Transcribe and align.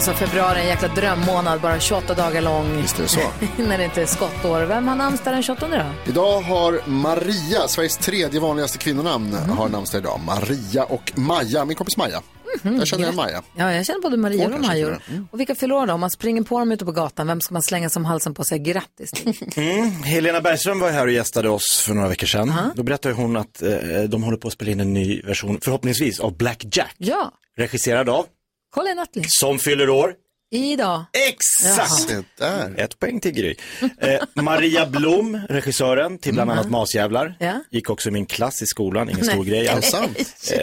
Alltså 0.00 0.14
februari 0.26 0.58
är 0.58 0.62
en 0.62 0.66
jäkla 0.68 0.88
drömmånad, 0.88 1.60
bara 1.60 1.80
28 1.80 2.14
dagar 2.14 2.40
lång. 2.40 2.76
Visst 2.82 2.98
är 2.98 3.02
det 3.02 3.08
så. 3.08 3.20
När 3.62 3.78
det 3.78 3.84
inte 3.84 4.02
är 4.02 4.06
skottår. 4.06 4.60
Vem 4.62 4.88
har 4.88 4.96
namnsdag 4.96 5.34
den 5.34 5.42
28 5.42 5.68
då? 5.68 6.10
Idag 6.10 6.40
har 6.40 6.80
Maria, 6.88 7.68
Sveriges 7.68 7.96
tredje 7.96 8.40
vanligaste 8.40 8.78
kvinnonamn, 8.78 9.34
Mm. 9.34 9.50
har 9.50 9.68
namnsdag 9.68 9.98
idag. 10.00 10.20
Maria 10.26 10.84
och 10.84 11.12
Maja, 11.14 11.64
min 11.64 11.76
kompis 11.76 11.96
Maja. 11.96 12.22
Mhm. 12.62 12.76
Jag 12.78 12.86
känner 12.86 13.08
en 13.08 13.16
Maja. 13.16 13.42
Ja, 13.56 13.72
jag 13.72 13.86
känner 13.86 14.00
både 14.00 14.16
Maria 14.16 14.44
och 14.46 14.60
Major. 14.60 14.98
till 15.06 15.24
och 15.30 15.40
vilka 15.40 15.54
fyller 15.54 15.74
år 15.74 15.86
då? 15.86 15.92
Om 15.94 16.00
man 16.00 16.10
springer 16.10 16.42
på 16.42 16.58
dem 16.58 16.72
ute 16.72 16.84
på 16.84 16.92
gatan, 16.92 17.26
vem 17.26 17.40
ska 17.40 17.52
man 17.52 17.62
slänga 17.62 17.90
som 17.90 18.04
halsen 18.04 18.34
på 18.34 18.40
och 18.40 18.46
säga 18.46 18.62
grattis 18.62 19.10
till? 19.10 19.34
Mm. 19.56 19.90
Helena 20.02 20.40
Bergström 20.40 20.80
var 20.80 20.90
här 20.90 21.06
och 21.06 21.12
gästade 21.12 21.48
oss 21.48 21.82
för 21.86 21.94
några 21.94 22.08
veckor 22.08 22.26
sedan. 22.26 22.52
Då 22.74 22.82
berättade 22.82 23.14
hon 23.14 23.36
att 23.36 23.62
eh, 23.62 23.72
de 24.08 24.22
håller 24.22 24.36
på 24.38 24.48
att 24.48 24.54
spela 24.54 24.70
in 24.70 24.80
en 24.80 24.92
ny 24.94 25.22
version, 25.22 25.58
förhoppningsvis, 25.62 26.20
av 26.20 26.36
Black 26.36 26.64
Jack. 26.72 26.94
ja, 26.98 27.32
Regisserad 27.56 28.08
av, 28.08 28.26
Colin 28.70 28.96
Nutley. 28.96 29.24
som 29.28 29.58
fyller 29.58 29.88
år. 29.90 30.14
Idag. 30.52 31.04
Exakt! 31.28 32.08
Där. 32.38 32.74
Ett 32.78 32.98
poäng 32.98 33.20
till 33.20 33.32
Gry. 33.32 33.54
Eh, 33.98 34.20
Maria 34.34 34.86
Blom, 34.86 35.40
regissören 35.48 36.18
till 36.18 36.34
bland 36.34 36.50
annat 36.50 36.70
Masjävlar. 36.70 37.34
Ja. 37.40 37.60
Gick 37.70 37.90
också 37.90 38.08
i 38.08 38.12
min 38.12 38.26
klass 38.26 38.62
i 38.62 38.66
skolan, 38.66 39.10
ingen 39.10 39.24
stor 39.24 39.44
grej 39.44 39.68
alls. 39.68 39.90
sant? 39.90 40.18
Eh, 40.52 40.58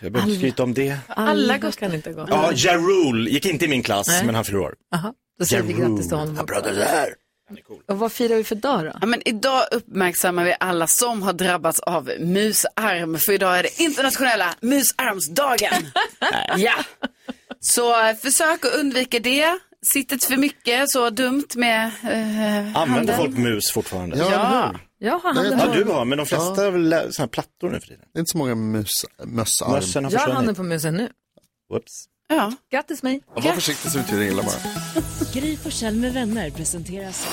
jag 0.00 0.12
behöver 0.12 0.20
inte 0.30 0.36
skryta 0.40 0.62
om 0.62 0.74
det. 0.74 0.96
Alla 1.06 1.58
kan 1.58 1.94
inte 1.94 2.12
gå. 2.12 2.26
Ja, 2.30 2.50
Ja, 2.54 2.76
Rule 2.76 3.30
gick 3.30 3.46
inte 3.46 3.64
i 3.64 3.68
min 3.68 3.82
klass, 3.82 4.06
Nej. 4.08 4.26
men 4.26 4.34
han 4.34 4.44
fyller 4.44 4.58
år. 4.60 4.74
Aha, 4.94 5.14
då 5.38 5.44
säger 5.44 5.62
vi 5.62 5.72
Ja 5.72 5.88
grattis 5.88 6.08
till 6.08 6.16
honom. 6.16 6.34
Det 6.46 6.72
där. 6.72 7.08
Han 7.48 7.58
är 7.58 7.62
cool. 7.62 7.82
Och 7.88 7.98
vad 7.98 8.12
firar 8.12 8.36
vi 8.36 8.44
för 8.44 8.54
dag 8.54 8.84
då? 8.84 8.92
Ja, 9.00 9.06
men 9.06 9.22
idag 9.28 9.62
uppmärksammar 9.72 10.44
vi 10.44 10.54
alla 10.60 10.86
som 10.86 11.22
har 11.22 11.32
drabbats 11.32 11.80
av 11.80 12.10
musarm, 12.20 13.18
för 13.18 13.32
idag 13.32 13.58
är 13.58 13.62
det 13.62 13.80
internationella 13.82 14.54
musarmsdagen. 14.60 15.86
ja. 16.56 16.74
Så 17.60 18.14
försök 18.22 18.64
att 18.64 18.74
undvika 18.74 19.18
det. 19.18 19.58
Sitt 19.86 20.12
inte 20.12 20.26
för 20.26 20.36
mycket 20.36 20.90
så 20.90 21.10
dumt 21.10 21.44
med 21.54 21.84
eh, 21.86 22.76
Använder 22.76 22.82
handen. 22.86 23.16
folk 23.16 23.36
mus 23.38 23.70
fortfarande? 23.72 24.18
Ja, 24.18 24.30
Ja. 24.30 24.74
Jag 24.98 25.18
har 25.18 25.34
handen 25.34 25.58
Ja, 25.58 25.74
du 25.74 25.84
har, 25.84 26.04
men 26.04 26.18
de 26.18 26.26
flesta 26.26 26.44
har 26.62 26.70
väl 26.70 26.90
såna 26.90 27.22
här 27.24 27.26
plattor 27.26 27.70
nu 27.70 27.80
för 27.80 27.86
tiden. 27.86 28.04
Det 28.12 28.18
är 28.18 28.20
inte 28.20 28.32
så 28.32 28.38
många 28.38 28.54
mus, 28.54 28.90
mössarm. 29.24 29.72
Mössen 29.72 30.04
har 30.04 30.12
jag 30.12 30.20
har 30.20 30.32
handen 30.32 30.54
på 30.54 30.62
musen 30.62 30.94
nu. 30.94 31.08
Whoops. 31.70 32.04
Ja. 32.28 32.52
Grattis 32.72 33.02
mig. 33.02 33.22
Ja, 33.36 33.40
Var 33.42 33.52
försiktig 33.52 33.90
så 33.90 33.98
betyder 33.98 34.18
det 34.20 34.26
illa 34.28 34.42
bara. 34.42 34.54
Gry 35.32 35.56
Forssell 35.56 35.96
med 35.96 36.12
vänner 36.12 36.50
presenteras 36.50 37.26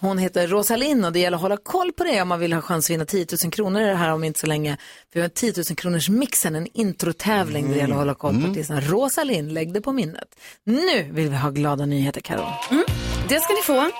Hon 0.00 0.18
heter 0.18 0.46
Rosalind 0.48 1.06
och 1.06 1.12
det 1.12 1.18
gäller 1.18 1.36
att 1.36 1.42
hålla 1.42 1.56
koll 1.56 1.92
på 1.92 2.04
det 2.04 2.22
om 2.22 2.28
man 2.28 2.40
vill 2.40 2.52
ha 2.52 2.60
chans 2.62 2.86
att 2.86 2.90
vinna 2.90 3.04
10 3.04 3.26
000 3.44 3.52
kronor 3.52 3.80
det 3.80 3.94
här 3.94 4.12
om 4.12 4.24
inte 4.24 4.40
så 4.40 4.46
länge. 4.46 4.76
För 5.12 5.14
vi 5.14 5.20
har 5.20 5.28
10 5.28 5.52
000 5.56 5.64
kronors 5.76 6.08
mixen, 6.08 6.56
en 6.56 6.66
introtävling 6.74 7.72
det 7.72 7.78
gäller 7.78 7.94
att 7.94 7.98
hålla 7.98 8.14
koll 8.14 8.42
på 8.42 8.50
artisterna. 8.50 8.80
Rosalind, 8.80 9.52
lägg 9.52 9.72
det 9.72 9.80
på 9.80 9.92
minnet. 9.92 10.28
Nu 10.64 11.02
vill 11.02 11.28
vi 11.28 11.36
ha 11.36 11.50
glada 11.50 11.86
nyheter, 11.86 12.20
Karo. 12.20 12.46
Det 13.28 13.40
ska 13.40 13.52
ni 13.52 13.62
få. 13.62 13.90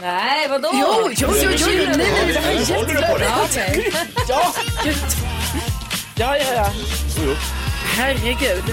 Nej, 0.00 0.48
vadå? 0.48 0.70
Jo, 0.72 1.10
jo, 1.16 1.28
jo, 1.42 1.50
jo, 1.58 1.68
jo. 1.70 1.84
Nej, 1.86 1.96
nej, 1.96 2.32
det 2.34 2.40
här 2.40 2.52
är 2.52 3.18
det? 3.18 3.92
Ja. 4.28 4.54
Ja, 6.16 6.36
ja, 6.36 6.54
ja. 6.54 6.70
Herregud. 7.96 8.64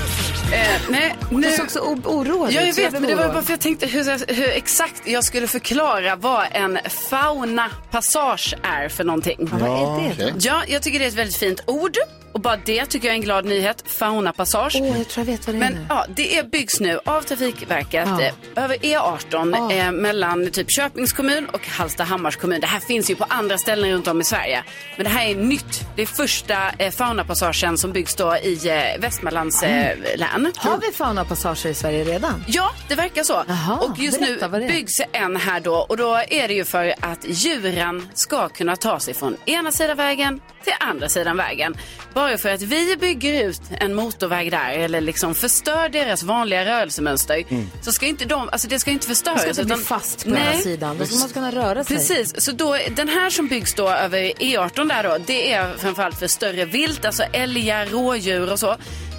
Eh, 0.54 0.68
nej, 0.90 1.16
Du 1.30 1.36
nu... 1.38 1.52
såg 1.52 1.66
också 1.66 1.80
o- 1.80 2.02
oroad 2.06 2.52
Ja, 2.52 2.62
ut, 2.62 2.66
jag 2.68 2.76
så 2.76 2.82
vet, 2.82 2.92
men 2.92 3.02
det 3.02 3.16
var 3.16 3.28
bara 3.28 3.42
för 3.42 3.52
jag 3.54 3.60
tänkte 3.60 3.86
hur, 3.88 4.34
hur 4.34 4.50
exakt 4.50 5.02
jag 5.06 5.24
skulle 5.24 5.48
förklara 5.48 6.16
vad 6.16 6.46
en 6.52 6.80
fauna-passage 7.10 8.56
är 8.64 8.90
för 8.90 9.04
någonting. 9.04 9.50
Vad 9.52 10.06
är 10.06 10.14
det. 10.18 10.34
Ja, 10.40 10.62
jag 10.68 10.82
tycker 10.84 11.00
det 11.00 11.06
är 11.06 11.10
ett 11.10 11.14
väldigt 11.14 11.38
fint 11.38 11.62
ord. 11.68 11.98
Och 12.34 12.40
bara 12.42 12.58
det 12.66 12.86
tycker 12.86 13.08
jag 13.08 13.14
är 13.14 13.18
en 13.18 13.22
glad 13.24 13.46
nyhet. 13.46 13.84
Fauna-passage. 13.88 14.78
Åh, 14.82 14.98
jag 14.98 15.08
tror 15.08 15.26
jag 15.28 15.32
vet 15.34 15.48
vad 15.48 15.56
det 15.56 15.58
är 15.58 15.60
Men 15.60 15.74
nu. 15.74 15.86
ja, 15.90 16.06
det 16.16 16.38
är, 16.38 16.44
byggs 16.44 16.80
nu 16.80 17.00
av 17.06 17.22
Trafikverket 17.22 18.08
Ja. 18.20 18.22
eh, 18.22 18.64
över 18.64 18.76
E18 18.78 19.56
Ja. 19.58 19.72
eh, 19.76 19.92
mellan 19.92 20.52
typ 20.52 20.72
Köpings 20.72 21.14
kommun 21.14 21.46
och 21.54 21.68
Hallstahammars 21.68 22.36
kommun. 22.36 22.62
Det 22.62 22.68
här 22.68 22.80
finns 22.80 23.10
ju 23.10 23.16
på 23.16 23.26
andra 23.30 23.58
ställen 23.58 23.92
runt 23.92 24.08
om 24.08 24.22
i 24.22 24.24
Sverige. 24.24 24.64
Men 24.96 25.04
det 25.04 25.10
här 25.10 25.26
är 25.26 25.36
nytt. 25.36 25.82
Det 25.96 26.02
är 26.02 26.06
första 26.06 26.70
eh, 26.78 26.92
faunapassagen 26.92 27.78
som 27.78 27.92
byggs 27.92 28.16
då 28.16 28.36
i 28.38 28.68
eh, 28.70 29.02
Västmanlands 29.02 29.64
eh, 29.64 29.98
län. 30.18 30.52
Har 30.58 30.78
vi 30.78 30.92
faunapassager 30.92 31.70
i 31.70 31.74
Sverige 31.74 32.04
redan? 32.04 32.44
Ja, 32.48 32.72
det 32.88 32.96
verkar 32.96 33.24
så. 33.24 33.44
Jaha, 33.48 33.78
och 33.80 34.00
just 34.00 34.20
berätta 34.20 34.48
nu 34.48 34.64
är. 34.66 34.70
byggs 34.70 35.02
en 35.12 35.36
här 35.36 35.60
då 35.60 35.76
och 35.76 35.98
då 35.98 36.16
är 36.30 36.48
det 36.48 36.54
ju 36.54 36.66
för 36.66 36.94
att 37.00 37.20
djuren 37.28 38.08
ska 38.14 38.50
kunna 38.50 38.76
ta 38.76 39.00
sig 39.00 39.14
från 39.14 39.38
ena 39.46 39.72
sidan 39.72 39.98
vägen 39.98 40.40
till 40.68 40.88
andra 40.88 41.10
sidan 41.10 41.38
vägen. 41.38 41.76
Bara 42.14 42.38
för 42.38 42.50
att 42.50 42.62
vi 42.62 42.96
bygger 43.00 43.44
ut 43.44 43.62
en 43.80 43.94
motorväg 43.94 44.52
där 44.52 44.70
eller 44.70 45.02
liksom 45.02 45.36
förstör 45.36 45.90
deras 45.90 46.24
vanliga 46.24 46.66
rörelsemönster 46.66 47.44
så 47.82 47.92
ska 47.92 48.06
inte 48.06 48.26
de, 48.26 48.50
alltså 48.50 48.68
det 48.68 48.80
ska 48.80 48.92
inte 48.92 49.08
förstöras. 49.08 49.46
Man 49.46 49.54
ska 49.54 49.62
inte 49.62 49.64
bli 49.64 49.74
utan- 49.74 50.00
fast 50.00 50.24
på 50.24 50.30
ena 50.30 50.54
sidan. 50.54 50.98
Då 50.98 51.06
ska 51.06 51.18
man 51.20 51.30
kunna 51.30 51.52
röra 51.52 51.84
sig. 51.84 51.98
Precis, 51.98 52.42
så 52.46 52.52
då, 52.52 52.78
den 52.96 53.10
här 53.10 53.30
som 53.30 53.48
byggs 53.48 53.74
då 53.74 53.90
över 53.90 54.18
E18 54.20 54.88
där 54.90 55.04
då, 55.04 55.18
det 55.26 55.54
är 55.54 55.74
framförallt 55.78 56.20
för 56.20 56.28
större 56.28 56.66
vilt, 56.66 57.06
alltså 57.06 57.24
älgar, 57.24 57.86
rådjur 57.86 58.52
och 58.52 58.60
så. 58.60 58.76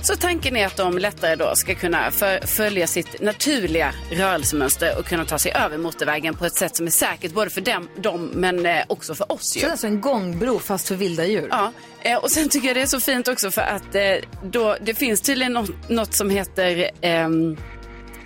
Så 0.09 0.17
tanken 0.17 0.57
är 0.57 0.67
att 0.67 0.77
de 0.77 0.99
lättare 0.99 1.37
då 1.37 1.55
ska 1.55 1.75
kunna 1.75 2.11
för, 2.11 2.47
följa 2.47 2.87
sitt 2.87 3.21
naturliga 3.21 3.93
rörelsemönster 4.11 4.99
och 4.99 5.07
kunna 5.07 5.25
ta 5.25 5.39
sig 5.39 5.53
över 5.53 5.79
motorvägen 5.79 6.35
på 6.35 6.45
ett 6.45 6.55
sätt 6.55 6.77
som 6.77 6.87
är 6.87 6.91
säkert 6.91 7.33
både 7.33 7.51
för 7.51 7.61
dem, 7.61 7.89
dem 7.97 8.31
men 8.35 8.67
eh, 8.67 8.83
också 8.87 9.15
för 9.15 9.33
oss 9.33 9.53
Så 9.53 9.59
ju. 9.59 9.63
det 9.63 9.69
är 9.69 9.71
alltså 9.71 9.87
en 9.87 10.01
gångbro 10.01 10.59
fast 10.59 10.89
för 10.89 10.95
vilda 10.95 11.27
djur? 11.27 11.49
Ja, 11.51 11.73
eh, 12.03 12.17
och 12.19 12.31
sen 12.31 12.49
tycker 12.49 12.67
jag 12.69 12.77
det 12.77 12.81
är 12.83 12.87
så 12.87 13.01
fint 13.01 13.29
också 13.29 13.51
för 13.51 13.63
att 13.63 13.95
eh, 13.95 14.03
då, 14.43 14.77
det 14.81 14.95
finns 14.95 15.21
tydligen 15.21 15.53
något, 15.53 15.89
något 15.89 16.15
som 16.15 16.31
heter 16.31 16.91
ehm, 17.01 17.57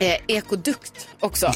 eh, 0.03 0.17
ekodukt 0.29 1.09
också. 1.21 1.53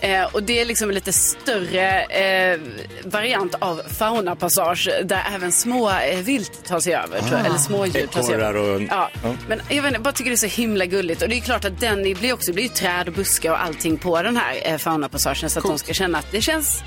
Eh, 0.00 0.22
och 0.34 0.42
det 0.42 0.60
är 0.60 0.64
liksom 0.64 0.88
en 0.88 0.94
lite 0.94 1.12
större 1.12 2.02
eh, 2.02 2.60
variant 3.04 3.54
av 3.58 3.82
faunapassage 3.98 4.88
där 5.04 5.22
även 5.34 5.52
små 5.52 5.90
eh, 5.90 6.18
vilt 6.18 6.64
tar 6.64 6.80
sig 6.80 6.94
över, 6.94 7.18
tror 7.20 7.32
jag, 7.32 7.46
eller 7.46 7.58
smådjur 7.58 8.06
tar 8.06 8.22
sig 8.22 8.34
över. 8.34 8.56
och- 8.56 8.82
Ja. 8.82 9.10
ja. 9.22 9.34
Men 9.48 9.58
jag, 9.68 9.82
vet 9.82 9.84
inte, 9.84 9.88
jag 9.92 10.02
bara 10.02 10.12
tycker 10.12 10.30
det 10.30 10.34
är 10.34 10.48
så 10.48 10.60
himla 10.60 10.84
gulligt 10.86 11.22
och 11.22 11.28
det 11.28 11.36
är 11.36 11.40
klart 11.40 11.64
att 11.64 11.80
den 11.80 12.02
blir 12.02 12.32
också, 12.32 12.46
det 12.50 12.54
blir 12.54 12.64
ju 12.64 12.68
träd 12.70 13.08
och 13.08 13.14
buskar 13.14 13.50
och 13.50 13.62
allting 13.62 13.98
på 13.98 14.22
den 14.22 14.36
här 14.36 14.58
eh, 14.64 14.76
faunapassagen 14.78 15.50
så 15.50 15.58
att 15.58 15.64
de 15.64 15.78
ska 15.78 15.92
känna 15.92 16.18
att 16.18 16.30
det 16.32 16.40
känns 16.40 16.82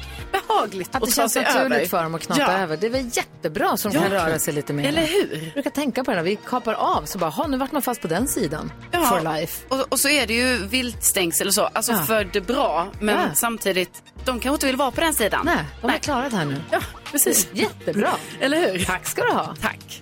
behagligt 0.47 0.95
Att 0.95 1.01
det 1.01 1.07
ta 1.07 1.11
känns 1.11 1.35
naturligt 1.35 1.77
över. 1.77 1.85
för 1.85 2.03
dem 2.03 2.15
att 2.15 2.21
knata 2.25 2.41
Ja. 2.41 2.51
över. 2.57 2.77
Det 2.77 2.85
är 2.87 2.91
väl 2.91 3.09
jättebra 3.13 3.77
så 3.77 3.87
de 3.89 3.95
Ja. 3.95 4.01
kan 4.01 4.11
röra 4.11 4.39
sig 4.39 4.53
lite 4.53 4.73
mer. 4.73 4.87
Eller 4.87 5.01
hur? 5.07 5.41
Jag 5.43 5.53
brukar 5.53 5.69
tänka 5.69 6.03
på 6.03 6.11
det 6.11 6.17
när 6.17 6.23
vi 6.23 6.35
kapar 6.47 6.73
av 6.73 7.01
så 7.05 7.17
bara, 7.17 7.29
ha 7.29 7.47
nu 7.47 7.57
vart 7.57 7.71
man 7.71 7.81
fast 7.81 8.01
på 8.01 8.07
den 8.07 8.27
sidan. 8.27 8.71
Ja. 8.91 9.05
For 9.05 9.35
life. 9.37 9.65
Och, 9.67 9.79
och 9.91 9.99
så 9.99 10.09
är 10.09 10.27
det 10.27 10.33
ju 10.33 10.57
viltstängsel 11.05 11.47
och 11.47 11.53
så, 11.53 11.61
alltså 11.61 11.91
Ja. 11.91 11.97
för 12.03 12.23
det 12.33 12.41
bra, 12.41 12.87
men 12.99 13.15
Ja. 13.19 13.33
samtidigt, 13.33 14.03
de 14.25 14.39
kanske 14.39 14.49
inte 14.55 14.65
vill 14.65 14.75
vara 14.75 14.91
på 14.91 15.01
den 15.01 15.13
sidan. 15.13 15.41
Nej, 15.45 15.65
de 15.81 15.89
är 15.89 15.97
klarat 15.97 16.33
här 16.33 16.45
nu. 16.45 16.61
Ja, 16.71 16.79
precis. 17.11 17.47
Jättebra. 17.53 18.09
Eller 18.39 18.71
hur? 18.71 18.85
Tack 18.85 19.07
ska 19.07 19.21
du 19.23 19.31
ha. 19.31 19.55
Tack. 19.61 20.01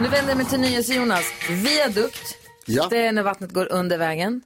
Nu 0.00 0.08
vänder 0.08 0.28
jag 0.30 0.36
mig 0.36 0.46
till 0.46 0.60
NyhetsJonas. 0.60 1.24
Viadukt, 1.50 2.36
Ja. 2.66 2.86
det 2.90 3.06
är 3.06 3.12
när 3.12 3.22
vattnet 3.22 3.50
går 3.52 3.72
under 3.72 3.98
vägen. 3.98 4.42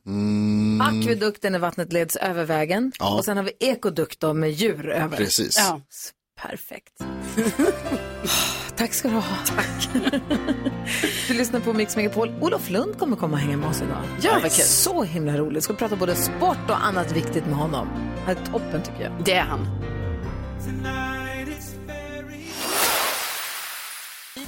Akvedukt 0.82 1.44
är 1.44 1.50
när 1.50 1.58
vattnet 1.58 1.92
leds 1.92 2.16
över 2.16 2.44
vägen. 2.44 2.92
Ja. 2.98 3.14
Och 3.14 3.24
sen 3.24 3.36
har 3.36 3.44
vi 3.44 3.52
ekodukt 3.60 4.20
då 4.20 4.34
med 4.34 4.50
djur 4.50 4.88
över. 4.90 5.16
Precis. 5.16 5.56
Ja. 5.58 5.80
Perfekt. 6.42 6.92
Tack 8.76 8.94
ska 8.94 9.08
du 9.08 9.14
ha. 9.14 9.36
Tack. 9.46 9.88
du 11.28 11.34
lyssnar 11.34 11.60
på 11.60 11.72
Mix 11.72 11.96
Megapol. 11.96 12.34
Olof 12.40 12.70
Lund 12.70 12.98
kommer 12.98 13.16
komma 13.16 13.32
och 13.32 13.38
hänga 13.38 13.56
med 13.56 13.68
oss 13.68 13.82
idag. 13.82 14.02
Ja, 14.20 14.30
vad 14.32 14.52
kul. 14.52 14.64
Så 14.64 15.02
himla 15.02 15.36
roligt. 15.36 15.64
Ska 15.64 15.74
prata 15.74 15.96
både 15.96 16.14
sport 16.14 16.70
och 16.70 16.84
annat 16.86 17.12
viktigt 17.12 17.46
med 17.46 17.54
honom. 17.54 17.88
Det 18.26 18.32
är 18.32 18.36
toppen 18.52 18.82
tycker 18.82 19.02
jag. 19.02 19.12
Det 19.24 19.34
är 19.34 19.42
han. 19.42 19.66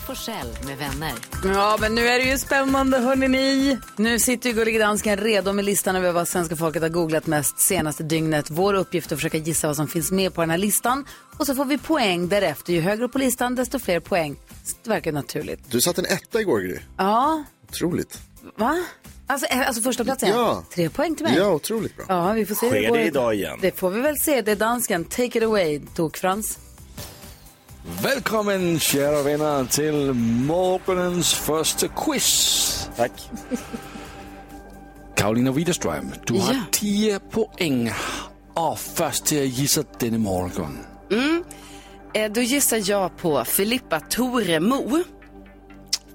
Forssell 0.07 0.47
med 0.67 0.79
vänner. 0.79 1.13
Ja, 1.45 1.77
men 1.81 1.95
nu 1.95 2.07
är 2.07 2.19
det 2.19 2.25
ju 2.25 2.39
spännande, 2.39 2.99
hörni 2.99 3.29
ni. 3.29 3.79
Nu 3.97 4.19
sitter 4.19 4.49
ju 4.49 4.55
Gullige 4.55 4.79
Dansken 4.79 5.17
redo 5.17 5.53
med 5.53 5.65
listan 5.65 5.97
över 5.97 6.13
vad 6.13 6.29
svenska 6.29 6.57
folket 6.57 6.83
har 6.83 6.89
googlat 6.89 7.27
mest 7.27 7.61
senaste 7.61 8.03
dygnet. 8.03 8.51
Vår 8.51 8.75
uppgift 8.75 9.11
är 9.13 9.15
att 9.17 9.21
försöka 9.21 9.39
gissa 9.39 9.67
vad 9.67 9.77
som 9.77 9.89
finns 9.89 10.11
med 10.11 10.35
på 10.35 10.41
den 10.41 10.51
här 10.51 10.59
listan. 10.59 11.05
Och 11.39 11.47
så 11.47 11.55
får 11.55 11.65
vi 11.65 11.79
poäng 11.79 12.29
därefter. 12.29 12.73
Ju 12.73 12.81
högre 12.81 13.09
på 13.09 13.19
listan, 13.19 13.55
desto 13.55 13.79
fler 13.79 14.01
poäng. 14.01 14.37
Det 14.85 14.91
verkar 14.91 15.13
naturligt. 15.13 15.61
Du 15.71 15.81
satte 15.81 16.01
en 16.01 16.07
etta 16.07 16.41
igår, 16.41 16.61
Gry. 16.61 16.79
Ja, 16.97 17.45
Otroligt. 17.69 18.19
va? 18.57 18.79
Alltså, 19.27 19.47
eh, 19.47 19.67
alltså 19.67 19.83
första 19.83 20.05
platsen. 20.05 20.29
Ja. 20.29 20.65
Tre 20.75 20.89
poäng 20.89 21.15
till 21.17 21.25
mig. 21.27 21.37
Ja, 21.37 21.49
otroligt 21.51 21.97
bra. 21.97 22.05
Ja, 22.09 22.33
vi 22.33 22.47
får 22.47 22.55
se. 22.55 22.69
Sker 22.69 22.81
det 22.93 22.99
det 22.99 23.05
idag 23.05 23.35
igen? 23.35 23.59
Det 23.63 23.79
får 23.79 23.91
vi 23.91 24.01
väl 24.01 24.17
se. 24.19 24.43
Det 24.43 24.53
är 24.53 24.57
dansken. 24.57 25.05
Take 25.05 25.39
it 25.39 25.43
away, 25.45 25.81
Tok 25.95 26.17
Frans. 26.17 26.59
Velkommen, 27.87 28.79
kära 28.81 29.23
vänner, 29.23 29.65
till 29.65 30.13
morgonens 30.47 31.35
första 31.35 31.89
quiz. 31.89 32.91
Tack. 32.97 33.13
Karolina 35.17 35.53
Widerström, 35.53 36.13
du 36.27 36.35
Ja. 36.35 36.41
har 36.43 36.57
10 36.71 37.19
poäng. 37.19 37.93
Och 38.55 38.79
först 38.79 39.25
till 39.25 39.43
att 39.43 39.59
gissa 39.59 39.83
denna 39.99 40.19
morgon. 40.19 40.79
Eh, 42.15 42.33
då 42.33 42.41
gissar 42.41 42.83
jag 42.91 43.17
på 43.17 43.45
Filippa 43.45 44.01
Toremo. 44.01 45.03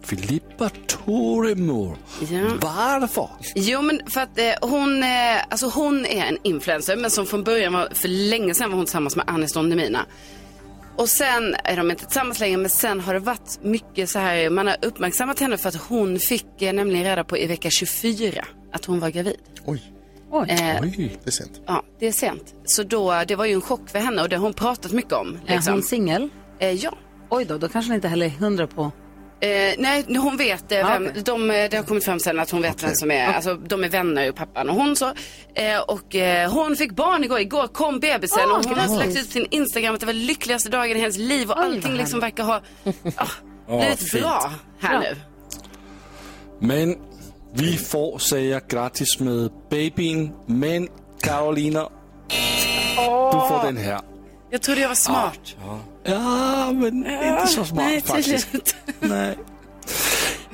Filippa 0.04 0.70
Toremo. 0.88 1.96
Ja. 2.30 2.42
Varför? 2.62 3.30
Jo, 3.56 3.82
men 3.82 4.02
för 4.08 4.22
att 4.22 4.38
eh, 4.40 4.70
hon, 4.70 5.04
eh, 5.04 5.10
alltså 5.50 5.68
hon 5.70 6.06
är 6.06 6.26
en 6.26 6.38
influencer, 6.44 6.96
men 6.96 7.12
som 7.12 7.26
från 7.26 7.44
början 7.44 7.74
var, 7.74 7.90
för 7.94 8.08
länge 8.08 8.54
sedan 8.54 8.70
var 8.70 8.78
hon 8.78 8.86
tillsammans 8.86 9.16
med 9.16 9.30
Anis 9.30 9.54
Don 9.54 9.70
Demina. 9.70 10.06
Och 10.98 11.10
sen 11.10 11.56
är 11.64 11.78
de 11.78 11.92
inte 11.92 12.06
tillsammans 12.06 12.40
längre, 12.40 12.58
men 12.58 12.70
sen 12.70 13.00
har 13.00 13.14
det 13.14 13.20
varit 13.20 13.60
mycket 13.62 14.10
så 14.10 14.20
här, 14.20 14.50
man 14.50 14.68
har 14.68 14.76
uppmärksammat 14.82 15.40
henne 15.40 15.58
för 15.58 15.70
att 15.70 15.76
hon 15.76 16.20
fick 16.20 16.62
eh, 16.62 16.74
nämligen 16.74 17.04
reda 17.06 17.24
på 17.24 17.38
i 17.38 17.48
vecka 17.48 17.70
24 17.70 18.46
att 18.74 18.86
hon 18.86 19.00
var 19.00 19.10
gravid. 19.10 19.38
Oj, 19.66 19.84
Eh, 20.34 20.80
Oj. 20.82 21.20
det 21.24 21.28
är 21.30 21.32
sent. 21.32 21.62
ja, 21.68 21.84
det 22.00 22.08
är 22.08 22.12
sent. 22.12 22.54
Så 22.66 22.84
då, 22.84 23.24
det 23.28 23.36
var 23.36 23.46
ju 23.46 23.54
en 23.54 23.62
chock 23.62 23.90
för 23.90 24.00
henne 24.00 24.22
och 24.22 24.30
det 24.30 24.36
har 24.36 24.44
hon 24.44 24.54
pratat 24.54 24.92
mycket 24.92 25.14
om. 25.14 25.38
Är 25.48 25.54
Liksom. 25.56 25.74
hon 25.74 25.84
singel? 25.84 26.30
eh, 26.60 26.72
ja. 26.72 26.94
Oj 27.30 27.46
då, 27.46 27.58
då 27.58 27.68
kanske 27.70 27.90
hon 27.90 27.96
inte 27.96 28.08
heller 28.08 28.26
är 28.26 28.30
hundra 28.30 28.68
på. 28.68 28.92
Eh, 29.42 29.74
nej, 29.78 30.06
hon 30.18 30.38
vet 30.38 30.72
eh, 30.72 30.86
Ah, 30.86 30.90
vem, 30.94 31.08
okej. 31.10 31.22
de, 31.24 31.52
eh, 31.52 31.70
det 31.70 31.78
har 31.78 31.84
kommit 31.84 32.06
fram 32.06 32.20
sen 32.20 32.40
att 32.40 32.52
hon 32.52 32.62
vet 32.62 32.84
vem 32.84 32.96
som 32.96 33.12
är, 33.12 33.28
alltså 33.34 33.56
de 33.56 33.84
är 33.84 33.90
vänner, 33.90 34.32
pappan 34.32 34.70
och 34.70 34.76
hon 34.76 34.96
så. 34.96 35.06
Eh, 35.56 35.80
och 35.88 36.16
eh, 36.16 36.52
hon 36.52 36.76
fick 36.76 36.92
barn 36.92 37.24
igår, 37.24 37.40
igår 37.40 37.68
kom 37.68 38.00
bebisen 38.00 38.40
Ah, 38.52 38.58
och 38.58 38.66
hon 38.66 38.80
har 38.80 38.98
lagt 38.98 39.18
ut 39.18 39.30
sin 39.30 39.46
Instagram 39.52 39.94
att 39.94 40.00
det 40.00 40.06
var 40.06 40.14
lyckligaste 40.14 40.70
dagen 40.70 40.98
i 40.98 41.00
hennes 41.00 41.18
liv 41.18 41.52
och 41.52 41.58
Oj, 41.60 41.64
allting 41.66 41.94
liksom 41.94 42.20
verkar 42.20 42.44
ha 42.44 42.62
ah, 43.16 43.26
Ja, 43.68 43.78
blivit 43.80 44.12
bra 44.22 44.52
här 44.80 45.00
Bra. 45.00 45.10
nu. 45.10 45.16
Men 46.60 46.96
vi 47.54 47.78
får 47.78 48.18
säga 48.20 48.62
grattis 48.70 49.20
med 49.20 49.50
babyn. 49.70 50.32
Men 50.46 50.88
Karolina, 51.22 51.90
du 53.32 53.40
får 53.50 53.66
den 53.66 53.78
här. 53.78 54.00
Jag 54.50 54.62
trodde 54.62 54.82
jag 54.82 54.88
var 54.88 54.96
smart. 54.96 55.40
Ja, 55.66 55.80
men 56.74 57.06
inte 57.06 57.48
så 57.48 57.66
smart 57.66 57.86
nej, 57.86 58.02
faktiskt. 58.02 58.76
Nej. 59.00 59.38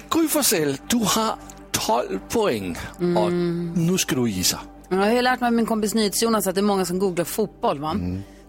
Gry 0.10 0.28
Forssell, 0.28 0.78
du 0.88 0.98
har 0.98 1.36
12 1.72 2.20
poäng. 2.30 2.78
Och 3.18 3.32
nu 3.32 3.98
ska 3.98 4.16
du 4.16 4.30
gissa. 4.30 4.60
Jag 4.90 4.98
har 4.98 5.12
ju 5.12 5.22
lärt 5.22 5.40
mig 5.40 5.48
av 5.48 5.54
min 5.54 5.66
kompis 5.66 5.94
NyhetsJonas 5.94 6.48
att 6.48 6.56
det 6.56 6.62
är 6.62 6.64
många 6.64 6.86
som 6.86 7.00
googlar 7.00 7.26
fotboll. 7.26 7.80
Va? 7.80 7.96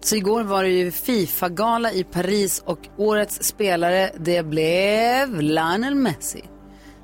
Så 0.00 0.16
igår 0.16 0.42
var 0.42 0.62
det 0.62 0.70
ju 0.70 0.90
Fifa-gala 0.90 1.92
i 1.92 2.04
Paris 2.04 2.62
och 2.66 2.78
årets 2.96 3.42
spelare 3.42 4.10
det 4.18 4.42
blev 4.42 5.40
Lionel 5.40 5.94
Messi. 5.94 6.44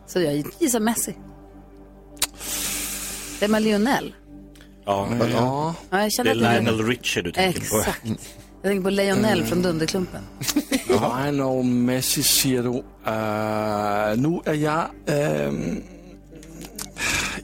Så 0.06 0.20
jag 0.20 0.44
gissar 0.58 0.80
Messi. 0.80 1.14
Det 3.38 3.44
är 3.44 3.48
med 3.48 3.62
Lionel. 3.62 4.14
Ja, 4.84 5.08
Ja. 5.20 5.74
Ja, 5.90 5.98
jag 5.98 6.06
det 6.06 6.10
känner 6.10 6.34
det 6.34 6.46
är 6.46 6.60
Lionel 6.60 6.86
Richie 6.86 7.22
du 7.22 7.32
tänker 7.32 7.70
på. 7.70 7.78
Exakt. 7.78 8.04
Jag 8.64 8.70
tänker 8.70 8.84
på 8.84 8.90
Lionel 8.90 9.44
från 9.44 9.62
Dunderklumpen. 9.62 10.22
Lionel 10.88 11.64
Messi 11.64 12.22
säger 12.22 12.62
du. 12.62 12.68
Uh, 12.68 14.32
nu 14.32 14.40
är 14.44 14.54
jag... 14.54 14.84
ehm, 15.06 15.82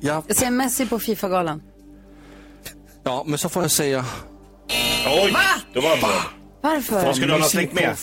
jag 0.01 0.25
Jag 0.27 0.37
säger 0.37 0.51
Messi 0.51 0.87
på 0.87 0.99
Fifa-galan. 0.99 1.63
ja, 3.05 3.25
men 3.27 3.39
så 3.39 3.49
får 3.49 3.63
jag 3.63 3.71
säga 3.71 4.05
Oj, 5.07 5.35
då 5.75 5.81
var 5.81 5.97
bra. 5.97 6.23
Varför? 6.61 7.05
Vad 7.05 7.17
skulle 7.17 7.33
han 7.33 7.43
ha 7.43 7.49
slängt 7.49 7.73
med? 7.73 7.97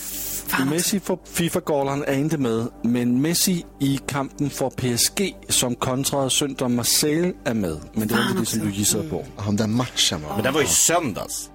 Messi 0.70 1.00
för 1.00 1.18
Fifa-galan 1.32 2.04
är 2.04 2.14
inte 2.14 2.38
med, 2.38 2.68
men 2.82 3.22
Messi 3.22 3.64
i 3.80 4.00
kampen 4.06 4.50
för 4.50 4.70
PSG 4.70 5.36
som 5.48 5.74
kontrade 5.74 6.30
Sønder 6.30 6.68
Marseille 6.68 7.32
är 7.44 7.54
med. 7.54 7.80
Men 7.92 8.08
det 8.08 8.14
var 8.14 8.22
inte 8.22 8.40
det 8.40 8.46
som 8.46 8.60
du 8.60 8.70
gissade 8.70 9.08
på. 9.08 9.24
Ja, 9.36 9.42
den 9.44 9.56
där 9.56 9.66
matchen 9.66 10.22
var... 10.22 10.34
Men 10.34 10.44
det 10.44 10.50
var 10.50 10.60
ju 10.60 10.66
söndags. 10.66 11.50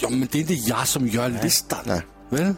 Ja, 0.00 0.08
men 0.10 0.28
det 0.32 0.38
är 0.38 0.40
inte 0.40 0.54
jag 0.54 0.88
som 0.88 1.08
gör 1.08 1.40
listan. 1.42 1.78
Nej. 1.84 2.00
Väl? 2.30 2.54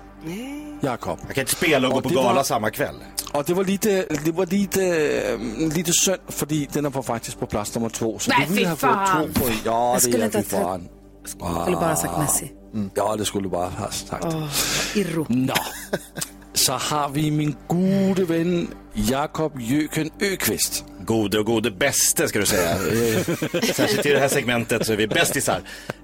Jakob. 0.81 1.19
Jag 1.27 1.35
kan 1.35 1.43
inte 1.43 1.53
spela 1.53 1.87
och 1.89 1.93
gå 1.93 1.99
Och 1.99 2.03
på 2.03 2.09
det 2.09 2.15
gala 2.15 2.33
var- 2.35 2.43
samma 2.43 2.71
kväll. 2.71 2.95
Och 3.33 3.45
det 3.45 3.55
var 3.55 3.65
lite, 3.65 4.07
det 4.25 4.33
var 4.33 4.47
lite, 4.47 4.83
øh, 4.83 5.75
lite 5.75 5.93
synd, 5.93 6.19
fordi 6.29 6.69
den 6.73 6.91
var 6.93 7.03
faktiskt 7.03 7.41
på 7.41 7.47
plats 7.47 7.75
nummer 7.75 7.89
två. 7.89 8.19
Så 8.19 8.31
Nej, 8.31 8.47
du 8.49 8.55
ville 8.55 8.77
fy 8.77 8.87
ha 8.87 9.07
fått 9.07 9.33
två 9.35 9.41
poäng. 9.41 9.57
Ja, 9.65 9.87
Jag 9.93 9.97
det 9.97 10.01
skulle 10.01 10.25
är 10.25 10.33
ha 10.33 10.43
fan. 10.43 10.89
Jag 11.23 11.31
skulle 11.31 11.77
bara 11.77 11.89
ha 11.89 11.97
sagt 11.97 12.19
Messi. 12.19 12.53
Ja, 12.95 13.17
det 13.17 13.25
skulle 13.25 13.45
du 13.45 13.51
bara 13.51 13.69
ha 13.69 13.91
sagt. 13.91 14.27
Irro. 14.97 15.27
Nå, 15.29 15.55
så 16.55 16.73
har 16.73 17.09
vi 17.09 17.31
min 17.31 17.57
gode 17.69 18.25
vän 18.25 18.69
Jakob 18.95 19.61
Jöken 19.61 20.11
Öqvist. 20.21 20.85
Gode 21.07 21.39
och 21.39 21.47
gode 21.47 21.71
bäste 21.71 22.29
ska 22.29 22.39
du 22.39 22.47
säga. 22.47 22.71
Eh, 22.71 23.23
särskilt 23.63 24.07
i 24.07 24.13
det 24.13 24.19
här 24.19 24.29
segmentet 24.29 24.87
så 24.87 24.93
är 24.93 24.97
vi 24.97 25.07
bästisar. 25.07 25.61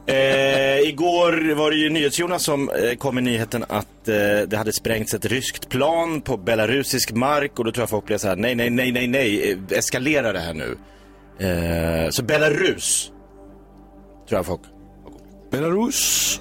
Eh, 0.07 0.79
igår 0.89 1.55
var 1.55 1.71
det 1.71 1.77
ju 1.77 1.91
NyhetsJonas 1.91 2.45
som 2.45 2.71
eh, 2.71 2.95
kom 2.95 3.15
med 3.15 3.25
nyheten 3.25 3.65
att 3.69 4.09
eh, 4.09 4.15
det 4.47 4.57
hade 4.57 4.73
sprängts 4.73 5.15
ett 5.15 5.25
ryskt 5.25 5.69
plan 5.69 6.21
på 6.21 6.37
belarusisk 6.37 7.13
mark 7.13 7.59
och 7.59 7.65
då 7.65 7.73
tror 7.73 7.83
jag 7.83 7.91
folk 7.91 8.07
blev 8.07 8.19
så 8.19 8.29
här, 8.29 8.37
nej, 8.37 8.55
nej, 8.55 8.71
nej, 8.71 8.93
nej, 8.93 9.07
nej, 9.07 9.53
eh, 9.53 9.79
eskalera 9.79 10.33
det 10.33 10.41
här 10.41 10.55
nu. 10.55 10.77
Eh, 11.47 12.11
så 12.11 12.23
Belarus, 12.23 13.13
tror 14.29 14.39
jag 14.39 14.47
folk. 14.47 14.63
Belarus 15.51 16.41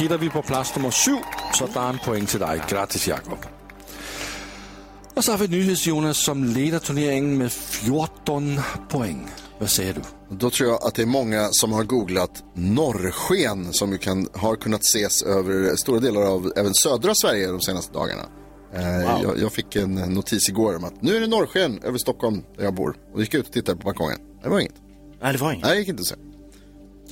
hittar 0.00 0.18
vi 0.18 0.30
på 0.30 0.42
plats 0.42 0.76
nummer 0.76 0.90
sju 0.90 1.16
så 1.54 1.66
där 1.66 1.80
är 1.80 1.88
en 1.88 1.98
poäng 1.98 2.26
till 2.26 2.40
dig. 2.40 2.60
Grattis, 2.68 3.08
Jakob. 3.08 3.55
Och 5.16 5.24
så 5.24 5.32
har 5.32 5.38
vi 5.38 5.48
NyhedsJonas 5.48 6.24
som 6.24 6.44
leder 6.44 6.78
turneringen 6.78 7.38
med 7.38 7.52
14 7.52 8.60
poäng. 8.88 9.28
Vad 9.58 9.70
säger 9.70 9.94
du? 9.94 10.00
Då 10.36 10.50
tror 10.50 10.70
jag 10.70 10.82
att 10.82 10.94
det 10.94 11.02
är 11.02 11.06
många 11.06 11.48
som 11.50 11.72
har 11.72 11.84
googlat 11.84 12.44
norrsken 12.54 13.72
som 13.72 13.92
ju 13.92 13.98
kan, 13.98 14.28
har 14.32 14.56
kunnat 14.56 14.82
ses 14.82 15.22
över 15.22 15.76
stora 15.76 16.00
delar 16.00 16.22
av 16.22 16.52
även 16.56 16.74
södra 16.74 17.14
Sverige 17.14 17.46
de 17.46 17.60
senaste 17.60 17.92
dagarna. 17.92 18.22
Eh, 18.74 19.22
jag, 19.22 19.38
jag 19.38 19.52
fick 19.52 19.76
en 19.76 19.94
notis 19.94 20.48
igår 20.48 20.76
om 20.76 20.84
att 20.84 21.02
nu 21.02 21.16
är 21.16 21.20
det 21.20 21.26
norrsken 21.26 21.80
över 21.82 21.98
Stockholm 21.98 22.42
där 22.56 22.64
jag 22.64 22.74
bor. 22.74 22.96
Och 23.14 23.20
gick 23.20 23.34
ut 23.34 23.46
och 23.46 23.52
tittade 23.52 23.78
på 23.78 23.84
balkongen. 23.84 24.18
Det 24.42 24.48
var 24.48 24.60
inget. 24.60 24.74
Nej, 25.22 25.32
det 25.32 25.38
var 25.38 25.52
inget. 25.52 25.64
Nej, 25.64 25.74
det 25.74 25.78
gick 25.78 25.88
inte 25.88 26.00
att 26.00 26.35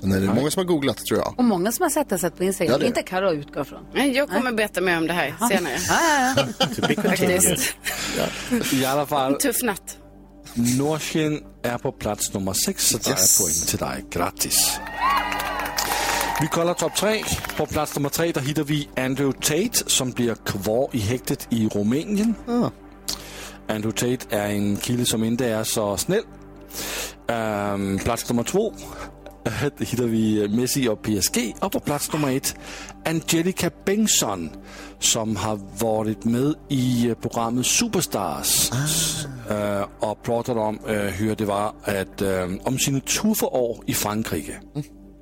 Men 0.04 0.20
det 0.20 0.26
är 0.30 0.34
många 0.34 0.50
som 0.50 0.60
har 0.60 0.64
googlat 0.64 0.96
tror 0.96 1.20
jag. 1.20 1.34
Och 1.38 1.44
många 1.44 1.72
som 1.72 1.82
har 1.82 1.90
sett 1.90 2.08
det 2.08 2.18
sett 2.18 2.36
på 2.36 2.44
Instagram. 2.44 2.72
Ja, 2.72 2.78
det 2.78 2.84
är 2.84 2.88
inte. 2.88 3.02
Karo 3.02 3.32
utgår 3.32 3.64
från. 3.64 3.78
Nej, 3.94 4.16
Jag 4.16 4.28
kommer 4.28 4.52
berätta 4.52 4.80
mer 4.80 4.96
om 4.98 5.06
det 5.06 5.12
här 5.12 5.34
senare. 5.50 5.74
Ja, 5.88 6.34
ja, 6.36 6.44
ja. 6.58 6.66
Be 6.88 6.94
continued. 6.94 7.42
Faktiskt. 7.42 8.72
I 8.72 8.84
alla 8.84 9.06
fall, 9.06 9.34
Tuff 9.34 9.62
natt. 9.62 9.98
Nordsken 10.78 11.40
är 11.62 11.78
på 11.78 11.92
plats 11.92 12.34
nummer 12.34 12.52
6, 12.52 12.86
så 12.88 12.96
Yes. 13.10 13.40
er 13.40 13.44
point 13.44 13.68
till 13.68 13.78
dig. 13.78 14.04
Grattis. 14.10 14.78
Vi 16.40 16.46
kollar 16.46 16.74
topp 16.74 16.94
3. 16.96 17.24
På 17.56 17.66
plats 17.66 17.96
nummer 17.96 18.08
3 18.08 18.32
där 18.32 18.40
hittar 18.40 18.62
vi 18.64 18.88
Andrew 18.96 19.32
Tate 19.40 19.90
som 19.90 20.10
blir 20.10 20.34
kvar 20.34 20.88
i 20.92 20.98
häktet 20.98 21.46
i 21.50 21.68
Rumänien. 21.68 22.34
Andrew 23.68 23.92
Tate 24.16 24.36
är 24.36 24.48
en 24.48 24.76
kille 24.76 25.04
som 25.04 25.24
inte 25.24 25.46
är 25.46 25.64
så 25.64 25.96
snäll. 25.96 26.22
Um, 27.28 27.98
plats 27.98 28.28
nummer 28.28 28.42
2 28.42 28.74
där 29.44 29.84
hittar 29.84 30.04
vi 30.04 30.48
Messi 30.48 30.88
och 30.88 31.02
PSG. 31.02 31.54
Och 31.60 31.72
på 31.72 31.80
plats 31.80 32.12
nummer 32.12 32.36
1 32.36 32.56
Angelica 33.04 33.70
Bengtsson 33.84 34.50
som 34.98 35.36
har 35.36 35.60
varit 35.78 36.24
med 36.24 36.54
i 36.68 37.08
eh, 37.08 37.14
programmet 37.14 37.66
Superstars 37.66 38.70
eh, 39.50 39.86
och 39.98 40.22
pratat 40.22 40.56
om 40.56 40.78
eh, 40.88 40.96
hur 40.96 41.36
det 41.36 41.44
var 41.44 41.72
eh, 41.86 42.50
om 42.62 42.78
sina 42.78 43.00
tuffa 43.00 43.46
år 43.46 43.78
i 43.86 43.94
Frankrike. 43.94 44.60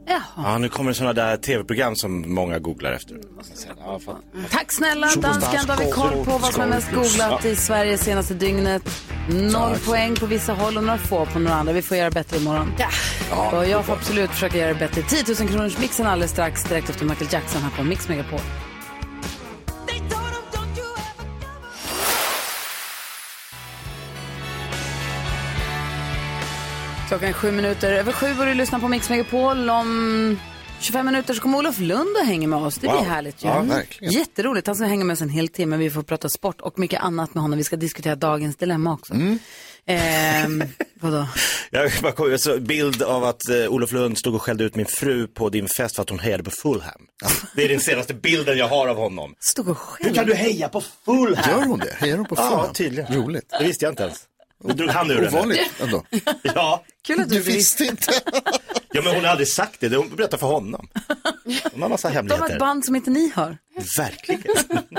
Jaha. 0.07 0.21
Ja, 0.37 0.59
nu 0.59 0.69
kommer 0.69 0.91
det 0.91 0.95
sådana 0.95 1.13
där 1.13 1.37
tv-program 1.37 1.97
som 1.97 2.35
många 2.35 2.59
googlar 2.59 2.93
efter. 2.93 3.17
Ja, 3.79 3.99
fan. 4.05 4.23
Tack 4.51 4.73
snälla 4.73 5.07
dansken. 5.17 5.61
Då 5.67 5.73
har 5.73 5.85
vi 5.85 5.91
koll 5.91 6.25
på 6.25 6.39
vad 6.39 6.55
som 6.55 6.63
är 6.63 6.67
mest 6.67 6.93
googlat 6.93 7.45
i 7.45 7.57
Sverige 7.57 7.99
senaste 7.99 8.35
dygnet. 8.35 8.83
Noll 9.29 9.77
poäng 9.79 10.15
på 10.15 10.27
vissa 10.27 10.53
håll 10.53 10.77
och 10.77 10.85
några 10.85 10.99
få 10.99 11.27
på 11.27 11.39
några 11.39 11.57
andra. 11.57 11.73
Vi 11.73 11.83
får 11.83 11.97
göra 11.97 12.11
bättre 12.11 12.37
imorgon. 12.37 12.73
Ja. 12.79 13.59
Och 13.59 13.69
jag 13.69 13.85
får 13.85 13.93
absolut 13.93 14.31
försöka 14.31 14.59
göra 14.59 14.69
det 14.73 14.79
bättre. 14.79 15.03
10 15.03 15.25
000 15.41 15.49
kronors 15.49 15.79
mixen 15.79 16.07
alldeles 16.07 16.31
strax 16.31 16.65
direkt 16.65 16.91
efter 16.91 17.05
Michael 17.05 17.33
Jackson 17.33 17.63
här 17.63 17.71
på 17.71 17.85
Mix 17.85 18.09
Megapol. 18.09 18.41
Klockan 27.13 27.29
är 27.29 27.33
sju 27.33 27.51
minuter 27.53 27.93
över 27.93 28.13
sju 28.13 28.27
och 28.41 28.47
du 28.47 28.55
lyssnar 28.55 28.79
på 28.79 28.89
Mix 28.89 29.11
Megapol. 29.11 29.71
Om 29.71 30.39
25 30.81 31.07
minuter 31.07 31.35
så 31.35 31.41
kommer 31.41 31.59
Olof 31.59 31.79
Lund 31.79 32.17
och 32.21 32.27
hänger 32.27 32.49
med 32.49 32.59
oss. 32.59 32.75
Det 32.75 32.81
blir 32.81 32.91
Wow. 32.93 33.05
härligt 33.05 33.45
ju. 33.45 33.49
Ja, 33.49 33.61
verkligen. 33.61 34.13
Jätteroligt. 34.13 34.67
Han 34.67 34.77
ska 34.77 34.85
hänga 34.85 35.05
med 35.05 35.15
oss 35.15 35.21
en 35.21 35.29
hel 35.29 35.49
timme. 35.49 35.77
Vi 35.77 35.91
får 35.91 36.03
prata 36.03 36.29
sport 36.29 36.61
och 36.61 36.79
mycket 36.79 37.01
annat 37.01 37.35
med 37.35 37.43
honom. 37.43 37.59
Vi 37.59 37.65
ska 37.65 37.77
diskutera 37.77 38.15
dagens 38.17 38.57
dilemma 38.57 38.93
också. 38.95 39.15
Ehm, 39.87 40.63
vadå? 41.01 41.27
Jag 41.71 41.91
bara 42.03 42.13
kom, 42.13 42.31
jag 42.31 42.41
såg 42.41 42.57
en 42.57 42.65
bild 42.65 43.03
av 43.03 43.25
att 43.25 43.49
eh, 43.49 43.57
Olof 43.69 43.93
Lund 43.93 44.19
stod 44.19 44.35
och 44.35 44.43
skällde 44.43 44.65
ut 44.65 44.75
min 44.77 44.87
fru 44.87 45.27
på 45.27 45.49
din 45.49 45.69
fest 45.69 45.95
för 45.97 46.03
att 46.03 46.11
hon 46.11 46.19
hejade 46.19 46.43
på 46.43 46.51
Fulham. 46.51 47.03
Det 47.57 47.65
är 47.65 47.69
den 47.69 47.81
senaste 47.81 48.15
bilden 48.15 48.59
jag 48.59 48.69
har 48.69 48.89
av 48.89 48.97
honom. 48.97 49.35
Stod 49.41 49.69
och 49.69 49.77
Hur 49.99 50.05
skällde. 50.05 50.15
kan 50.15 50.27
du 50.27 50.35
heja 50.35 50.69
på 50.69 50.83
Fulham? 51.05 51.51
Gör 51.51 51.67
hon 51.67 51.79
det? 51.79 51.95
Hejar 51.99 52.17
hon 52.17 52.27
på 52.27 52.35
Ja, 52.39 52.51
Fulham? 52.51 52.73
tydligen. 52.75 53.15
Roligt. 53.15 53.55
Det 53.59 53.65
visste 53.65 53.85
jag 53.85 53.93
inte 53.93 54.03
ens. 54.03 54.19
Drog 54.65 54.91
han 54.91 55.11
ur 55.11 55.21
den. 55.21 55.35
Ovanligt 55.35 55.71
ändå. 55.81 56.05
Ja. 56.43 56.85
Kul 57.07 57.21
att 57.21 57.29
du, 57.29 57.35
Du 57.35 57.41
visste. 57.43 57.85
inte. 57.85 58.13
ja, 58.93 59.03
men 59.05 59.15
hon 59.15 59.25
har 59.25 59.31
aldrig 59.31 59.49
sagt 59.49 59.81
det. 59.81 59.97
Hon 59.97 60.17
berättar 60.17 60.39
för 60.39 60.47
honom. 60.47 60.89
Hon 61.73 61.83
har 61.83 61.89
massa 61.89 62.09
De 62.09 62.15
har 62.17 62.23
ett 62.25 62.31
hemligheter. 62.31 62.59
band 62.59 62.85
som 62.85 62.97
inte 62.97 63.11
ni 63.11 63.33
har. 63.35 63.59
Verkligen. 63.99 64.43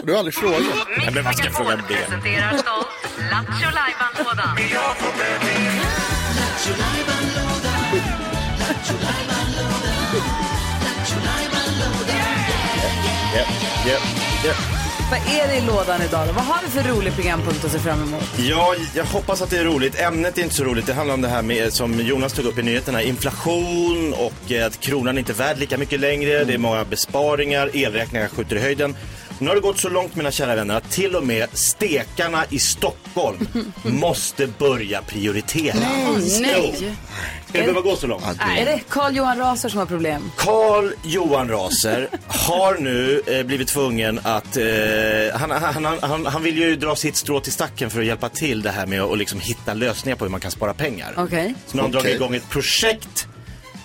Du 0.04 0.12
har 0.12 0.20
aldrig 0.20 0.34
frågat. 0.36 0.62
Nej, 0.98 1.12
men 1.14 1.24
vad 1.24 1.36
ska 1.36 1.46
jag 1.46 1.56
fråga 1.56 1.74
om 1.74 1.82
det? 1.88 1.94
presenterar 2.06 2.58
stolt 2.58 2.88
Lattjo 3.32 3.70
Lajban-lådan. 3.76 4.58
Vad 15.12 15.20
är 15.20 15.48
det 15.48 15.56
i 15.56 15.62
lådan 15.62 16.02
idag 16.02 16.28
då? 16.28 16.34
Vad 16.34 16.44
har 16.44 16.62
du 16.64 16.70
för 16.70 16.90
rolig 16.90 17.16
programpunkt 17.16 17.66
att 17.66 17.72
se 17.72 17.80
fram 17.80 18.04
emot? 18.04 18.24
Ja, 18.38 18.76
jag 18.96 19.04
hoppas 19.04 19.42
att 19.42 19.50
det 19.50 19.58
är 19.58 19.64
roligt. 19.66 20.00
Ämnet 20.00 20.38
är 20.38 20.42
inte 20.44 20.56
så 20.56 20.64
roligt. 20.64 20.86
Det 20.86 20.94
handlar 20.94 21.14
om 21.14 21.22
det 21.22 21.28
här 21.28 21.42
med, 21.42 21.74
som 21.74 22.00
Jonas 22.00 22.34
tog 22.34 22.46
upp 22.46 22.58
i 22.60 22.64
nyheterna, 22.64 23.02
inflation 23.02 24.14
och 24.14 24.52
eh, 24.52 24.66
att 24.66 24.80
kronan 24.80 25.18
inte 25.18 25.32
är 25.32 25.36
värd 25.36 25.58
lika 25.60 25.78
mycket 25.78 26.00
längre. 26.00 26.44
Det 26.44 26.54
är 26.54 26.58
många 26.58 26.86
besparingar, 26.86 27.70
elräkningar 27.74 28.28
skjuter 28.28 28.56
i 28.56 28.60
höjden. 28.60 28.96
Nu 29.44 29.50
har 29.50 29.56
det 29.56 29.62
gått 29.62 29.80
så 29.80 29.90
långt 29.90 30.16
mina 30.16 30.32
kära 30.32 30.56
vänner 30.56 30.76
att 30.76 30.92
till 30.92 31.16
och 31.16 31.24
med 31.24 31.50
stekarna 31.54 32.46
i 32.50 32.60
Stockholm 32.60 33.48
måste 33.84 34.48
börja 34.48 35.02
prioritera. 35.02 35.76
Nej. 36.42 36.96
Ska 37.50 37.58
det 37.58 37.60
behöva 37.60 37.82
gå 37.82 37.96
så 37.96 38.08
långt? 38.08 38.24
Är 38.40 38.66
det 38.66 38.80
Carl 38.90 39.16
Johan 39.16 39.38
Raser 39.38 39.70
som 39.70 39.80
har 39.80 39.86
problem? 39.86 40.32
Karl 40.38 40.92
Johan 41.04 41.50
Raser 41.50 42.10
har 42.28 42.78
nu 42.80 43.22
eh, 43.28 43.46
blivit 43.46 43.68
tvungen 43.68 44.20
att, 44.24 44.58
eh, 44.58 44.64
han, 45.34 45.52
han, 45.52 45.86
han, 45.86 45.98
han, 46.02 46.26
han 46.26 46.44
vill 46.44 46.58
ju 46.58 46.76
dra 46.76 46.96
sitt 46.96 47.16
strå 47.16 47.40
till 47.40 47.54
stacken 47.54 47.90
för 47.90 48.00
att 48.00 48.06
hjälpa 48.06 48.30
till 48.30 48.62
det 48.62 48.72
här 48.72 48.86
med 48.86 49.02
att 49.02 49.10
och 49.10 49.18
liksom 49.18 49.40
hitta 49.40 49.74
lösningar 49.74 50.18
på 50.18 50.26
hur 50.26 50.32
man 50.32 50.40
kan 50.40 50.52
spara 50.52 50.74
pengar. 50.74 51.14
Okej. 51.18 51.56
Så 51.68 51.78
nu 51.78 51.82
har 51.82 51.84
han 51.84 51.92
dragit 51.92 52.16
igång 52.16 52.36
ett 52.36 52.50
projekt 52.50 53.28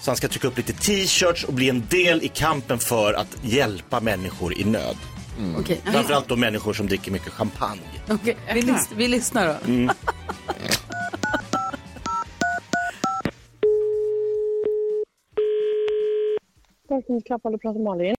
så 0.01 0.11
han 0.11 0.17
ska 0.17 0.29
trycka 0.29 0.49
upp 0.49 0.57
lite 0.57 0.73
t-shirts 0.73 1.45
och 1.45 1.53
bli 1.53 1.69
en 1.69 1.87
del 1.91 2.23
i 2.23 2.29
kampen 2.29 2.79
för 2.79 3.15
att 3.15 3.37
hjälpa 3.43 4.01
människor 4.01 4.59
i 4.59 4.65
nöd. 4.65 4.97
Okej. 5.59 5.81
Framförallt 5.85 6.29
då 6.29 6.37
människor 6.37 6.73
som 6.73 6.87
dricker 6.87 7.13
mycket 7.13 7.33
champagne. 7.33 7.81
Okej, 8.11 8.37
Vi, 8.55 8.61
lys- 8.63 8.93
vi 8.97 9.09
lyssnar 9.09 9.47
då. 9.47 9.55
Pratar 16.89 17.85
Malin. 17.85 18.15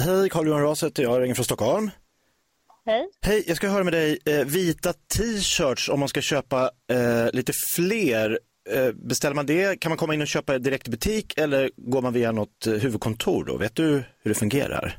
Hej, 0.00 0.28
Carl 0.30 0.46
Johan 0.46 0.62
Raser 0.62 0.86
heter 0.86 1.02
jag, 1.02 1.22
ringer 1.22 1.34
från 1.34 1.44
Stockholm. 1.44 1.90
Hej. 2.86 3.08
Hej, 3.24 3.44
jag 3.46 3.56
ska 3.56 3.68
höra 3.68 3.84
med 3.84 3.92
dig. 3.92 4.18
Eh, 4.26 4.44
vita 4.46 4.92
t-shirts 4.92 5.88
om 5.88 6.00
man 6.00 6.08
ska 6.08 6.20
köpa 6.20 6.70
eh, 6.90 7.32
lite 7.32 7.52
fler. 7.76 8.38
Eh, 8.70 8.92
beställer 8.92 9.34
man 9.34 9.46
det? 9.46 9.80
Kan 9.80 9.90
man 9.90 9.98
komma 9.98 10.14
in 10.14 10.20
och 10.20 10.26
köpa 10.26 10.58
direkt 10.58 10.88
i 10.88 10.90
butik 10.90 11.38
eller 11.38 11.70
går 11.76 12.02
man 12.02 12.12
via 12.12 12.32
något 12.32 12.66
eh, 12.66 12.72
huvudkontor 12.72 13.44
då? 13.44 13.56
Vet 13.56 13.74
du 13.76 13.84
hur 14.22 14.30
det 14.30 14.34
fungerar? 14.34 14.98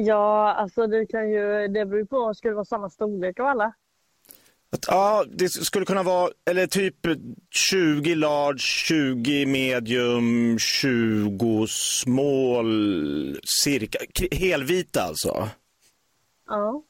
Ja, 0.00 0.54
alltså 0.54 0.86
det 0.86 1.06
kan 1.06 1.30
ju, 1.30 1.68
det 1.68 1.86
beror 1.86 2.04
på, 2.04 2.34
ska 2.34 2.48
det 2.48 2.54
vara 2.54 2.64
samma 2.64 2.90
storlek 2.90 3.40
av 3.40 3.46
alla? 3.46 3.72
Att, 4.72 4.84
ja, 4.86 5.24
det 5.28 5.48
skulle 5.48 5.84
kunna 5.84 6.02
vara, 6.02 6.30
eller 6.50 6.66
typ 6.66 6.94
20 7.50 8.14
large, 8.14 8.58
20 8.58 9.46
medium, 9.46 10.58
20 10.58 11.66
small, 11.68 13.40
cirka, 13.62 13.98
helvita 14.32 15.02
alltså. 15.02 15.48
Ja. 16.46 16.82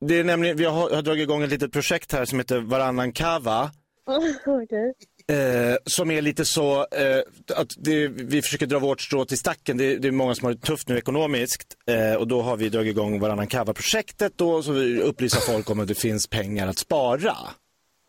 Det 0.00 0.18
är 0.18 0.24
nämligen, 0.24 0.56
vi 0.56 0.64
har, 0.64 0.94
har 0.94 1.02
dragit 1.02 1.22
igång 1.22 1.42
ett 1.42 1.50
litet 1.50 1.72
projekt 1.72 2.12
här 2.12 2.24
som 2.24 2.38
heter 2.38 2.60
Varannan 2.60 3.12
Kava. 3.12 3.70
Okej. 4.46 4.94
Eh, 5.26 5.76
som 5.84 6.10
är 6.10 6.22
lite 6.22 6.44
så 6.44 6.78
eh, 6.80 7.20
att 7.56 7.68
det, 7.76 8.08
vi 8.08 8.42
försöker 8.42 8.66
dra 8.66 8.78
vårt 8.78 9.00
strå 9.00 9.24
till 9.24 9.38
stacken. 9.38 9.76
Det, 9.76 9.96
det 9.96 10.08
är 10.08 10.12
många 10.12 10.34
som 10.34 10.46
har 10.46 10.52
det 10.52 10.60
tufft 10.60 10.88
nu 10.88 10.98
ekonomiskt 10.98 11.76
eh, 11.86 12.14
och 12.14 12.28
då 12.28 12.42
har 12.42 12.56
vi 12.56 12.68
dragit 12.68 12.90
igång 12.90 13.20
varannan 13.20 13.46
kava-projektet 13.46 14.32
då 14.36 14.62
så 14.62 14.72
vi 14.72 15.00
upplyser 15.00 15.40
folk 15.40 15.70
om 15.70 15.80
att 15.80 15.88
det 15.88 15.94
finns 15.94 16.26
pengar 16.26 16.68
att 16.68 16.78
spara. 16.78 17.36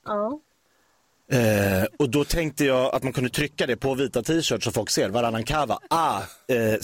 Ja. 0.05 0.39
Eh, 1.32 1.86
och 2.00 2.10
då 2.10 2.24
tänkte 2.24 2.65
jag 2.65 2.96
att 2.96 3.03
man 3.03 3.13
kunde 3.13 3.30
trycka 3.30 3.68
det 3.68 3.75
på 3.75 3.96
vita 3.96 4.24
t-shirts 4.24 4.65
så 4.65 4.72
folk 4.72 4.89
ser 4.89 5.10
varannan 5.10 5.44
kava. 5.44 5.80
Ah, 5.89 6.22
eh, 6.48 6.75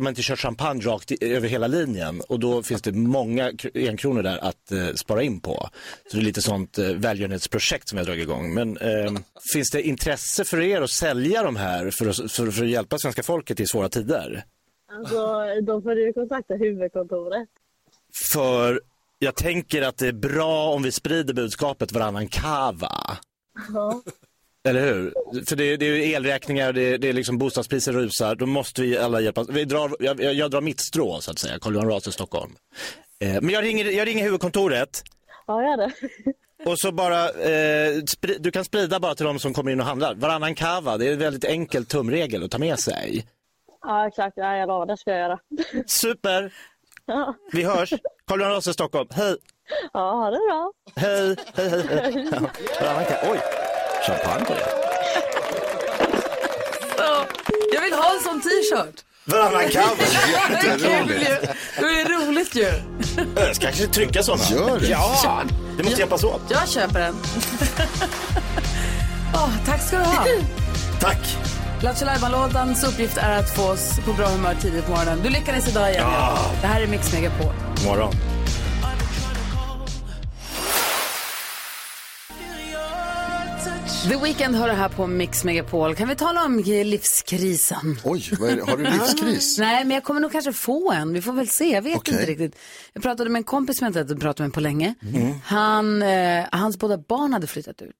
man 0.00 0.10
inte 0.10 0.22
kör 0.22 0.36
champagne 0.36 0.80
rakt 0.80 1.12
i, 1.12 1.34
över 1.34 1.48
hela 1.48 1.66
linjen. 1.66 2.22
Och 2.28 2.40
då 2.40 2.62
finns 2.62 2.82
det 2.82 2.92
många 2.92 3.50
kr- 3.50 3.88
enkronor 3.88 4.22
där 4.22 4.38
att 4.38 4.72
eh, 4.72 4.94
spara 4.94 5.22
in 5.22 5.40
på. 5.40 5.68
Så 6.10 6.16
det 6.16 6.22
är 6.22 6.24
lite 6.24 6.42
sånt 6.42 6.78
eh, 6.78 6.86
välgörenhetsprojekt 6.86 7.88
som 7.88 7.98
jag 7.98 8.06
dragit 8.06 8.22
igång. 8.22 8.54
Men 8.54 8.76
eh, 8.76 9.12
finns 9.52 9.70
det 9.70 9.82
intresse 9.82 10.44
för 10.44 10.60
er 10.60 10.80
att 10.80 10.90
sälja 10.90 11.42
de 11.42 11.56
här 11.56 11.90
för 11.90 12.08
att, 12.08 12.32
för, 12.32 12.50
för 12.50 12.64
att 12.64 12.70
hjälpa 12.70 12.98
svenska 12.98 13.22
folket 13.22 13.60
i 13.60 13.66
svåra 13.66 13.88
tider? 13.88 14.44
Alltså, 14.92 15.16
då 15.66 15.82
får 15.82 15.94
du 15.94 16.12
kontakta 16.12 16.54
huvudkontoret. 16.54 17.48
För 18.32 18.80
jag 19.18 19.34
tänker 19.34 19.82
att 19.82 19.98
det 19.98 20.08
är 20.08 20.12
bra 20.12 20.70
om 20.70 20.82
vi 20.82 20.92
sprider 20.92 21.34
budskapet 21.34 21.92
varannan 21.92 22.28
kava. 22.28 23.18
Ja. 23.72 24.02
Eller 24.68 24.80
hur? 24.86 25.14
För 25.46 25.56
det, 25.56 25.76
det 25.76 25.86
är 25.86 26.16
elräkningar, 26.16 26.72
det, 26.72 26.96
det 26.98 27.08
är 27.08 27.12
liksom 27.12 27.38
bostadspriser 27.38 27.92
rusar. 27.92 28.34
Då 28.34 28.46
måste 28.46 28.82
vi 28.82 28.98
alla 28.98 29.20
hjälpas. 29.20 29.48
Vi 29.48 29.64
drar, 29.64 29.96
jag, 30.00 30.22
jag, 30.22 30.50
drar 30.50 30.60
mitt 30.60 30.80
strå 30.80 31.20
så 31.20 31.30
att 31.30 31.38
säga, 31.38 31.58
Carl 31.58 31.74
Johan 31.74 31.88
Raser 31.88 32.10
Stockholm. 32.10 32.52
Eh, 33.20 33.40
men 33.40 33.48
jag 33.50 33.64
ringer, 33.64 33.84
jag 33.84 34.06
ringer 34.08 34.24
huvudkontoret 34.24 35.02
Ja, 35.46 35.62
gör 35.62 35.76
det. 35.76 35.92
och 36.70 36.78
så 36.78 36.92
bara, 36.92 37.28
eh, 37.30 37.92
du 38.38 38.50
kan 38.50 38.64
sprida 38.64 39.00
bara 39.00 39.14
till 39.14 39.26
de 39.26 39.38
som 39.38 39.54
kommer 39.54 39.72
in 39.72 39.80
och 39.80 39.86
handlar. 39.86 40.14
Varannan 40.14 40.54
kava, 40.54 40.98
det 40.98 41.08
är 41.08 41.12
en 41.12 41.18
väldigt 41.18 41.44
enkel 41.44 41.86
tumregel 41.86 42.44
att 42.44 42.50
ta 42.50 42.58
med 42.58 42.78
sig. 42.78 43.26
Ja, 43.82 44.08
exakt. 44.08 44.32
Ja, 44.36 44.56
jag 44.56 44.66
lovar, 44.68 44.86
det 44.86 44.96
ska 44.96 45.10
jag 45.10 45.20
göra. 45.20 45.38
Super! 45.86 46.52
Ja, 47.06 47.34
Vi 47.52 47.62
hörs! 47.62 47.90
Carl 48.26 48.40
Johan 48.40 48.52
Raser 48.52 48.72
Stockholm, 48.72 49.08
hej! 49.12 49.36
ja 49.92 50.00
ha 50.00 50.30
det 50.30 50.40
bra. 50.48 50.72
Hej, 50.96 51.36
hej, 51.54 51.70
hej. 51.70 51.86
hej. 51.88 52.28
Ja, 52.80 53.30
oj! 53.30 53.40
Champagne 54.06 54.44
på 54.44 54.54
det. 54.54 54.90
Jag 57.72 57.82
vill 57.82 57.92
ha 57.92 58.14
en 58.14 58.20
sån 58.20 58.40
t-shirt. 58.40 59.04
Varannan 59.24 59.68
kava! 59.70 59.94
Det 60.50 60.68
är 60.68 60.78
kul 60.78 61.10
ju. 61.10 61.36
Det 61.76 62.00
är 62.00 62.08
roligt 62.08 62.54
ju. 62.54 62.72
Jag 63.36 63.56
ska 63.56 63.66
kanske 63.66 63.86
trycka 63.86 64.22
sådana. 64.22 64.44
Gör 64.44 64.80
det. 64.80 64.86
Ja, 64.86 65.42
det 65.76 65.82
måste 65.82 66.00
hjälpas 66.00 66.24
åt. 66.24 66.40
Jag 66.48 66.68
köper 66.68 67.00
den. 67.00 67.14
Åh, 69.34 69.50
tack 69.66 69.82
ska 69.82 69.98
du 69.98 70.04
ha. 70.04 70.24
Tack! 71.00 71.36
Lattjo 71.82 72.06
Lajban-lådans 72.06 72.84
uppgift 72.84 73.16
är 73.16 73.38
att 73.38 73.56
få 73.56 73.62
oss 73.62 74.00
på 74.06 74.12
bra 74.12 74.26
humör 74.26 74.54
tidigt 74.60 74.84
på 74.84 74.90
morgonen. 74.90 75.20
Du 75.22 75.28
lyckades 75.28 75.68
idag 75.68 75.90
igen. 75.90 76.04
Ja. 76.06 76.38
Det 76.60 76.66
här 76.66 76.80
är 76.80 76.86
Mix 76.86 77.12
Megapol. 77.12 77.52
God 77.76 77.86
morgon. 77.86 78.12
The 84.08 84.16
Weeknd 84.16 84.54
har 84.56 84.68
det 84.68 84.74
här 84.74 84.88
på 84.88 85.06
Mix 85.06 85.44
Megapol. 85.44 85.94
Kan 85.94 86.08
vi 86.08 86.16
tala 86.16 86.44
om 86.44 86.58
livskrisen? 86.66 87.98
Oj, 88.04 88.24
det? 88.30 88.60
har 88.70 88.76
du 88.76 88.84
livskris? 88.90 89.58
Nej, 89.58 89.84
men 89.84 89.94
jag 89.94 90.04
kommer 90.04 90.20
nog 90.20 90.32
kanske 90.32 90.52
få 90.52 90.92
en. 90.92 91.12
Vi 91.12 91.22
får 91.22 91.32
väl 91.32 91.48
se. 91.48 91.70
Jag 91.72 91.82
vet 91.82 91.96
Okej. 91.96 92.14
inte 92.14 92.26
riktigt. 92.26 92.56
Jag 92.92 93.02
pratade 93.02 93.30
med 93.30 93.40
en 93.40 93.44
kompis 93.44 93.78
som 93.78 93.84
jag 93.84 93.90
inte 93.90 93.98
hade 93.98 94.16
pratat 94.16 94.38
med 94.46 94.52
på 94.52 94.60
länge. 94.60 94.94
Mm. 95.02 95.34
Han, 95.44 96.02
eh, 96.02 96.44
hans 96.52 96.78
båda 96.78 96.98
barn 96.98 97.32
hade 97.32 97.46
flyttat 97.46 97.82
ut. 97.82 97.96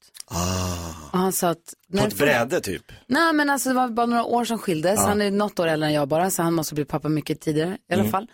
Och 1.13 1.19
han 1.19 1.33
sa 1.33 1.49
att... 1.49 1.75
På 1.99 2.05
ett 2.07 2.19
bräde 2.19 2.61
typ. 2.61 2.93
Nej, 3.07 3.33
men 3.33 3.51
alltså 3.51 3.69
det 3.69 3.75
var 3.75 3.89
bara 3.89 4.07
några 4.07 4.25
år 4.25 4.45
som 4.45 4.59
skildes. 4.59 5.01
Han 5.01 5.21
är 5.23 5.31
något 5.31 5.59
år 5.59 5.67
äldre 5.67 5.89
än 5.89 5.95
jag 5.95 6.09
bara, 6.09 6.31
så 6.31 6.43
han 6.43 6.55
måste 6.55 6.75
bli 6.75 6.85
pappa 6.85 7.09
mycket 7.09 7.41
tidigare 7.41 7.79
i 7.91 7.93
Mm. 7.95 8.01
alla 8.05 8.11
fall. 8.11 8.27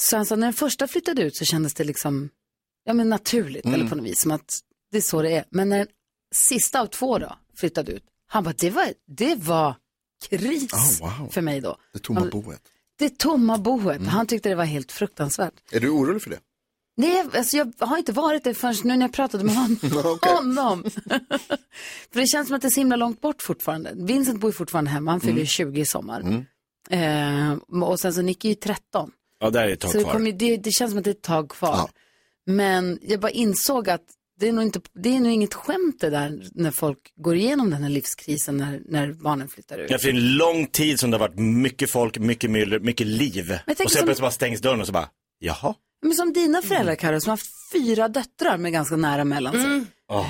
Så 0.00 0.16
han 0.16 0.26
sa, 0.26 0.36
när 0.36 0.46
den 0.46 0.54
första 0.54 0.88
flyttade 0.88 1.22
ut 1.22 1.36
så 1.36 1.44
kändes 1.44 1.74
det 1.74 1.84
liksom, 1.84 2.28
ja 2.84 2.92
men 2.94 3.08
naturligt, 3.08 3.64
Mm. 3.64 3.74
eller 3.80 3.88
på 3.90 3.94
något 3.96 4.06
vis, 4.06 4.20
som 4.20 4.30
att 4.30 4.50
det 4.92 4.96
är 4.98 5.02
så 5.02 5.22
det 5.22 5.32
är. 5.36 5.44
Men 5.50 5.68
när 5.68 5.78
den 5.78 5.86
sista 6.34 6.80
av 6.80 6.86
två 6.86 7.18
då 7.18 7.36
flyttade 7.56 7.92
ut, 7.92 8.04
han 8.26 8.44
bara, 8.44 8.54
det 8.58 8.70
var, 8.70 8.86
det 9.06 9.34
var 9.34 9.74
kris 10.28 10.72
Oh, 11.00 11.18
wow. 11.20 11.30
för 11.30 11.40
mig 11.40 11.60
då. 11.60 11.76
Det 11.92 11.98
tomma 11.98 12.20
Han- 12.20 12.30
boet. 12.30 12.60
Det 12.98 13.18
tomma 13.18 13.58
boet, 13.58 13.96
Mm. 13.96 14.08
han 14.08 14.26
tyckte 14.26 14.48
det 14.48 14.54
var 14.54 14.64
helt 14.64 14.92
fruktansvärt. 14.92 15.54
Är 15.72 15.80
du 15.80 15.88
orolig 15.90 16.22
för 16.22 16.30
det? 16.30 16.38
Nej, 16.96 17.24
alltså 17.34 17.56
jag 17.56 17.72
har 17.78 17.98
inte 17.98 18.12
varit 18.12 18.44
det 18.44 18.54
förrän 18.54 18.74
nu 18.84 18.96
när 18.96 19.04
jag 19.06 19.12
pratade 19.12 19.44
med 19.44 19.54
honom. 19.54 20.84
För 22.12 22.20
det 22.20 22.26
känns 22.26 22.48
som 22.48 22.56
att 22.56 22.62
det 22.62 22.68
är 22.68 22.70
så 22.70 22.80
himla 22.80 22.96
långt 22.96 23.20
bort 23.20 23.42
fortfarande. 23.42 23.92
Vincent 23.94 24.40
bor 24.40 24.48
ju 24.50 24.52
fortfarande 24.52 24.90
hemma, 24.90 25.10
han 25.10 25.20
fyller 25.20 25.32
Mm. 25.32 25.40
ju 25.42 25.46
20 25.46 25.80
i 25.80 25.86
sommar. 25.86 26.44
Eh, 26.90 27.52
och 27.82 28.00
sen 28.00 28.14
så 28.14 28.22
Nicky 28.22 28.48
är 28.48 28.50
ju 28.50 28.54
13. 28.54 29.10
Ja, 29.40 29.50
där 29.50 29.62
är 29.64 29.68
ett 29.72 29.80
tag 29.80 29.90
Så 29.90 29.98
det, 29.98 30.04
kvar. 30.04 30.12
kommer, 30.12 30.26
ju- 30.26 30.36
det, 30.36 30.56
det 30.56 30.70
känns 30.72 30.90
som 30.90 30.98
att 30.98 31.04
det 31.04 31.10
är 31.10 31.14
ett 31.14 31.22
tag 31.22 31.48
kvar. 31.50 31.76
Ja. 31.76 31.88
Men 32.46 32.98
jag 33.02 33.20
bara 33.20 33.30
insåg 33.30 33.90
att 33.90 34.04
det 34.40 34.48
är 34.48 34.52
nog, 34.52 34.64
inte, 34.64 34.80
det 34.94 35.16
är 35.16 35.20
nog 35.20 35.32
inget 35.32 35.54
skämt 35.54 36.00
det 36.00 36.10
där 36.10 36.42
när 36.54 36.70
folk 36.70 36.98
går 37.16 37.36
igenom 37.36 37.70
den 37.70 37.82
här 37.82 37.90
livskrisen 37.90 38.56
när, 38.56 38.80
när 38.88 39.12
barnen 39.12 39.48
flyttar 39.48 39.78
ut. 39.78 39.90
Ja, 39.90 39.98
för 39.98 40.08
en 40.08 40.36
lång 40.36 40.66
tid 40.66 41.00
som 41.00 41.10
det 41.10 41.16
har 41.16 41.28
varit 41.28 41.38
mycket 41.38 41.90
folk, 41.90 42.18
mycket 42.18 42.50
myller, 42.50 42.80
mycket 42.80 43.06
liv. 43.06 43.52
Och 43.66 43.76
sen 43.76 43.88
som- 43.88 44.04
plötsligt 44.04 44.20
bara 44.20 44.30
stängs 44.30 44.60
dörren 44.60 44.80
och 44.80 44.86
så 44.86 44.92
bara, 44.92 45.08
jaha. 45.38 45.74
Men 46.02 46.14
som 46.14 46.32
dina 46.32 46.62
föräldrar, 46.62 46.94
Karo, 46.94 47.20
som 47.20 47.30
har 47.30 47.36
haft 47.36 47.50
fyra 47.72 48.08
döttrar 48.08 48.56
med 48.58 48.72
ganska 48.72 48.96
nära 48.96 49.24
mellan 49.24 49.52
sig. 49.52 49.84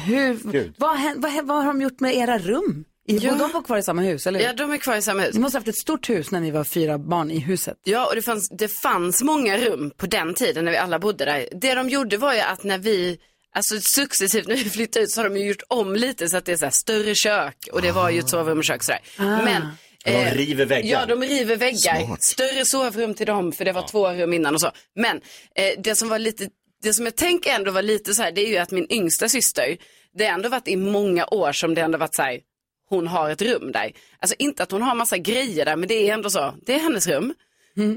Hur, 0.07 0.53
Gud. 0.53 0.75
vad, 0.79 0.99
vad, 1.17 1.33
har- 1.33 1.43
vad 1.43 1.57
har 1.57 1.67
de 1.67 1.81
gjort 1.83 2.01
med 2.01 2.17
era 2.17 2.39
rum? 2.39 2.85
I, 3.09 3.17
Ja. 3.19 3.33
Och 3.33 3.39
de 3.39 3.53
var 3.53 3.63
kvar 3.63 3.79
i 3.79 3.83
samma 3.83 4.03
hus, 4.03 4.27
eller 4.27 4.39
hur? 4.41 4.47
Ja, 4.47 4.53
de 4.53 4.71
är 4.73 4.77
kvar 4.79 4.97
i 4.97 5.03
samma 5.03 5.23
hus. 5.23 5.35
Ni 5.35 5.41
måste 5.41 5.57
ha 5.57 5.61
haft 5.61 5.69
ett 5.69 5.79
stort 5.79 6.11
hus 6.11 6.31
när 6.31 6.41
ni 6.41 6.51
var 6.51 6.65
fyra 6.65 6.99
barn 6.99 7.31
i 7.31 7.39
huset. 7.39 7.77
Ja, 7.85 8.07
och 8.07 8.15
det 8.15 8.23
fanns, 8.23 8.49
det 8.59 8.69
fanns 8.69 9.23
många 9.23 9.59
rum 9.59 9.91
på 9.97 10.07
den 10.07 10.35
tiden 10.35 10.65
när 10.65 10.73
vi 10.73 10.79
alla 10.79 10.99
bodde 10.99 11.25
där. 11.25 11.49
Det 11.61 11.75
de 11.75 11.89
gjorde 11.89 12.17
var 12.17 12.35
ju 12.35 12.41
att 12.41 12.65
när 12.65 12.79
vi, 12.79 13.19
alltså 13.55 13.81
successivt 13.81 14.49
när 14.49 14.57
vi 14.57 14.71
flyttade 14.71 15.05
ut 15.05 15.11
så 15.11 15.21
har 15.21 15.29
de 15.29 15.37
ju 15.39 15.49
gjort 15.49 15.63
om 15.69 15.95
lite 15.97 16.29
så 16.29 16.37
att 16.37 16.45
det 16.45 16.53
är 16.53 16.57
så 16.57 16.65
här 16.65 16.73
större 16.73 17.15
kök 17.15 17.57
och 17.73 17.83
det 17.83 17.93
var 17.93 18.11
ju 18.11 18.19
ett 18.19 18.29
sovrum 18.29 18.59
och 18.59 18.65
kök 18.65 18.83
sådär. 18.85 19.01
Men 19.19 19.63
De 20.05 20.11
eh, 20.11 20.35
river 20.35 20.67
väggar. 20.67 21.01
Ja, 21.01 21.07
de 21.07 21.23
river 21.23 21.57
väggar. 21.57 22.17
Större 22.21 22.65
sovrum 22.65 23.15
till 23.15 23.27
dem, 23.27 23.53
för 23.53 23.65
det 23.65 23.73
var 23.73 23.89
två 23.89 24.09
rum 24.13 24.33
innan 24.33 24.55
och 24.55 24.61
så. 24.61 24.71
Men 24.95 25.21
eh, 25.55 25.81
det 25.85 25.95
som 25.95 26.09
var 26.09 26.19
lite, 26.19 26.49
det 26.83 26.95
som 26.95 27.05
jag 27.05 27.17
tänker 27.17 27.51
ändå 27.51 27.71
var 27.71 27.83
lite 27.83 28.15
så 28.15 28.23
här, 28.23 28.33
det 28.33 28.41
är 28.41 28.49
ju 28.49 28.57
att 28.57 28.71
min 28.71 28.93
yngsta 28.93 29.29
syster, 29.29 29.77
det 30.19 30.25
har 30.25 30.33
ändå 30.33 30.49
varit 30.49 30.69
i 30.69 30.77
många 30.77 31.27
år 31.27 31.53
som 31.53 31.75
det 31.75 31.81
ändå 31.81 31.99
varit 31.99 32.15
så 32.15 32.23
här, 32.23 32.41
hon 32.89 33.07
har 33.07 33.31
ett 33.31 33.43
rum 33.43 33.73
där. 33.73 33.93
Alltså 34.19 34.37
inte 34.39 34.63
att 34.63 34.71
hon 34.71 34.83
har 34.83 34.95
massa 34.95 35.19
grejer 35.19 35.65
där, 35.65 35.77
men 35.77 35.89
det 35.89 36.09
är 36.09 36.15
ändå 36.15 36.31
så, 36.31 36.55
det 36.67 36.75
är 36.75 36.79
hennes 36.79 37.07
rum. 37.07 37.35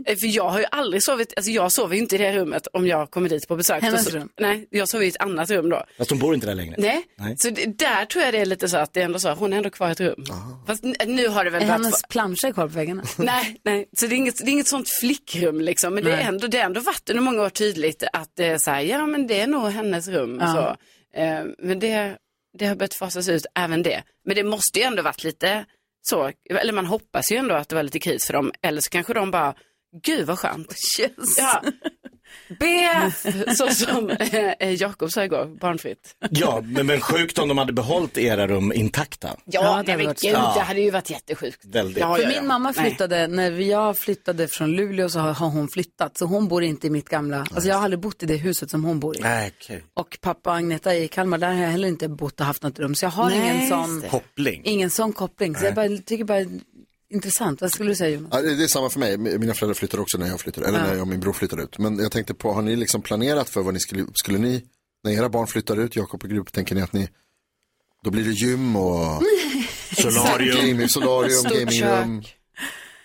Eh, 0.05 0.15
För 0.15 0.35
jag 0.35 0.49
har 0.49 0.59
ju 0.59 0.65
aldrig 0.71 1.03
sovit, 1.03 1.33
alltså 1.35 1.51
jag 1.51 1.71
sover 1.71 1.95
ju 1.95 2.01
inte 2.01 2.15
i 2.15 2.17
det 2.17 2.33
rummet 2.33 2.67
om 2.73 2.87
jag 2.87 3.11
kommer 3.11 3.29
dit 3.29 3.47
på 3.47 3.55
besök. 3.55 3.83
Hennes 3.83 4.11
rum? 4.13 4.29
Nej, 4.39 4.67
jag 4.69 4.89
sover 4.89 5.05
i 5.05 5.07
ett 5.07 5.17
annat 5.21 5.49
rum 5.49 5.69
då. 5.69 5.83
Fast 5.97 6.09
de 6.09 6.19
bor 6.19 6.33
inte 6.35 6.47
där 6.47 6.55
längre. 6.55 6.75
Nej, 6.77 7.03
Nej. 7.17 7.35
så 7.37 7.49
det, 7.49 7.65
där 7.65 8.05
tror 8.05 8.23
jag 8.23 8.33
det 8.33 8.37
är 8.39 8.45
lite 8.45 8.69
så 8.69 8.77
att 8.77 8.93
det 8.93 9.01
är 9.01 9.05
ändå 9.05 9.19
så, 9.19 9.31
hon 9.33 9.53
är 9.53 9.57
ändå 9.57 9.69
kvar 9.69 9.89
i 9.89 9.91
ett 9.91 9.99
rum. 9.99 10.23
Fast 10.67 10.83
n- 10.83 10.95
nu 11.07 11.27
har 11.27 11.45
det 11.45 11.49
väl 11.51 11.61
Är 11.63 11.67
varit... 11.67 11.81
hennes 11.81 12.01
planscher 12.09 12.53
kvar 12.53 12.67
på 12.67 12.73
väggarna? 12.75 13.03
Nej, 13.17 13.57
nej, 13.63 13.89
så 13.97 14.07
det 14.07 14.15
är 14.15 14.17
inget, 14.17 14.37
det 14.37 14.49
är 14.49 14.53
inget 14.53 14.67
sånt 14.67 14.89
flickrum 15.01 15.61
liksom. 15.61 15.93
Men 15.95 16.03
det 16.03 16.11
är, 16.11 16.27
ändå, 16.27 16.47
det 16.47 16.57
är 16.59 16.65
ändå 16.65 16.81
varit 16.81 17.09
under 17.09 17.23
många 17.23 17.41
år 17.41 17.49
tydligt 17.49 18.03
att 18.13 18.29
det 18.35 18.45
är 18.45 18.57
så 18.57 18.71
här, 18.71 18.81
ja 18.81 19.05
men 19.07 19.27
det 19.27 19.41
är 19.41 19.47
nog 19.47 19.69
hennes 19.69 20.07
rum. 20.07 20.37
Ja. 20.41 20.53
Så. 20.53 21.19
Eh, 21.19 21.43
men 21.59 21.79
det, 21.79 22.17
det 22.57 22.65
har 22.65 22.75
börjat 22.75 22.93
fasas 22.93 23.29
ut 23.29 23.45
även 23.55 23.83
det. 23.83 24.03
Men 24.25 24.35
det 24.35 24.43
måste 24.43 24.79
ju 24.79 24.85
ändå 24.85 25.01
varit 25.03 25.23
lite 25.23 25.65
så, 26.05 26.31
eller 26.49 26.73
man 26.73 26.85
hoppas 26.85 27.31
ju 27.31 27.37
ändå 27.37 27.55
att 27.55 27.69
det 27.69 27.75
var 27.75 27.83
lite 27.83 27.99
kris 27.99 28.25
för 28.27 28.33
dem. 28.33 28.51
Eller 28.61 28.81
så 28.81 28.89
kanske 28.89 29.13
de 29.13 29.31
bara, 29.31 29.55
gud 30.03 30.27
vad 30.27 30.39
skönt. 30.39 30.75
Yes. 30.99 31.11
Ja. 31.37 31.63
Be, 32.59 33.11
så 33.55 33.67
som 33.67 34.09
eh, 34.09 34.73
Jakob 34.73 35.11
sa 35.11 35.23
igår, 35.23 35.57
barnfritt. 35.59 36.15
Ja, 36.29 36.61
men, 36.65 36.85
men 36.87 37.01
sjukt 37.01 37.37
om 37.37 37.47
de 37.47 37.57
hade 37.57 37.73
behållit 37.73 38.17
era 38.17 38.47
rum 38.47 38.71
intakta. 38.73 39.27
Ja, 39.27 39.35
Ja, 39.45 39.61
det 39.61 39.83
nej, 39.83 39.91
hade 39.91 40.05
varit 40.05 40.21
gud, 40.21 40.33
det 40.33 40.59
hade 40.59 40.81
ju 40.81 40.91
varit 40.91 41.09
jättesjukt. 41.09 41.65
Väldigt. 41.65 41.97
Ja, 41.97 42.15
För 42.15 42.23
ja, 42.23 42.29
min 42.29 42.47
mamma 42.47 42.71
Nej. 42.77 42.85
flyttade, 42.89 43.27
när 43.27 43.51
jag 43.51 43.97
flyttade 43.97 44.47
från 44.47 44.71
Luleå 44.71 45.09
så 45.09 45.19
har, 45.19 45.33
har 45.33 45.49
hon 45.49 45.67
flyttat. 45.67 46.17
Så 46.17 46.25
hon 46.25 46.47
bor 46.47 46.63
inte 46.63 46.87
i 46.87 46.89
mitt 46.89 47.09
gamla, 47.09 47.39
alltså 47.39 47.69
jag 47.69 47.75
har 47.75 47.83
aldrig 47.83 47.99
bott 47.99 48.23
i 48.23 48.25
det 48.25 48.37
huset 48.37 48.69
som 48.69 48.83
hon 48.83 48.99
bor 48.99 49.17
i. 49.17 49.19
Nej, 49.21 49.51
okej. 49.61 49.83
Och 49.93 50.17
pappa 50.21 50.49
och 50.49 50.55
Agneta 50.55 50.95
i 50.95 51.07
Kalmar, 51.07 51.37
där 51.37 51.53
har 51.53 51.61
jag 51.61 51.69
heller 51.69 51.87
inte 51.87 52.07
bott 52.09 52.39
och 52.39 52.45
haft 52.45 52.63
något 52.63 52.79
rum. 52.79 52.95
Så 52.95 53.05
jag 53.05 53.09
har 53.11 53.29
Nej, 53.29 53.55
ingen 53.55 53.69
sån. 53.69 54.01
Koppling. 54.09 54.61
ingen 54.65 54.89
sån 54.89 55.13
koppling. 55.13 55.55
Så 55.55 55.65
jag 55.65 55.75
bara, 55.75 55.87
tycker 56.05 56.23
bara 56.23 56.39
intressant. 57.13 57.61
Vad 57.61 57.71
skulle 57.71 57.91
du 57.91 57.95
säga 57.95 58.09
Jonas? 58.15 58.29
Ja, 58.33 58.41
det 58.41 58.63
är 58.63 58.67
samma 58.67 58.89
för 58.89 58.99
mig. 58.99 59.17
Mina 59.17 59.53
föräldrar 59.53 59.73
flyttade 59.73 60.01
också 60.03 60.17
när 60.17 60.27
jag 60.27 60.39
flyttade, 60.39 60.67
eller 60.67 60.79
när 60.79 60.93
jag 60.93 61.01
och 61.01 61.07
min 61.07 61.19
bror 61.19 61.33
flyttade 61.33 61.63
ut. 61.63 61.77
Men 61.77 61.99
jag 61.99 62.11
tänkte 62.11 62.33
på, 62.33 62.53
har 62.53 62.61
ni 62.61 62.75
liksom 62.75 63.01
planerat 63.01 63.49
för 63.49 63.61
vad 63.61 63.73
ni 63.73 63.79
skulle, 63.79 64.05
skulle 64.13 64.37
ni, 64.37 64.63
när 65.03 65.11
era 65.11 65.29
barn 65.29 65.47
flyttar 65.47 65.79
ut, 65.79 65.95
Jakob 65.95 66.23
och 66.23 66.29
Grupp, 66.29 66.51
tänker 66.51 66.75
ni 66.75 66.81
att 66.81 66.93
ni, 66.93 67.09
då 68.03 68.09
blir 68.11 68.23
det 68.23 68.31
gym 68.31 68.75
och 68.75 69.21
Solarium, 69.97 70.67
gaming, 70.67 70.89
solarium, 70.89 71.43
gamingrum, 71.43 72.23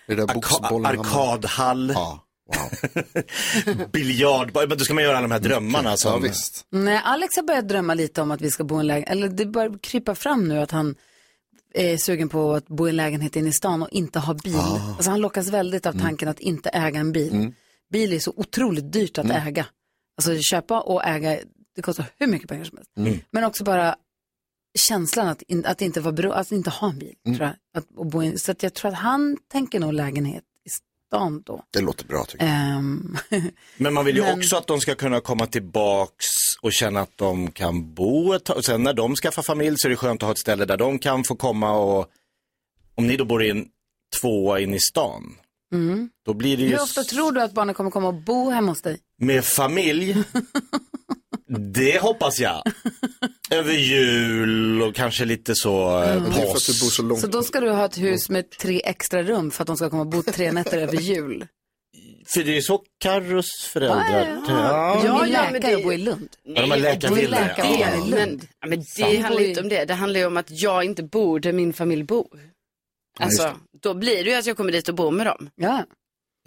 arka- 0.08 0.86
arkadhall, 0.88 1.92
Ja, 1.94 2.24
wow. 2.56 3.84
biljard. 3.92 4.50
Men 4.54 4.68
då 4.68 4.78
ska 4.78 4.94
man 4.94 5.02
göra 5.04 5.18
alla 5.18 5.28
de 5.28 5.32
här 5.32 5.40
drömmarna 5.40 5.90
Ja, 5.90 5.96
som... 5.96 6.22
visst. 6.22 6.64
Nej, 6.70 7.00
Alex 7.04 7.36
har 7.36 7.42
börjat 7.42 7.68
drömma 7.68 7.94
lite 7.94 8.22
om 8.22 8.30
att 8.30 8.40
vi 8.40 8.50
ska 8.50 8.64
bo 8.64 8.76
i 8.76 8.80
en 8.80 8.86
lägenhet, 8.86 9.10
eller 9.10 9.28
det 9.28 9.46
börjar 9.46 9.78
krypa 9.82 10.14
fram 10.14 10.48
nu 10.48 10.58
att 10.60 10.70
han 10.70 10.94
är 11.74 11.96
sugen 11.96 12.28
på 12.28 12.54
att 12.54 12.68
bo 12.68 12.86
i 12.86 12.90
en 12.90 12.96
lägenhet 12.96 13.36
inne 13.36 13.48
i 13.48 13.52
stan 13.52 13.82
och 13.82 13.88
inte 13.90 14.18
ha 14.18 14.34
bil. 14.34 14.56
Alltså 14.56 15.10
han 15.10 15.20
lockas 15.20 15.48
väldigt 15.48 15.86
av 15.86 15.92
tanken 16.00 16.28
att 16.28 16.40
inte 16.40 16.68
äga 16.68 17.00
en 17.00 17.12
bil. 17.12 17.32
Bil 17.92 18.12
är 18.12 18.18
så 18.18 18.32
otroligt 18.36 18.92
dyrt 18.92 19.18
att 19.18 19.30
äga. 19.30 19.66
Alltså 20.16 20.38
köpa 20.40 20.80
och 20.80 21.04
äga, 21.04 21.38
det 21.76 21.82
kostar 21.82 22.04
hur 22.18 22.26
mycket 22.26 22.48
pengar 22.48 22.64
som 22.64 22.76
helst. 22.76 22.90
Men 23.30 23.44
också 23.44 23.64
bara 23.64 23.96
känslan 24.78 25.28
att, 25.28 25.42
in, 25.42 25.64
att 25.66 25.82
inte 25.82 26.00
vara 26.00 26.12
bero, 26.12 26.30
att 26.30 26.52
inte 26.52 26.70
ha 26.70 26.90
en 26.90 26.98
bil. 26.98 27.14
Tror 27.24 27.40
jag, 27.40 27.54
att, 27.74 27.88
bo 28.10 28.22
in, 28.22 28.38
så 28.38 28.52
att 28.52 28.62
jag 28.62 28.74
tror 28.74 28.90
att 28.90 28.96
han 28.98 29.36
tänker 29.52 29.80
nog 29.80 29.92
lägenhet 29.92 30.44
i 31.08 31.16
stan 31.16 31.42
då. 31.46 31.64
Det 31.70 31.80
låter 31.80 32.04
bra 32.06 32.24
tycker 32.24 32.46
jag. 32.46 32.54
Ehm, 32.54 33.16
Men 33.76 33.94
man 33.94 34.04
vill 34.04 34.16
ju 34.16 34.22
Men- 34.22 34.38
också 34.38 34.56
att 34.56 34.66
de 34.66 34.80
ska 34.80 34.94
kunna 34.94 35.20
komma 35.20 35.46
tillbaks 35.46 36.26
och 36.62 36.72
känna 36.72 37.00
att 37.00 37.16
de 37.16 37.50
kan 37.50 37.94
bo 37.94 38.32
ett 38.32 38.44
tag. 38.44 38.56
Och 38.56 38.64
sen 38.64 38.82
när 38.82 38.92
de 38.94 39.14
skaffar 39.14 39.42
familj 39.42 39.74
så 39.78 39.88
är 39.88 39.90
det 39.90 39.96
skönt 39.96 40.22
att 40.22 40.26
ha 40.26 40.32
ett 40.32 40.38
ställe 40.38 40.64
där 40.64 40.76
de 40.76 40.98
kan 40.98 41.24
få 41.24 41.34
komma 41.36 41.70
och 41.76 42.06
om 42.94 43.06
ni 43.06 43.16
då 43.16 43.24
bor 43.24 43.42
i 43.44 43.50
en 43.50 43.66
tvåa 44.20 44.60
in 44.60 44.74
i 44.74 44.78
stan. 44.80 45.36
Då 46.26 46.34
blir 46.34 46.56
det 46.56 46.62
ju 46.62 46.68
hur 46.68 46.80
ofta 46.82 47.04
tror 47.04 47.32
du 47.32 47.40
att 47.42 47.52
barnen 47.52 47.74
kommer 47.74 47.90
komma 47.90 48.08
och 48.08 48.14
bo 48.14 48.50
hemma 48.50 48.72
hos 48.72 48.82
dig? 48.82 48.98
med 49.20 49.44
familj. 49.44 50.24
det 51.48 51.98
hoppas 52.02 52.40
jag. 52.40 52.62
Över 53.50 53.72
jul 53.72 54.82
och 54.82 54.94
kanske 54.94 55.24
lite 55.24 55.52
så 55.54 56.02
eh, 56.02 56.16
att 56.22 56.24
påsk. 56.36 56.66
du 56.66 56.72
bor 56.84 56.90
så 56.90 57.02
långt. 57.02 57.20
Så 57.20 57.26
då 57.26 57.42
ska 57.42 57.60
du 57.60 57.70
ha 57.70 57.84
ett 57.84 57.98
hus 57.98 58.30
med 58.30 58.50
tre 58.50 58.80
extra 58.84 59.22
rum 59.22 59.50
för 59.50 59.62
att 59.62 59.66
de 59.66 59.76
ska 59.76 59.90
komma 59.90 60.02
och 60.02 60.08
bo 60.08 60.22
tre 60.22 60.52
nätter 60.52 60.78
över 60.78 60.96
jul. 60.96 61.46
För 62.34 62.44
det 62.44 62.56
är 62.56 62.60
så 62.60 62.82
Carros 63.00 63.46
föräldrar. 63.72 64.40
Ja, 64.48 65.02
Ja, 65.04 65.04
ja, 65.04 65.24
läkare 65.26 65.52
men 65.52 65.60
det- 65.60 65.76
och 65.76 65.82
bo 65.82 65.92
i 65.92 65.98
Lund. 65.98 66.28
ja, 66.44 66.62
de 66.62 66.70
har 66.70 66.78
läkarvillor. 66.78 67.38
Ja. 67.58 67.64
i 67.66 68.00
Men, 68.10 68.10
Lund. 68.10 68.46
ja, 68.60 68.66
men 68.68 68.78
det 68.78 69.02
Fan. 69.02 69.22
handlar 69.22 69.42
inte 69.42 69.60
om 69.60 69.68
det. 69.68 69.84
Det 69.84 69.94
handlar 69.94 70.20
ju 70.20 70.26
om 70.26 70.36
att 70.36 70.46
jag 70.50 70.84
inte 70.84 71.02
bor 71.02 71.40
där 71.40 71.52
min 71.52 71.72
familj 71.72 72.02
bor. 72.04 72.40
Alltså, 73.20 73.52
då 73.82 73.94
blir 73.94 74.24
det 74.24 74.30
ju 74.30 74.36
att 74.36 74.46
jag 74.46 74.56
kommer 74.56 74.72
dit 74.72 74.88
och 74.88 74.94
bor 74.94 75.10
med 75.10 75.26
dem. 75.26 75.50
Ja. 75.56 75.84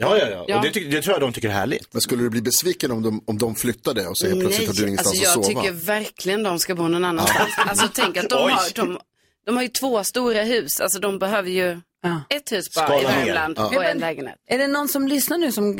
Ja, 0.01 0.17
ja, 0.17 0.27
ja. 0.29 0.45
Ja. 0.47 0.57
Och 0.57 0.63
det, 0.65 0.71
tycker- 0.71 0.91
det 0.91 1.01
tror 1.01 1.13
jag 1.13 1.21
de 1.21 1.33
tycker 1.33 1.49
är 1.49 1.53
härligt. 1.53 1.93
Men 1.93 2.01
skulle 2.01 2.23
du 2.23 2.29
bli 2.29 2.41
besviken 2.41 2.91
om 2.91 3.01
de, 3.01 3.23
om 3.27 3.37
de 3.37 3.55
flyttade 3.55 4.07
och 4.07 4.17
så 4.17 4.27
helt 4.27 4.39
plötsligt 4.39 4.67
har 4.67 4.73
du 4.75 4.87
ingenstans 4.87 5.07
alltså 5.07 5.23
jag 5.23 5.39
att 5.39 5.45
sova? 5.45 5.61
tycker 5.61 5.73
verkligen 5.85 6.43
de 6.43 6.59
ska 6.59 6.75
bo 6.75 6.87
någon 6.87 7.05
annanstans. 7.05 7.49
Alltså 7.57 7.87
tänk 7.93 8.17
att 8.17 8.29
de 8.29 8.45
Oj. 8.45 8.51
har, 8.51 8.75
de, 8.75 8.99
de 9.45 9.55
har 9.55 9.63
ju 9.63 9.69
två 9.69 10.03
stora 10.03 10.43
hus. 10.43 10.79
Alltså 10.79 10.99
de 10.99 11.19
behöver 11.19 11.49
ju 11.49 11.81
Ja. 12.03 12.21
ett 12.29 12.51
hus 12.51 12.65
bara 12.75 12.87
Skala 12.87 13.21
i. 13.25 13.25
Värmland 13.29 13.59
och 13.59 13.85
en 13.85 13.97
lägenhet. 13.97 14.35
Är 14.47 14.57
det 14.57 14.67
någon 14.67 14.87
som 14.87 15.07
lyssnar 15.07 15.37
nu 15.37 15.51
som 15.51 15.77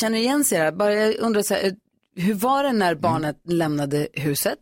känner 0.00 0.18
igen 0.18 0.44
sig 0.44 0.58
här? 0.58 0.72
Bara 0.72 0.94
jag 0.94 1.14
undrar 1.18 1.42
så 1.42 1.54
här, 1.54 1.64
eh, 1.64 1.72
hur 2.16 2.34
var 2.34 2.64
det 2.64 2.72
när 2.72 2.94
barnet 2.94 3.36
lämnade 3.48 4.08
huset? 4.12 4.58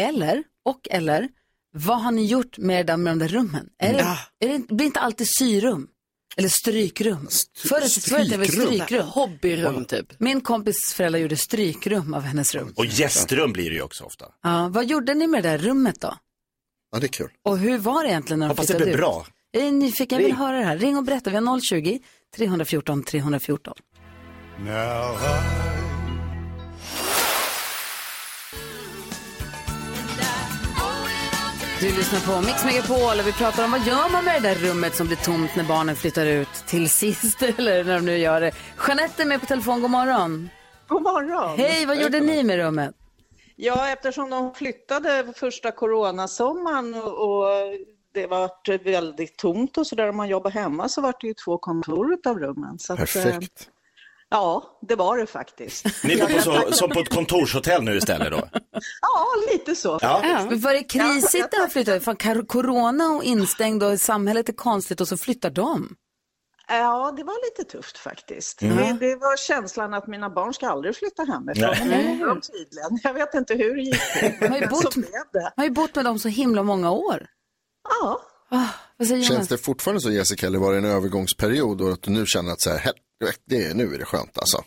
Eller, 0.00 0.42
och 0.64 0.80
eller, 0.90 1.28
vad 1.74 2.02
har 2.02 2.10
ni 2.10 2.24
gjort 2.26 2.58
med, 2.58 2.86
de- 2.86 3.02
med 3.02 3.12
de 3.12 3.18
där 3.18 3.28
rummen? 3.28 3.66
Är 3.78 3.92
det, 3.92 4.46
är 4.46 4.58
det, 4.58 4.74
blir 4.74 4.86
inte 4.86 5.00
alltid 5.00 5.26
syrum? 5.38 5.86
Eller 6.38 6.48
strykrum? 6.48 7.28
Förut 7.56 7.92
förut 7.92 8.32
är 8.32 8.38
det 8.38 8.44
strykrum? 8.48 8.66
strykrum? 8.74 9.06
Hobbyrum 9.06 9.84
typ. 9.84 10.06
Min 10.20 10.40
kompis 10.40 10.76
föräldrar 10.94 11.20
gjorde 11.20 11.36
strykrum 11.36 12.14
av 12.14 12.22
hennes 12.22 12.54
rum. 12.54 12.72
Och 12.76 12.86
gästrum 12.86 13.52
blir 13.52 13.70
det 13.70 13.76
ju 13.76 13.82
också 13.82 14.04
ofta. 14.04 14.26
Ja, 14.42 14.68
vad 14.72 14.86
gjorde 14.86 15.14
ni 15.14 15.26
med 15.26 15.42
det 15.42 15.48
där 15.50 15.58
rummet 15.58 16.00
då? 16.00 16.14
Ja, 16.92 16.98
det 16.98 17.06
är 17.06 17.08
kul. 17.08 17.30
Och 17.42 17.58
hur 17.58 17.78
var 17.78 18.02
det 18.04 18.08
egentligen 18.10 18.40
när 18.40 18.46
de 18.46 18.50
Hoppas 18.50 18.66
det 18.66 18.74
blir 18.76 18.86
ut? 18.88 18.96
bra. 18.96 19.26
Jag 19.50 19.62
är 19.66 19.72
nyfiken, 19.72 20.06
jag 20.18 20.18
vill 20.18 20.26
Ring. 20.26 20.36
höra 20.36 20.56
det 20.58 20.64
här. 20.64 20.78
Ring 20.78 20.96
och 20.96 21.04
berätta, 21.04 21.30
vi 21.30 21.36
har 21.36 21.60
020 21.60 21.98
314 22.36 23.02
314. 23.02 23.74
Du 31.80 31.86
lyssnar 31.86 32.34
på 32.34 32.46
Mix 32.46 32.64
Megapol 32.64 33.20
och 33.20 33.26
vi 33.26 33.32
pratar 33.32 33.64
om 33.64 33.70
vad 33.70 33.86
gör 33.86 34.12
man 34.12 34.24
med 34.24 34.42
det 34.42 34.48
där 34.48 34.54
rummet 34.54 34.94
som 34.94 35.06
blir 35.06 35.16
tomt 35.16 35.56
när 35.56 35.64
barnen 35.64 35.96
flyttar 35.96 36.26
ut 36.26 36.48
till 36.66 36.90
sist 36.90 37.42
eller 37.58 37.84
när 37.84 37.94
de 37.94 38.04
nu 38.04 38.18
gör 38.18 38.40
det. 38.40 38.52
Jeanette 38.88 39.22
är 39.22 39.26
med 39.26 39.40
på 39.40 39.46
telefon, 39.46 39.82
god 39.82 39.90
morgon. 39.90 40.50
God 40.88 41.02
morgon. 41.02 41.58
Hej, 41.58 41.86
vad 41.86 42.02
gjorde 42.02 42.20
ni 42.20 42.42
med 42.44 42.56
rummet? 42.56 42.94
Ja, 43.56 43.88
eftersom 43.88 44.30
de 44.30 44.54
flyttade 44.54 45.32
första 45.36 45.70
coronasommaren 45.70 46.94
och, 46.94 47.42
och 47.42 47.46
det 48.14 48.26
var 48.26 48.84
väldigt 48.84 49.36
tomt 49.36 49.78
och 49.78 49.86
så 49.86 49.94
där 49.94 50.08
om 50.08 50.16
man 50.16 50.28
jobbar 50.28 50.50
hemma 50.50 50.88
så 50.88 51.00
var 51.00 51.14
det 51.20 51.26
ju 51.26 51.34
två 51.34 51.58
kontor 51.58 52.18
av 52.26 52.38
rummen. 52.38 52.78
Så 52.78 52.92
att, 52.92 52.98
eh, 52.98 53.04
Perfekt. 53.04 53.70
Ja, 54.30 54.78
det 54.88 54.94
var 54.94 55.18
det 55.18 55.26
faktiskt. 55.26 55.86
Ni 56.04 56.16
bor 56.16 56.26
på 56.26 56.42
så, 56.42 56.72
som 56.72 56.90
på 56.90 57.00
ett 57.00 57.08
kontorshotell 57.08 57.82
nu 57.82 57.96
istället 57.96 58.30
då? 58.30 58.48
Ja, 59.00 59.52
lite 59.52 59.74
så. 59.74 59.98
Ja. 60.02 60.20
Men 60.48 60.60
var 60.60 60.72
det 60.72 60.82
krisigt 60.82 61.48
när 61.52 61.66
de 61.66 61.70
flyttade? 61.70 62.00
Fan, 62.00 62.46
corona 62.46 63.10
och 63.10 63.24
instängd 63.24 63.82
och 63.82 64.00
samhället 64.00 64.48
är 64.48 64.52
konstigt 64.52 65.00
och 65.00 65.08
så 65.08 65.16
flyttar 65.16 65.50
de. 65.50 65.96
Ja, 66.68 67.14
det 67.16 67.24
var 67.24 67.60
lite 67.60 67.72
tufft 67.72 67.98
faktiskt. 67.98 68.58
Det, 68.58 68.96
det 69.00 69.16
var 69.16 69.36
känslan 69.36 69.94
att 69.94 70.06
mina 70.06 70.30
barn 70.30 70.54
ska 70.54 70.68
aldrig 70.68 70.96
flytta 70.96 71.22
hemifrån. 71.22 71.88
Nej. 71.88 72.16
Men 72.16 72.40
tydligen. 72.40 72.98
Jag 73.02 73.14
vet 73.14 73.34
inte 73.34 73.54
hur 73.54 73.76
det 73.76 73.82
gick. 73.82 74.40
Man 74.40 74.50
har 74.50 74.58
ju 74.58 74.66
bott-. 74.66 74.96
Man 74.96 75.52
har 75.56 75.64
ju 75.64 75.70
bott 75.70 75.94
med 75.94 76.04
dem 76.04 76.18
så 76.18 76.28
himla 76.28 76.62
många 76.62 76.90
år. 76.90 77.26
Ja. 78.00 78.20
Vad 78.96 79.08
säger 79.08 79.22
Känns 79.24 79.48
det 79.48 79.58
fortfarande 79.58 80.00
så 80.00 80.10
Jessica, 80.10 80.46
eller 80.46 80.58
var 80.58 80.72
det 80.72 80.78
en 80.78 80.84
övergångsperiod 80.84 81.80
och 81.80 81.92
att 81.92 82.02
du 82.02 82.10
nu 82.10 82.26
känner 82.26 82.52
att 82.52 82.60
så 82.60 82.70
här, 82.70 82.92
"Hel- 83.24 83.32
det, 83.44 83.76
nu 83.76 83.94
är 83.94 83.98
det 83.98 84.04
skönt 84.04 84.38
alltså? 84.38 84.58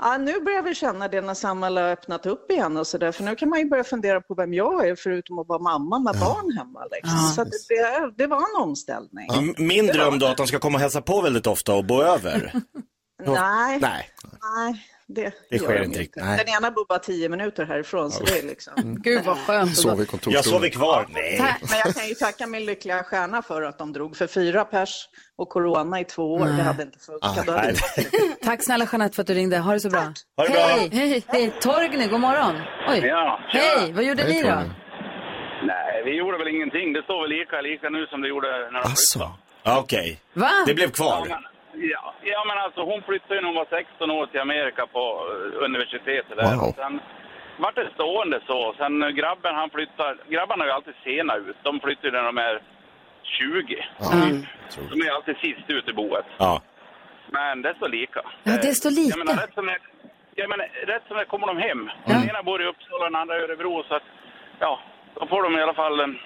Ja, 0.00 0.16
nu 0.18 0.40
börjar 0.40 0.62
vi 0.62 0.74
känna 0.74 1.08
det 1.08 1.20
när 1.20 1.34
Samhall 1.34 1.76
har 1.76 1.84
öppnat 1.90 2.26
upp 2.26 2.50
igen 2.50 2.76
och 2.76 2.86
sådär. 2.86 3.12
För 3.12 3.24
nu 3.24 3.36
kan 3.36 3.48
man 3.48 3.58
ju 3.58 3.64
börja 3.68 3.84
fundera 3.84 4.20
på 4.20 4.34
vem 4.34 4.54
jag 4.54 4.88
är 4.88 4.96
förutom 4.96 5.38
att 5.38 5.48
vara 5.48 5.58
mamma 5.58 5.98
med 5.98 6.14
barn 6.20 6.56
hemma. 6.58 6.80
Liksom. 6.92 7.18
så 7.34 7.42
att 7.42 7.48
det, 7.68 8.12
det 8.22 8.26
var 8.26 8.36
en 8.36 8.62
omställning. 8.62 9.28
M- 9.34 9.54
Min 9.58 9.86
dröm 9.86 10.18
då 10.18 10.26
att 10.26 10.36
de 10.36 10.46
ska 10.46 10.58
komma 10.58 10.76
och 10.76 10.80
hälsa 10.80 11.02
på 11.02 11.20
väldigt 11.20 11.46
ofta 11.46 11.74
och 11.74 11.84
bo 11.86 12.02
över. 12.02 12.52
Nej, 13.26 13.78
Nej, 13.80 14.10
nej, 14.56 14.86
det, 15.06 15.32
Det 15.50 15.58
sker 15.58 15.82
inte 15.82 15.98
riktigt, 15.98 16.22
nej. 16.24 16.38
Den 16.46 16.54
ena 16.54 16.70
bor 16.70 16.84
bara 16.88 16.98
tio 16.98 17.28
minuter 17.28 17.64
härifrån 17.64 18.10
så 18.10 18.24
det 18.24 18.38
är 18.38 18.42
liksom. 18.42 18.72
Gud 19.02 19.24
vad 19.24 19.38
skönt. 19.38 19.76
Sov 19.76 20.00
i 20.00 20.06
jag 20.26 20.44
sover 20.44 20.68
kvar. 20.68 21.06
Nej. 21.10 21.38
Men 21.70 21.78
jag 21.84 21.94
kan 21.94 22.08
ju 22.08 22.14
tacka 22.14 22.46
min 22.46 22.64
lyckliga 22.66 23.02
stjärna 23.02 23.42
för 23.42 23.62
att 23.62 23.78
de 23.78 23.92
drog 23.92 24.16
för 24.16 24.26
fyra 24.26 24.64
pers 24.64 25.08
och 25.36 25.48
corona 25.48 26.00
i 26.00 26.04
två 26.04 26.32
år. 26.34 26.46
Det 26.46 26.62
hade 26.62 26.82
inte 26.82 26.98
funkat. 26.98 27.46
Det- 27.46 27.74
Tack 28.44 28.64
snälla 28.64 28.86
Jeanette 28.92 29.14
för 29.14 29.22
att 29.22 29.26
du 29.26 29.34
ringde. 29.34 29.58
Ha 29.58 29.72
det 29.72 29.80
så 29.80 29.90
bra. 29.90 30.00
Ha 30.36 30.44
det 30.44 30.50
bra. 30.50 30.60
Hej! 30.60 30.88
Hej! 30.92 31.22
Det 31.32 31.44
är 31.44 31.50
Torgny, 31.60 32.06
god 32.08 32.20
morgon. 32.20 32.54
Oj. 32.88 32.98
Ja, 32.98 33.40
Hej, 33.48 33.92
vad 33.92 34.04
gjorde 34.04 34.22
Hej, 34.22 34.32
ni 34.34 34.42
då? 34.42 34.62
Nej, 35.66 36.02
vi 36.04 36.16
gjorde 36.16 36.38
väl 36.38 36.48
ingenting. 36.48 36.92
Det 36.92 37.02
står 37.02 37.20
väl 37.22 37.30
lika, 37.38 37.60
lika 37.60 37.88
nu 37.90 38.06
som 38.06 38.20
det 38.22 38.28
gjorde 38.28 38.48
när 38.48 38.80
de 38.80 38.88
Alltså, 38.88 39.18
flyttade. 39.18 39.34
Ja, 39.66 39.78
Okej, 39.78 40.20
Va? 40.34 40.50
det 40.66 40.74
blev 40.74 40.88
Ja, 40.88 40.94
kvar. 40.94 41.26
men, 41.28 41.38
ja, 41.76 42.14
ja, 42.32 42.44
men 42.48 42.58
alltså 42.64 42.80
hon 42.90 43.02
flyttade 43.02 43.40
när 43.40 43.48
hon 43.50 43.60
var 43.62 43.66
16 43.70 44.10
år 44.10 44.26
till 44.26 44.40
Amerika 44.40 44.86
på 44.86 45.02
eh, 45.32 45.64
universitetet 45.64 46.36
där. 46.36 46.56
Wow. 46.56 46.68
Och 46.68 46.74
Sen 46.76 47.00
vart 47.58 47.74
det 47.74 47.88
stående 47.94 48.40
så. 48.46 48.74
Sen 48.78 49.02
eh, 49.02 49.08
grabben 49.08 49.54
han 49.54 49.70
flyttar, 49.70 50.12
grabbarna 50.28 50.64
är 50.64 50.68
ju 50.68 50.74
alltid 50.74 50.94
sena 51.04 51.36
ut. 51.36 51.56
De 51.62 51.80
flyttar 51.80 52.04
ju 52.08 52.10
när 52.10 52.22
de 52.22 52.38
är 52.38 52.62
20. 53.22 53.84
De 54.90 55.00
är 55.06 55.10
alltid 55.16 55.36
sist 55.36 55.66
ut 55.76 55.88
i 55.88 55.92
boet. 55.92 56.26
Ja. 56.38 56.62
Men 57.36 57.62
det 57.62 57.74
står 57.76 57.88
lika. 57.88 58.22
Ja, 58.42 58.56
det 58.62 58.74
står 58.74 58.90
lika. 58.90 59.18
Jag 59.18 59.26
menar, 59.26 59.42
rätt 59.42 59.54
som 59.54 59.66
det, 59.66 59.78
jag 60.34 60.48
menar, 60.48 60.66
rätt 60.92 61.02
som 61.08 61.16
det 61.16 61.24
kommer 61.24 61.46
de 61.46 61.56
hem. 61.58 61.90
Den 62.06 62.28
ena 62.30 62.42
bor 62.42 62.62
i 62.62 62.66
Uppsala, 62.66 63.04
den 63.04 63.14
andra 63.14 63.38
i 63.38 63.42
Örebro. 63.42 63.84
Så 63.88 63.94
att, 63.94 64.02
ja, 64.58 64.80
då 65.14 65.26
får 65.26 65.42
de 65.42 65.58
i 65.58 65.62
alla 65.62 65.74
fall 65.74 66.00
en, 66.00 66.18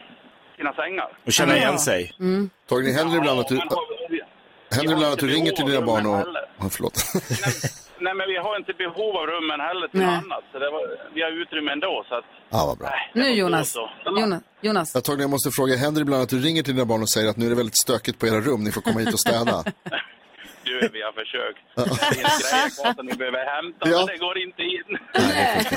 sina 0.56 0.72
sängar. 0.72 1.08
Och 1.26 1.32
känna 1.32 1.56
igen 1.56 1.78
sig. 1.78 2.12
Torgny, 2.68 2.92
händer 2.92 3.12
det 3.12 3.18
ibland 3.18 3.40
att 3.40 3.48
du, 3.48 3.60
händer 4.70 4.96
det 4.96 5.12
att 5.12 5.18
du 5.18 5.26
ringer 5.28 5.52
till 5.52 5.66
dina 5.66 5.80
barn 5.86 6.06
och... 6.06 6.20
Ja, 6.60 6.68
förlåt. 6.70 6.94
Nej, 8.00 8.14
men 8.14 8.26
vi 8.28 8.36
har 8.36 8.56
inte 8.56 8.72
behov 8.72 9.16
av 9.16 9.26
rummen 9.26 9.60
heller 9.68 9.88
till 9.88 10.00
Nej. 10.00 10.06
något 10.06 10.24
annat. 10.24 10.44
Så 10.52 10.58
det 10.58 10.70
var, 10.70 10.82
vi 11.14 11.22
har 11.22 11.30
utrymme 11.42 11.72
ändå. 11.72 12.04
Så 12.08 12.14
att, 12.14 12.24
Ja, 12.50 12.66
vad 12.66 12.78
bra. 12.78 12.88
nej, 12.90 13.10
Nu 13.24 13.30
Jonas. 13.40 13.74
Jonas. 14.06 14.42
Jonas. 14.60 14.90
Ja, 14.94 15.00
Torgny, 15.00 15.22
jag 15.22 15.30
måste 15.30 15.50
fråga, 15.50 15.76
händer 15.76 16.00
det 16.00 16.02
ibland 16.02 16.22
att 16.22 16.28
du 16.28 16.38
ringer 16.40 16.62
till 16.62 16.74
dina 16.74 16.84
barn 16.84 17.02
och 17.02 17.10
säger 17.10 17.30
att 17.30 17.36
nu 17.36 17.46
är 17.46 17.50
det 17.50 17.56
väldigt 17.56 17.78
stökigt 17.78 18.18
på 18.18 18.26
era 18.26 18.40
rum, 18.40 18.64
ni 18.64 18.72
får 18.72 18.80
komma 18.80 19.00
hit 19.00 19.12
och 19.12 19.20
städa? 19.20 19.64
Du, 20.64 20.88
vi 20.92 21.02
har 21.02 21.12
försökt. 21.12 21.60
Det 21.74 22.14
finns 22.14 22.50
grejer 22.52 22.82
kvar 22.82 22.94
som 22.94 23.06
ni 23.06 23.14
behöver 23.14 23.38
hämta, 23.56 23.88
Ja. 23.90 23.96
men 23.98 24.06
det 24.06 24.16
går 24.18 24.38
inte 24.38 24.62
in. 24.62 24.98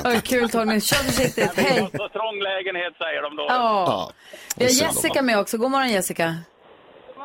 Vad 0.04 0.24
kul 0.24 0.50
Torgny. 0.50 0.82
Kör 0.82 0.96
försiktigt. 0.96 1.52
Hej. 1.56 1.78
så 1.80 2.10
trång 2.10 2.38
lägenhet, 2.50 2.94
säger 2.98 3.22
de 3.22 3.36
då. 3.36 3.46
Ja. 3.50 3.56
Ja. 3.88 4.12
Vi 4.58 4.64
har? 4.66 4.72
Jessica 4.72 5.22
med 5.22 5.40
också. 5.40 5.58
God 5.58 5.72
morgon 5.72 5.90
Jessica. 5.90 6.36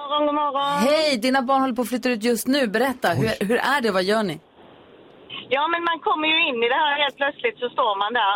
Morgon, 0.08 0.26
god 0.26 0.34
morgon. 0.34 0.78
Hej, 0.88 1.16
dina 1.26 1.42
barn 1.42 1.60
håller 1.60 1.74
på 1.74 1.82
att 1.82 1.88
flytta 1.88 2.08
ut 2.14 2.22
just 2.24 2.46
nu. 2.46 2.60
Berätta, 2.76 3.08
hur, 3.20 3.28
hur 3.48 3.58
är 3.74 3.80
det? 3.80 3.90
Vad 3.90 4.04
gör 4.12 4.22
ni? 4.22 4.36
Ja, 5.48 5.62
men 5.72 5.80
man 5.90 5.98
kommer 6.06 6.26
ju 6.34 6.38
in 6.48 6.58
i 6.66 6.68
det 6.74 6.80
här 6.84 6.94
helt 7.02 7.16
plötsligt 7.22 7.58
så 7.62 7.68
står 7.76 7.92
man 8.02 8.10
där 8.20 8.34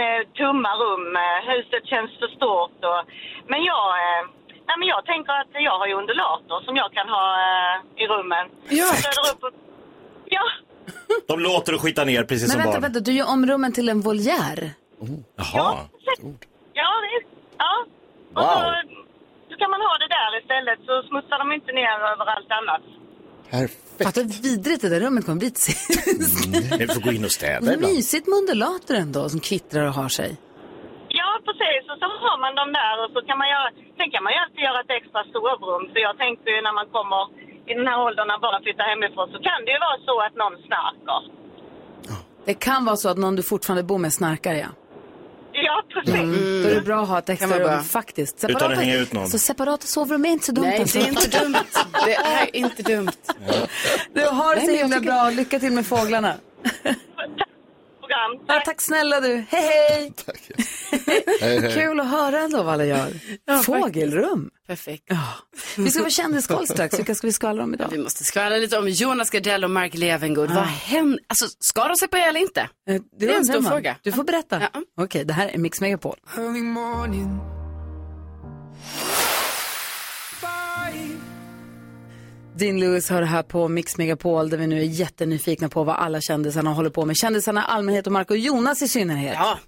med 0.00 0.16
tomma 0.42 0.70
rum. 0.82 1.06
eh, 1.24 1.38
Huset 1.50 1.84
känns 1.92 2.10
för 2.20 2.28
stort. 2.38 2.78
Och... 2.90 3.00
Men 3.50 3.60
jag, 3.72 3.86
eh, 4.04 4.22
nej, 4.68 4.76
men 4.80 4.88
jag 4.94 5.02
tänker 5.12 5.32
att 5.42 5.50
jag 5.68 5.76
har 5.80 5.86
ju 5.90 5.94
undulator 6.00 6.58
som 6.66 6.74
jag 6.82 6.90
kan 6.96 7.08
ha 7.16 7.24
eh, 7.46 7.74
i 8.02 8.04
rummen. 8.12 8.44
Ja. 8.80 8.86
Upp 9.32 9.42
och... 9.46 9.54
Ja, 10.36 10.44
De 11.28 11.40
låter 11.40 11.74
och 11.74 11.80
skita 11.80 12.04
ner 12.04 12.22
precis 12.30 12.42
Men 12.48 12.50
som 12.50 12.58
vänta, 12.60 12.72
barn. 12.72 12.82
vänta, 12.82 13.00
du 13.08 13.12
gör 13.12 13.28
om 13.34 13.46
rummen 13.46 13.72
till 13.72 13.88
en 13.88 14.00
voljär. 14.00 14.58
Jaha. 15.36 15.76
ja. 16.72 16.92
Ja. 17.58 17.74
Och 18.34 18.42
Wow. 18.42 18.50
så, 18.50 19.05
så 19.56 19.60
kan 19.62 19.70
man 19.74 19.82
ha 19.88 19.94
det 20.04 20.10
där 20.18 20.30
istället 20.40 20.78
så 20.88 20.94
smutsar 21.08 21.38
de 21.42 21.46
inte 21.58 21.70
ner 21.80 21.96
överallt 22.12 22.50
annat. 22.60 22.84
Perfekt. 23.50 24.04
Fatta 24.06 24.20
hur 24.20 24.42
vidrigt 24.48 24.80
det 24.84 24.90
där 24.94 25.02
rummet 25.06 25.22
kommer 25.26 25.40
bli 25.44 25.50
till 25.56 25.66
sist. 25.68 25.88
Vi 26.82 26.86
får 26.94 27.02
gå 27.06 27.12
in 27.16 27.24
och 27.28 27.34
städa 27.40 27.66
ibland. 27.74 27.94
Mysigt 27.94 28.24
med 28.30 28.36
undulater 28.40 28.94
ändå 29.04 29.20
som 29.32 29.40
kvittrar 29.48 29.84
och 29.90 29.96
har 30.00 30.10
sig. 30.20 30.30
Ja, 31.20 31.30
precis. 31.48 31.82
Och 31.92 31.98
så 32.02 32.06
har 32.24 32.36
man 32.44 32.52
dem 32.60 32.70
där 32.80 32.94
och 33.02 33.10
så 33.14 33.18
kan 33.28 33.36
man 33.42 33.48
göra, 33.54 33.68
sen 33.98 34.08
kan 34.12 34.22
man 34.24 34.32
ju 34.34 34.38
alltid 34.44 34.62
göra 34.68 34.78
ett 34.84 34.94
extra 35.00 35.20
sovrum. 35.32 35.84
För 35.92 36.00
jag 36.08 36.14
tänkte 36.22 36.46
ju 36.54 36.58
när 36.66 36.74
man 36.80 36.86
kommer 36.96 37.22
i 37.70 37.72
den 37.78 37.86
här 37.90 37.98
åldern 38.06 38.26
när 38.32 38.38
barnen 38.44 38.62
flyttar 38.66 38.86
hemifrån 38.92 39.26
så 39.34 39.38
kan 39.48 39.58
det 39.64 39.70
ju 39.76 39.80
vara 39.88 39.98
så 40.08 40.14
att 40.26 40.34
någon 40.42 40.56
snarkar. 40.66 41.20
Det 42.48 42.56
kan 42.68 42.80
vara 42.88 42.98
så 43.02 43.08
att 43.12 43.18
någon 43.24 43.36
du 43.38 43.42
fortfarande 43.52 43.84
bor 43.90 44.00
med 44.04 44.12
snarkar, 44.20 44.54
ja. 44.64 44.70
Ja, 45.64 45.82
precis. 45.94 46.12
Då 46.64 46.68
är 46.70 46.74
det 46.74 46.80
bra 46.80 47.02
att 47.02 47.08
ha 47.08 47.18
ett 47.18 47.28
extra 47.28 47.58
rum, 47.58 47.68
bra. 47.68 47.82
faktiskt. 47.82 48.44
Utan 48.48 48.72
att 48.72 48.78
hänga 48.78 48.96
ut 48.96 49.12
någon. 49.12 49.28
Så 49.30 49.38
separata 49.38 49.86
sovrum 49.86 50.24
är 50.24 50.28
inte 50.28 50.46
så 50.46 50.52
dumt. 50.52 50.64
Nej, 50.64 50.80
alltså. 50.80 50.98
det 50.98 51.04
är 51.04 51.08
inte 51.08 51.38
dumt. 51.40 51.56
Det 52.06 52.14
är 52.14 52.56
inte 52.56 52.82
dumt. 52.82 53.10
Du 54.14 54.20
har 54.26 54.54
det 54.54 54.60
så 54.60 54.66
Nej, 54.66 54.76
himla 54.76 54.96
tycker- 54.96 55.10
bra. 55.12 55.30
Lycka 55.30 55.58
till 55.58 55.72
med 55.72 55.86
fåglarna. 55.86 56.34
Program. 58.06 58.44
Ja, 58.48 58.62
tack 58.64 58.82
snälla 58.82 59.20
du. 59.20 59.44
Hej, 59.48 59.62
hej! 59.90 60.12
Hej, 61.40 61.60
hej. 61.60 61.74
Kul 61.74 62.00
att 62.00 62.10
höra 62.10 62.40
ändå 62.40 62.62
vad 62.62 62.74
alla 62.74 62.84
gör. 62.84 63.12
Fågelrum. 63.62 64.50
Perfekt. 64.66 65.04
Vi 65.76 65.90
ska 65.90 66.02
få 66.04 66.10
kändiskoll 66.10 66.66
strax. 66.68 66.98
Vilka 66.98 67.14
ska 67.14 67.26
vi 67.26 67.32
skvallra 67.32 67.62
om 67.64 67.74
idag? 67.74 67.88
Vi 67.92 67.98
måste 67.98 68.24
skvallra 68.24 68.56
lite 68.56 68.78
om 68.78 68.88
Jonas 68.88 69.30
Gardell 69.30 69.64
och 69.64 69.70
Mark 69.70 69.94
Levengood. 69.94 70.50
Vad 70.50 70.64
händer? 70.64 71.18
Alltså, 71.28 71.46
ska 71.60 71.88
de 71.88 71.96
separera 71.96 72.24
eller 72.28 72.40
inte? 72.40 72.60
Eh, 72.60 73.02
Det 73.18 73.26
är 73.26 73.36
en 73.36 73.44
stor 73.44 73.60
man. 73.60 73.72
fråga. 73.72 73.96
Du 74.02 74.12
får 74.12 74.24
berätta. 74.24 74.60
Ja. 74.72 74.80
Okej, 75.04 75.24
det 75.24 75.32
här 75.32 75.48
är 75.48 75.58
Mix 75.58 75.80
Megapol. 75.80 76.16
Dean 82.58 82.80
Lewis 82.80 83.10
hör 83.10 83.22
här 83.22 83.42
på 83.42 83.68
Mix 83.68 83.98
Megapol 83.98 84.50
där 84.50 84.58
vi 84.58 84.66
nu 84.66 84.78
är 84.78 84.84
jättenyfikna 84.84 85.68
på 85.68 85.84
vad 85.84 85.96
alla 85.96 86.20
kändisarna 86.20 86.72
håller 86.72 86.90
på 86.90 87.04
med. 87.04 87.16
Kändisarna 87.16 87.60
i 87.60 87.64
allmänhet 87.68 88.06
och 88.06 88.12
Marco 88.12 88.34
Jonas 88.34 88.82
i 88.82 88.88
synnerhet. 88.88 89.34
Ja. 89.34 89.58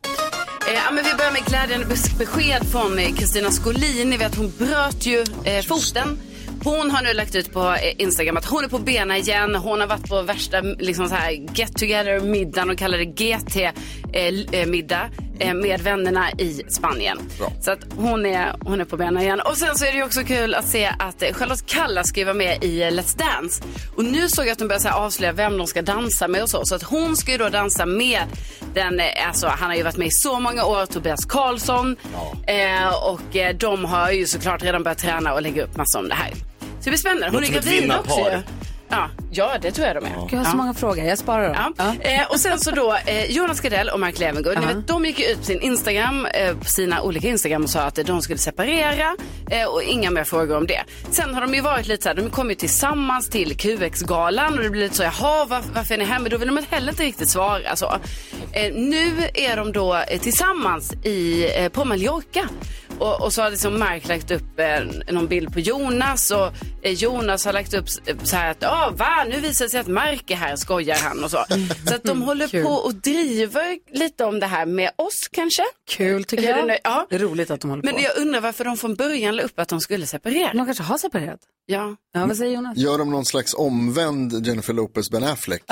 Eh, 0.68 0.74
ja, 0.74 0.90
men 0.92 1.04
vi 1.04 1.14
börjar 1.14 1.32
med 1.32 1.44
glädjande 1.44 1.86
besked 2.18 2.66
från 2.72 2.98
eh, 2.98 3.14
Kristina 3.14 3.50
Skolin. 3.50 4.10
Ni 4.10 4.16
vet 4.16 4.34
hon 4.34 4.52
bröt 4.58 5.06
ju 5.06 5.24
eh, 5.44 5.62
foten. 5.64 6.18
Hon 6.64 6.90
har 6.90 7.02
nu 7.02 7.12
lagt 7.12 7.34
ut 7.34 7.52
på 7.52 7.72
eh, 7.72 8.02
Instagram 8.02 8.36
att 8.36 8.44
hon 8.44 8.64
är 8.64 8.68
på 8.68 8.78
benen 8.78 9.16
igen. 9.16 9.54
Hon 9.54 9.80
har 9.80 9.86
varit 9.86 10.08
på 10.08 10.22
värsta 10.22 10.60
liksom 10.60 11.08
så 11.08 11.14
här, 11.14 11.30
get 11.54 11.76
together 11.76 12.20
middagen 12.20 12.70
och 12.70 12.78
kallar 12.78 12.98
det 12.98 13.04
GT 13.04 13.56
eh, 14.12 15.54
med 15.54 15.80
vännerna 15.80 16.30
i 16.38 16.62
Spanien. 16.68 17.18
Så 17.60 17.70
att 17.70 17.78
hon 17.96 18.26
är, 18.26 18.54
hon 18.60 18.80
är 18.80 18.84
på 18.84 18.96
benen 18.96 19.22
igen. 19.22 19.40
Och 19.40 19.56
sen 19.56 19.76
så 19.76 19.84
är 19.84 19.92
det 19.92 20.02
också 20.02 20.24
kul 20.24 20.54
att 20.54 20.68
se 20.68 20.90
att 20.98 21.22
eh, 21.22 21.32
Charlotte 21.32 21.66
Kalla 21.66 22.04
ska 22.04 22.24
vara 22.24 22.34
med 22.34 22.64
i 22.64 22.82
eh, 22.82 22.90
Let's 22.90 23.18
Dance. 23.18 23.62
Och 23.96 24.04
nu 24.04 24.28
såg 24.28 24.46
jag 24.46 24.52
att 24.52 24.58
de 24.58 24.68
börjar 24.68 24.92
avslöja 24.92 25.32
vem 25.32 25.58
de 25.58 25.66
ska 25.66 25.82
dansa 25.82 26.28
med 26.28 26.42
och 26.42 26.50
så. 26.50 26.64
Så 26.64 26.74
att 26.74 26.82
hon 26.82 27.16
ska 27.16 27.32
ju 27.32 27.38
då 27.38 27.48
dansa 27.48 27.86
med 27.86 28.20
den, 28.74 29.00
eh, 29.00 29.28
alltså 29.28 29.46
han 29.46 29.70
har 29.70 29.76
ju 29.76 29.82
varit 29.82 29.96
med 29.96 30.06
i 30.06 30.10
så 30.10 30.40
många 30.40 30.64
år, 30.64 30.86
Tobias 30.86 31.24
Karlsson. 31.24 31.96
Eh, 32.46 33.04
och 33.04 33.36
eh, 33.36 33.56
de 33.56 33.84
har 33.84 34.10
ju 34.10 34.26
såklart 34.26 34.62
redan 34.62 34.82
börjat 34.82 34.98
träna 34.98 35.34
och 35.34 35.42
lägga 35.42 35.64
upp 35.64 35.76
massor 35.76 35.98
om 35.98 36.08
det 36.08 36.14
här. 36.14 36.30
Så 36.30 36.84
det 36.84 36.90
blir 36.90 36.98
spännande. 36.98 37.30
Hon 37.30 37.44
är 37.44 37.48
gravid 37.48 37.92
också 37.92 38.20
ju. 38.20 38.42
Ja, 38.90 39.10
ja, 39.30 39.56
det 39.62 39.70
tror 39.70 39.86
jag 39.86 39.96
de 39.96 40.04
är. 40.04 40.28
Jag 40.30 40.38
har 40.38 40.44
så 40.44 40.56
många 40.56 40.74
frågor, 40.74 41.04
jag 41.04 41.18
sparar 41.18 41.54
dem. 41.54 41.74
Ja. 41.78 41.94
Eh, 42.00 42.30
och 42.30 42.40
sen 42.40 42.58
så 42.58 42.70
då 42.70 42.96
eh, 43.06 43.24
Jonas 43.30 43.60
Gardell 43.60 43.88
och 43.88 44.00
Mark 44.00 44.18
Levengood. 44.18 44.60
Ni 44.60 44.66
vet, 44.66 44.86
de 44.86 45.04
gick 45.04 45.18
ju 45.18 45.26
ut 45.26 45.38
på 45.38 45.44
sin 45.44 45.60
Instagram, 45.60 46.26
eh, 46.26 46.56
på 46.56 46.64
sina 46.64 47.02
olika 47.02 47.28
Instagram 47.28 47.62
och 47.64 47.70
sa 47.70 47.80
att 47.80 47.94
de 48.06 48.22
skulle 48.22 48.38
separera 48.38 49.16
eh, 49.50 49.64
och 49.66 49.82
inga 49.82 50.10
mer 50.10 50.24
frågor 50.24 50.56
om 50.56 50.66
det. 50.66 50.84
Sen 51.10 51.34
har 51.34 51.40
de 51.40 51.54
ju 51.54 51.60
varit 51.60 51.86
lite 51.86 52.02
så 52.02 52.08
här, 52.08 52.16
de 52.16 52.30
kom 52.30 52.48
ju 52.48 52.54
tillsammans 52.54 53.28
till 53.28 53.56
QX-galan 53.56 54.54
och 54.54 54.62
det 54.62 54.70
blir 54.70 54.82
lite 54.82 54.96
så, 54.96 55.02
jaha 55.02 55.44
var, 55.44 55.62
varför 55.74 55.94
är 55.94 55.98
ni 55.98 56.04
här? 56.04 56.18
Men 56.18 56.30
då 56.30 56.36
vill 56.36 56.48
de 56.48 56.64
heller 56.70 56.92
inte 56.92 57.02
riktigt 57.02 57.28
svara 57.28 57.76
så. 57.76 57.94
Eh, 58.52 58.74
nu 58.74 59.12
är 59.34 59.56
de 59.56 59.72
då 59.72 59.94
eh, 59.96 60.20
tillsammans 60.20 60.92
i, 60.92 61.50
eh, 61.56 61.68
på 61.68 61.84
Mallorca. 61.84 62.48
Och, 62.98 63.22
och 63.24 63.32
så 63.32 63.42
har 63.42 63.50
liksom 63.50 63.78
Mark 63.78 64.08
lagt 64.08 64.30
upp 64.30 64.58
eh, 64.60 65.12
någon 65.12 65.26
bild 65.26 65.52
på 65.52 65.60
Jonas 65.60 66.30
och 66.30 66.52
eh, 66.82 66.92
Jonas 66.92 67.44
har 67.44 67.52
lagt 67.52 67.74
upp 67.74 67.86
s- 67.88 68.00
så 68.22 68.36
här 68.36 68.50
att 68.50 68.56
ja 68.60 68.92
va 68.96 69.24
nu 69.30 69.40
visar 69.40 69.64
det 69.64 69.68
sig 69.70 69.80
att 69.80 69.86
Mark 69.86 70.30
är 70.30 70.36
här 70.36 70.56
skojar 70.56 70.96
han 70.96 71.24
och 71.24 71.30
så. 71.30 71.44
Så 71.88 71.94
att 71.94 72.02
de 72.02 72.22
håller 72.22 72.48
Kul. 72.48 72.64
på 72.64 72.70
och 72.70 72.94
driver 72.94 73.78
lite 73.98 74.24
om 74.24 74.40
det 74.40 74.46
här 74.46 74.66
med 74.66 74.90
oss 74.96 75.28
kanske. 75.32 75.62
Kul 75.90 76.24
tycker 76.24 76.44
jag. 76.48 76.56
det 76.58 76.66
nu- 76.66 76.78
ja. 76.84 77.06
Det 77.10 77.14
är 77.14 77.18
roligt 77.20 77.50
att 77.50 77.60
de 77.60 77.70
håller 77.70 77.82
Men 77.82 77.94
på. 77.94 78.00
jag 78.00 78.16
undrar 78.18 78.40
varför 78.40 78.64
de 78.64 78.76
från 78.76 78.94
början 78.94 79.36
la 79.36 79.42
upp 79.42 79.58
att 79.58 79.68
de 79.68 79.80
skulle 79.80 80.06
separera. 80.06 80.52
De 80.54 80.64
kanske 80.66 80.82
har 80.84 80.98
separerat. 80.98 81.40
Ja. 81.66 81.96
Ja, 82.14 82.26
vad 82.26 82.36
säger 82.36 82.54
Jonas? 82.54 82.78
Gör 82.78 82.98
de 82.98 83.10
någon 83.10 83.24
slags 83.24 83.54
omvänd 83.54 84.46
Jennifer 84.46 84.72
Lopez 84.72 85.10
Ben 85.10 85.24
Affleck? 85.24 85.62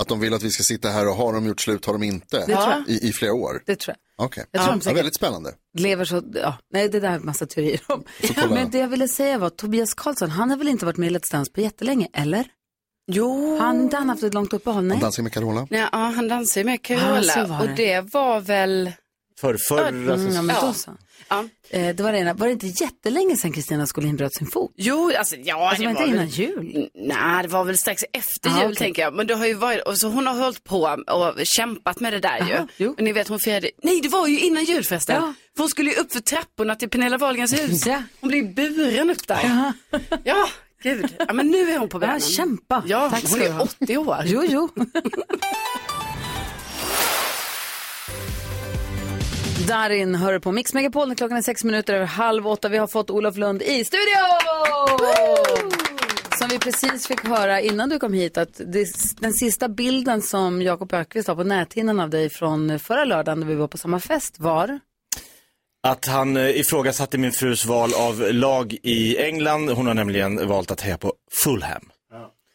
Att 0.00 0.08
de 0.08 0.20
vill 0.20 0.34
att 0.34 0.42
vi 0.42 0.50
ska 0.50 0.62
sitta 0.62 0.88
här 0.88 1.08
och 1.08 1.14
har 1.14 1.32
de 1.32 1.46
gjort 1.46 1.60
slut, 1.60 1.84
har 1.84 1.92
de 1.92 2.02
inte? 2.02 2.38
Det 2.38 2.44
tror 2.46 2.58
jag. 2.70 2.88
I, 2.88 3.08
I 3.08 3.12
flera 3.12 3.32
år? 3.32 3.62
Det 3.66 3.76
tror 3.76 3.96
jag. 4.16 4.26
Okej, 4.26 4.44
Jag 4.50 4.62
tror 4.62 4.72
de 4.72 4.76
ja, 4.78 4.80
säkert- 4.84 4.98
väldigt 4.98 5.14
spännande. 5.14 5.54
Lever 5.78 6.04
så, 6.04 6.22
ja, 6.34 6.58
nej 6.72 6.88
det 6.88 7.00
där 7.00 7.10
är 7.12 7.18
massa 7.18 7.46
teorier 7.46 7.80
om. 7.86 8.04
kolla. 8.34 8.54
Men 8.54 8.70
det 8.70 8.78
jag 8.78 8.88
ville 8.88 9.08
säga 9.08 9.38
var 9.38 9.46
att 9.46 9.56
Tobias 9.58 9.94
Karlsson, 9.94 10.30
han 10.30 10.50
har 10.50 10.56
väl 10.56 10.68
inte 10.68 10.84
varit 10.86 10.96
med 10.96 11.10
i 11.12 11.14
Let's 11.16 11.32
Dance 11.32 11.52
på 11.52 11.60
jättelänge, 11.60 12.08
eller? 12.12 12.46
Jo. 13.12 13.58
Han, 13.58 13.80
inte 13.82 13.96
han 13.96 14.08
haft 14.08 14.22
ett 14.22 14.34
långt 14.34 14.52
uppehåll, 14.52 14.84
nej. 14.84 14.96
Han 14.96 15.02
dansar 15.02 15.22
med 15.22 15.32
Carola. 15.32 15.66
Ja, 15.70 15.88
ja, 15.92 15.98
han 15.98 16.28
dansade 16.28 16.64
med 16.64 16.74
Ah, 16.74 16.78
Carola 16.82 17.22
så 17.22 17.44
var 17.46 17.60
och 17.60 17.66
det. 17.66 17.74
det 17.74 18.00
var 18.14 18.40
väl... 18.40 18.92
För 19.40 19.56
förra 19.68 19.88
Mm, 19.88 20.32
ja, 20.34 20.42
men 20.42 20.56
då 20.60 20.72
så. 20.72 20.90
Ja. 21.28 21.44
Eh, 21.70 21.94
det 21.96 22.02
var 22.02 22.12
det 22.12 22.18
ena. 22.18 22.34
Var 22.34 22.46
det 22.46 22.52
inte 22.52 22.66
jättelänge 22.66 23.36
sedan 23.36 23.52
Kristina 23.52 23.86
Skolin 23.86 24.16
bröt 24.16 24.34
sin 24.34 24.46
fot? 24.46 24.72
Jo, 24.76 25.12
alltså 25.18 25.36
ja, 25.36 25.68
Alltså, 25.68 25.82
det 25.82 25.86
var 25.86 25.90
inte 25.90 26.02
väl... 26.02 26.12
innan 26.14 26.26
jul? 26.28 26.88
Nej, 26.94 27.42
det 27.42 27.48
var 27.48 27.64
väl 27.64 27.78
strax 27.78 28.02
efter 28.12 28.50
Ah, 28.50 28.56
jul 28.62 28.64
okej. 28.66 28.76
tänker 28.76 29.02
jag. 29.02 29.14
Men 29.14 29.26
det 29.26 29.34
har 29.34 29.46
ju 29.46 29.54
varit, 29.54 29.82
och 29.82 29.98
så 29.98 30.08
hon 30.08 30.26
har 30.26 30.34
hållit 30.34 30.64
på 30.64 30.80
och 31.10 31.46
kämpat 31.46 32.00
med 32.00 32.12
det 32.12 32.20
där 32.20 32.40
Aha, 32.40 32.48
ju. 32.50 32.66
jo. 32.84 32.90
Och 32.98 33.02
ni 33.02 33.12
vet 33.12 33.28
hon 33.28 33.40
firade, 33.40 33.70
nej 33.82 34.00
det 34.00 34.08
var 34.08 34.26
ju 34.26 34.40
innan 34.40 34.64
jul 34.64 34.84
förresten. 34.84 35.16
Ja. 35.16 35.34
För 35.56 35.62
hon 35.62 35.68
skulle 35.70 35.90
ju 35.90 35.96
upp 35.96 36.12
för 36.12 36.20
trapporna 36.20 36.74
till 36.76 36.90
Pernilla 36.90 37.18
Wahlgrens 37.18 37.52
hus. 37.62 37.86
Ja. 37.86 38.02
Hon 38.20 38.28
blev 38.28 38.54
buren 38.54 39.10
upp 39.10 39.26
där. 39.28 39.72
Ja, 40.24 40.48
gud. 40.82 41.14
Ja, 41.18 41.32
men 41.32 41.46
nu 41.50 41.70
är 41.70 41.78
hon 41.78 41.88
på 41.88 41.96
Ja, 41.96 42.00
benen. 42.00 42.20
kämpa. 42.20 42.82
Ja, 42.86 43.10
Tack 43.10 43.30
hon 43.30 43.42
är 43.42 43.50
ha. 43.50 43.62
80 43.62 43.96
år. 43.96 44.22
Jo, 44.26 44.44
jo. 44.48 44.68
Darin 49.64 50.14
hör 50.14 50.38
på 50.38 50.52
Mix 50.52 50.74
Megapol 50.74 51.08
när 51.08 51.14
klockan 51.14 51.36
är 51.36 51.42
sex 51.42 51.64
minuter 51.64 51.94
över 51.94 52.06
halv 52.06 52.46
åtta. 52.46 52.68
Vi 52.68 52.78
har 52.78 52.86
fått 52.86 53.10
Olof 53.10 53.36
Lund 53.36 53.62
i 53.62 53.84
studion! 53.84 54.40
Som 56.38 56.48
vi 56.48 56.58
precis 56.58 57.06
fick 57.06 57.24
höra 57.26 57.60
innan 57.60 57.88
du 57.88 57.98
kom 57.98 58.12
hit 58.12 58.38
att 58.38 58.60
det, 58.66 58.86
den 59.20 59.32
sista 59.32 59.68
bilden 59.68 60.22
som 60.22 60.62
Jakob 60.62 60.92
Ökvist 60.92 61.28
har 61.28 61.34
på 61.34 61.44
näthinnan 61.44 62.00
av 62.00 62.10
dig 62.10 62.30
från 62.30 62.78
förra 62.78 63.04
lördagen 63.04 63.40
när 63.40 63.46
vi 63.46 63.54
var 63.54 63.68
på 63.68 63.78
samma 63.78 64.00
fest 64.00 64.40
var 64.40 64.78
Att 65.82 66.06
han 66.06 66.36
eh, 66.36 66.60
ifrågasatte 66.60 67.18
min 67.18 67.32
frus 67.32 67.64
val 67.66 67.90
av 67.94 68.20
lag 68.32 68.76
i 68.82 69.18
England. 69.18 69.70
Hon 69.70 69.86
har 69.86 69.94
nämligen 69.94 70.48
valt 70.48 70.70
att 70.70 70.80
heja 70.80 70.98
på 70.98 71.12
Fulham. 71.44 71.88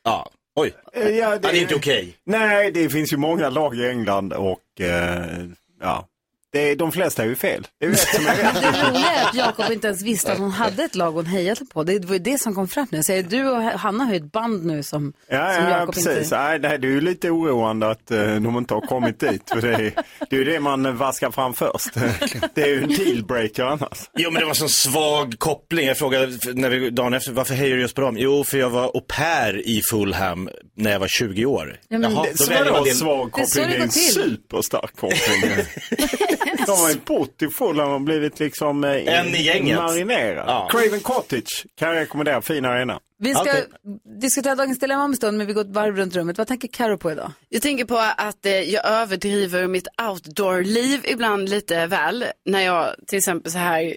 Ja, 0.03 0.29
oj. 0.55 0.73
Eh, 0.93 1.07
Ja, 1.09 1.09
Ja, 1.09 1.37
det 1.37 1.47
är 1.47 1.61
inte 1.61 1.75
okej. 1.75 2.15
Nej, 2.23 2.71
det 2.71 2.89
finns 2.89 3.13
ju 3.13 3.17
många 3.17 3.49
lag 3.49 3.75
i 3.75 3.89
England 3.89 4.33
och 4.33 4.81
eh, 4.81 5.45
ja, 5.81 6.07
det 6.53 6.71
är, 6.71 6.75
de 6.75 6.91
flesta 6.91 7.23
är 7.23 7.27
ju 7.27 7.35
fel. 7.35 7.67
Det 7.79 7.85
är 7.85 7.89
ju 7.89 7.95
rätt 7.95 8.07
som 8.15 8.25
är 8.27 8.35
rätt. 8.35 8.53
Det 8.61 8.89
roliga 8.89 9.11
är 9.11 9.25
att 9.27 9.35
Jakob 9.35 9.71
inte 9.71 9.87
ens 9.87 10.01
visste 10.01 10.31
att 10.31 10.37
hon 10.37 10.51
hade 10.51 10.83
ett 10.83 10.95
lag 10.95 11.11
hon 11.11 11.25
hejade 11.25 11.65
på. 11.65 11.83
Det 11.83 12.05
var 12.05 12.13
ju 12.13 12.19
det 12.19 12.37
som 12.41 12.55
kom 12.55 12.67
fram 12.67 12.87
nu. 12.91 13.03
Säger, 13.03 13.23
du 13.23 13.49
och 13.49 13.61
Hanna 13.63 14.03
har 14.03 14.11
ju 14.11 14.17
ett 14.17 14.31
band 14.31 14.65
nu 14.65 14.83
som, 14.83 15.13
Ja, 15.27 15.53
som 15.53 15.63
ja 15.63 15.69
Jakob 15.79 15.95
precis. 15.95 16.17
inte... 16.23 16.37
Nej, 16.37 16.59
det, 16.59 16.77
det 16.77 16.87
är 16.87 16.91
ju 16.91 17.01
lite 17.01 17.29
oroande 17.29 17.89
att 17.89 18.11
eh, 18.11 18.17
de 18.35 18.57
inte 18.57 18.73
har 18.73 18.81
kommit 18.81 19.19
dit. 19.19 19.49
För 19.49 19.61
det, 19.61 19.73
är, 19.73 19.93
det 20.29 20.35
är 20.35 20.39
ju 20.39 20.43
det 20.43 20.59
man 20.59 20.97
vaskar 20.97 21.31
fram 21.31 21.53
först. 21.53 21.89
Det 22.53 22.61
är 22.61 22.67
ju 22.67 22.83
en 22.83 22.89
dealbreaker 22.89 23.63
annars. 23.63 24.09
Jo 24.17 24.31
men 24.31 24.39
det 24.39 24.45
var 24.47 24.53
så 24.53 24.67
svag 24.69 25.35
koppling. 25.37 25.87
Jag 25.87 25.97
frågade 25.97 26.27
när 26.53 26.69
vi, 26.69 26.89
dagen 26.89 27.13
efter, 27.13 27.31
varför 27.31 27.53
hejar 27.53 27.75
du 27.75 27.81
just 27.81 27.95
på 27.95 28.01
dem? 28.01 28.15
Jo, 28.19 28.43
för 28.43 28.57
jag 28.57 28.69
var 28.69 28.83
au 28.83 29.01
pair 29.01 29.67
i 29.67 29.81
Fulham 29.91 30.49
när 30.77 30.91
jag 30.91 30.99
var 30.99 31.07
20 31.07 31.45
år. 31.45 31.79
Ja, 31.87 31.97
men 31.99 32.11
Jaha, 32.11 32.23
Det, 32.23 32.31
då 32.31 32.37
så 32.37 32.53
vadå 32.53 32.85
svag 32.85 33.31
Det 33.35 33.41
är 33.41 33.45
så 33.45 33.59
koppling? 33.59 33.69
det 33.69 33.77
är 33.77 33.81
en 33.83 33.91
superstark 33.91 34.95
koppling. 34.95 35.65
De 36.65 36.71
har 36.71 36.89
ju 36.89 36.95
bott 37.05 37.41
i 37.41 37.47
Fulham 37.49 37.91
och 37.91 38.01
blivit 38.01 38.39
liksom 38.39 38.83
eh, 38.83 38.89
En 39.19 39.27
i 39.27 39.41
gänget. 39.41 39.77
marinerad. 39.77 40.45
Ja. 40.47 40.67
Craven 40.71 40.99
Cottage 40.99 41.65
kan 41.75 41.87
jag 41.89 41.95
rekommendera, 42.01 42.41
fin 42.41 42.65
arena. 42.65 42.99
Vi 43.19 43.33
ska 43.33 43.41
Okej. 43.41 43.65
diskutera 44.21 44.55
dagens 44.55 44.79
dilemma 44.79 45.03
om 45.03 45.11
en 45.11 45.17
stund, 45.17 45.37
men 45.37 45.47
vi 45.47 45.53
går 45.53 45.61
ett 45.61 45.67
varv 45.67 45.95
runt 45.97 46.15
rummet. 46.15 46.37
Vad 46.37 46.47
tänker 46.47 46.67
Karo 46.67 46.97
på 46.97 47.11
idag? 47.11 47.31
Jag 47.49 47.61
tänker 47.61 47.85
på 47.85 47.97
att 48.17 48.45
eh, 48.45 48.51
jag 48.51 48.85
överdriver 48.85 49.67
mitt 49.67 49.87
outdoor-liv 50.09 51.01
ibland 51.03 51.49
lite 51.49 51.85
väl. 51.87 52.25
När 52.45 52.61
jag 52.61 52.95
till 53.07 53.17
exempel 53.17 53.51
så 53.51 53.57
här 53.57 53.95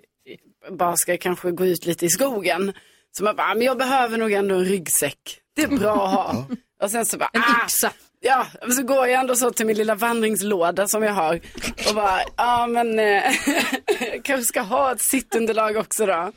bara 0.70 0.96
ska 0.96 1.16
kanske 1.16 1.50
gå 1.50 1.66
ut 1.66 1.86
lite 1.86 2.06
i 2.06 2.10
skogen. 2.10 2.72
Så 3.16 3.24
man 3.24 3.36
bara, 3.36 3.46
"Ah, 3.50 3.54
men 3.54 3.62
jag 3.66 3.78
behöver 3.78 4.18
nog 4.18 4.32
ändå 4.32 4.54
en 4.54 4.64
ryggsäck. 4.64 5.18
Det 5.56 5.62
är 5.62 5.68
bra 5.68 6.06
att 6.06 6.14
ha. 6.14 6.46
Och 6.82 6.90
sen 6.90 7.06
så 7.06 7.18
bara, 7.18 7.30
En 7.32 7.40
ah, 7.42 7.64
yxa. 7.64 7.90
Ja, 8.26 8.46
så 8.76 8.82
går 8.82 9.06
jag 9.08 9.20
ändå 9.20 9.36
så 9.36 9.50
till 9.50 9.66
min 9.66 9.76
lilla 9.76 9.94
vandringslåda 9.94 10.88
som 10.88 11.02
jag 11.02 11.12
har. 11.12 11.40
Och 11.88 11.94
bara, 11.94 12.20
ja 12.36 12.66
men 12.66 12.98
eh, 12.98 13.22
jag 14.12 14.20
kanske 14.24 14.44
ska 14.44 14.60
ha 14.60 14.92
ett 14.92 15.00
sittunderlag 15.02 15.76
också 15.76 16.06
då. 16.06 16.32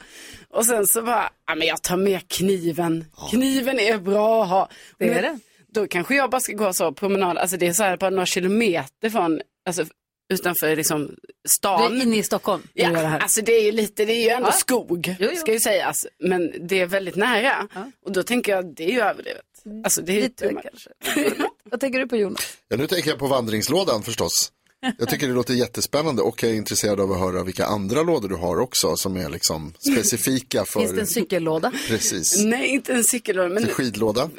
Och 0.50 0.66
sen 0.66 0.88
så 0.88 1.02
bara, 1.02 1.30
ja 1.48 1.56
men 1.56 1.68
jag 1.68 1.82
tar 1.84 1.98
med 1.98 2.28
kniven. 2.28 3.06
Kniven 3.32 3.80
är 3.80 3.98
bra 3.98 4.44
att 4.44 4.50
ha. 4.50 4.70
Det 5.00 5.10
är 5.10 5.22
det. 5.22 5.40
Då 5.68 5.88
kanske 5.88 6.16
jag 6.16 6.30
bara 6.30 6.42
ska 6.42 6.54
gå 6.54 6.74
så 6.74 6.92
promenad, 6.92 7.38
alltså 7.38 7.58
det 7.58 7.68
är 7.68 7.74
så 7.74 7.84
här 7.84 7.98
bara 7.98 8.10
några 8.10 8.26
kilometer 8.26 9.10
från, 9.10 9.42
alltså 9.70 9.86
utanför 10.34 10.76
liksom 10.76 11.06
Du 11.08 11.50
stan. 11.50 11.98
är 11.98 12.02
inne 12.04 12.18
i 12.18 12.24
Stockholm. 12.24 12.64
du 12.74 12.82
gör 12.82 12.92
det 12.92 13.02
Ja, 13.02 13.08
här. 13.08 13.20
alltså 13.20 13.42
det 13.42 13.52
är 13.52 13.64
ju 13.64 13.72
lite, 13.72 14.06
det 14.06 14.14
är 14.14 14.24
ju 14.24 14.30
ändå 14.30 14.48
Ja. 14.48 14.52
skog, 14.52 15.16
Jo, 15.20 15.28
jo. 15.32 15.36
ska 15.38 15.52
ju 15.54 15.60
sägas. 15.60 16.08
Men 16.20 16.54
det 16.68 16.80
är 16.82 16.86
väldigt 16.86 17.16
nära. 17.16 17.68
Och 18.06 18.12
då 18.12 18.24
tänker 18.24 18.52
jag, 18.52 18.66
det 18.76 18.84
är 18.84 18.92
ju 18.92 19.02
överdrivet. 19.02 19.44
Alltså 19.84 20.02
det 20.02 20.18
är 20.18 20.22
Lite 20.22 20.52
much. 20.52 20.64
kanske. 20.64 21.34
Vad 21.72 21.80
tänker 21.80 22.00
du 22.00 22.08
på 22.08 22.16
Jonas? 22.18 22.58
Ja, 22.68 22.78
nu 22.78 22.88
tänker 22.88 23.10
jag 23.10 23.20
på 23.20 23.28
vandringslådan 23.28 24.04
förstås. 24.04 24.52
Jag 24.98 25.10
tycker 25.10 25.28
det 25.28 25.34
låter 25.34 25.54
jättespännande 25.54 26.22
och 26.22 26.44
jag 26.44 26.52
är 26.52 26.56
intresserad 26.56 27.00
av 27.00 27.12
att 27.12 27.20
höra 27.20 27.44
vilka 27.44 27.66
andra 27.66 28.04
lådor 28.04 28.30
du 28.30 28.36
har 28.36 28.60
också 28.60 28.96
som 28.98 29.18
är 29.18 29.30
liksom 29.30 29.74
specifika 29.80 30.66
för... 30.66 30.80
Finns 30.80 30.92
det 30.92 31.02
en 31.02 31.08
cykellåda? 31.08 31.72
Precis. 31.88 32.38
Nej, 32.44 32.68
inte 32.68 32.94
en 32.94 33.04
cykellåda, 33.04 33.50
men 33.50 33.58
Finns 33.58 33.68
det 33.70 33.74
skidlåda? 33.84 34.30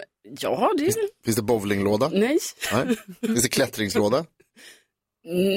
ja, 0.41 0.73
det 0.79 0.87
är 0.87 0.95
Finns 1.25 1.37
det 1.37 1.43
bowlinglåda? 1.43 2.09
Nej. 2.13 2.39
Nej. 2.73 2.97
Finns 3.21 3.43
det 3.43 3.49
klättringslåda? 3.49 4.25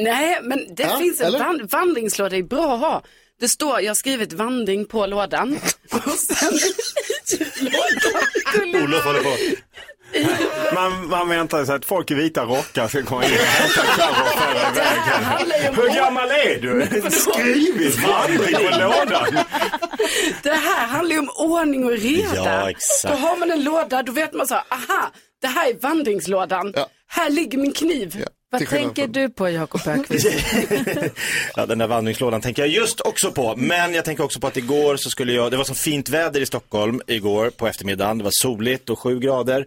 Nej, 0.04 0.40
men 0.44 0.76
det 0.76 0.84
Ja, 0.84 0.98
finns 1.00 1.22
en 1.22 1.32
van- 1.32 1.68
vandringslåda, 1.72 2.36
är 2.38 2.44
bra 2.44 2.74
att 2.74 2.80
ha. 2.80 3.04
Det 3.40 3.48
står, 3.48 3.82
jag 3.82 3.90
har 3.90 3.96
skrivit 3.96 4.34
vandring 4.34 4.86
på 4.86 5.06
lådan. 5.06 5.58
Och 5.92 6.12
sen 6.12 6.54
lådan. 7.60 8.22
Olof 8.84 9.04
håller 9.06 9.24
på. 9.24 9.36
Man, 10.74 11.08
man 11.08 11.30
väntar 11.30 11.66
sig 11.66 11.76
att 11.76 11.86
folk 11.86 12.12
i 12.12 12.14
vita 12.14 12.44
rockar 12.46 12.88
ska 12.88 13.04
komma 13.04 13.26
in 13.26 13.32
och 13.32 13.38
hämta 13.38 13.82
Carro 13.82 14.22
och 14.22 14.40
föra 14.40 14.72
iväg. 14.72 15.76
Hur 15.76 15.96
gammal 15.96 16.30
är 16.30 16.62
du? 16.62 16.88
Skrivit 17.12 17.96
vandring 17.96 18.56
på 18.56 18.80
lådan. 18.80 19.38
Det 20.44 20.50
här 20.54 20.88
handlar 20.88 21.14
ju 21.14 21.20
om 21.20 21.30
ordning 21.30 21.86
och 21.86 21.92
reda. 21.92 22.36
Ja, 22.36 22.70
exakt. 22.70 23.14
Då 23.14 23.20
har 23.20 23.38
man 23.38 23.52
en 23.52 23.64
låda, 23.64 24.04
då 24.04 24.12
vet 24.12 24.34
man 24.34 24.48
så, 24.48 24.56
aha, 24.56 25.12
det 25.42 25.48
här 25.48 25.70
är 25.70 25.74
vandringslådan. 25.82 26.74
Ja. 26.76 26.88
Här 27.08 27.30
ligger 27.30 27.58
min 27.58 27.74
kniv. 27.74 28.16
Ja. 28.20 28.28
Vad 28.52 28.68
tänker 28.68 29.02
från- 29.04 29.12
du 29.12 29.30
på 29.30 29.50
Jakob 29.50 29.82
Ökvist? 29.88 30.28
Ja, 31.56 31.66
den 31.66 31.78
där 31.78 31.88
vandringslådan 31.88 32.42
tänker 32.42 32.62
jag 32.62 32.70
just 32.70 33.02
också 33.02 33.32
på. 33.32 33.56
Men 33.56 33.94
jag 33.94 34.06
tänker 34.06 34.24
också 34.24 34.40
på 34.40 34.48
att 34.48 34.58
igår 34.58 34.98
så 34.98 35.10
skulle 35.10 35.34
jag, 35.34 35.52
det 35.52 35.58
var 35.58 35.64
så 35.64 35.74
fint 35.74 36.10
väder 36.10 36.42
i 36.42 36.46
Stockholm 36.46 37.02
igår 37.08 37.50
på 37.50 37.68
eftermiddagen. 37.68 38.18
Det 38.18 38.24
var 38.24 38.32
soligt 38.34 38.90
och 38.90 39.00
sju 39.00 39.20
grader. 39.20 39.66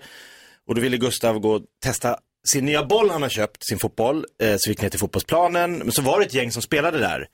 Och 0.68 0.74
då 0.74 0.80
ville 0.80 0.96
Gustav 0.96 1.38
gå 1.38 1.50
och 1.54 1.62
testa 1.82 2.18
sin 2.46 2.64
nya 2.64 2.84
boll 2.84 3.10
han 3.10 3.22
har 3.22 3.28
köpt, 3.28 3.66
sin 3.66 3.78
fotboll. 3.78 4.24
Eh, 4.42 4.54
så 4.56 4.60
vi 4.66 4.70
gick 4.70 4.82
ner 4.82 4.88
till 4.88 5.00
fotbollsplanen. 5.00 5.78
Men 5.78 5.92
så 5.92 6.02
var 6.02 6.18
det 6.18 6.24
ett 6.26 6.34
gäng 6.34 6.50
som 6.52 6.62
spelade 6.62 6.98
där. 6.98 7.26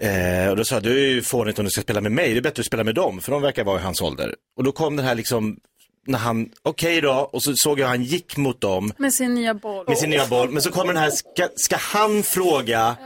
Eh, 0.00 0.50
och 0.50 0.56
då 0.56 0.64
sa 0.64 0.74
jag, 0.74 0.82
du 0.82 1.04
är 1.04 1.08
ju 1.08 1.22
fånigt 1.22 1.58
om 1.58 1.64
du 1.64 1.70
ska 1.70 1.80
spela 1.82 2.00
med 2.00 2.12
mig, 2.12 2.32
det 2.32 2.38
är 2.38 2.42
bättre 2.42 2.60
att 2.60 2.66
spela 2.66 2.84
med 2.84 2.94
dem, 2.94 3.20
för 3.20 3.32
de 3.32 3.42
verkar 3.42 3.64
vara 3.64 3.80
i 3.80 3.82
hans 3.82 4.00
ålder. 4.00 4.34
Och 4.56 4.64
då 4.64 4.72
kom 4.72 4.96
den 4.96 5.06
här 5.06 5.14
liksom, 5.14 5.56
när 6.08 6.18
han, 6.18 6.48
okej 6.62 7.00
då, 7.00 7.12
och 7.12 7.42
så 7.42 7.52
såg 7.56 7.80
jag 7.80 7.86
han 7.86 8.04
gick 8.04 8.36
mot 8.36 8.60
dem 8.60 8.92
Med 8.98 9.14
sin 9.14 9.34
nya 9.34 9.54
boll. 9.54 9.84
med 9.88 9.98
sin 9.98 10.10
nya 10.10 10.26
boll. 10.26 10.50
Men 10.50 10.62
så 10.62 10.70
kommer 10.70 10.92
den 10.92 11.02
här, 11.02 11.10
ska, 11.10 11.48
ska 11.56 11.76
han 11.76 12.22
fråga, 12.22 12.96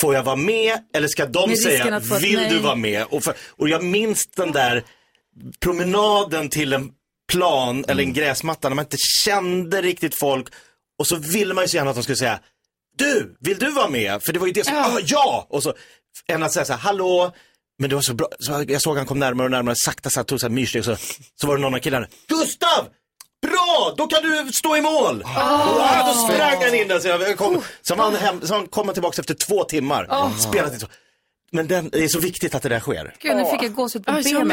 får 0.00 0.14
jag 0.14 0.22
vara 0.22 0.36
med? 0.36 0.78
Eller 0.94 1.08
ska 1.08 1.26
de 1.26 1.56
säga, 1.56 2.00
vill 2.20 2.36
nej. 2.36 2.50
du 2.50 2.58
vara 2.58 2.74
med? 2.74 3.04
Och, 3.10 3.24
för, 3.24 3.34
och 3.50 3.68
jag 3.68 3.84
minns 3.84 4.26
den 4.26 4.52
där 4.52 4.84
promenaden 5.60 6.48
till 6.48 6.72
en 6.72 6.90
plan 7.32 7.84
eller 7.88 8.02
en 8.02 8.12
gräsmatta 8.12 8.68
när 8.68 8.76
man 8.76 8.84
inte 8.84 8.96
kände 9.24 9.82
riktigt 9.82 10.18
folk. 10.18 10.46
Och 10.98 11.06
så 11.06 11.16
ville 11.16 11.54
man 11.54 11.64
ju 11.64 11.68
så 11.68 11.76
gärna 11.76 11.90
att 11.90 11.96
de 11.96 12.02
skulle 12.02 12.16
säga, 12.16 12.40
du, 12.96 13.36
vill 13.40 13.58
du 13.58 13.70
vara 13.70 13.88
med? 13.88 14.22
För 14.26 14.32
det 14.32 14.38
var 14.38 14.46
ju 14.46 14.52
det 14.52 14.64
som, 14.64 14.74
ja, 14.74 14.98
ja! 15.04 15.46
Och 15.50 15.62
så, 15.62 15.74
än 16.28 16.42
att 16.42 16.52
säga 16.52 16.64
så 16.64 16.72
här, 16.72 16.80
hallå, 16.80 17.32
men 17.78 17.90
det 17.90 17.94
var 17.94 18.02
så 18.02 18.14
bra, 18.14 18.28
så 18.38 18.64
jag 18.68 18.82
såg 18.82 18.96
han 18.96 19.06
kom 19.06 19.18
närmare 19.18 19.44
och 19.44 19.50
närmare, 19.50 19.74
sakta 19.84 20.10
så 20.10 20.24
tog 20.24 20.40
så 20.40 20.46
här 20.46 20.54
myrsteg, 20.54 20.84
så, 20.84 20.96
så 21.40 21.46
var 21.46 21.56
det 21.56 21.62
någon 21.62 21.74
av 21.74 21.78
killarna, 21.78 22.06
Gustav! 22.28 22.88
Bra, 23.46 23.94
då 23.96 24.06
kan 24.06 24.22
du 24.22 24.52
stå 24.52 24.76
i 24.76 24.80
mål! 24.80 25.22
Ah, 25.26 26.12
då 26.12 26.20
sprang 26.20 26.62
han 26.62 26.74
in 26.74 26.88
där, 26.88 27.00
så 27.00 27.08
jag 27.08 27.36
kom, 27.36 27.62
så 27.82 27.94
var 27.94 28.04
han, 28.04 28.14
hem, 28.14 28.40
han 28.50 28.66
kom 28.66 28.88
han 28.88 28.94
tillbaka 28.94 29.20
efter 29.20 29.34
två 29.34 29.64
timmar, 29.64 30.38
spelat 30.38 30.72
inte 30.72 30.86
så. 30.86 30.92
Men 31.54 31.66
den, 31.66 31.88
det 31.92 32.04
är 32.04 32.08
så 32.08 32.20
viktigt 32.20 32.54
att 32.54 32.62
det 32.62 32.68
där 32.68 32.80
sker. 32.80 33.14
Gud, 33.20 33.36
nu 33.36 33.44
fick 33.44 33.62
jag 33.62 33.74
gåshud 33.74 34.06
på 34.06 34.12
benen. 34.12 34.50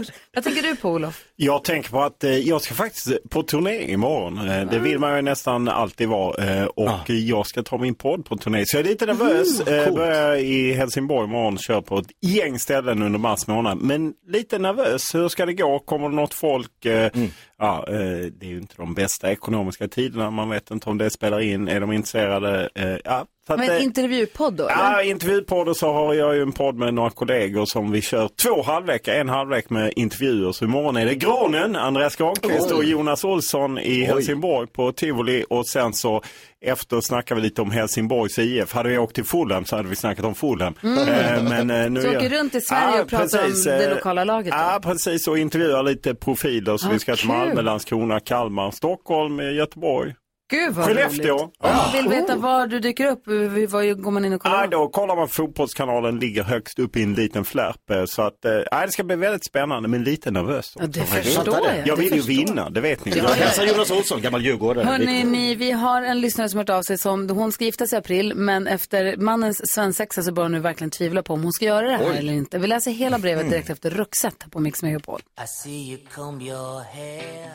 Usch. 0.00 0.08
Vad 0.34 0.44
tänker 0.44 0.62
du 0.62 0.76
på 0.76 0.90
Olof? 0.90 1.24
Jag 1.36 1.64
tänker 1.64 1.90
på 1.90 2.02
att 2.02 2.24
eh, 2.24 2.30
jag 2.30 2.62
ska 2.62 2.74
faktiskt 2.74 3.30
på 3.30 3.42
turné 3.42 3.92
imorgon. 3.92 4.48
Eh, 4.48 4.70
det 4.70 4.78
vill 4.78 4.98
man 4.98 5.16
ju 5.16 5.22
nästan 5.22 5.68
alltid 5.68 6.08
vara. 6.08 6.44
Eh, 6.44 6.64
och 6.64 7.10
jag 7.10 7.46
ska 7.46 7.62
ta 7.62 7.78
min 7.78 7.94
podd 7.94 8.24
på 8.24 8.36
turné. 8.36 8.64
Så 8.66 8.76
jag 8.76 8.84
är 8.84 8.88
lite 8.88 9.06
nervös. 9.06 9.60
Eh, 9.60 9.94
börjar 9.94 10.36
i 10.36 10.72
Helsingborg 10.72 11.28
imorgon. 11.28 11.58
Kör 11.58 11.80
på 11.80 11.98
ett 11.98 12.06
gäng 12.20 12.58
ställen 12.58 13.02
under 13.02 13.18
mars 13.18 13.46
månad. 13.46 13.78
Men 13.82 14.12
lite 14.28 14.58
nervös. 14.58 15.14
Hur 15.14 15.28
ska 15.28 15.46
det 15.46 15.54
gå? 15.54 15.78
Kommer 15.78 16.08
det 16.08 16.14
något 16.14 16.34
folk? 16.34 16.84
Eh, 16.86 17.10
ja, 17.58 17.84
eh, 17.88 17.94
det 18.32 18.46
är 18.46 18.50
ju 18.50 18.58
inte 18.58 18.74
de 18.76 18.94
bästa 18.94 19.30
ekonomiska 19.32 19.88
tiderna. 19.88 20.30
Man 20.30 20.50
vet 20.50 20.70
inte 20.70 20.90
om 20.90 20.98
det 20.98 21.10
spelar 21.10 21.40
in. 21.40 21.68
Är 21.68 21.80
de 21.80 21.92
intresserade? 21.92 22.68
Eh, 22.74 22.96
ja, 23.04 23.26
så 23.46 23.52
att, 23.52 23.58
Men 23.58 23.70
eh, 23.70 23.82
intervjupodd 23.84 24.54
då? 24.54 24.64
Ja, 24.70 24.92
Eller? 24.92 25.06
i 25.06 25.10
intervjupodd 25.10 25.68
och 25.68 25.76
så 25.76 25.92
har 25.92 26.14
jag 26.14 26.34
ju 26.36 26.42
en 26.42 26.52
podd 26.52 26.74
med 26.76 26.94
några 26.94 27.10
kollegor 27.10 27.64
som 27.66 27.90
vi 27.92 28.02
kör 28.02 28.28
två 28.42 28.62
halvlekar, 28.62 29.12
en 29.14 29.28
halvlek 29.28 29.70
med 29.70 29.92
intervjuer. 29.96 30.52
Så 30.52 30.64
imorgon 30.64 30.96
är 30.96 31.06
det 31.06 31.14
Granen, 31.14 31.76
Andreas 31.76 32.16
Granqvist 32.16 32.70
och 32.72 32.84
Jonas 32.84 33.24
Olsson 33.24 33.78
i 33.78 34.04
Helsingborg 34.04 34.66
på 34.68 34.92
Tivoli 34.92 35.44
och 35.50 35.66
sen 35.68 35.92
så 35.92 36.22
efter 36.64 37.00
snackar 37.00 37.34
vi 37.34 37.40
lite 37.40 37.62
om 37.62 37.70
Helsingborgs 37.70 38.38
IF. 38.38 38.72
Hade 38.72 38.88
vi 38.88 38.98
åkt 38.98 39.14
till 39.14 39.24
Fulham 39.24 39.64
så 39.64 39.76
hade 39.76 39.88
vi 39.88 39.96
snackat 39.96 40.24
om 40.24 40.34
Fulham. 40.34 40.74
Mm. 40.82 40.98
Eh, 41.08 41.64
men, 41.64 41.94
nu 41.94 42.02
Så 42.02 42.08
är- 42.08 42.16
åker 42.16 42.28
runt 42.30 42.54
i 42.54 42.60
Sverige 42.60 43.02
och 43.02 43.08
pratar 43.08 43.44
om 43.44 43.52
det 43.64 43.94
lokala 43.94 44.24
laget 44.24 44.52
då? 44.52 44.58
Ja, 44.58 44.80
precis. 44.82 45.28
Och 45.28 45.38
intervjuar 45.38 45.82
lite 45.82 46.14
profiler. 46.14 46.76
Så 46.76 46.88
Ah, 46.88 46.92
vi 46.92 46.98
ska 46.98 47.16
till. 47.16 47.26
Malmö, 47.46 47.62
Landskrona, 47.62 48.20
Kalmar, 48.20 48.70
Stockholm, 48.70 49.36
Göteborg. 49.36 50.14
Gud 50.50 50.74
vad 50.74 50.84
Skellefteå. 50.86 51.34
roligt. 51.38 51.50
Om 51.58 51.76
man 51.76 51.92
vill 51.92 52.08
veta 52.08 52.36
var 52.36 52.66
du 52.66 52.78
dyker 52.80 53.06
upp, 53.06 53.22
hur- 53.26 53.66
var 53.66 53.94
går 53.94 54.10
man 54.10 54.24
in 54.24 54.32
och 54.32 54.40
kollar? 54.40 54.60
Ja, 54.60 54.66
då 54.66 54.88
kollar 54.88 55.16
man 55.16 55.28
fotbollskanalen, 55.28 56.18
ligger 56.18 56.42
högst 56.42 56.78
upp 56.78 56.96
i 56.96 57.02
en 57.02 57.14
liten 57.14 57.44
flärp. 57.44 57.90
eh, 57.90 58.04
Så 58.04 58.22
att, 58.22 58.44
eh, 58.44 58.52
ja, 58.70 58.86
det 58.86 58.92
ska 58.92 59.04
bli 59.04 59.16
väldigt 59.16 59.44
spännande, 59.46 59.88
men 59.88 60.04
lite 60.04 60.30
nervös. 60.30 60.72
Ja, 60.78 60.86
det 60.86 61.00
förstår 61.00 61.58
jag. 61.76 61.86
Jag 61.86 61.96
vill 61.96 62.14
ju 62.14 62.20
vinna, 62.20 62.70
det 62.70 62.80
vet 62.80 63.04
ni. 63.04 63.10
Ja, 63.12 63.16
Jag 63.18 63.30
ja. 63.30 63.34
hälsar 63.34 63.64
Jonas 63.64 63.90
Olsson, 63.90 64.20
gammal 64.22 64.44
djurgårdare. 64.44 64.84
Hörrni, 64.84 65.24
ni, 65.24 65.54
vi 65.54 65.70
har 65.70 66.02
en 66.02 66.20
lyssnare 66.20 66.48
som 66.48 66.56
har 66.58 66.62
hört 66.64 66.70
av 66.70 66.82
sig 66.82 66.98
som, 66.98 67.30
hon 67.30 67.52
ska 67.52 67.64
gifta 67.64 67.86
sig 67.86 67.96
i 67.96 67.98
april, 67.98 68.32
men 68.34 68.66
efter 68.66 69.16
mannens 69.16 69.60
svensexa 69.74 70.22
så 70.22 70.32
börjar 70.32 70.44
hon 70.44 70.52
nu 70.52 70.60
verkligen 70.60 70.90
tvivla 70.90 71.22
på 71.22 71.32
om 71.34 71.42
hon 71.42 71.52
ska 71.52 71.64
göra 71.64 71.86
det 71.86 71.96
här 71.96 72.10
Oj. 72.10 72.16
eller 72.18 72.32
inte. 72.32 72.58
Vi 72.58 72.66
läser 72.66 72.90
hela 72.90 73.18
brevet 73.18 73.50
direkt 73.50 73.70
efter 73.70 73.90
Ruxet 73.90 74.44
på 74.50 74.60
Mix 74.60 74.82
Megapol. 74.82 75.20
I 75.44 75.46
see 75.46 75.90
you 75.90 75.98
comb 76.14 76.42
your 76.42 76.80
hair. 76.94 77.50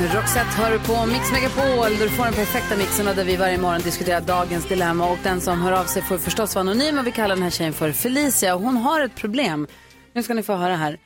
Roxette 0.00 0.50
hör 0.56 0.72
du 0.72 0.78
på 0.78 1.06
Mix 1.06 1.32
Megapol 1.32 1.98
där 1.98 2.04
du 2.04 2.10
får 2.10 2.24
den 2.24 2.34
perfekta 2.34 2.76
mixen 2.76 3.08
och 3.08 3.14
där 3.14 3.24
vi 3.24 3.36
varje 3.36 3.58
morgon 3.58 3.80
diskuterar 3.80 4.20
dagens 4.20 4.68
dilemma 4.68 5.10
och 5.10 5.18
den 5.22 5.40
som 5.40 5.60
hör 5.60 5.72
av 5.72 5.84
sig 5.84 6.02
får 6.02 6.18
förstås 6.18 6.54
vara 6.54 6.60
anonym 6.60 6.98
och 6.98 7.06
vi 7.06 7.12
kallar 7.12 7.34
den 7.34 7.42
här 7.42 7.50
tjejen 7.50 7.72
för 7.72 7.92
Felicia 7.92 8.54
och 8.54 8.60
hon 8.60 8.76
har 8.76 9.00
ett 9.00 9.14
problem. 9.14 9.66
Nu 10.12 10.22
ska 10.22 10.34
ni 10.34 10.42
få 10.42 10.54
höra 10.54 10.76
här. 10.76 10.98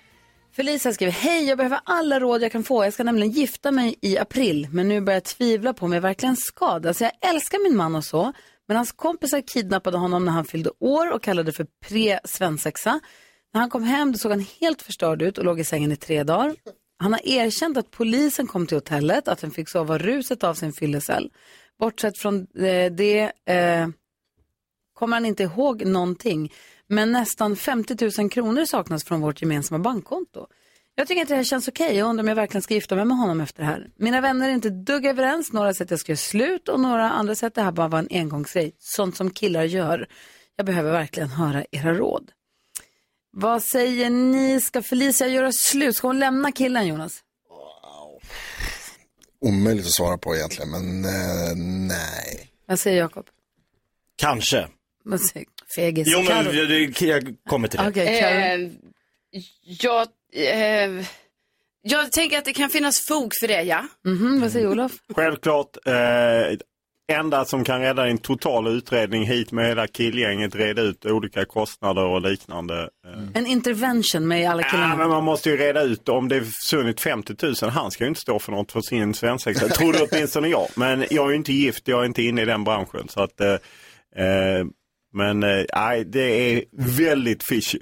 Felicia 0.57 0.93
skriver, 0.93 1.13
hej 1.13 1.45
jag 1.45 1.59
behöver 1.59 1.81
alla 1.85 2.21
råd 2.21 2.43
jag 2.43 2.53
kan 2.53 2.65
få. 2.65 2.85
Jag 2.85 2.93
ska 2.93 3.05
nämligen 3.05 3.33
gifta 3.33 3.71
mig 3.71 3.99
i 4.03 4.19
april 4.19 4.69
men 4.71 4.89
nu 4.89 5.01
börjar 5.01 5.17
jag 5.17 5.25
tvivla 5.25 5.73
på 5.73 5.87
om 5.87 5.93
jag 5.93 6.01
verkligen 6.01 6.37
ska. 6.37 6.67
Alltså 6.67 7.05
jag 7.05 7.31
älskar 7.31 7.69
min 7.69 7.77
man 7.77 7.95
och 7.95 8.05
så 8.05 8.33
men 8.69 8.77
hans 8.77 8.93
kompisar 8.93 9.41
kidnappade 9.47 9.99
honom 9.99 10.25
när 10.25 10.33
han 10.33 10.45
fyllde 10.45 10.71
år 10.81 11.13
och 11.13 11.23
kallade 11.23 11.49
det 11.49 11.53
för 11.53 11.67
pre-svensexa. 11.87 13.01
När 13.55 13.61
han 13.61 13.71
kom 13.71 13.83
hem 13.83 14.15
såg 14.15 14.33
han 14.33 14.47
helt 14.61 14.83
förstörd 14.83 15.23
ut 15.23 15.39
och 15.39 15.45
låg 15.45 15.61
i 15.61 15.65
sängen 15.65 15.93
i 15.93 15.97
tre 15.97 16.25
dagar. 16.25 16.55
Han 17.03 17.13
har 17.13 17.29
erkänt 17.29 17.77
att 17.77 17.91
polisen 17.91 18.47
kom 18.47 18.67
till 18.67 18.77
hotellet, 18.77 19.29
att 19.29 19.43
han 19.43 19.51
fick 19.51 19.69
sova 19.69 19.99
ruset 19.99 20.45
av 20.45 20.55
sin 20.55 20.73
fyllecell. 20.73 21.31
Bortsett 21.79 22.19
från 22.19 22.41
eh, 22.41 22.93
det 22.93 23.33
eh, 23.45 23.89
kommer 24.95 25.17
han 25.17 25.27
inte 25.27 25.43
ihåg 25.43 25.87
någonting. 25.87 26.53
Men 26.87 27.13
nästan 27.13 27.57
50 27.57 28.21
000 28.21 28.31
kronor 28.31 28.65
saknas 28.65 29.05
från 29.05 29.21
vårt 29.21 29.43
gemensamma 29.43 29.79
bankkonto. 29.79 30.47
Jag 30.95 31.09
tycker 31.09 31.21
inte 31.21 31.33
det 31.33 31.37
här 31.37 31.45
känns 31.45 31.69
okej. 31.69 31.97
Jag 31.97 32.09
undrar 32.09 32.25
om 32.25 32.29
jag 32.29 32.35
verkligen 32.35 32.63
ska 32.63 32.75
gifta 32.75 32.97
mig 32.97 33.05
med 33.05 33.17
honom 33.17 33.41
efter 33.41 33.63
det 33.63 33.67
här. 33.69 33.91
Mina 33.97 34.21
vänner 34.21 34.49
är 34.49 34.53
inte 34.53 34.69
ett 34.69 34.87
dugg 34.87 35.07
överens. 35.07 35.53
Några 35.53 35.75
säger 35.75 35.87
att 35.87 35.91
jag 35.91 36.01
ska 36.01 36.13
göra 36.13 36.17
slut 36.17 36.69
och 36.69 36.81
några 36.81 37.11
andra 37.11 37.35
säger 37.35 37.49
att 37.49 37.55
det 37.55 37.63
här 37.63 37.73
bara 37.73 37.89
var 37.89 37.99
en 37.99 38.09
engångsgrej. 38.11 38.75
Sånt 38.79 39.17
som 39.17 39.31
killar 39.31 39.63
gör. 39.63 40.09
Jag 40.57 40.67
behöver 40.67 40.93
verkligen 40.93 41.29
höra 41.29 41.65
era 41.71 41.95
råd. 41.95 42.33
Vad 43.35 43.63
säger 43.63 44.11
ni? 44.11 44.61
Ska 44.61 44.83
Felicia 44.83 45.27
göra 45.27 45.53
slut? 45.53 45.97
Ska 45.97 46.07
hon 46.07 46.19
lämna 46.19 46.53
killen, 46.53 46.87
Jonas? 46.87 47.21
Omöjligt 49.41 49.87
att 49.87 49.93
svara 49.93 50.19
på 50.19 50.35
egentligen, 50.37 50.71
men 50.71 51.05
eh, 51.05 51.57
nej. 51.89 52.51
Vad 52.67 52.79
säger 52.81 52.99
Jakob? 52.99 53.27
Kanske. 54.17 54.69
Vad 55.05 55.21
säger 55.21 55.47
Fegis? 55.77 56.09
Jo, 56.11 56.19
men 56.19 56.27
Karo? 56.27 56.53
jag, 56.53 57.01
jag 57.01 57.35
kommer 57.49 57.69
till 57.69 57.81
det. 57.81 57.89
Okej, 57.89 58.21
Karo. 58.21 58.33
Eh, 58.35 58.71
jag, 59.63 60.09
eh, 60.33 61.05
jag 61.83 62.13
tänker 62.13 62.39
att 62.39 62.45
det 62.45 62.53
kan 62.53 62.71
finnas 62.71 63.01
fog 63.01 63.33
för 63.41 63.49
det, 63.49 63.63
ja. 63.63 63.87
Mhm, 64.05 64.41
vad 64.41 64.53
säger 64.53 64.69
Olof? 64.69 64.93
Självklart, 65.15 65.77
eh, 65.87 65.93
enda 67.13 67.45
som 67.45 67.65
kan 67.65 67.81
rädda 67.81 68.07
en 68.09 68.19
total 68.19 68.67
utredning 68.69 69.25
hit 69.27 69.53
med 69.53 69.67
hela 69.69 69.87
killgänget, 69.87 70.55
reda 70.57 70.83
ut 70.83 71.07
olika 71.07 71.45
kostnader 71.45 72.03
och 72.07 72.21
liknande. 72.23 72.81
Eh. 72.83 73.23
En 73.35 73.47
intervention 73.47 74.29
med 74.29 74.51
alla 74.51 74.63
Ja, 74.63 74.69
killarna. 74.71 74.97
men 74.97 75.09
man 75.09 75.25
måste 75.25 75.51
ju 75.51 75.57
reda 75.57 75.83
ut 75.83 76.09
om 76.09 76.29
det 76.29 76.37
är 76.37 76.41
försvunnit 76.41 77.01
50 77.01 77.35
000. 77.63 77.71
Han 77.71 77.91
ska 77.91 78.05
ju 78.05 78.09
inte 78.09 78.21
stå 78.21 78.39
för 78.39 78.53
något 78.53 78.73
för 78.73 78.81
sin 78.81 79.15
svensexa. 79.15 79.69
Trodde 79.69 79.99
åtminstone 80.13 80.49
jag. 80.49 80.69
Men 80.77 81.05
jag 81.11 81.27
är 81.27 81.31
ju 81.31 81.37
inte 81.37 81.53
gift, 81.53 81.89
jag 81.89 82.01
är 82.01 82.07
inte 82.07 82.23
inne 82.23 82.43
i 82.43 82.45
den 82.45 82.65
branschen. 82.65 83.09
Så 83.09 83.23
att, 83.23 83.41
eh, 83.41 83.53
eh, 84.17 84.65
men 85.15 85.43
eh, 85.43 85.65
nej, 85.75 86.05
det 86.05 86.53
är 86.55 86.65
väldigt 86.97 87.43
fishy. 87.45 87.79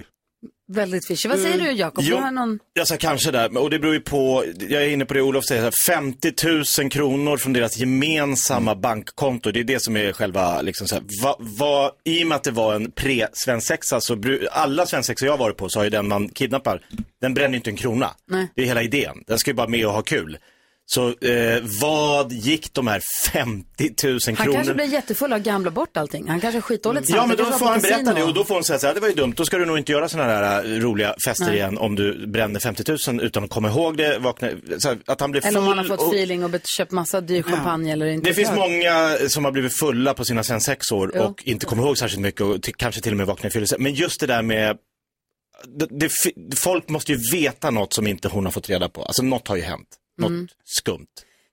Väldigt 0.73 1.07
fishy. 1.07 1.29
Vad 1.29 1.39
säger 1.39 1.57
du 1.57 1.71
Jakob? 1.71 2.03
Jo, 2.07 2.17
Du 2.17 2.31
någon... 2.31 2.59
Sa 2.85 2.97
kanske 2.97 3.31
där, 3.31 3.57
och 3.57 3.69
det 3.69 3.79
beror 3.79 3.93
ju 3.93 3.99
på, 3.99 4.45
jag 4.69 4.83
är 4.83 4.87
inne 4.87 5.05
på 5.05 5.13
det 5.13 5.21
Olof 5.21 5.45
säger, 5.45 5.61
så 5.71 5.91
här, 5.91 6.01
50 6.01 6.81
000 6.81 6.91
kronor 6.91 7.37
från 7.37 7.53
deras 7.53 7.77
gemensamma 7.77 8.75
bankkonto. 8.75 9.51
Det 9.51 9.59
är 9.59 9.63
det 9.63 9.81
som 9.81 9.97
är 9.97 10.13
själva, 10.13 10.61
liksom 10.61 10.87
så 10.87 10.95
här, 10.95 11.03
va, 11.23 11.35
va, 11.39 11.91
i 12.03 12.23
och 12.23 12.27
med 12.27 12.35
att 12.35 12.43
det 12.43 12.51
var 12.51 12.75
en 12.75 12.91
pre-svensexa, 12.91 13.99
så 13.99 14.17
alla 14.51 14.85
svensexor 14.85 15.25
jag 15.25 15.33
har 15.33 15.37
varit 15.37 15.57
på 15.57 15.69
så 15.69 15.79
har 15.79 15.83
ju 15.83 15.89
den 15.89 16.07
man 16.07 16.29
kidnappar, 16.29 16.81
den 17.21 17.33
bränner 17.33 17.55
inte 17.55 17.69
en 17.69 17.75
krona. 17.75 18.09
Nej. 18.27 18.47
Det 18.55 18.61
är 18.61 18.65
hela 18.65 18.83
idén. 18.83 19.23
Den 19.27 19.39
ska 19.39 19.51
ju 19.51 19.55
bara 19.55 19.67
med 19.67 19.85
och 19.85 19.93
ha 19.93 20.01
kul. 20.01 20.37
Så 20.93 21.07
eh, 21.07 21.63
vad 21.81 22.31
gick 22.31 22.73
de 22.73 22.87
här 22.87 23.01
50 23.31 23.93
000 24.03 24.19
Han 24.25 24.35
kronor? 24.35 24.53
kanske 24.53 24.73
blir 24.73 24.85
jättefull 24.85 25.31
och 25.31 25.37
har 25.37 25.43
gamblat 25.43 25.73
bort 25.73 25.97
allting. 25.97 26.27
Han 26.27 26.39
kanske 26.39 26.57
har 26.57 26.61
skitdåligt 26.61 27.09
Ja, 27.09 27.25
men 27.25 27.37
då 27.37 27.45
får 27.45 27.65
han 27.65 27.81
berätta 27.81 28.13
det 28.13 28.23
och 28.23 28.33
då 28.33 28.43
får 28.43 28.53
hon 28.53 28.63
säga 28.63 28.79
så 28.79 28.87
här, 28.87 28.93
det 28.93 28.99
var 28.99 29.07
ju 29.07 29.13
dumt, 29.13 29.33
då 29.37 29.45
ska 29.45 29.57
du 29.57 29.65
nog 29.65 29.77
inte 29.77 29.91
göra 29.91 30.09
sådana 30.09 30.33
här 30.33 30.65
äh, 30.65 30.79
roliga 30.79 31.15
fester 31.25 31.45
Nej. 31.45 31.55
igen 31.55 31.77
om 31.77 31.95
du 31.95 32.27
bränner 32.27 32.59
50 32.59 33.11
000 33.11 33.21
utan 33.21 33.43
att 33.43 33.49
komma 33.49 33.69
ihåg 33.69 33.97
det, 33.97 34.19
vakna, 34.19 34.47
här, 34.47 34.97
att 35.05 35.21
han 35.21 35.31
blir 35.31 35.41
full. 35.41 35.49
Eller 35.49 35.59
om 35.59 35.67
han 35.67 35.77
har 35.77 35.85
fått 35.85 35.99
och, 35.99 36.13
feeling 36.13 36.43
och 36.43 36.51
köpt 36.77 36.91
massa 36.91 37.21
dyr 37.21 37.43
champagne 37.43 37.91
eller 37.91 38.05
inte. 38.05 38.29
det 38.29 38.33
finns 38.33 38.51
många 38.51 39.17
som 39.27 39.45
har 39.45 39.51
blivit 39.51 39.79
fulla 39.79 40.13
på 40.13 40.25
sina 40.25 40.43
svensexor 40.43 41.11
Jo. 41.15 41.21
och 41.21 41.43
inte 41.45 41.65
kommer 41.65 41.83
ihåg 41.83 41.97
särskilt 41.97 42.21
mycket 42.21 42.41
och 42.41 42.69
kanske 42.77 43.01
till 43.01 43.11
och 43.11 43.17
med 43.17 43.27
vaknar 43.27 43.49
i 43.49 43.53
fyllelse. 43.53 43.75
Men 43.79 43.93
just 43.93 44.19
det 44.19 44.27
där 44.27 44.41
med, 44.41 44.77
det, 45.79 45.87
det, 45.99 46.09
folk 46.55 46.89
måste 46.89 47.11
ju 47.11 47.19
veta 47.33 47.71
något 47.71 47.93
som 47.93 48.07
inte 48.07 48.27
hon 48.27 48.45
har 48.45 48.51
fått 48.51 48.69
reda 48.69 48.89
på. 48.89 49.03
Alltså 49.03 49.23
något 49.23 49.47
har 49.47 49.55
ju 49.55 49.61
hänt, 49.61 49.87
något 50.17 50.29
Mm. 50.29 50.47
skumt. 50.65 51.07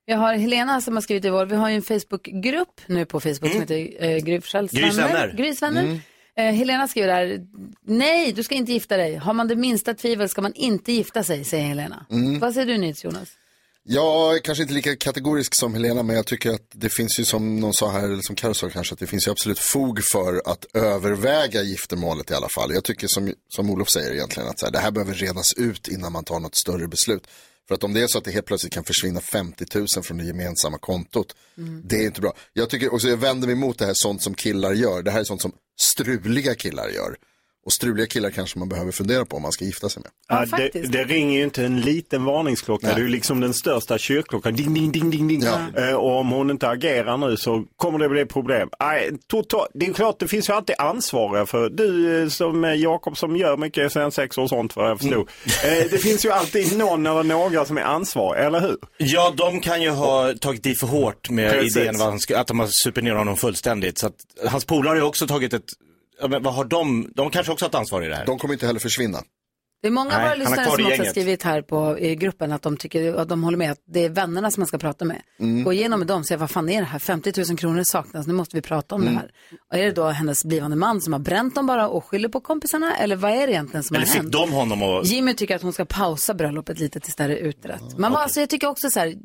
Vi 0.05 0.13
har 0.13 0.33
Helena 0.33 0.81
som 0.81 0.93
har 0.93 1.01
skrivit 1.01 1.25
i 1.25 1.29
vår, 1.29 1.45
vi 1.45 1.55
har 1.55 1.69
ju 1.69 1.75
en 1.75 1.81
Facebookgrupp 1.81 2.81
nu 2.87 3.05
på 3.05 3.19
Facebook 3.19 3.51
som 3.51 3.61
heter 3.61 4.03
eh, 4.05 4.17
Gry 4.17 4.41
Forssells 4.41 4.71
Grys 4.71 4.97
vänner. 4.97 5.13
vänner. 5.13 5.33
Grys 5.37 5.61
vänner. 5.61 5.83
Mm. 5.83 5.99
Eh, 6.35 6.53
Helena 6.53 6.87
skriver 6.87 7.07
där, 7.07 7.41
nej 7.85 8.31
du 8.31 8.43
ska 8.43 8.55
inte 8.55 8.71
gifta 8.73 8.97
dig. 8.97 9.15
Har 9.15 9.33
man 9.33 9.47
det 9.47 9.55
minsta 9.55 9.93
tvivel 9.93 10.29
ska 10.29 10.41
man 10.41 10.53
inte 10.53 10.91
gifta 10.91 11.23
sig, 11.23 11.43
säger 11.45 11.65
Helena. 11.65 12.05
Mm. 12.11 12.39
Vad 12.39 12.53
säger 12.53 12.67
du 12.67 12.77
Nils 12.77 13.03
Jonas? 13.03 13.29
Jag 13.83 14.35
är 14.35 14.39
kanske 14.39 14.61
inte 14.61 14.73
lika 14.73 14.95
kategorisk 14.95 15.55
som 15.55 15.73
Helena, 15.73 16.03
men 16.03 16.15
jag 16.15 16.25
tycker 16.27 16.51
att 16.51 16.67
det 16.73 16.89
finns 16.89 17.19
ju 17.19 17.25
som 17.25 17.59
någon 17.59 17.73
sa 17.73 17.91
här, 17.91 18.03
eller 18.03 18.21
som 18.21 18.35
Karo 18.35 18.53
sa 18.53 18.69
kanske, 18.69 18.93
att 18.93 18.99
det 18.99 19.07
finns 19.07 19.27
ju 19.27 19.31
absolut 19.31 19.59
fog 19.59 19.99
för 20.11 20.41
att 20.45 20.65
överväga 20.73 21.61
giftermålet 21.61 22.31
i 22.31 22.33
alla 22.33 22.47
fall. 22.55 22.73
Jag 22.73 22.83
tycker 22.83 23.07
som, 23.07 23.33
som 23.49 23.69
Olof 23.69 23.89
säger 23.89 24.13
egentligen 24.13 24.49
att 24.49 24.59
så 24.59 24.65
här, 24.65 24.73
det 24.73 24.79
här 24.79 24.91
behöver 24.91 25.13
redas 25.13 25.53
ut 25.57 25.87
innan 25.87 26.11
man 26.11 26.23
tar 26.23 26.39
något 26.39 26.55
större 26.55 26.87
beslut. 26.87 27.27
För 27.69 27.75
att 27.75 27.83
om 27.83 27.93
det 27.93 28.01
är 28.01 28.07
så 28.07 28.17
att 28.17 28.23
det 28.23 28.31
helt 28.31 28.45
plötsligt 28.45 28.73
kan 28.73 28.83
försvinna 28.83 29.21
50 29.21 29.65
000 29.75 29.87
från 30.03 30.17
det 30.17 30.23
gemensamma 30.23 30.77
kontot, 30.77 31.35
det 31.83 31.95
är 31.95 32.05
inte 32.05 32.21
bra. 32.21 32.33
Jag 32.53 32.69
tycker, 32.69 32.93
och 32.93 33.01
så 33.01 33.07
jag 33.07 33.17
vänder 33.17 33.47
mig 33.47 33.53
emot 33.55 33.77
det 33.77 33.85
här 33.85 33.93
sånt 33.95 34.21
som 34.21 34.33
killar 34.33 34.73
gör. 34.73 35.01
Det 35.03 35.11
här 35.11 35.19
är 35.19 35.23
sånt 35.23 35.41
som 35.41 35.51
struliga 35.81 36.55
killar 36.55 36.89
gör. 36.89 37.15
Och 37.69 37.73
struliga 37.73 38.07
killar 38.07 38.29
kanske 38.29 38.59
man 38.59 38.69
behöver 38.69 38.91
fundera 38.91 39.25
på 39.25 39.35
om 39.35 39.41
man 39.41 39.51
ska 39.51 39.65
gifta 39.65 39.89
sig 39.89 40.03
med. 40.03 40.11
Ja, 40.27 40.57
det, 40.57 40.91
det 40.91 41.03
ringer 41.03 41.37
ju 41.37 41.43
inte 41.43 41.65
en 41.65 41.81
liten 41.81 42.25
varningsklocka. 42.25 42.87
Nej. 42.87 42.95
Det 42.95 43.01
är 43.01 43.03
ju 43.03 43.09
liksom 43.09 43.39
den 43.39 43.53
största 43.53 43.97
kyrkklockan. 43.97 44.55
Ding, 44.55 44.73
ding, 44.73 44.91
ding, 44.91 45.09
ding, 45.09 45.27
ding. 45.27 45.43
Eh, 45.77 45.93
och 45.93 46.19
om 46.19 46.29
hon 46.29 46.49
inte 46.49 46.69
agerar 46.69 47.17
nu 47.17 47.37
så 47.37 47.65
kommer 47.75 47.99
det 47.99 48.09
bli 48.09 48.25
problem. 48.25 48.69
Nej, 48.79 49.11
total, 49.27 49.67
det 49.73 49.85
är 49.85 49.93
klart, 49.93 50.19
det 50.19 50.27
finns 50.27 50.49
ju 50.49 50.53
alltid 50.53 50.75
ansvariga 50.79 51.45
för 51.45 51.69
du 51.69 52.21
eh, 52.23 52.29
som 52.29 52.63
Jakob 52.77 53.17
som 53.17 53.35
gör 53.35 53.57
mycket 53.57 53.91
svensex 53.91 54.37
och 54.37 54.49
sånt 54.49 54.75
vad 54.75 54.89
jag 54.89 54.99
förstod. 54.99 55.29
Eh, 55.65 55.91
det 55.91 55.97
finns 55.97 56.25
ju 56.25 56.31
alltid 56.31 56.77
någon 56.77 57.05
eller 57.05 57.23
några 57.23 57.65
som 57.65 57.77
är 57.77 57.83
ansvariga, 57.83 58.43
eller 58.47 58.59
hur? 58.59 58.77
Ja, 58.97 59.33
de 59.37 59.59
kan 59.59 59.81
ju 59.81 59.89
ha 59.89 60.33
tagit 60.33 60.65
i 60.65 60.75
för 60.75 60.87
hårt 60.87 61.29
med 61.29 61.51
Precis. 61.51 61.77
idén 61.77 62.01
att 62.35 62.47
de 62.47 62.59
har 62.59 62.67
supit 62.67 63.03
ner 63.03 63.15
honom 63.15 63.37
fullständigt. 63.37 63.97
Så 63.97 64.07
att 64.07 64.15
hans 64.47 64.65
polare 64.65 64.89
har 64.89 64.95
ju 64.95 65.01
också 65.01 65.27
tagit 65.27 65.53
ett, 65.53 65.63
ja, 66.21 66.27
men 66.27 66.43
vad 66.43 66.53
har 66.53 66.65
de, 66.65 67.11
de 67.15 67.29
kanske 67.29 67.51
också 67.53 67.65
har 67.65 67.69
ett 67.69 67.75
ansvar 67.75 68.01
i 68.01 68.07
det 68.07 68.15
här. 68.15 68.25
De 68.25 68.39
kommer 68.39 68.53
inte 68.53 68.65
heller 68.67 68.79
försvinna. 68.79 69.17
Det 69.81 69.87
är 69.87 69.91
många 69.91 70.15
av 70.15 70.21
våra 70.21 70.35
lyssnare 70.35 70.65
som 70.65 70.85
också 70.85 70.97
har 71.03 71.09
skrivit 71.09 71.43
här 71.43 71.61
på 71.61 71.99
i 71.99 72.15
gruppen 72.15 72.51
att 72.51 72.61
de, 72.61 72.77
tycker, 72.77 73.13
att 73.13 73.29
de 73.29 73.43
håller 73.43 73.57
med 73.57 73.71
att 73.71 73.79
det 73.87 74.05
är 74.05 74.09
vännerna 74.09 74.51
som 74.51 74.61
man 74.61 74.67
ska 74.67 74.77
prata 74.77 75.05
med. 75.05 75.21
Mm. 75.39 75.63
Gå 75.63 75.73
igenom 75.73 75.99
med 75.99 76.07
dem 76.07 76.19
och 76.19 76.27
säga 76.27 76.37
vad 76.37 76.49
fan 76.51 76.69
är 76.69 76.79
det 76.81 76.87
här? 76.87 76.99
50 76.99 77.33
000 77.49 77.57
kronor 77.57 77.83
saknas, 77.83 78.27
nu 78.27 78.33
måste 78.33 78.55
vi 78.55 78.61
prata 78.61 78.95
om 78.95 79.01
Mm. 79.01 79.13
det 79.13 79.19
här. 79.19 79.31
Och 79.71 79.77
är 79.77 79.85
det 79.85 79.91
då 79.91 80.07
hennes 80.07 80.45
blivande 80.45 80.75
man 80.77 81.01
som 81.01 81.13
har 81.13 81.19
bränt 81.19 81.55
dem 81.55 81.67
bara 81.67 81.87
och 81.89 82.05
skyller 82.05 82.29
på 82.29 82.41
kompisarna? 82.41 82.95
Eller 82.97 83.15
vad 83.15 83.31
är 83.31 83.47
det 83.47 83.53
egentligen 83.53 83.83
som 83.83 83.95
Eller 83.95 84.05
har 84.05 84.13
fick 84.13 84.21
hänt? 84.21 84.33
de 84.33 84.51
honom 84.51 84.83
att... 84.83 85.05
Jimmy 85.07 85.33
tycker 85.33 85.55
att 85.55 85.61
hon 85.61 85.73
ska 85.73 85.85
pausa 85.85 86.33
bröllopet 86.33 86.79
lite 86.79 86.99
tills 86.99 87.15
det 87.15 87.23
här 87.23 87.29
är 87.29 87.35
utrett. 87.35 87.97
Men 87.97 88.11
bara, 88.11 88.23
alltså, 88.23 88.39
jag 88.39 88.49
tycker 88.49 88.67
också 88.67 88.89
så 88.89 88.99
här, 88.99 89.15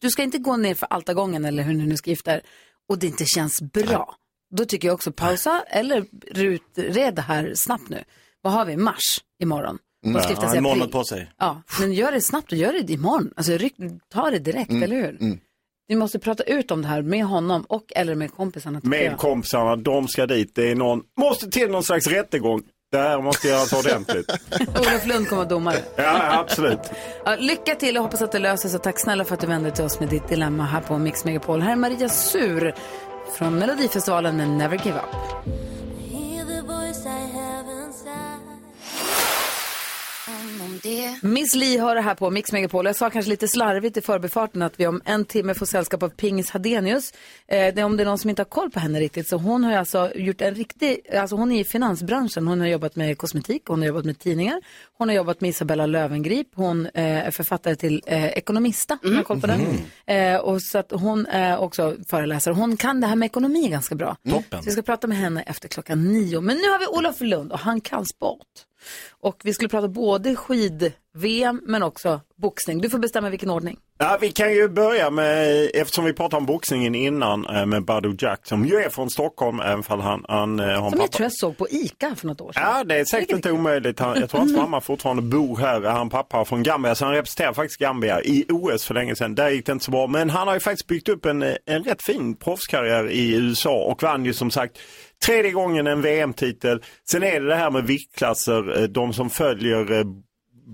du 0.00 0.10
ska 0.10 0.22
inte 0.22 0.38
gå 0.38 0.56
ner 0.56 0.74
för 0.74 0.86
alta 0.90 1.14
gången 1.14 1.44
eller 1.44 1.62
hur 1.62 1.74
ni 1.74 1.86
nu 1.86 1.96
ska 1.96 2.10
gifta 2.10 2.34
er 2.34 2.40
och 2.88 2.98
det 2.98 3.06
inte 3.06 3.24
känns 3.24 3.62
bra. 3.62 4.14
Då 4.56 4.64
tycker 4.64 4.88
jag 4.88 4.94
också 4.94 5.12
pausa 5.12 5.62
eller 5.66 6.04
utred 6.34 7.14
det 7.14 7.22
här 7.22 7.52
snabbt 7.54 7.88
nu. 7.88 8.04
Vad 8.42 8.52
har 8.52 8.64
vi? 8.64 8.76
Mars 8.76 9.20
imorgon. 9.42 9.78
De 10.04 10.14
ska 10.20 10.28
gifta 10.28 10.34
sig 10.48 10.56
i 10.56 10.58
april. 10.58 10.62
månad 10.62 10.92
på 10.92 11.04
sig. 11.04 11.30
Ja, 11.38 11.62
men 11.80 11.92
gör 11.92 12.12
det 12.12 12.20
snabbt 12.20 12.52
och 12.52 12.58
gör 12.58 12.72
det 12.72 12.92
imorgon. 12.92 13.30
Alltså 13.36 13.52
ryck, 13.52 13.74
ta 14.12 14.30
det 14.30 14.38
direkt, 14.38 14.70
Mm. 14.70 14.82
eller 14.82 14.96
hur? 14.96 15.38
Vi 15.86 15.96
måste 15.96 16.18
prata 16.18 16.42
ut 16.42 16.70
om 16.70 16.82
det 16.82 16.88
här 16.88 17.02
med 17.02 17.24
honom 17.24 17.62
och 17.68 17.84
eller 17.96 18.14
med 18.14 18.34
kompisarna. 18.34 18.78
tycker 18.80 18.88
Med 18.88 19.04
jag. 19.04 19.18
kompisarna, 19.18 19.76
de 19.76 20.08
ska 20.08 20.26
dit. 20.26 20.54
Det 20.54 20.70
är 20.70 20.74
någon, 20.74 21.02
måste 21.20 21.50
till 21.50 21.70
någon 21.70 21.82
slags 21.82 22.06
rättegång. 22.06 22.62
Det 22.92 22.98
här 22.98 23.20
måste 23.20 23.48
göras 23.48 23.72
ordentligt. 23.72 24.30
Olof 24.68 25.06
Lund 25.06 25.28
kommer 25.28 25.42
vara 25.42 25.48
domare. 25.48 25.76
Ja, 25.96 26.38
absolut. 26.38 26.78
Ja, 27.24 27.36
lycka 27.38 27.74
till 27.74 27.96
och 27.96 28.02
hoppas 28.02 28.22
att 28.22 28.32
det 28.32 28.38
löser 28.38 28.68
sig. 28.68 28.80
Tack 28.80 28.98
snälla 29.00 29.24
för 29.24 29.34
att 29.34 29.40
du 29.40 29.46
vände 29.46 29.68
dig 29.68 29.76
till 29.76 29.84
oss 29.84 30.00
med 30.00 30.08
ditt 30.08 30.28
dilemma 30.28 30.64
här 30.64 30.80
på 30.80 30.98
Mix 30.98 31.24
Megapol. 31.24 31.60
Här 31.60 31.72
är 31.72 31.76
Maria 31.76 32.08
Sur 32.08 32.74
från 33.34 33.58
Melodifestivalen 33.58 34.36
med 34.36 34.48
Never 34.48 34.76
Give 34.84 34.98
Up. 34.98 35.42
Miss 41.22 41.54
Li 41.54 41.76
har 41.76 41.94
det 41.94 42.00
här 42.00 42.14
på 42.14 42.30
Mix 42.30 42.52
Megapol. 42.52 42.86
Jag 42.86 42.96
sa 42.96 43.10
kanske 43.10 43.30
lite 43.30 43.48
slarvigt 43.48 43.96
i 43.96 44.00
förbifarten 44.00 44.62
att 44.62 44.80
vi 44.80 44.86
om 44.86 45.02
en 45.04 45.24
timme 45.24 45.54
får 45.54 45.66
sällskap 45.66 46.02
av 46.02 46.08
Pingis 46.08 46.50
Hadenius. 46.50 47.12
Eh, 47.46 47.74
det 47.74 47.80
är 47.80 47.84
om 47.84 47.96
det 47.96 48.02
är 48.02 48.04
någon 48.04 48.18
som 48.18 48.30
inte 48.30 48.42
har 48.42 48.48
koll 48.48 48.70
på 48.70 48.80
henne 48.80 49.00
riktigt 49.00 49.28
så 49.28 49.36
hon 49.36 49.64
har 49.64 49.72
alltså 49.72 50.12
gjort 50.14 50.40
en 50.40 50.54
riktig, 50.54 51.00
alltså 51.16 51.36
hon 51.36 51.52
är 51.52 51.60
i 51.60 51.64
finansbranschen. 51.64 52.48
Hon 52.48 52.60
har 52.60 52.66
jobbat 52.66 52.96
med 52.96 53.18
kosmetik, 53.18 53.62
hon 53.66 53.80
har 53.80 53.86
jobbat 53.86 54.04
med 54.04 54.18
tidningar, 54.18 54.60
hon 55.02 55.08
har 55.08 55.16
jobbat 55.16 55.40
med 55.40 55.50
Isabella 55.50 55.86
Lövengrip, 55.86 56.48
hon 56.54 56.86
eh, 56.86 57.26
är 57.26 57.30
författare 57.30 57.76
till 57.76 58.02
eh, 58.06 58.26
Ekonomista, 58.26 58.98
har 59.02 59.22
koll 59.22 59.40
på 59.40 59.46
den. 59.46 59.60
Eh, 60.06 60.36
och 60.36 60.62
så 60.62 60.78
att 60.78 60.92
hon 60.92 61.26
är 61.26 61.58
också 61.58 61.96
föreläsare. 62.08 62.54
Hon 62.54 62.76
kan 62.76 63.00
det 63.00 63.06
här 63.06 63.16
med 63.16 63.26
ekonomi 63.26 63.68
ganska 63.68 63.94
bra. 63.94 64.16
Toppen. 64.30 64.62
Så 64.62 64.64
vi 64.64 64.70
ska 64.70 64.82
prata 64.82 65.06
med 65.06 65.18
henne 65.18 65.42
efter 65.42 65.68
klockan 65.68 66.12
nio. 66.12 66.40
Men 66.40 66.56
nu 66.56 66.70
har 66.70 66.78
vi 66.78 66.86
Olof 66.86 67.20
Lund 67.20 67.52
och 67.52 67.58
han 67.58 67.80
kan 67.80 68.06
sport. 68.06 68.46
Och 69.10 69.40
vi 69.44 69.54
skulle 69.54 69.68
prata 69.68 69.88
både 69.88 70.36
skid-VM 71.14 71.60
men 71.64 71.82
också 71.82 72.20
boxning. 72.36 72.80
Du 72.80 72.90
får 72.90 72.98
bestämma 72.98 73.30
vilken 73.30 73.50
ordning. 73.50 73.78
Ja, 73.98 74.18
vi 74.20 74.32
kan 74.32 74.52
ju 74.52 74.68
börja 74.68 75.10
med, 75.10 75.70
eftersom 75.74 76.04
vi 76.04 76.12
pratade 76.12 76.36
om 76.36 76.46
boxningen 76.46 76.94
innan, 76.94 77.46
eh, 77.46 77.66
med 77.66 77.84
Badou 77.84 78.16
Jack 78.18 78.46
som 78.46 78.66
ju 78.66 78.76
är 78.76 78.88
från 78.88 79.10
Stockholm, 79.10 79.60
även 79.60 79.82
fall 79.82 80.00
han, 80.00 80.24
han 80.28 80.60
eh, 80.60 80.66
har 80.66 80.74
Som 80.74 80.90
pappa. 80.90 81.02
jag 81.02 81.10
tror 81.10 81.24
jag 81.24 81.32
såg 81.32 81.56
på 81.56 81.68
ICA 81.70 82.14
för 82.16 82.26
något 82.26 82.40
år 82.40 82.52
sedan. 82.52 82.62
Ja, 82.62 82.84
det 82.84 82.94
är 82.94 83.04
säkert 83.04 83.30
inte 83.36 83.52
omöjligt. 83.52 84.00
Han, 84.00 84.20
jag 84.20 84.30
tror 84.30 84.40
hans 84.40 84.56
mamma 84.56 84.80
fortfarande 84.80 85.22
bor 85.22 85.56
här. 85.56 85.80
Han 85.80 86.10
pappa 86.10 86.40
är 86.40 86.44
från 86.44 86.62
Gambia, 86.62 86.94
så 86.94 87.04
han 87.04 87.14
representerar 87.14 87.52
faktiskt 87.52 87.80
Gambia 87.80 88.22
i 88.22 88.46
OS 88.48 88.84
för 88.84 88.94
länge 88.94 89.16
sedan. 89.16 89.34
Där 89.34 89.50
gick 89.50 89.66
det 89.66 89.72
inte 89.72 89.84
så 89.84 89.90
bra. 89.90 90.06
Men 90.06 90.30
han 90.30 90.46
har 90.46 90.54
ju 90.54 90.60
faktiskt 90.60 90.86
byggt 90.86 91.08
upp 91.08 91.26
en, 91.26 91.42
eh, 91.42 91.54
en 91.66 91.84
rätt 91.84 92.02
fin 92.02 92.36
proffskarriär 92.36 93.10
i 93.10 93.34
USA 93.34 93.84
och 93.84 94.02
vann 94.02 94.24
ju 94.24 94.32
som 94.34 94.50
sagt 94.50 94.78
tredje 95.26 95.50
gången 95.50 95.86
en 95.86 96.02
VM-titel. 96.02 96.82
Sen 97.10 97.22
är 97.22 97.40
det 97.40 97.46
det 97.46 97.54
här 97.54 97.70
med 97.70 97.84
viktklasser, 97.84 98.86
de 98.86 99.12
som 99.12 99.30
följer 99.30 100.04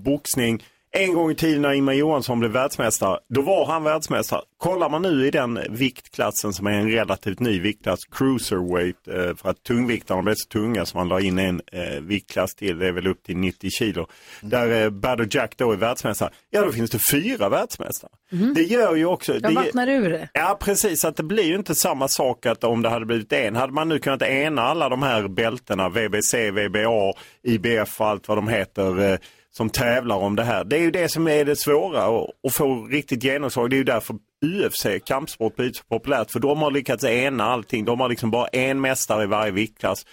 boxning. 0.03 0.63
En 0.91 1.15
gång 1.15 1.31
i 1.31 1.35
tiden 1.35 1.63
när 1.63 1.73
Ingemar 1.73 1.93
Johansson 1.93 2.41
blev 2.41 2.53
världsmästare, 2.53 3.19
då 3.29 3.43
var 3.43 3.67
han 3.67 3.85
världsmästare. 3.85 4.41
Kollar 4.57 4.89
man 4.89 5.03
nu 5.03 5.27
i 5.27 5.31
den 5.31 5.61
viktklassen 5.71 6.53
som 6.53 6.67
är 6.67 6.71
en 6.71 6.91
relativt 6.91 7.41
ny 7.41 7.61
viktklass, 7.61 8.01
cruiserweight, 8.05 9.09
eh, 9.09 9.37
för 9.37 9.51
att 9.51 9.63
tungviktarna 9.63 10.23
blev 10.23 10.35
så 10.35 10.49
tunga 10.49 10.87
så 10.87 10.99
man 10.99 11.09
la 11.09 11.21
in 11.21 11.39
en 11.39 11.61
eh, 11.73 12.01
viktklass 12.01 12.55
till, 12.55 12.79
det 12.79 12.87
är 12.87 12.93
väl 12.93 13.07
upp 13.07 13.23
till 13.23 13.37
90 13.37 13.71
kilo. 13.71 14.07
Där 14.41 14.83
eh, 14.85 14.91
Badou 14.91 15.27
Jack 15.31 15.57
då 15.57 15.73
är 15.73 15.77
världsmästare, 15.77 16.31
ja 16.51 16.65
då 16.65 16.73
finns 16.73 16.91
det 16.91 17.01
fyra 17.13 17.49
världsmästare. 17.49 18.11
Det 18.55 18.63
gör 18.63 18.95
ju 18.95 19.07
också... 19.07 19.33
Det, 19.33 19.55
vattnar 19.55 19.89
ur 19.89 20.11
det. 20.11 20.29
Ja 20.33 20.59
precis, 20.61 21.05
att 21.05 21.17
det 21.17 21.23
blir 21.23 21.45
ju 21.45 21.55
inte 21.55 21.75
samma 21.75 22.09
sak 22.09 22.47
att 22.47 22.65
om 22.65 22.83
det 22.83 22.89
hade 22.89 23.07
blivit 23.07 23.33
en. 23.33 23.57
Hade 23.57 23.73
man 23.73 23.89
nu 23.89 23.99
kunnat 23.99 24.23
ena 24.23 24.63
alla 24.63 24.89
de 24.89 25.03
här 25.03 25.29
bältena, 25.29 25.89
VBC, 25.89 26.51
VBA, 26.51 27.13
IBF 27.43 28.01
och 28.01 28.07
allt 28.07 28.29
vad 28.29 28.39
de 28.39 28.49
heter, 28.49 29.19
som 29.59 29.71
tävlar 29.71 30.17
om 30.17 30.37
det 30.37 30.45
här. 30.45 30.65
Det 30.65 30.77
är 30.77 30.81
ju 30.81 30.91
det 30.91 31.09
som 31.09 31.29
är 31.29 31.45
det 31.45 31.57
svåra 31.57 32.05
att, 32.47 32.53
få 32.55 32.87
riktigt 32.87 33.25
genomslag. 33.25 33.71
Det 33.71 33.77
är 33.77 33.79
ju 33.79 33.85
därför 33.85 34.17
UFC, 34.45 34.87
kampsport, 35.05 35.57
blir 35.57 35.73
så 35.73 35.85
populärt. 35.85 36.31
För 36.31 36.41
de 36.41 36.63
har 36.63 36.71
lyckats 36.71 37.05
ena 37.05 37.45
allting. 37.45 37.85
De 37.85 38.01
har 38.01 38.09
liksom 38.09 38.31
bara 38.31 38.47
en 38.47 38.81
mästare 38.81 39.23
i 39.23 39.27
varje 39.27 39.53
viktklass. 39.53 40.07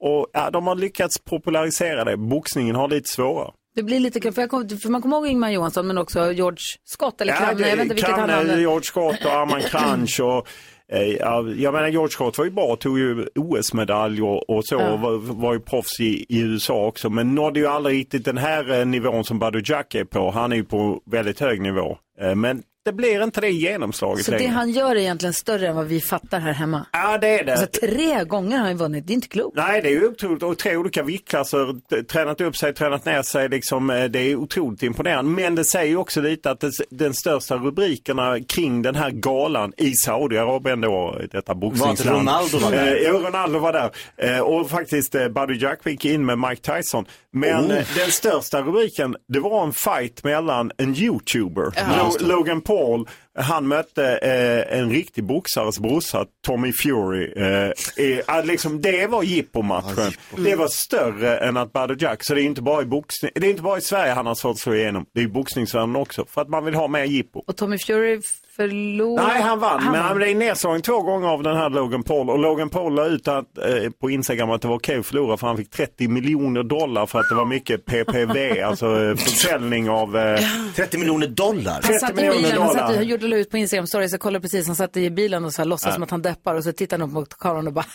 Och 0.00 0.26
ja, 0.32 0.50
de 0.50 0.66
har 0.66 0.74
lyckats 0.74 1.18
popularisera 1.18 2.04
det. 2.04 2.16
Boxningen 2.16 2.76
har 2.76 2.88
lite 2.88 3.08
svårare. 3.08 3.50
Det 3.74 3.82
blir 3.82 4.00
lite 4.00 4.20
kul, 4.20 4.32
för, 4.32 4.46
kom, 4.46 4.68
för 4.68 4.88
man 4.88 5.02
kommer 5.02 5.16
ihåg 5.16 5.26
Ingmar 5.26 5.50
Johansson 5.50 5.86
men 5.86 5.98
också 5.98 6.32
George 6.32 6.58
Scott 6.84 7.20
eller 7.20 7.32
Kranne, 7.36 7.54
det- 7.54 7.68
jag 7.68 7.76
vet 7.76 7.82
inte 7.84 7.94
vilket 7.94 8.16
han 8.16 8.30
hade. 8.30 8.60
George 8.60 8.82
Scott 8.82 9.24
och 9.24 9.32
Arman 9.32 9.60
Kranch 9.70 10.20
och 10.20 10.26
ja, 10.26 10.44
jag 11.56 11.74
menar 11.74 11.88
George 11.88 12.10
Scott 12.10 12.38
var 12.38 12.44
ju 12.44 12.50
bra, 12.50 12.76
tog 12.76 12.98
ju 12.98 13.26
OS-medalj 13.34 14.22
och, 14.22 14.64
så, 14.64 14.74
Ja. 14.74 14.96
var, 14.96 15.16
var 15.34 15.52
ju 15.52 15.60
proffs 15.60 16.00
i, 16.00 16.26
i 16.28 16.40
USA 16.40 16.86
också, 16.86 17.10
men 17.10 17.34
nådde 17.34 17.60
ju 17.60 17.66
aldrig 17.66 17.98
riktigt 17.98 18.24
den 18.24 18.38
här 18.38 18.78
eh, 18.80 18.86
nivån 18.86 19.24
som 19.24 19.38
Badou 19.38 19.62
Jack 19.64 19.94
är 19.94 20.04
på. 20.04 20.30
Han 20.30 20.52
är 20.52 20.56
ju 20.56 20.64
på 20.64 21.00
väldigt 21.10 21.40
hög 21.40 21.60
nivå. 21.60 21.98
Eh, 22.20 22.34
men 22.34 22.62
det 22.84 22.92
blir 22.92 23.22
inte 23.24 23.40
det 23.40 23.50
genomslaget 23.50 24.24
Så 24.24 24.30
det 24.30 24.38
längre. 24.38 24.50
han 24.52 24.70
gör 24.70 24.90
är 24.90 24.96
egentligen 25.00 25.32
större 25.32 25.68
än 25.68 25.76
vad 25.76 25.86
vi 25.86 26.00
fattar 26.00 26.40
här 26.40 26.52
hemma. 26.52 26.86
Ja, 26.92 27.18
det 27.18 27.38
är 27.38 27.44
det. 27.44 27.52
Alltså 27.52 27.66
tre 27.86 28.24
gånger 28.24 28.58
har 28.58 28.66
han 28.66 28.76
vunnit, 28.76 29.06
det 29.06 29.12
är 29.12 29.14
inte 29.14 29.28
klokt. 29.28 29.56
Nej, 29.56 29.82
det 29.82 29.88
är 29.88 29.92
ju 29.92 30.08
otroligt. 30.08 30.42
Och 30.42 30.58
tre 30.58 30.76
olika 30.76 31.02
viktklasser, 31.02 31.72
t- 31.90 32.02
tränat 32.02 32.40
upp 32.40 32.56
sig, 32.56 32.74
tränat 32.74 33.04
ner 33.04 33.22
sig. 33.22 33.48
Liksom, 33.48 33.90
eh, 33.90 34.04
det 34.04 34.18
är 34.18 34.36
otroligt 34.36 34.82
imponerande. 34.82 35.30
Men 35.30 35.54
det 35.54 35.64
säger 35.64 35.86
ju 35.86 35.96
också 35.96 36.20
lite 36.20 36.50
att 36.50 36.60
det, 36.60 36.70
den 36.90 37.14
största 37.14 37.56
rubrikerna 37.56 38.40
kring 38.48 38.82
den 38.82 38.94
här 38.94 39.10
galan 39.10 39.72
i 39.76 39.92
Saudiarabien 39.94 40.80
då, 40.80 41.18
detta 41.32 41.54
boxningsland. 41.54 42.18
Ronaldo 42.18 42.58
var 42.58 42.70
där? 42.70 42.86
Eh, 42.96 43.02
Ja, 43.02 43.12
Ronaldo 43.12 43.58
var 43.58 43.72
där. 43.72 43.90
Eh, 44.16 44.40
Och 44.40 44.70
faktiskt 44.70 45.14
eh, 45.14 45.28
Buddy 45.28 45.54
Jack 45.58 45.86
gick 45.86 46.04
in 46.04 46.26
med 46.26 46.38
Mike 46.38 46.74
Tyson. 46.76 47.04
Men 47.32 47.64
Oh. 47.64 47.76
eh, 47.78 47.86
den 47.96 48.10
största 48.10 48.62
rubriken, 48.62 49.16
det 49.28 49.40
var 49.40 49.64
en 49.66 49.72
fight 49.72 50.24
mellan 50.24 50.70
en 50.76 50.94
YouTuber, 50.96 51.62
Lo- 51.98 52.28
Logan 52.36 52.60
Paul, 52.70 53.08
han 53.34 53.68
mötte 53.68 54.16
eh, 54.16 54.78
en 54.78 54.90
riktig 54.90 55.24
boxares 55.24 55.78
brorsa, 55.78 56.26
Tommy 56.46 56.72
Fury. 56.72 57.32
Eh, 57.36 58.04
i, 58.04 58.22
ah, 58.26 58.42
liksom, 58.42 58.80
det 58.80 59.06
var 59.06 59.22
jippomatchen. 59.22 60.12
Det 60.36 60.54
var 60.54 60.68
större 60.68 61.38
än 61.38 61.56
att 61.56 61.72
Buddy 61.72 61.94
Jack. 61.98 62.24
Så 62.24 62.34
det 62.34 62.42
är 62.42 62.44
inte 62.44 62.62
bara 62.62 62.82
i 62.82 62.84
boxning, 62.84 63.30
det 63.34 63.46
är 63.46 63.50
inte 63.50 63.62
bara 63.62 63.78
i 63.78 63.80
Sverige 63.80 64.12
han 64.12 64.26
har 64.26 64.34
svårt 64.34 64.52
att 64.52 64.58
slå 64.58 64.74
igenom. 64.74 65.06
Det 65.14 65.20
är 65.20 65.24
i 65.24 65.28
boxningsvärlden 65.28 65.96
också. 65.96 66.24
För 66.28 66.42
att 66.42 66.48
man 66.48 66.64
vill 66.64 66.74
ha 66.74 66.88
mer 66.88 67.04
jippo. 67.04 67.42
Och 67.46 67.56
Tommy 67.56 67.78
Fury 67.78 68.20
förlorade. 68.60 69.28
Nej, 69.28 69.42
han 69.42 69.58
vann. 69.58 69.82
men 69.84 69.92
vann. 69.92 70.02
han 70.02 70.16
blev 70.16 70.36
nedslagen 70.36 70.82
två 70.82 71.02
gånger 71.02 71.28
av 71.28 71.42
den 71.42 71.56
här 71.56 71.70
Logan 71.70 72.02
Paul. 72.02 72.30
Och 72.30 72.38
Logan 72.38 72.68
Paul 72.68 72.94
la 72.94 73.06
ut 73.06 73.28
att, 73.28 73.58
eh, 73.58 73.90
på 74.00 74.10
Instagram 74.10 74.50
att 74.50 74.62
det 74.62 74.68
var 74.68 74.76
okej 74.76 74.98
att 74.98 75.06
förlora 75.06 75.36
för 75.36 75.46
han 75.46 75.56
fick 75.56 75.70
30 75.70 76.08
miljoner 76.08 76.62
dollar 76.62 77.06
för 77.06 77.18
att 77.18 77.28
det 77.28 77.34
var 77.34 77.44
mycket 77.44 77.86
PPV, 77.86 78.62
alltså 78.62 79.02
eh, 79.02 79.16
försäljning 79.16 79.90
av... 79.90 80.16
Eh, 80.16 80.40
30 80.76 80.98
miljoner 80.98 81.26
dollar? 81.26 81.72
Han 81.72 81.82
30 81.82 81.98
satt 81.98 82.10
i 82.10 82.14
miljoner 82.14 82.42
bilen, 82.42 82.62
han 82.62 82.68
satt, 82.72 82.86
dollar. 82.86 82.98
och 82.98 83.04
gjorde 83.04 83.26
la 83.26 83.36
ut 83.36 83.50
på 83.50 83.56
Instagram 83.56 83.86
stories, 83.86 84.12
jag 84.12 84.20
kollade 84.20 84.42
precis, 84.42 84.66
han 84.66 84.76
satt 84.76 84.96
i 84.96 85.10
bilen 85.10 85.44
och 85.44 85.52
så 85.52 85.62
här, 85.62 85.66
låtsades 85.66 85.94
som 85.94 86.02
att 86.02 86.10
han 86.10 86.22
deppar 86.22 86.54
och 86.54 86.64
så 86.64 86.72
tittade 86.72 87.02
han 87.02 87.10
upp 87.10 87.14
mot 87.14 87.38
kameran 87.38 87.66
och 87.66 87.72
bara 87.72 87.86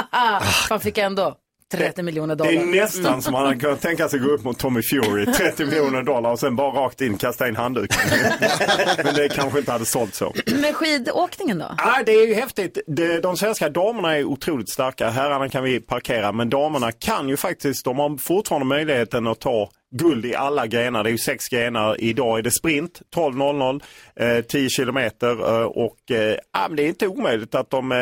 Fan 0.68 0.80
fick 0.80 0.98
jag 0.98 1.06
ändå 1.06 1.36
30 1.72 2.02
miljoner 2.02 2.36
Det 2.36 2.44
dollar. 2.44 2.62
är 2.62 2.66
nästan 2.66 3.22
som 3.22 3.32
man 3.32 3.44
hade 3.46 3.58
kunnat 3.60 3.80
tänka 3.80 4.08
sig 4.08 4.18
gå 4.18 4.28
upp 4.30 4.44
mot 4.44 4.58
Tommy 4.58 4.80
Fury, 4.82 5.26
30 5.36 5.64
miljoner 5.66 6.02
dollar 6.02 6.30
och 6.32 6.38
sen 6.40 6.56
bara 6.56 6.70
rakt 6.84 7.00
in 7.00 7.18
kasta 7.18 7.48
in 7.48 7.56
handduken. 7.56 7.98
Men 9.04 9.14
det 9.14 9.28
kanske 9.28 9.58
inte 9.58 9.72
hade 9.72 9.84
sålt 9.84 10.14
så. 10.14 10.32
Men 10.46 10.74
skidåkningen 10.74 11.58
då? 11.58 11.74
Ja, 11.78 12.02
det 12.06 12.12
är 12.12 12.26
ju 12.26 12.34
häftigt. 12.34 12.78
De, 12.86 13.20
de 13.20 13.36
svenska 13.36 13.68
damerna 13.68 14.16
är 14.16 14.24
otroligt 14.24 14.70
starka. 14.70 15.10
Herrarna 15.10 15.48
kan 15.48 15.64
vi 15.64 15.80
parkera, 15.80 16.32
men 16.32 16.50
damerna 16.50 16.92
kan 16.92 17.28
ju 17.28 17.36
faktiskt, 17.36 17.84
de 17.84 17.98
har 17.98 18.16
fortfarande 18.18 18.66
möjligheten 18.66 19.26
att 19.26 19.40
ta 19.40 19.70
guld 19.94 20.26
i 20.26 20.34
alla 20.34 20.66
grenar. 20.66 21.04
Det 21.04 21.08
är 21.08 21.12
ju 21.12 21.18
sex 21.18 21.48
grenar. 21.48 22.00
Idag 22.00 22.38
är 22.38 22.42
det 22.42 22.50
sprint, 22.50 23.00
12.00, 23.14 23.80
eh, 24.38 24.44
10 24.44 24.68
kilometer 24.68 25.30
eh, 25.60 25.66
och 25.66 26.10
eh, 26.10 26.36
det 26.70 26.82
är 26.82 26.88
inte 26.88 27.06
omöjligt 27.06 27.54
att 27.54 27.70
de 27.70 27.92
eh, 27.92 27.98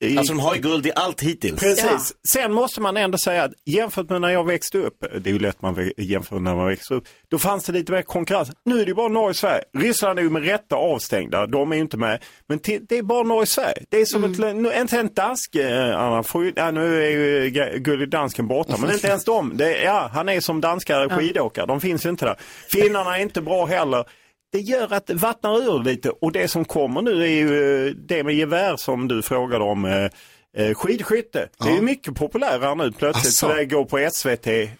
i- 0.00 0.18
Alltså 0.18 0.32
de 0.32 0.40
har 0.40 0.54
ju 0.54 0.60
guld 0.60 0.86
i 0.86 0.92
allt 0.96 1.20
hittills. 1.22 1.60
Precis. 1.60 2.14
Sen 2.28 2.52
måste 2.52 2.80
man 2.80 2.96
ändå 2.96 3.18
säga 3.18 3.44
att 3.44 3.52
jämfört 3.66 4.08
med 4.10 4.20
när 4.20 4.28
jag 4.28 4.46
växte 4.46 4.78
upp, 4.78 5.04
det 5.20 5.30
är 5.30 5.32
ju 5.34 5.38
lätt 5.38 5.62
man 5.62 5.90
jämför 5.96 6.38
när 6.38 6.54
man 6.54 6.66
växer 6.66 6.94
upp, 6.94 7.04
då 7.30 7.38
fanns 7.38 7.64
det 7.64 7.72
lite 7.72 7.92
mer 7.92 8.02
konkurrens. 8.02 8.50
Nu 8.64 8.74
är 8.74 8.84
det 8.84 8.88
ju 8.88 8.94
bara 8.94 9.08
Norge 9.08 9.28
och 9.30 9.36
Sverige. 9.36 9.62
Ryssland 9.78 10.18
är 10.18 10.22
ju 10.22 10.30
med 10.30 10.44
rätta 10.44 10.76
avstängda, 10.76 11.46
de 11.46 11.72
är 11.72 11.76
ju 11.76 11.82
inte 11.82 11.96
med. 11.96 12.22
Men 12.48 12.60
det 12.88 12.98
är 12.98 13.02
bara 13.02 13.22
Norge 13.22 13.42
och 13.42 13.48
Sverige. 13.48 13.84
Det 13.88 13.96
är 14.00 14.04
som 14.04 14.24
ett, 14.24 14.38
nu, 14.56 14.72
inte 14.80 14.98
en 14.98 15.14
dansk, 15.14 15.54
eh, 15.54 15.98
Anna, 16.00 16.22
får 16.22 16.44
ju, 16.44 16.52
ja, 16.56 16.70
nu 16.70 17.02
är 17.04 17.10
ju 17.10 17.50
Ga- 17.50 17.76
Gullig 17.78 18.08
dansken 18.10 18.46
borta, 18.48 18.76
men 18.78 18.90
inte 18.92 19.06
ens 19.08 19.24
de. 19.24 19.56
Det, 19.56 19.82
ja, 19.82 20.10
han 20.14 20.28
är 20.28 20.40
som 20.40 20.60
danska 20.60 21.08
skidåkare, 21.08 21.66
de 21.66 21.80
finns 21.80 22.06
ju 22.06 22.10
inte 22.10 22.24
där. 22.24 22.36
Finnarna 22.68 23.18
är 23.18 23.22
inte 23.22 23.40
bra 23.40 23.66
heller. 23.66 24.04
Det 24.52 24.60
gör 24.60 24.92
att 24.92 25.06
det 25.06 25.14
vattnar 25.14 25.56
ur 25.56 25.84
lite 25.84 26.10
och 26.10 26.32
det 26.32 26.48
som 26.48 26.64
kommer 26.64 27.02
nu 27.02 27.22
är 27.22 27.28
ju 27.28 27.86
eh, 27.88 27.94
det 27.94 28.24
med 28.24 28.34
gevär 28.34 28.76
som 28.76 29.08
du 29.08 29.22
frågade 29.22 29.64
om. 29.64 29.84
Eh, 29.84 30.10
eh, 30.56 30.66
Eh, 30.66 30.74
skidskytte, 30.74 31.48
det 31.58 31.70
är 31.70 31.82
mycket 31.82 32.14
populärare 32.14 32.74
nu 32.74 32.92
plötsligt. 32.92 33.26
Asså. 33.26 33.48
Så 33.48 33.54
det 33.54 33.64
går 33.64 33.84
på 33.84 34.10
SVT, 34.12 34.70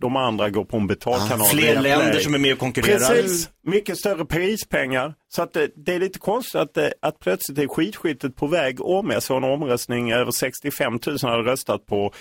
de, 0.00 0.16
andra 0.16 0.50
går 0.50 0.64
på 0.64 0.76
en 0.76 0.86
betalkanal. 0.86 1.46
Fler 1.46 1.62
via 1.62 1.80
länder 1.80 2.20
som 2.20 2.34
är 2.34 2.38
med 2.38 2.52
och 2.52 2.58
konkurrerar. 2.58 2.98
Precis, 2.98 3.50
mycket 3.66 3.98
större 3.98 4.24
prispengar. 4.24 5.14
Så 5.28 5.42
att 5.42 5.52
det, 5.52 5.70
det 5.76 5.94
är 5.94 5.98
lite 5.98 6.18
konstigt 6.18 6.54
att, 6.54 6.76
eh, 6.76 6.88
att 7.02 7.18
plötsligt 7.18 7.58
är 7.58 7.68
skidskyttet 7.68 8.36
på 8.36 8.46
väg 8.46 8.80
om. 8.80 9.10
Jag 9.10 9.22
såg 9.22 9.36
en 9.36 9.44
omröstning, 9.44 10.12
över 10.12 10.30
65 10.30 10.98
000 11.06 11.18
hade 11.22 11.42
röstat 11.42 11.86
på 11.86 12.12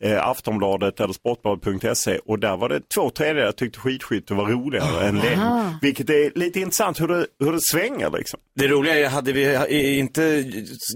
eh, 0.00 0.28
Aftonbladet 0.28 1.00
eller 1.00 1.12
Sportbladet.se 1.12 2.18
och 2.18 2.38
där 2.38 2.56
var 2.56 2.68
det 2.68 2.80
två 2.94 3.10
tredjedelar 3.10 3.52
tyckte 3.52 3.78
skidskytte 3.78 4.34
var 4.34 4.46
roligare 4.46 5.08
än 5.08 5.18
längd. 5.18 5.40
Vilket 5.82 6.10
är 6.10 6.38
lite 6.38 6.60
intressant 6.60 7.00
hur 7.00 7.08
det, 7.08 7.26
hur 7.44 7.52
det 7.52 7.60
svänger 7.60 8.10
liksom. 8.10 8.40
Det 8.54 8.68
roliga 8.68 8.98
är, 8.98 9.08
hade 9.08 9.32
vi 9.32 9.98
inte 9.98 10.44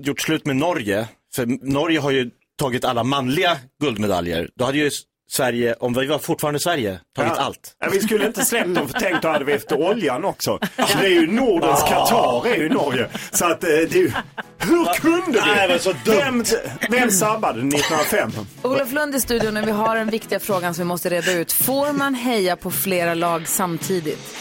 gjort 0.03 0.21
slut 0.21 0.47
med 0.47 0.57
Norge, 0.57 1.09
för 1.35 1.47
Norge 1.73 2.01
har 2.01 2.11
ju 2.11 2.31
tagit 2.61 2.85
alla 2.85 3.05
manliga 3.05 3.57
guldmedaljer, 3.83 4.49
då 4.55 4.65
hade 4.65 4.79
ju 4.79 4.91
Sverige, 5.31 5.75
om 5.75 5.93
vi 5.95 6.07
var 6.07 6.19
fortfarande 6.19 6.61
Sverige, 6.61 7.01
tagit 7.17 7.33
Ja. 7.37 7.43
allt. 7.43 7.77
Ja, 7.81 7.89
vi 7.93 8.01
skulle 8.01 8.27
inte 8.27 8.45
släppt 8.45 8.75
dem 8.75 8.89
för 8.89 9.01
tänk 9.01 9.23
då 9.23 9.29
hade 9.29 9.45
vi 9.45 9.53
efter 9.53 9.81
oljan 9.91 10.25
också. 10.25 10.59
Så 10.89 10.99
det 10.99 11.07
är 11.07 11.11
ju 11.11 11.27
Nordens 11.33 11.83
Qatar 11.83 12.47
är 12.49 12.57
ju 12.57 12.69
Norge. 12.69 13.09
Så 13.33 13.45
att 13.45 13.65
eh, 13.65 13.69
det 13.69 13.75
är 13.93 13.97
ju, 13.97 14.13
hur 14.59 14.85
kunde 14.95 15.41
vi? 15.41 15.55
Nej, 15.55 15.69
det 15.69 15.79
så 15.79 15.93
dumt. 16.05 16.17
Vem, 16.17 16.45
vem 16.91 17.11
sabbade 17.11 17.59
1905? 17.61 18.31
Olof 18.63 18.93
Lund 18.93 19.15
i 19.15 19.21
studion 19.21 19.57
och 19.57 19.67
vi 19.67 19.71
har 19.73 19.97
den 19.97 20.11
viktiga 20.11 20.41
frågan 20.41 20.75
som 20.75 20.83
vi 20.85 20.89
måste 20.89 21.11
reda 21.11 21.33
ut. 21.33 21.53
Får 21.53 21.93
man 21.93 22.15
heja 22.15 22.57
på 22.57 22.71
flera 22.71 23.15
lag 23.15 23.49
samtidigt? 23.49 24.35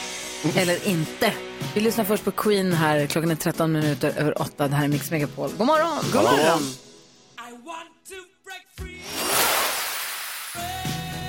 Eller 0.56 0.88
inte? 0.88 1.34
Vi 1.76 1.82
lyssnar 1.82 2.04
först 2.04 2.26
på 2.26 2.32
Queen 2.32 2.74
här. 2.74 3.08
Klockan 3.08 3.32
är 3.32 3.36
13 3.36 3.72
minuter 3.72 4.14
över 4.18 4.42
8. 4.42 4.68
Det 4.68 4.76
här 4.76 4.84
är 4.84 4.88
Mix 4.88 5.12
Megapol. 5.12 5.50
God 5.58 5.68
morgon! 5.68 6.04
God 6.14 6.24
morgon! 6.24 6.62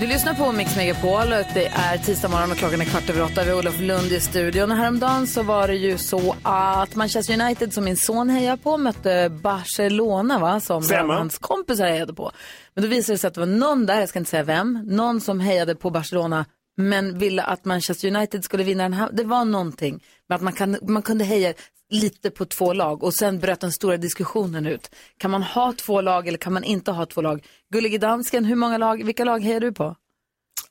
Du 0.00 0.06
lyssnar 0.06 0.34
på 0.34 0.52
Mix 0.52 0.76
Megapol. 0.76 1.28
Det 1.30 1.66
är 1.66 1.98
tisdag 1.98 2.28
morgon 2.28 2.50
och 2.50 2.56
klockan 2.56 2.80
är 2.80 2.84
kvart 2.84 3.10
över 3.10 3.22
åtta. 3.22 3.44
Vi 3.44 3.50
har 3.50 3.58
Olof 3.58 3.80
Lund 3.80 4.12
i 4.12 4.20
studion. 4.20 4.70
Och 4.70 4.76
häromdagen 4.76 5.26
så 5.26 5.42
var 5.42 5.68
det 5.68 5.74
ju 5.74 5.98
så 5.98 6.36
att 6.42 6.94
Manchester 6.94 7.40
United, 7.40 7.72
som 7.72 7.84
min 7.84 7.96
son 7.96 8.30
hejar 8.30 8.56
på, 8.56 8.76
mötte 8.76 9.28
Barcelona, 9.42 10.38
va? 10.38 10.60
Som 10.60 10.82
hans 11.08 11.38
kompisar 11.38 11.86
hejade 11.86 12.14
på. 12.14 12.32
Men 12.74 12.84
då 12.84 12.88
visade 12.88 13.14
det 13.14 13.18
sig 13.18 13.28
att 13.28 13.34
det 13.34 13.40
var 13.40 13.46
någon 13.46 13.86
där, 13.86 14.00
jag 14.00 14.08
ska 14.08 14.18
inte 14.18 14.30
säga 14.30 14.42
vem, 14.42 14.80
någon 14.86 15.20
som 15.20 15.40
hejade 15.40 15.74
på 15.74 15.90
Barcelona 15.90 16.44
men 16.76 17.18
ville 17.18 17.42
att 17.42 17.64
Manchester 17.64 18.16
United 18.16 18.44
skulle 18.44 18.64
vinna 18.64 18.82
den 18.82 18.92
här. 18.92 19.10
Det 19.12 19.24
var 19.24 19.44
någonting 19.44 20.04
med 20.28 20.36
att 20.36 20.42
man, 20.42 20.52
kan, 20.52 20.78
man 20.82 21.02
kunde 21.02 21.24
heja 21.24 21.54
lite 21.90 22.30
på 22.30 22.44
två 22.44 22.72
lag 22.72 23.02
och 23.02 23.14
sen 23.14 23.38
bröt 23.38 23.60
den 23.60 23.72
stora 23.72 23.96
diskussionen 23.96 24.66
ut. 24.66 24.90
Kan 25.18 25.30
man 25.30 25.42
ha 25.42 25.72
två 25.72 26.00
lag 26.00 26.28
eller 26.28 26.38
kan 26.38 26.52
man 26.52 26.64
inte 26.64 26.90
ha 26.90 27.06
två 27.06 27.20
lag? 27.22 27.46
Gullige 27.72 27.98
dansken, 27.98 28.44
hur 28.44 28.56
många 28.56 28.78
lag, 28.78 29.04
vilka 29.04 29.24
lag 29.24 29.44
hejar 29.44 29.60
du 29.60 29.72
på? 29.72 29.96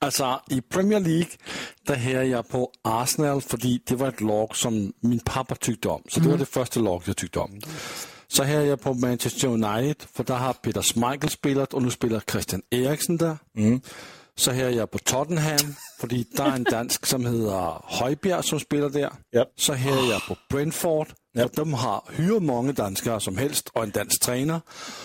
Altså, 0.01 0.39
i 0.49 0.61
Premier 0.61 0.99
League, 0.99 1.31
der 1.87 1.95
her 1.95 2.21
jeg 2.21 2.47
på 2.47 2.71
Arsenal, 2.83 3.41
fordi 3.41 3.81
det 3.89 3.99
var 3.99 4.07
et 4.07 4.21
lag, 4.21 4.55
som 4.55 4.93
min 5.01 5.19
pappa 5.19 5.55
tykte 5.55 5.89
om. 5.89 6.01
Så 6.09 6.19
det 6.19 6.31
var 6.31 6.37
det 6.37 6.47
første 6.47 6.79
lag, 6.79 7.01
jeg 7.07 7.15
tykte 7.15 7.39
om. 7.39 7.61
Så 8.27 8.43
her 8.43 8.59
er 8.59 8.65
jeg 8.65 8.79
på 8.79 8.93
Manchester 8.93 9.47
United, 9.47 10.07
for 10.15 10.23
der 10.23 10.35
har 10.35 10.59
Peter 10.63 10.81
Schmeichel 10.81 11.29
spillet, 11.29 11.73
og 11.73 11.81
nu 11.81 11.89
spiller 11.89 12.19
Christian 12.19 12.61
Eriksen 12.71 13.19
der. 13.19 13.35
Så 14.37 14.51
her 14.51 14.65
er 14.65 14.69
jeg 14.69 14.89
på 14.89 14.97
Tottenham, 14.97 15.75
fordi 15.99 16.25
der 16.37 16.43
er 16.43 16.53
en 16.53 16.63
dansk, 16.63 17.05
som 17.05 17.25
hedder 17.25 17.85
Højbjerg, 17.99 18.43
som 18.43 18.59
spiller 18.59 18.89
der. 18.89 19.09
Ja. 19.33 19.43
Så 19.57 19.73
her 19.73 19.91
er 19.91 20.07
jeg 20.11 20.19
på 20.27 20.35
Brentford, 20.49 21.07
for 21.37 21.47
de 21.47 21.75
har 21.75 22.11
hyret 22.17 22.43
mange 22.43 22.73
danskere 22.73 23.21
som 23.21 23.37
helst, 23.37 23.69
og 23.75 23.83
en 23.83 23.89
dansk 23.89 24.21
træner. 24.21 24.59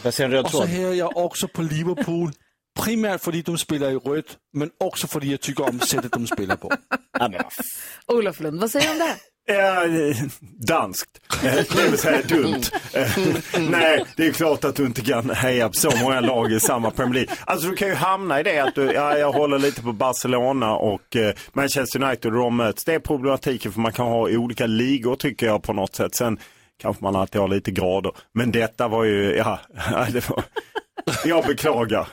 Jag 0.05 0.15
röd 0.19 0.45
Og 0.45 0.51
så 0.51 0.63
er 0.63 0.93
jeg 0.93 1.17
også 1.17 1.49
på 1.55 1.63
Liverpool. 1.63 2.33
Primært 2.77 3.21
fordi 3.21 3.41
de 3.41 3.59
spiller 3.59 3.89
i 3.89 3.97
rødt, 3.97 4.39
men 4.55 4.71
også 4.81 5.07
fordi 5.07 5.31
jeg 5.31 5.41
tykker 5.41 5.65
om 5.65 5.81
sættet, 5.81 6.15
de 6.15 6.27
spiller 6.27 6.57
på. 6.57 6.71
Olof 8.09 8.41
Lund, 8.41 8.59
vad 8.59 8.69
säger 8.69 8.87
du 8.87 8.93
om 8.93 8.99
det? 8.99 9.38
Eh, 9.49 10.17
danskt. 10.67 11.11
Eh, 11.45 11.53
Det 11.55 11.89
vill 11.91 11.99
säga 11.99 12.23
dumt. 12.23 12.63
Eh, 12.95 13.19
Nej, 13.71 14.05
det 14.17 14.27
är 14.27 14.33
klart 14.33 14.65
att 14.65 14.77
du 14.77 14.87
inte 14.87 15.01
kan 15.01 15.31
heja 15.31 15.69
på 15.69 15.75
så 15.75 15.91
många 16.03 16.21
lag 16.21 16.53
i 16.53 16.61
samma 16.61 16.91
Premier 16.91 17.15
League. 17.15 17.35
Alltså 17.45 17.69
du 17.69 17.77
kan 17.77 17.89
ju 17.89 17.95
hamna 17.95 18.41
i 18.41 18.43
det 18.43 18.59
att 18.59 18.75
du, 18.75 18.93
ja, 18.93 19.19
jag 19.19 19.33
håller 19.33 19.59
lite 19.59 19.83
på 19.83 19.93
Barcelona 19.93 20.73
och 20.77 21.17
eh, 21.17 21.35
Manchester 21.53 22.03
United 22.03 22.33
och 22.33 22.39
de 22.39 22.57
möts. 22.57 22.85
Det 22.85 22.95
är 22.95 22.99
problematiken 22.99 23.73
för 23.73 23.81
man 23.81 23.93
kan 23.93 24.07
ha 24.07 24.21
olika 24.29 24.67
ligor 24.67 25.17
tycker 25.17 25.47
jag 25.47 25.63
på 25.63 25.73
något 25.73 25.95
sätt. 25.95 26.15
Sen 26.15 26.39
kanske 26.83 27.05
man 27.05 27.17
alltid 27.17 27.41
har 27.41 27.49
lite 27.49 27.71
grader. 27.71 28.13
Men 28.35 28.53
detta 28.53 28.89
var 28.89 29.05
ju, 29.05 29.35
ja, 29.37 29.59
det 30.13 30.29
var, 30.31 30.43
jag 31.25 31.45
beklagar. 31.47 32.09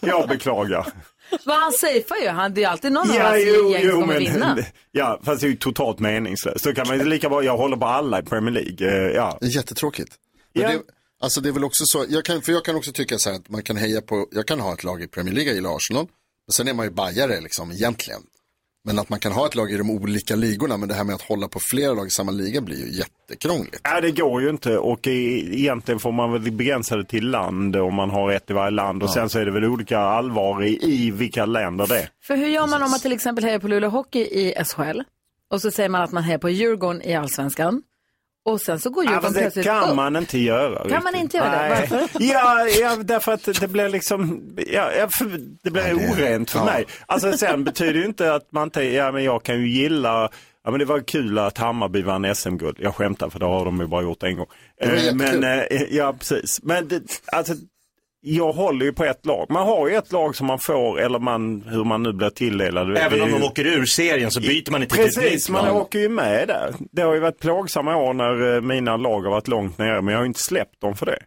Jag 0.00 0.28
beklagar. 0.28 0.86
Vad 1.44 1.56
han 1.56 1.72
safear 1.72 2.22
ju, 2.22 2.28
han, 2.28 2.54
det 2.54 2.64
är 2.64 2.68
alltid 2.68 2.92
någon 2.92 3.10
av 3.10 3.16
hans 3.18 3.44
gäng 3.44 3.90
som 3.90 4.00
kommer 4.00 4.18
vinna. 4.18 4.58
ja, 4.92 5.20
fast 5.24 5.40
det 5.40 5.46
är 5.46 5.48
ju 5.50 5.56
totalt 5.56 5.98
meningslöst. 5.98 6.60
Så 6.64 6.74
kan 6.74 6.88
man 6.88 6.98
ju 6.98 7.04
lika 7.04 7.28
bra, 7.28 7.42
jag 7.44 7.56
håller 7.56 7.76
på 7.76 7.86
alla 7.86 8.18
i 8.18 8.22
Premier 8.22 8.54
League. 8.54 9.06
eh, 9.06 9.14
Ja. 9.14 9.38
Det 9.40 9.46
är 9.46 9.50
jättetråkigt. 9.50 10.14
Men 10.54 10.62
Ja. 10.62 10.68
det, 10.68 10.80
alltså 11.20 11.40
det 11.40 11.48
är 11.48 11.52
väl 11.52 11.64
också 11.64 11.82
så, 11.86 12.04
jag 12.08 12.24
kan, 12.24 12.42
för 12.42 12.52
jag 12.52 12.64
kan 12.64 12.76
också 12.76 12.92
tycka 12.92 13.18
så 13.18 13.30
här 13.30 13.36
att 13.36 13.48
man 13.48 13.62
kan 13.62 13.76
heja 13.76 14.00
på, 14.00 14.26
jag 14.30 14.46
kan 14.46 14.60
ha 14.60 14.72
ett 14.72 14.84
lag 14.84 15.02
i 15.02 15.06
Premier 15.08 15.34
League, 15.34 15.50
jag 15.50 15.56
gillar 15.56 15.76
Arsenal. 15.76 16.06
Men 16.46 16.52
sen 16.52 16.68
är 16.68 16.74
man 16.74 16.86
ju 16.86 16.92
bajare 16.92 17.40
liksom 17.40 17.72
egentligen. 17.72 18.20
Men 18.86 18.98
att 18.98 19.08
man 19.08 19.18
kan 19.18 19.32
ha 19.32 19.46
ett 19.46 19.54
lag 19.54 19.72
i 19.72 19.76
de 19.76 19.90
olika 19.90 20.36
ligorna, 20.36 20.76
men 20.76 20.88
det 20.88 20.94
här 20.94 21.04
med 21.04 21.14
att 21.14 21.22
hålla 21.22 21.48
på 21.48 21.60
flera 21.70 21.92
lag 21.92 22.06
i 22.06 22.10
samma 22.10 22.32
liga 22.32 22.60
blir 22.60 22.76
ju 22.76 22.98
jättekrångligt. 22.98 23.80
Nej, 23.84 24.02
det 24.02 24.10
går 24.10 24.42
ju 24.42 24.50
inte. 24.50 24.78
Och 24.78 25.06
i, 25.06 25.60
egentligen 25.60 26.00
får 26.00 26.12
man 26.12 26.32
väl 26.32 26.52
begränsa 26.52 26.96
det 26.96 27.04
till 27.04 27.30
land 27.30 27.76
om 27.76 27.94
man 27.94 28.10
har 28.10 28.32
ett 28.32 28.50
i 28.50 28.52
varje 28.52 28.70
land. 28.70 29.02
Och 29.02 29.10
sen 29.10 29.28
så 29.28 29.38
är 29.38 29.44
det 29.44 29.50
väl 29.50 29.64
olika 29.64 29.98
allvar 29.98 30.64
i, 30.64 30.78
i 30.82 31.10
vilka 31.10 31.46
länder 31.46 31.86
det 31.86 31.98
är. 31.98 32.08
För 32.26 32.36
hur 32.36 32.46
gör 32.46 32.66
man 32.66 32.82
om 32.82 32.90
man 32.90 33.00
till 33.00 33.12
exempel 33.12 33.44
hejar 33.44 33.58
på 33.58 33.68
Luleå 33.68 33.90
Hockey 33.90 34.20
i 34.20 34.54
SHL 34.64 35.00
och 35.50 35.60
så 35.60 35.70
säger 35.70 35.88
man 35.88 36.02
att 36.02 36.12
man 36.12 36.22
hejar 36.22 36.38
på 36.38 36.50
Djurgården 36.50 37.02
i 37.02 37.14
Allsvenskan 37.14 37.82
och 38.46 38.60
sen 38.60 38.80
så 38.80 38.90
går 38.90 39.04
Ja, 39.04 39.10
Djurgården 39.10 39.22
fast 39.22 39.34
det 39.34 39.40
plötsligt 39.40 39.66
kan 39.66 39.90
upp. 39.90 39.96
man 39.96 40.16
inte 40.16 40.38
göra. 40.38 40.88
Kan 40.88 41.02
man 41.04 41.14
inte 41.14 41.36
göra 41.36 41.50
det? 41.50 41.68
Nej. 41.68 41.88
Varför? 41.90 42.08
Ja, 42.20 42.66
ja, 42.68 42.96
därför 42.96 43.32
att 43.32 43.60
det 43.60 43.68
blir 43.68 43.88
liksom, 43.88 44.42
ja, 44.56 44.92
ja, 44.92 45.08
för, 45.18 45.40
det 45.62 45.70
blir 45.70 45.94
orent 45.94 46.50
för 46.50 46.58
ja. 46.58 46.64
mig. 46.64 46.86
Alltså 47.06 47.32
sen 47.32 47.64
betyder 47.64 48.00
ju 48.00 48.04
inte 48.04 48.34
att 48.34 48.52
man 48.52 48.62
inte, 48.64 48.82
ja 48.82 49.12
men 49.12 49.24
jag 49.24 49.42
kan 49.42 49.60
ju 49.60 49.68
gilla, 49.68 50.30
ja 50.64 50.70
men 50.70 50.78
det 50.78 50.84
var 50.84 51.00
kul 51.00 51.38
att 51.38 51.58
Hammarby 51.58 52.02
vann 52.02 52.34
SM-guld. 52.34 52.76
Jag 52.80 52.94
skämtar 52.94 53.30
för 53.30 53.38
det 53.38 53.46
har 53.46 53.64
de 53.64 53.80
ju 53.80 53.86
bara 53.86 54.02
gjort 54.02 54.22
en 54.22 54.36
gång. 54.36 54.46
Eh, 54.80 54.94
jättekul. 54.94 55.16
Men, 55.16 55.44
eh, 55.44 55.82
ja 55.90 56.12
precis. 56.12 56.62
Men 56.62 56.88
det, 56.88 57.02
alltså, 57.32 57.54
jag 58.28 58.52
håller 58.52 58.86
ju 58.86 58.92
på 58.92 59.04
ett 59.04 59.26
lag. 59.26 59.46
Man 59.50 59.66
har 59.66 59.88
ju 59.88 59.94
ett 59.96 60.12
lag 60.12 60.36
som 60.36 60.46
man 60.46 60.58
får, 60.58 61.00
eller 61.00 61.18
man, 61.18 61.62
hur 61.66 61.84
man 61.84 62.02
nu 62.02 62.12
blir 62.12 62.30
tilldelad. 62.30 62.96
Även 62.96 63.22
om 63.22 63.30
de 63.30 63.42
åker 63.46 63.66
ur 63.66 63.84
serien 63.84 64.30
så 64.30 64.40
byter 64.40 64.70
man 64.70 64.82
inte 64.82 64.94
till 64.94 65.04
ett 65.04 65.14
Precis, 65.14 65.48
nytt 65.48 65.52
man 65.52 65.64
lag. 65.64 65.76
åker 65.76 65.98
ju 65.98 66.08
med 66.08 66.48
där. 66.48 66.74
Det 66.92 67.02
har 67.02 67.14
ju 67.14 67.20
varit 67.20 67.38
plågsamma 67.40 67.96
år 67.96 68.14
när 68.14 68.54
eh, 68.54 68.60
mina 68.60 68.96
lag 68.96 69.20
har 69.22 69.30
varit 69.30 69.48
långt 69.48 69.78
nere, 69.78 70.02
men 70.02 70.12
jag 70.12 70.18
har 70.18 70.24
ju 70.24 70.28
inte 70.28 70.42
släppt 70.42 70.80
dem 70.80 70.94
för 70.96 71.06
det. 71.06 71.18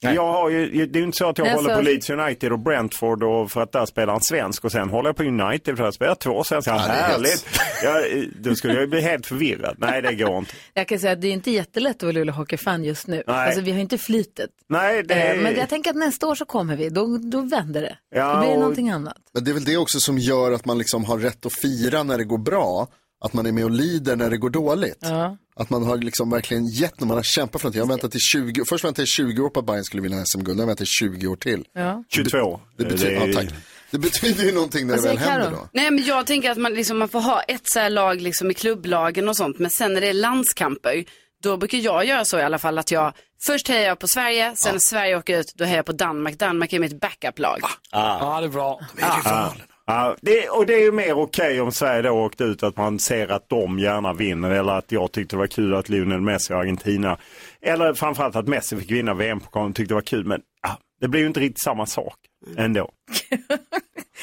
Jag 0.00 0.32
har 0.32 0.50
ju, 0.50 0.86
det 0.86 0.96
är 0.98 1.00
ju 1.00 1.06
inte 1.06 1.16
så 1.18 1.28
att 1.28 1.38
jag 1.38 1.44
Nej, 1.44 1.54
håller 1.54 1.68
så- 1.68 1.74
på 1.76 1.82
Leeds 1.82 2.10
United 2.10 2.52
och 2.52 2.58
Brentford 2.58 3.22
och 3.22 3.50
för 3.50 3.60
att 3.60 3.72
där 3.72 3.86
spelar 3.86 4.14
en 4.14 4.20
svensk 4.20 4.64
och 4.64 4.72
sen 4.72 4.88
håller 4.88 5.08
jag 5.08 5.16
på 5.16 5.22
United 5.22 5.76
för 5.76 5.84
att 5.84 5.94
spela 5.94 6.14
två 6.14 6.44
svenskar. 6.44 6.74
Ja, 6.74 6.80
är 6.88 7.02
Härligt! 7.02 7.46
Jag, 7.84 8.04
då 8.40 8.54
skulle 8.54 8.72
jag 8.74 8.80
ju 8.82 8.86
bli 8.86 9.00
helt 9.00 9.26
förvirrad. 9.26 9.76
Nej, 9.78 10.02
det 10.02 10.14
går 10.14 10.38
inte. 10.38 10.52
Jag 10.74 10.88
kan 10.88 10.98
säga 10.98 11.12
att 11.12 11.20
det 11.20 11.28
är 11.28 11.32
inte 11.32 11.50
jättelätt 11.50 11.96
att 11.96 12.02
vara 12.02 12.12
Luleå 12.12 12.34
Hockey-fan 12.34 12.84
just 12.84 13.06
nu. 13.06 13.22
Nej. 13.26 13.46
Alltså 13.46 13.60
vi 13.60 13.72
har 13.72 13.78
inte 13.78 13.98
flytet. 13.98 14.50
Nej, 14.68 15.02
det 15.02 15.14
Eh, 15.14 15.42
Men 15.42 15.54
jag 15.54 15.68
tänker 15.68 15.90
att 15.90 15.96
nästa 15.96 16.26
år 16.26 16.34
så 16.34 16.44
kommer 16.44 16.76
vi, 16.76 16.88
då, 16.88 17.18
då 17.18 17.40
vänder 17.40 17.80
det. 17.82 17.98
Ja, 18.14 18.32
då 18.34 18.38
blir 18.40 18.48
det 18.48 18.54
och- 18.54 18.60
någonting 18.60 18.90
annat. 18.90 19.16
Men 19.34 19.44
det 19.44 19.50
är 19.50 19.52
väl 19.54 19.64
det 19.64 19.76
också 19.76 20.00
som 20.00 20.18
gör 20.18 20.52
att 20.52 20.64
man 20.64 20.78
liksom 20.78 21.04
har 21.04 21.18
rätt 21.18 21.46
att 21.46 21.52
fira 21.52 22.02
när 22.02 22.18
det 22.18 22.24
går 22.24 22.38
bra. 22.38 22.88
Att 23.20 23.32
man 23.32 23.46
är 23.46 23.52
med 23.52 23.64
och 23.64 23.70
lider 23.70 24.16
när 24.16 24.30
det 24.30 24.36
går 24.36 24.50
dåligt. 24.50 24.98
Ja. 25.00 25.36
Att 25.56 25.70
man 25.70 25.84
har 25.84 25.96
liksom 25.96 26.30
verkligen 26.30 26.66
gett 26.66 27.00
när 27.00 27.06
man 27.06 27.16
har 27.16 27.24
kämpat 27.24 27.60
för 27.60 27.66
någonting. 27.66 27.78
Jag 27.80 27.88
väntat 27.88 28.14
i 28.14 28.18
20, 28.18 28.64
först 28.68 28.84
väntade 28.84 29.02
jag 29.02 29.06
i 29.06 29.10
20 29.10 29.42
år 29.42 29.50
på 29.50 29.60
att 29.60 29.66
Bayern 29.66 29.84
skulle 29.84 30.02
vinna 30.02 30.24
SM-guld. 30.24 30.48
Nu 30.48 30.54
har 30.54 30.60
jag 30.62 30.66
väntat 30.66 30.82
i 30.82 30.86
20 30.86 31.26
år 31.26 31.36
till. 31.36 31.64
Ja. 31.72 32.04
22. 32.08 32.60
Det 32.78 32.84
betyder, 32.84 33.10
Det 33.10 33.16
är- 33.16 33.26
ja, 33.28 33.34
tack. 33.34 33.48
Det 33.90 33.98
betyder 33.98 34.44
ju 34.44 34.52
någonting 34.52 34.86
när 34.86 34.96
det 34.96 35.02
väl 35.02 35.18
händer 35.18 35.50
då. 35.50 35.68
Nej 35.72 35.90
men 35.90 36.04
jag 36.04 36.26
tänker 36.26 36.50
att 36.50 36.58
man, 36.58 36.74
liksom, 36.74 36.98
man 36.98 37.08
får 37.08 37.20
ha 37.20 37.40
ett 37.42 37.62
så 37.64 37.78
här 37.78 37.90
lag 37.90 38.20
liksom, 38.20 38.50
i 38.50 38.54
klubblagen 38.54 39.28
och 39.28 39.36
sånt. 39.36 39.58
Men 39.58 39.70
sen 39.70 39.94
när 39.94 40.00
det 40.00 40.06
är 40.08 40.12
landskamper, 40.14 41.04
då 41.42 41.56
brukar 41.56 41.78
jag 41.78 42.04
göra 42.04 42.24
så 42.24 42.38
i 42.38 42.42
alla 42.42 42.58
fall 42.58 42.78
att 42.78 42.90
jag 42.90 43.12
först 43.46 43.68
hejar 43.68 43.88
jag 43.88 43.98
på 43.98 44.06
Sverige, 44.08 44.52
sen 44.56 44.72
när 44.72 44.78
Sverige 44.80 45.16
åker 45.16 45.38
ut, 45.40 45.46
då 45.56 45.64
hejar 45.64 45.76
jag 45.76 45.86
på 45.86 45.92
Danmark. 45.92 46.38
Danmark 46.38 46.72
är 46.72 46.78
mitt 46.78 47.00
backup-lag. 47.00 47.58
Ja, 47.92 48.38
det 48.40 48.46
är 48.46 48.50
bra. 48.50 48.80
Ja. 49.24 49.54
Ja, 49.90 50.16
det, 50.20 50.48
och 50.48 50.66
det 50.66 50.74
är 50.74 50.80
ju 50.80 50.92
mer 50.92 51.12
okej 51.12 51.60
om 51.60 51.72
Sverige 51.72 52.02
då 52.02 52.10
åkte 52.10 52.44
ut 52.44 52.62
att 52.62 52.76
man 52.76 52.98
ser 52.98 53.28
att 53.28 53.48
de 53.48 53.78
gärna 53.78 54.12
vinner 54.12 54.50
eller 54.50 54.72
att 54.72 54.92
jag 54.92 55.12
tyckte 55.12 55.36
det 55.36 55.40
var 55.40 55.46
kul 55.46 55.74
att 55.74 55.88
Lionel 55.88 56.20
Messi 56.20 56.54
och 56.54 56.58
Argentina 56.58 57.18
eller 57.60 57.94
framförallt 57.94 58.36
att 58.36 58.48
Messi 58.48 58.76
fick 58.76 58.90
vinna 58.90 59.14
VM-pokalen 59.14 59.72
tyckte 59.72 59.90
det 59.90 59.94
var 59.94 60.02
kul 60.02 60.24
men 60.24 60.40
ja, 60.62 60.78
det 61.00 61.08
blir 61.08 61.20
ju 61.20 61.26
inte 61.26 61.40
riktigt 61.40 61.62
samma 61.62 61.86
sak 61.86 62.16
ändå. 62.56 62.90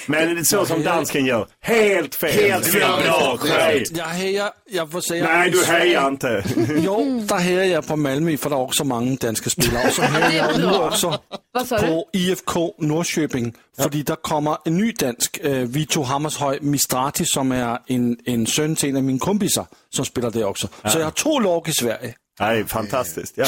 Men 0.08 0.36
det 0.36 0.42
är 0.42 0.44
så 0.44 0.66
som 0.66 0.84
dansken 0.84 1.26
gör, 1.26 1.48
helt 1.60 2.16
fel. 2.16 2.32
Helt 2.32 2.66
fel. 2.66 2.82
Bra. 3.04 3.40
Jag 3.92 4.06
hejar, 4.06 4.52
jag 4.70 4.92
får 4.92 5.02
säga... 5.02 5.24
Nej, 5.26 5.52
du 5.52 5.66
hejar 5.66 6.08
inte. 6.08 6.44
Jo, 6.86 7.26
där 7.30 7.38
hejar 7.38 7.64
jag 7.64 7.88
på 7.88 7.96
Malmö 7.96 8.38
för 8.38 8.50
det 8.50 8.56
är 8.56 8.60
också 8.60 8.84
många 8.84 9.16
danska 9.16 9.50
spelare. 9.50 9.88
Och 9.88 9.94
så 9.94 10.02
hejar 10.02 10.48
jag 10.48 10.60
nu 10.60 10.78
också 10.78 11.20
på 11.70 12.06
IFK 12.14 12.76
Norrköping. 12.78 13.54
För 13.78 13.90
där 13.90 14.16
kommer 14.16 14.58
en 14.66 14.78
ny 14.78 14.92
dansk, 14.92 15.40
äh, 15.44 15.52
Vito 15.52 16.02
Hammershøi 16.02 16.60
Mistrati, 16.62 17.26
som 17.26 17.52
är 17.52 17.80
en, 17.88 18.18
en 18.26 18.46
son 18.46 18.76
till 18.76 18.90
en 18.90 18.98
av 18.98 19.04
mina 19.04 19.20
kompisar 19.20 19.66
som 19.90 20.06
spelar 20.06 20.32
där 20.32 20.46
också. 20.46 20.68
Så 20.84 21.00
jag 21.00 21.06
har 21.06 21.12
två 21.12 21.40
lag 21.40 21.68
i 21.68 21.72
Sverige. 21.74 22.16
Nej, 22.40 22.66
fantastiskt. 22.66 23.34
Ja. 23.38 23.46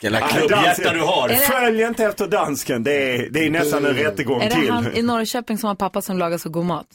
Jävla 0.00 0.20
Ja, 0.20 0.28
klubbhjärta 0.28 0.92
du 0.92 1.00
har. 1.00 1.28
Är 1.28 1.32
det- 1.34 1.40
Följ 1.40 1.82
inte 1.82 2.04
efter 2.04 2.26
dansken, 2.28 2.82
det 2.84 2.92
är, 2.92 3.28
det 3.30 3.46
är 3.46 3.50
nästan 3.50 3.84
en 3.86 3.94
rättegång 3.94 4.42
Är 4.42 4.48
det 4.50 4.54
till. 4.56 4.70
han 4.70 4.96
i 4.96 5.02
Norrköping 5.02 5.58
som 5.58 5.66
har 5.68 5.74
pappa 5.74 6.02
som 6.02 6.18
lagar 6.18 6.38
så 6.38 6.48
god 6.48 6.64
mat? 6.64 6.86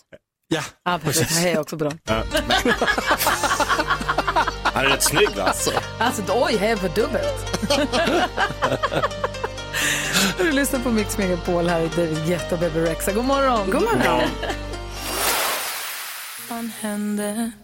Ja, 0.47 0.61
Ja, 0.85 0.99
precis. 1.03 1.31
Jag 1.35 1.41
hejar 1.41 1.59
också 1.61 1.77
på 1.77 1.83
dem. 1.83 1.99
Han 4.63 4.85
är 4.85 4.89
rätt 4.89 5.03
snygg 5.03 5.29
va? 5.37 5.53
Alltså, 5.99 6.23
oj, 6.29 6.57
hejar 6.57 6.77
på 6.77 6.87
dubbelt. 6.87 7.67
du 10.37 10.51
lyssnar 10.51 10.79
på 10.79 10.89
Mix 10.91 11.17
Megapol 11.17 11.67
här, 11.67 11.89
David 11.95 12.27
Guetta 12.27 12.55
och 12.55 12.61
Bebe 12.61 12.79
Rexha. 12.85 13.11
God 13.11 13.25
morgon! 13.25 13.71
God 13.71 13.81
morgon. 13.81 14.21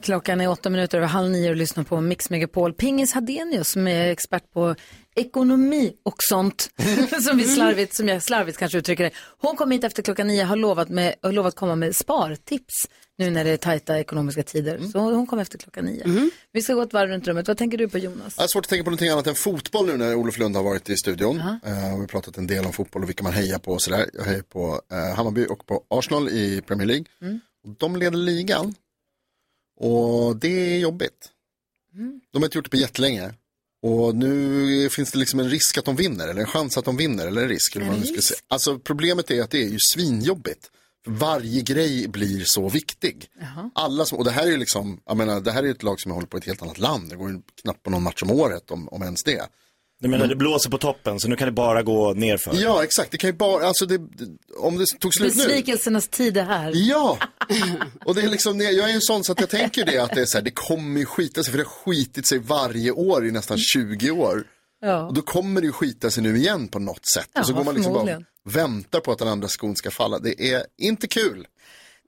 Klockan 0.01 0.41
är 0.41 0.49
åtta 0.49 0.69
minuter 0.69 0.97
över 0.97 1.07
halv 1.07 1.29
nio 1.29 1.49
och 1.49 1.55
lyssnar 1.55 1.84
på 1.84 2.01
Mix 2.01 2.29
Megapol. 2.29 2.73
Pingis 2.73 3.13
Hadenius 3.13 3.69
som 3.69 3.88
är 3.88 4.07
expert 4.07 4.51
på 4.53 4.75
ekonomi 5.15 5.93
och 6.03 6.15
sånt. 6.17 6.69
som 7.21 7.38
vi 7.38 7.43
slarvigt, 7.43 7.95
som 7.95 8.07
jag 8.07 8.23
slarvigt 8.23 8.57
kanske 8.57 8.77
uttrycker 8.77 9.03
det. 9.03 9.11
Hon 9.41 9.55
kom 9.55 9.71
hit 9.71 9.84
efter 9.84 10.03
klockan 10.03 10.27
nio 10.27 10.43
har 10.43 10.55
lovat, 10.55 10.89
med, 10.89 11.15
har 11.21 11.31
lovat 11.31 11.55
komma 11.55 11.75
med 11.75 11.95
spartips 11.95 12.89
nu 13.17 13.29
när 13.29 13.43
det 13.43 13.49
är 13.49 13.57
tajta 13.57 13.99
ekonomiska 13.99 14.43
tider. 14.43 14.79
Så 14.91 14.99
hon 14.99 15.27
kom 15.27 15.39
efter 15.39 15.57
klockan 15.57 15.86
nio. 15.86 16.29
Vi 16.51 16.61
ska 16.61 16.73
gå 16.73 16.81
ett 16.81 16.93
varv 16.93 17.09
runt 17.09 17.27
rummet. 17.27 17.47
Vad 17.47 17.57
tänker 17.57 17.77
du 17.77 17.89
på 17.89 17.97
Jonas? 17.97 18.34
Jag 18.38 18.43
har 18.43 18.47
svårt 18.47 18.65
att 18.65 18.69
tänka 18.69 18.84
på 18.84 18.89
någonting 18.89 19.09
annat 19.09 19.27
än 19.27 19.36
fotboll 19.36 19.86
nu 19.86 19.97
när 19.97 20.15
Olof 20.15 20.38
Lund 20.38 20.55
har 20.55 20.63
varit 20.63 20.89
i 20.89 20.97
studion. 20.97 21.39
Eh, 21.39 21.57
vi 21.63 21.71
har 21.71 22.07
pratat 22.07 22.38
en 22.38 22.47
del 22.47 22.65
om 22.65 22.73
fotboll 22.73 23.03
och 23.03 23.09
vilka 23.09 23.23
man 23.23 23.34
hejar 23.34 23.59
på 23.59 23.71
och 23.71 23.81
sådär. 23.81 24.09
Jag 24.13 24.23
hejar 24.23 24.41
på 24.41 24.81
eh, 24.91 25.15
Hammarby 25.15 25.45
och 25.45 25.65
på 25.65 25.84
Arsenal 25.89 26.29
i 26.29 26.61
Premier 26.61 26.88
League. 26.88 27.05
Och 27.21 27.53
de 27.78 27.95
leder 27.95 28.18
ligan. 28.18 28.76
Och 29.80 30.36
det 30.36 30.76
är 30.76 30.80
jobbigt. 30.80 31.30
De 32.32 32.41
har 32.41 32.45
inte 32.45 32.57
gjort 32.57 32.66
det 32.66 32.70
på 32.70 32.78
jättelänge. 32.78 33.34
Och 33.82 34.16
nu 34.16 34.89
finns 34.89 35.11
det 35.11 35.18
liksom 35.18 35.39
en 35.39 35.49
risk 35.49 35.78
att 35.78 35.86
de 35.86 35.95
vinner, 35.95 36.28
eller 36.28 36.41
en 36.41 36.47
chans 36.47 36.78
att 36.78 36.86
de 36.86 36.97
vinner, 36.97 37.28
eller 37.28 37.41
en 37.41 37.49
risk. 37.49 37.76
Eller 37.76 37.86
vad 37.86 37.95
man 37.95 38.05
ska 38.05 38.22
säga. 38.22 38.39
Alltså 38.47 38.80
problemet 38.80 39.32
är 39.32 39.41
att 39.41 39.51
det 39.51 39.64
är 39.64 39.70
ju 39.70 39.78
svinjobbigt. 39.93 40.72
För 41.05 41.11
varje 41.11 41.61
grej 41.61 42.07
blir 42.07 42.43
så 42.43 42.70
viktig. 42.70 43.30
Alla 43.76 44.05
som, 44.05 44.18
och 44.18 44.26
det 44.26 44.32
här 44.32 44.43
är 44.43 44.51
ju 44.51 44.57
liksom, 44.57 44.99
jag 45.05 45.18
menar, 45.18 45.41
det 45.41 45.51
här 45.51 45.64
är 45.64 45.72
ett 45.72 45.84
lag 45.84 45.99
som 45.99 46.11
håller 46.11 46.28
på 46.28 46.38
i 46.38 46.39
ett 46.39 46.45
helt 46.45 46.61
annat 46.61 46.78
land. 46.78 47.09
Det 47.09 47.16
går 47.16 47.41
knappt 47.61 47.84
på 47.84 47.89
någon 47.89 48.03
match 48.03 48.24
om 48.24 48.32
året, 48.32 48.72
om, 48.72 48.89
om 48.89 49.03
ens 49.03 49.24
det. 49.24 49.47
Du 50.01 50.09
menar 50.09 50.27
det 50.27 50.35
blåser 50.35 50.69
på 50.69 50.77
toppen 50.77 51.19
så 51.19 51.27
nu 51.27 51.35
kan 51.35 51.45
det 51.47 51.51
bara 51.51 51.83
gå 51.83 52.13
nerför? 52.13 52.55
Ja, 52.55 52.83
exakt. 52.83 53.11
Det 53.11 53.17
kan 53.17 53.27
ju 53.29 53.33
bara, 53.35 53.67
alltså 53.67 53.85
det, 53.85 54.01
om 54.57 54.77
det 54.77 54.85
tog 54.99 55.13
slut 55.13 55.35
nu. 55.35 55.43
Besvikelsernas 55.43 56.07
tid 56.07 56.37
är 56.37 56.43
här. 56.43 56.71
Ja, 56.75 57.17
och 58.05 58.15
det 58.15 58.21
är 58.21 58.27
liksom, 58.29 58.59
jag 58.59 58.73
är 58.73 58.87
ju 58.87 58.93
en 58.93 59.01
sån 59.01 59.23
så 59.23 59.31
att 59.31 59.39
jag 59.39 59.49
tänker 59.49 59.85
det 59.85 59.97
att 59.97 60.15
det 60.15 60.21
är 60.21 60.25
så 60.25 60.37
här, 60.37 60.43
det 60.45 60.51
kommer 60.51 60.99
ju 60.99 61.05
skita 61.05 61.43
sig, 61.43 61.51
för 61.51 61.57
det 61.57 61.63
har 61.63 61.69
skitit 61.71 62.27
sig 62.27 62.39
varje 62.39 62.91
år 62.91 63.27
i 63.27 63.31
nästan 63.31 63.57
20 63.57 64.11
år. 64.11 64.43
Ja. 64.81 65.07
Och 65.07 65.13
då 65.13 65.21
kommer 65.21 65.61
det 65.61 65.67
ju 65.67 65.73
skita 65.73 66.11
sig 66.11 66.23
nu 66.23 66.37
igen 66.37 66.67
på 66.67 66.79
något 66.79 67.05
sätt. 67.15 67.29
och 67.39 67.45
så 67.45 67.51
Ja, 67.51 67.57
går 67.57 67.63
man 67.63 67.75
liksom 67.75 67.93
bara 67.93 68.17
och 68.17 68.55
väntar 68.55 68.99
på 68.99 69.11
att 69.11 69.19
den 69.19 69.27
andra 69.27 69.47
skon 69.47 69.75
ska 69.75 69.91
falla. 69.91 70.19
Det 70.19 70.53
är 70.53 70.63
inte 70.77 71.07
kul. 71.07 71.47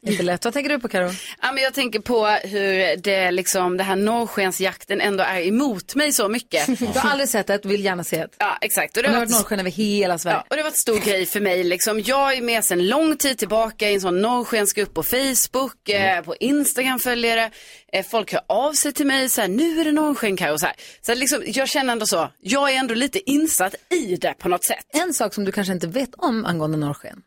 Inte 0.05 0.23
lätt. 0.23 0.45
Vad 0.45 0.53
tänker 0.53 0.69
du 0.69 0.79
på 0.79 0.87
Karo? 0.87 1.11
Ja, 1.41 1.51
men 1.51 1.63
jag 1.63 1.73
tänker 1.73 1.99
på 1.99 2.27
hur 2.27 2.97
det, 2.97 3.31
liksom, 3.31 3.77
det 3.77 3.83
här 3.83 3.95
norrskensjakten 3.95 5.01
ändå 5.01 5.23
är 5.23 5.47
emot 5.47 5.95
mig 5.95 6.11
så 6.11 6.29
mycket. 6.29 6.67
Du 6.93 6.99
har 6.99 7.09
aldrig 7.09 7.29
sett 7.29 7.49
ett, 7.49 7.65
vill 7.65 7.85
gärna 7.85 8.03
se 8.03 8.17
ett. 8.17 8.35
Ja, 8.39 8.57
exakt. 8.61 8.97
Och 8.97 9.03
Det 9.03 9.09
det 9.09 9.13
har 9.13 9.13
har 9.13 9.21
varit 9.21 9.31
varit 9.31 9.41
norrsken 9.41 9.59
över 9.59 9.71
hela 9.71 10.17
Sverige. 10.17 10.37
Ja, 10.37 10.45
och 10.49 10.55
det 10.55 10.63
var 10.63 10.69
en 10.69 10.75
stor 10.75 10.99
grej 10.99 11.25
för 11.25 11.39
mig. 11.39 11.63
Liksom. 11.63 11.99
Jag 11.99 12.37
är 12.37 12.41
med 12.41 12.65
sedan 12.65 12.87
lång 12.87 13.17
tid 13.17 13.37
tillbaka 13.37 13.89
i 13.89 13.93
en 13.93 14.01
sån 14.01 14.21
norrskensgrupp 14.21 14.93
på 14.93 15.03
Facebook, 15.03 15.89
eh, 15.89 16.21
på 16.21 16.35
Instagram 16.35 16.99
följer 16.99 17.35
det. 17.35 17.51
Eh, 17.93 18.05
folk 18.05 18.33
hör 18.33 18.41
av 18.47 18.73
sig 18.73 18.93
till 18.93 19.05
mig 19.05 19.29
så 19.29 19.41
här, 19.41 19.47
nu 19.47 19.79
är 19.79 19.85
det 19.85 19.91
norrsken 19.91 20.37
Karo. 20.37 20.57
Så, 20.57 20.65
här. 20.65 20.75
så 21.01 21.11
att 21.11 21.17
liksom, 21.17 21.43
jag 21.45 21.69
känner 21.69 21.91
ändå 21.91 22.05
så, 22.05 22.29
jag 22.41 22.71
är 22.71 22.75
ändå 22.75 22.93
lite 22.93 23.31
insatt 23.31 23.75
i 23.91 24.15
det 24.15 24.33
på 24.39 24.49
något 24.49 24.65
sätt. 24.65 24.85
En 24.93 25.13
sak 25.13 25.33
som 25.33 25.45
du 25.45 25.51
kanske 25.51 25.73
inte 25.73 25.87
vet 25.87 26.15
om 26.17 26.45
angående 26.45 26.77
norrsken, 26.77 27.21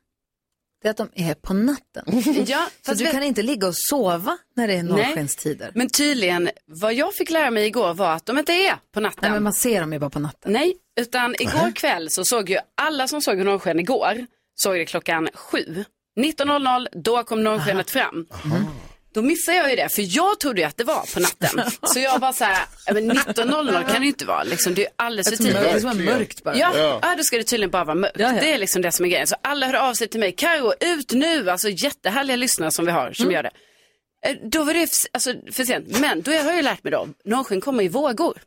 det 0.82 0.88
är 0.88 0.90
att 0.90 0.96
de 0.96 1.10
är 1.14 1.34
på 1.34 1.54
natten. 1.54 2.04
Ja, 2.46 2.68
Så 2.86 2.94
du 2.94 3.04
vet- 3.04 3.12
kan 3.12 3.22
inte 3.22 3.42
ligga 3.42 3.66
och 3.68 3.74
sova 3.76 4.38
när 4.56 4.68
det 4.68 4.74
är 4.74 4.82
norrskenstider. 4.82 5.70
Men 5.74 5.88
tydligen, 5.88 6.50
vad 6.66 6.94
jag 6.94 7.14
fick 7.14 7.30
lära 7.30 7.50
mig 7.50 7.66
igår 7.66 7.94
var 7.94 8.12
att 8.12 8.26
de 8.26 8.38
inte 8.38 8.52
är 8.52 8.74
på 8.94 9.00
natten. 9.00 9.18
Nej, 9.22 9.30
men 9.30 9.42
man 9.42 9.52
ser 9.52 9.80
dem 9.80 9.92
ju 9.92 9.98
bara 9.98 10.10
på 10.10 10.18
natten. 10.18 10.52
Nej, 10.52 10.76
utan 11.00 11.34
igår 11.38 11.72
kväll 11.74 12.10
så 12.10 12.24
såg 12.24 12.50
ju 12.50 12.58
alla 12.74 13.08
som 13.08 13.20
såg 13.22 13.38
norrsken 13.38 13.80
igår, 13.80 14.26
såg 14.54 14.74
det 14.74 14.84
klockan 14.86 15.28
sju. 15.34 15.84
19.00, 16.20 16.86
då 16.92 17.24
kom 17.24 17.44
norrskenet 17.44 17.90
fram. 17.90 18.26
Då 19.18 19.22
missade 19.22 19.56
jag 19.58 19.70
ju 19.70 19.76
det, 19.76 19.88
för 19.94 20.16
jag 20.16 20.40
trodde 20.40 20.60
ju 20.60 20.66
att 20.66 20.76
det 20.76 20.84
var 20.84 21.14
på 21.14 21.20
natten. 21.20 21.70
Så 21.82 21.98
jag 22.00 22.18
var 22.18 22.32
så 22.32 22.44
här, 22.44 22.66
"Ja, 22.86 22.94
men 22.94 23.10
19.00 23.12 23.84
kan 23.84 23.92
det 23.94 24.00
ju 24.00 24.06
inte 24.06 24.24
vara, 24.24 24.42
liksom, 24.42 24.74
det 24.74 24.80
är 24.82 24.84
ju 24.84 24.90
alldeles 24.96 25.28
för 25.36 25.44
Det 25.44 25.50
är 25.70 25.80
som 25.80 26.04
mörkt, 26.04 26.18
tidigt. 26.18 26.42
bara. 26.44 26.56
Ja, 26.56 26.72
Ja. 26.76 26.98
ja. 27.02 27.14
då 27.16 27.22
ska 27.22 27.36
det 27.36 27.42
tydligen 27.44 27.70
bara 27.70 27.84
vara 27.84 27.94
mörkt. 27.94 28.16
Ja, 28.18 28.32
ja. 28.34 28.40
Det 28.40 28.52
är 28.52 28.58
liksom 28.58 28.82
det 28.82 28.92
som 28.92 29.04
är 29.04 29.08
grejen. 29.10 29.26
Så 29.26 29.36
alla 29.42 29.66
hör 29.66 29.74
av 29.74 29.94
sig 29.94 30.08
till 30.08 30.20
mig, 30.20 30.32
Karo 30.32 30.72
ut 30.80 31.12
nu, 31.12 31.50
alltså 31.50 31.68
jättehärliga 31.68 32.36
lyssnare 32.36 32.70
som 32.70 32.86
vi 32.86 32.92
har 32.92 33.12
som 33.12 33.32
gör 33.32 33.42
det. 33.42 33.50
Eh, 34.26 34.36
Då 34.42 34.62
var 34.64 34.74
det 34.74 34.88
alltså, 35.12 35.34
för 35.52 35.64
sent, 35.64 36.00
men 36.00 36.22
då 36.22 36.30
har 36.30 36.38
jag 36.38 36.56
ju 36.56 36.62
lärt 36.62 36.84
mig 36.84 36.90
då, 36.90 37.08
norrsken 37.24 37.60
kommer 37.60 37.82
i 37.84 37.88
vågor. 37.88 38.38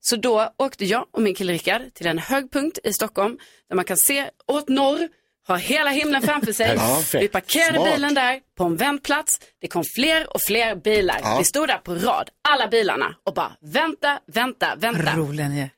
Så 0.00 0.16
då 0.16 0.54
åkte 0.58 0.84
jag 0.84 1.06
och 1.10 1.22
min 1.22 1.34
kille 1.34 1.52
Rickard 1.52 1.82
till 1.94 2.06
en 2.06 2.18
hög 2.18 2.52
punkt 2.52 2.78
i 2.84 2.92
Stockholm 2.92 3.38
där 3.68 3.76
man 3.76 3.84
kan 3.84 3.96
se 3.96 4.30
åt 4.46 4.68
norr, 4.68 5.08
ha 5.46 5.56
hela 5.56 5.90
himlen 5.90 6.22
framför 6.22 6.52
sig. 6.52 6.78
Perfekt. 6.78 7.24
Vi 7.24 7.28
parkerade 7.28 7.74
Smart. 7.74 7.94
bilen 7.94 8.14
där 8.14 8.40
på 8.58 8.64
en 8.64 8.76
väntplats. 8.76 9.40
Det 9.60 9.68
kom 9.68 9.84
fler 9.96 10.34
och 10.34 10.40
fler 10.46 10.74
bilar. 10.74 11.38
Vi 11.38 11.44
stod 11.44 11.68
där 11.68 11.78
på 11.78 11.94
rad, 11.94 12.30
alla 12.48 12.68
bilarna 12.68 13.14
och 13.24 13.34
bara 13.34 13.52
vänta, 13.60 14.18
vänta, 14.26 14.76
vänta. 14.76 15.16
Roliga 15.16 15.48
ni 15.48 15.60
är. 15.60 15.70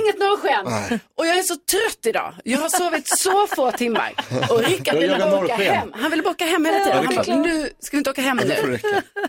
Inget 0.00 0.18
norrsken! 0.18 1.00
Och 1.18 1.26
jag 1.26 1.38
är 1.38 1.42
så 1.42 1.56
trött 1.56 2.06
idag. 2.06 2.34
Jag 2.44 2.58
har 2.58 2.68
sovit 2.68 3.08
så 3.18 3.46
få 3.46 3.72
timmar. 3.72 4.14
Och 4.50 4.62
Rickard 4.64 4.98
ville 4.98 5.18
bara 5.18 5.44
åka 5.44 5.54
hem. 5.56 5.92
Han 5.94 6.10
ville 6.10 6.22
bara 6.22 6.30
åka 6.30 6.46
hem 6.46 6.64
hela 6.64 6.84
tiden. 6.84 7.04
Han 7.06 7.14
bara, 7.14 7.36
nu 7.36 7.70
ska 7.78 7.96
vi 7.96 7.98
inte 7.98 8.10
åka 8.10 8.22
hem 8.22 8.36
nu. 8.36 8.78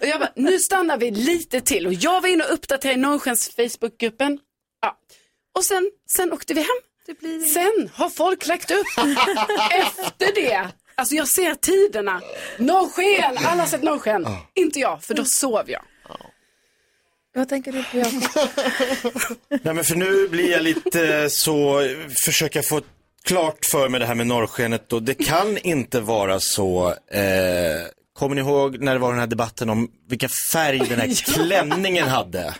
Och 0.01 0.07
jag 0.07 0.19
bara, 0.19 0.31
nu 0.35 0.59
stannar 0.59 0.97
vi 0.97 1.11
lite 1.11 1.61
till. 1.61 1.87
Och 1.87 1.93
jag 1.93 2.21
var 2.21 2.29
inne 2.29 2.43
och 2.43 2.53
uppdaterade 2.53 2.99
Norrskens 2.99 3.55
Facebookgruppen. 3.55 4.39
Ja. 4.81 4.97
Och 5.57 5.63
sen, 5.63 5.91
sen 6.09 6.33
åkte 6.33 6.53
vi 6.53 6.61
hem. 6.61 6.77
Sen 7.53 7.89
har 7.93 8.09
folk 8.09 8.47
lagt 8.47 8.71
upp 8.71 8.87
efter 9.71 10.35
det. 10.35 10.67
Alltså 10.95 11.15
jag 11.15 11.27
ser 11.27 11.55
tiderna. 11.55 12.21
Norrsken, 12.57 13.37
alla 13.47 13.61
har 13.61 13.67
sett 13.67 13.83
norrsken. 13.83 14.27
Inte 14.55 14.79
jag, 14.79 15.03
för 15.03 15.13
då 15.13 15.25
sov 15.25 15.69
jag. 15.69 15.81
Vad 17.35 17.49
tänker 17.49 17.71
du 17.71 17.83
på, 17.83 17.97
Jakob? 17.97 18.49
Nej 19.63 19.73
men 19.73 19.83
för 19.83 19.95
nu 19.95 20.27
blir 20.27 20.51
jag 20.51 20.61
lite 20.63 21.29
så, 21.29 21.87
försöka 22.25 22.63
få 22.63 22.81
klart 23.23 23.65
för 23.65 23.89
mig 23.89 23.99
det 23.99 24.05
här 24.05 24.15
med 24.15 24.27
norrskenet 24.27 24.93
och 24.93 25.03
det 25.03 25.13
kan 25.13 25.57
inte 25.57 25.99
vara 25.99 26.39
så, 26.39 26.87
eh, 27.11 27.87
kommer 28.13 28.35
ni 28.35 28.41
ihåg 28.41 28.79
när 28.79 28.93
det 28.93 28.99
var 28.99 29.11
den 29.11 29.19
här 29.19 29.27
debatten 29.27 29.69
om 29.69 29.91
vilken 30.09 30.29
färg 30.51 30.79
den 30.79 30.99
här 30.99 31.13
klänningen 31.33 32.07
hade? 32.07 32.55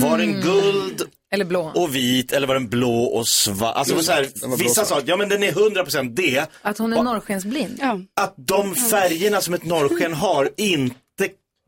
Var 0.00 0.18
den 0.18 0.40
guld 0.40 1.02
Eller 1.32 1.44
blå. 1.44 1.72
och 1.74 1.94
vit 1.94 2.32
eller 2.32 2.46
var 2.46 2.54
den 2.54 2.68
blå 2.68 3.02
och 3.04 3.28
svart? 3.28 3.76
Alltså 3.76 3.94
var 3.94 4.02
så 4.02 4.12
här, 4.12 4.56
vissa 4.58 4.84
sa 4.84 4.98
att 4.98 5.08
ja 5.08 5.16
men 5.16 5.28
den 5.28 5.42
är 5.42 5.52
100% 5.52 6.14
det. 6.14 6.46
Att 6.62 6.78
hon 6.78 6.92
är 6.92 7.02
norrskensblind. 7.02 7.82
Att 8.20 8.34
de 8.36 8.74
färgerna 8.74 9.40
som 9.40 9.54
ett 9.54 9.64
norrsken 9.64 10.14
har 10.14 10.50
inte 10.56 10.94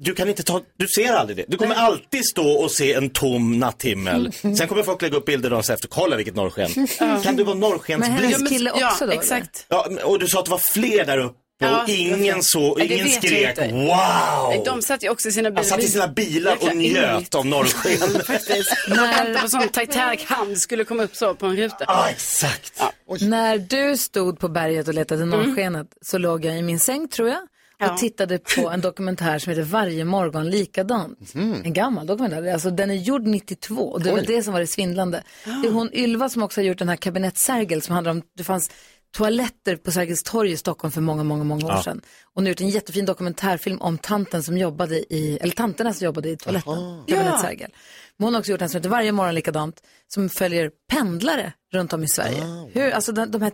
du 0.04 0.14
kan 0.14 0.28
inte 0.28 0.42
ta, 0.42 0.60
du 0.78 0.86
ser 0.88 1.12
aldrig 1.12 1.36
det. 1.36 1.44
Du 1.48 1.56
kommer 1.56 1.74
alltid 1.74 2.26
stå 2.28 2.50
och 2.52 2.70
se 2.70 2.92
en 2.92 3.10
tom 3.10 3.58
natthimmel. 3.58 4.32
Sen 4.40 4.68
kommer 4.68 4.82
folk 4.82 5.02
lägga 5.02 5.16
upp 5.16 5.24
bilder 5.26 5.50
dagen 5.50 5.60
efter, 5.60 5.88
kolla 5.88 6.16
vilket 6.16 6.36
norrsken. 6.36 6.86
Kan 7.22 7.36
du 7.36 7.44
vara 7.44 7.54
Men 7.54 7.60
norrskensblind? 7.70 8.20
hennes 8.20 8.48
kille 8.48 8.70
också 8.70 9.06
då? 9.06 9.12
exakt. 9.12 9.66
Ja, 9.68 9.86
men- 9.90 10.04
och 10.04 10.18
du 10.18 10.26
sa 10.28 10.38
att 10.38 10.44
det 10.44 10.50
var 10.50 10.58
fler 10.58 11.04
där 11.04 11.18
uppe 11.18 11.38
Ja, 11.62 11.82
och 11.82 11.88
ingen 11.88 12.42
så, 12.42 12.74
det 12.74 12.86
ingen 12.86 13.08
skrek 13.08 13.58
wow! 13.72 14.64
De 14.64 14.82
satt 14.82 15.04
ju 15.04 15.08
också 15.10 15.28
i 15.28 15.32
sina 15.32 15.50
bilar. 15.50 15.62
Han 15.62 15.64
satt 15.70 15.82
i 15.82 15.88
sina 15.88 16.08
bilar 16.08 16.56
och 16.60 16.76
njöt 16.76 17.34
av 17.34 17.46
norrsken. 17.46 18.20
Faktiskt. 18.26 18.72
De 18.88 18.94
väntade 18.94 19.38
på 19.42 19.48
sån 19.48 19.68
Titanic 19.68 20.24
hand 20.24 20.58
skulle 20.58 20.84
komma 20.84 21.02
upp 21.02 21.16
så 21.16 21.34
på 21.34 21.46
en 21.46 21.56
ruta. 21.56 21.84
Ja, 21.86 22.08
exakt. 22.10 22.82
När 23.20 23.58
du 23.58 23.96
stod 23.96 24.38
på 24.38 24.48
berget 24.48 24.88
och 24.88 24.94
letade 24.94 25.24
norrskenet 25.24 25.86
så 26.02 26.18
låg 26.18 26.44
jag 26.44 26.58
i 26.58 26.62
min 26.62 26.80
säng 26.80 27.08
tror 27.08 27.28
jag 27.28 27.38
och 27.38 27.88
Ja. 27.88 27.96
tittade 27.96 28.38
på 28.38 28.70
en 28.70 28.80
dokumentär 28.80 29.38
som 29.38 29.50
heter 29.50 29.62
Varje 29.62 30.04
morgon 30.04 30.50
likadant. 30.50 31.18
En 31.34 31.72
gammal 31.72 32.06
dokumentär, 32.06 32.52
alltså 32.52 32.70
den 32.70 32.90
är 32.90 32.94
gjord 32.94 33.26
92 33.26 33.74
och 33.82 34.02
det 34.02 34.10
var 34.12 34.20
det 34.20 34.42
som 34.42 34.52
var 34.52 34.60
det 34.60 34.66
svindlande. 34.66 35.22
Det 35.44 35.68
är 35.68 35.72
hon 35.72 35.90
Ylva 35.94 36.28
som 36.28 36.42
också 36.42 36.60
har 36.60 36.64
gjort 36.66 36.78
den 36.78 36.88
här 36.88 36.96
kabinett 36.96 37.38
Sergel 37.38 37.82
som 37.82 37.94
handlar 37.94 38.10
om, 38.10 38.22
det 38.36 38.44
fanns 38.44 38.70
toaletter 39.12 39.76
på 39.76 39.92
Sergels 39.92 40.22
torg 40.22 40.50
i 40.50 40.56
Stockholm 40.56 40.92
för 40.92 41.00
många, 41.00 41.24
många, 41.24 41.44
många 41.44 41.66
år 41.66 41.82
sedan. 41.82 41.98
Och 42.24 42.32
hon 42.34 42.44
har 42.44 42.48
gjort 42.48 42.60
en 42.60 42.68
jättefin 42.68 43.04
dokumentärfilm 43.04 43.80
om 43.80 43.98
tanten 43.98 44.42
som 44.42 44.58
jobbade 44.58 45.14
i, 45.14 45.38
eller 45.40 45.52
tanterna 45.52 45.94
som 45.94 46.04
jobbade 46.04 46.28
i 46.30 46.36
toaletten, 46.36 47.04
kabinett 47.08 47.40
Sergel. 47.40 47.70
Men 48.16 48.24
hon 48.26 48.34
har 48.34 48.40
också 48.40 48.52
gjort 48.52 48.62
en 48.62 48.68
som 48.68 48.78
heter 48.78 48.90
Varje 48.90 49.12
morgon 49.12 49.34
likadant, 49.34 49.82
som 50.08 50.28
följer 50.28 50.70
pendlare 50.90 51.52
runt 51.72 51.92
om 51.92 52.04
i 52.04 52.08
Sverige. 52.08 52.44
Hur, 52.72 52.90
alltså 52.90 53.12
de, 53.12 53.30
de 53.30 53.42
här, 53.42 53.52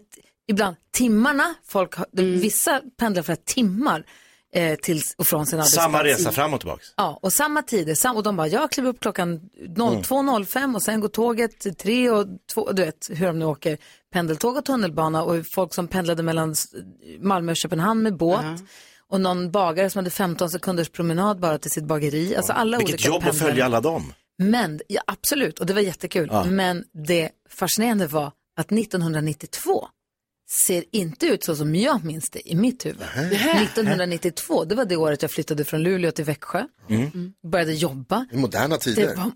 ibland 0.48 0.76
timmarna, 0.92 1.54
folk 1.64 1.94
har, 1.94 2.06
de, 2.12 2.22
vissa 2.22 2.82
pendlar 2.98 3.22
flera 3.22 3.38
timmar 3.44 4.04
eh, 4.55 4.78
till 4.78 5.03
och 5.18 5.26
från 5.26 5.46
sin 5.46 5.59
arbetsplats. 5.59 5.84
Samma 5.84 6.05
resa 6.05 6.32
fram 6.32 6.55
och 6.55 6.61
tillbaks. 6.61 6.92
Ja, 6.96 7.18
och 7.22 7.32
samma 7.32 7.62
tider. 7.62 7.94
Sam, 7.94 8.16
och 8.16 8.22
de 8.22 8.36
bara, 8.36 8.49
jag 8.49 8.70
kliver 8.70 8.88
upp 8.90 9.01
klockan 9.01 9.40
02.05 9.76 10.74
och 10.74 10.82
sen 10.82 11.01
går 11.01 11.09
tåget 11.09 11.59
till 11.61 11.74
3 11.74 12.11
och 12.11 12.26
2, 12.55 12.72
du 12.72 12.84
vet 12.84 13.09
hur 13.11 13.26
de 13.26 13.38
nu 13.38 13.44
åker 13.44 13.78
pendeltåg 14.12 14.57
och 14.57 14.64
tunnelbana 14.64 15.22
och 15.22 15.46
folk 15.55 15.74
som 15.74 15.88
pendlade 15.88 16.22
mellan 16.22 16.55
Malmö 17.20 17.53
och 17.53 17.57
Köpenhamn 17.57 18.03
med 18.03 18.16
båt. 18.16 18.44
Och 19.11 19.20
någon 19.20 19.51
bagare 19.51 19.90
som 19.90 19.99
hade 19.99 20.11
15 20.11 20.51
sekunders 20.51 20.90
promenad 20.90 21.40
bara 21.40 21.59
till 21.59 21.70
sitt 21.70 21.84
bageri. 21.84 22.36
Alltså 22.36 22.53
alla 22.53 22.78
Vilket 22.78 22.94
olika 22.94 23.09
jobb 23.09 23.16
att 23.16 23.22
pendlare. 23.24 23.49
följa 23.49 23.64
alla 23.64 23.80
dem. 23.80 24.12
Men, 24.38 24.80
ja, 24.88 25.03
absolut, 25.07 25.59
och 25.59 25.66
det 25.66 25.74
var 25.74 25.80
jättekul. 25.80 26.30
Men 26.46 26.84
det 27.07 27.30
fascinerande 27.51 28.07
var 28.07 28.32
att 28.57 28.72
1992 28.72 29.88
ser 30.51 30.84
inte 30.92 31.26
ut 31.26 31.44
så 31.44 31.57
som 31.57 31.74
jag 31.74 32.05
minns 32.05 32.30
det 32.30 32.49
i 32.51 32.55
mitt 32.55 32.86
huvud. 32.86 33.03
1992, 33.03 34.64
det 34.64 34.74
var 34.74 34.84
det 34.84 34.96
året 34.96 35.22
jag 35.22 35.30
flyttade 35.30 35.64
från 35.64 35.82
Luleå 35.82 36.11
till 36.11 36.24
Växjö. 36.24 36.64
Mm. 36.88 37.32
Började 37.53 37.72
jobba. 37.74 38.26
I 38.32 38.36
moderna 38.36 38.74
Det 38.76 38.80
tider. 38.82 39.14
var 39.16 39.32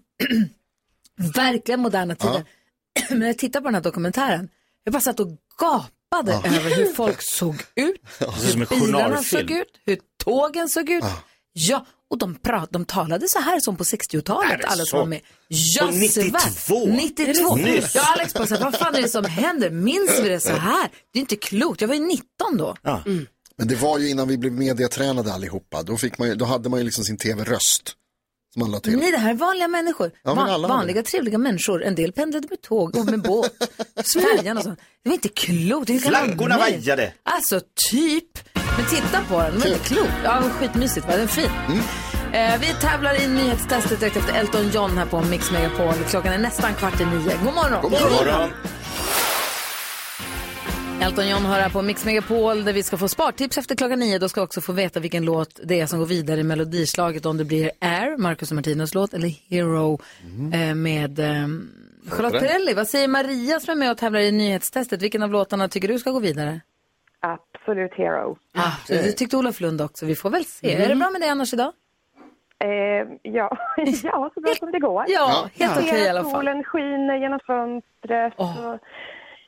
verkligen 1.34 1.80
moderna 1.80 2.14
tider. 2.14 2.44
Men 3.10 3.18
när 3.18 3.26
jag 3.26 3.38
tittar 3.38 3.60
på 3.60 3.64
den 3.64 3.74
här 3.74 3.82
dokumentären, 3.82 4.48
jag 4.84 4.92
bara 4.92 5.00
satt 5.00 5.20
och 5.20 5.28
gapade 5.60 6.32
över 6.32 6.76
hur 6.76 6.86
folk 6.86 7.22
såg 7.22 7.54
ut, 7.74 8.00
Det 8.18 8.26
hur 8.54 8.86
bilarna 8.86 9.22
såg 9.22 9.50
ut, 9.50 9.80
hur 9.86 9.98
tågen 10.24 10.68
såg 10.68 10.90
ut. 10.90 11.04
Ja, 11.52 11.86
och 12.12 12.18
de, 12.18 12.34
prat, 12.34 12.68
de 12.72 12.84
talade 12.84 13.28
så 13.28 13.38
här 13.38 13.60
som 13.60 13.76
på 13.76 13.84
60-talet, 13.84 14.60
alla 14.64 14.84
som 14.84 14.98
var 14.98 15.06
med. 15.06 15.20
Och 15.82 15.94
92? 15.94 16.38
svär. 16.38 16.86
92. 16.96 17.56
Nyss? 17.56 17.94
Ja, 17.94 18.12
Alex 18.12 18.34
bara 18.34 18.46
så 18.46 18.54
här, 18.54 18.62
vad 18.64 18.74
fan 18.74 18.94
är 18.94 19.02
det 19.02 19.08
som 19.08 19.24
händer? 19.24 19.70
Minns 19.70 20.20
vi 20.22 20.28
det 20.28 20.40
så 20.40 20.52
här? 20.52 20.88
Det 21.12 21.18
är 21.18 21.20
inte 21.20 21.36
klokt. 21.36 21.80
Jag 21.80 21.88
var 21.88 21.94
ju 21.94 22.00
19 22.00 22.24
då. 22.56 22.76
Men 23.56 23.68
det 23.68 23.74
var 23.74 23.98
ju 23.98 24.08
innan 24.10 24.28
vi 24.28 24.38
blev 24.38 24.52
mediatränade 24.52 25.32
allihopa. 25.32 25.82
Då, 25.82 25.96
fick 25.96 26.18
man 26.18 26.28
ju, 26.28 26.34
då 26.34 26.44
hade 26.44 26.68
man 26.68 26.78
ju 26.78 26.84
liksom 26.84 27.04
sin 27.04 27.16
tv-röst. 27.16 27.94
Som 28.52 28.60
man 28.60 28.70
la 28.70 28.80
till. 28.80 28.96
Nej, 28.96 29.10
det 29.12 29.18
här 29.18 29.30
är 29.30 29.34
vanliga 29.34 29.68
människor. 29.68 30.10
Ja, 30.14 30.34
men 30.34 30.36
Van- 30.36 30.50
alla 30.50 30.68
hade 30.68 30.78
vanliga, 30.78 31.02
trevliga 31.02 31.38
människor. 31.38 31.84
En 31.84 31.94
del 31.94 32.12
pendlade 32.12 32.46
med 32.50 32.60
tåg 32.62 32.96
och 32.96 33.04
med 33.06 33.22
båt. 33.22 33.52
Färjan 34.36 34.56
och 34.56 34.62
sånt. 34.62 34.78
Det 35.02 35.08
var 35.08 35.14
inte 35.14 35.28
klokt. 35.28 36.02
Flaggorna 36.02 36.58
vajade. 36.58 37.12
Alltså, 37.22 37.60
typ. 37.90 38.38
Men 38.76 38.86
titta 38.86 39.24
på 39.28 39.38
den, 39.38 39.52
det 39.52 39.58
var 39.58 39.66
inte 39.66 39.78
klokt. 39.78 40.12
Ja, 40.24 40.34
det 40.34 40.40
var 40.40 40.50
skitmysigt. 40.50 41.06
Va? 41.06 41.12
Den 41.12 41.22
är 41.22 41.26
fin. 41.26 41.50
Eh, 42.32 42.60
vi 42.60 42.66
tävlar 42.66 43.22
i 43.22 43.28
nyhetstestet 43.28 44.00
direkt 44.00 44.16
efter 44.16 44.34
Elton 44.34 44.70
John 44.70 44.98
här 44.98 45.06
på 45.06 45.20
Mix 45.20 45.50
Megapol. 45.50 45.94
Klockan 46.10 46.32
är 46.32 46.38
nästan 46.38 46.74
kvart 46.74 47.00
i 47.00 47.04
nio. 47.04 47.36
God 47.44 47.54
morgon. 47.54 47.82
God 47.82 47.92
morgon. 47.92 48.12
Morgon. 48.12 48.50
Elton 51.02 51.28
John 51.28 51.44
hör 51.44 51.60
här 51.60 51.70
på 51.70 51.82
Mix 51.82 52.04
Megapol 52.04 52.64
där 52.64 52.72
vi 52.72 52.82
ska 52.82 52.96
få 52.96 53.08
spartips 53.08 53.58
efter 53.58 53.74
klockan 53.74 53.98
nio. 53.98 54.18
Då 54.18 54.28
ska 54.28 54.40
vi 54.40 54.44
också 54.46 54.60
få 54.60 54.72
veta 54.72 55.00
vilken 55.00 55.24
låt 55.24 55.60
det 55.64 55.80
är 55.80 55.86
som 55.86 55.98
går 55.98 56.06
vidare 56.06 56.40
i 56.40 56.42
melodislaget. 56.42 57.26
Om 57.26 57.36
det 57.36 57.44
blir 57.44 57.70
Air, 57.80 58.16
Marcus 58.16 58.50
och 58.50 58.54
Martinos 58.54 58.94
låt, 58.94 59.14
eller 59.14 59.34
Hero 59.48 60.00
eh, 60.52 60.74
med 60.74 61.18
eh, 61.18 61.48
Charlotte 62.08 62.38
Perrelli. 62.38 62.74
Vad 62.74 62.88
säger 62.88 63.08
Maria 63.08 63.60
som 63.60 63.72
är 63.72 63.76
med 63.76 63.90
och 63.90 63.98
tävlar 63.98 64.20
i 64.20 64.32
nyhetstestet? 64.32 65.02
Vilken 65.02 65.22
av 65.22 65.30
låtarna 65.30 65.68
tycker 65.68 65.88
du 65.88 65.98
ska 65.98 66.10
gå 66.10 66.20
vidare? 66.20 66.60
Absolut 67.62 67.94
Hero. 67.94 68.36
Ah, 68.54 68.72
det 68.88 69.12
tyckte 69.12 69.36
Olof 69.36 69.60
Lund 69.60 69.80
också. 69.80 70.06
Vi 70.06 70.14
får 70.14 70.30
väl 70.30 70.44
se. 70.44 70.74
Är 70.84 70.88
det 70.88 70.94
bra 70.96 71.10
med 71.10 71.20
dig 71.20 71.28
annars 71.30 71.54
idag? 71.54 71.72
Eh, 72.58 72.68
ja. 73.22 73.56
ja, 74.02 74.30
så 74.34 74.40
bra 74.40 74.54
som 74.58 74.72
det 74.72 74.78
går. 74.78 75.04
Ja, 75.08 75.48
helt 75.54 75.76
okej 75.78 76.04
i 76.04 76.08
alla 76.08 76.22
fall. 76.22 76.30
Solen 76.32 76.64
skiner 76.64 77.16
genom 77.16 77.40
fönstret. 77.46 78.32
Och 78.36 78.78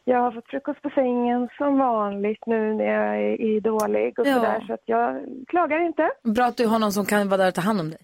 jag 0.05 0.19
har 0.19 0.33
fått 0.33 0.47
frukost 0.49 0.83
på 0.83 0.91
sängen 0.91 1.49
som 1.59 1.79
vanligt 1.79 2.47
nu 2.47 2.75
när 2.75 2.85
jag 2.85 3.17
är, 3.17 3.41
är 3.41 3.61
dålig 3.61 4.19
och 4.19 4.27
Ja. 4.27 4.35
sådär. 4.35 4.65
Så 4.67 4.73
att 4.75 4.83
jag 4.85 5.25
klagar 5.49 5.87
inte. 5.87 6.11
Bra 6.23 6.45
att 6.45 6.57
du 6.57 6.67
har 6.67 6.79
någon 6.79 6.93
som 6.93 7.07
kan 7.07 7.29
vara 7.29 7.39
där 7.43 7.49
och 7.49 7.55
ta 7.55 7.61
hand 7.61 7.81
om 7.81 7.91
dig. 7.91 7.99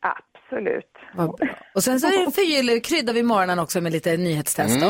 Absolut. 0.00 0.91
Vad 1.14 1.36
bra. 1.36 1.48
Och 1.74 1.84
sen 1.84 2.00
så 2.00 2.06
är 2.06 2.24
det 2.26 2.32
förgyller, 2.32 2.80
kryddar 2.84 3.12
vi 3.12 3.22
morgonen 3.22 3.58
också 3.58 3.80
med 3.80 3.92
lite 3.92 4.16
nyhetstest 4.16 4.80
då. 4.80 4.86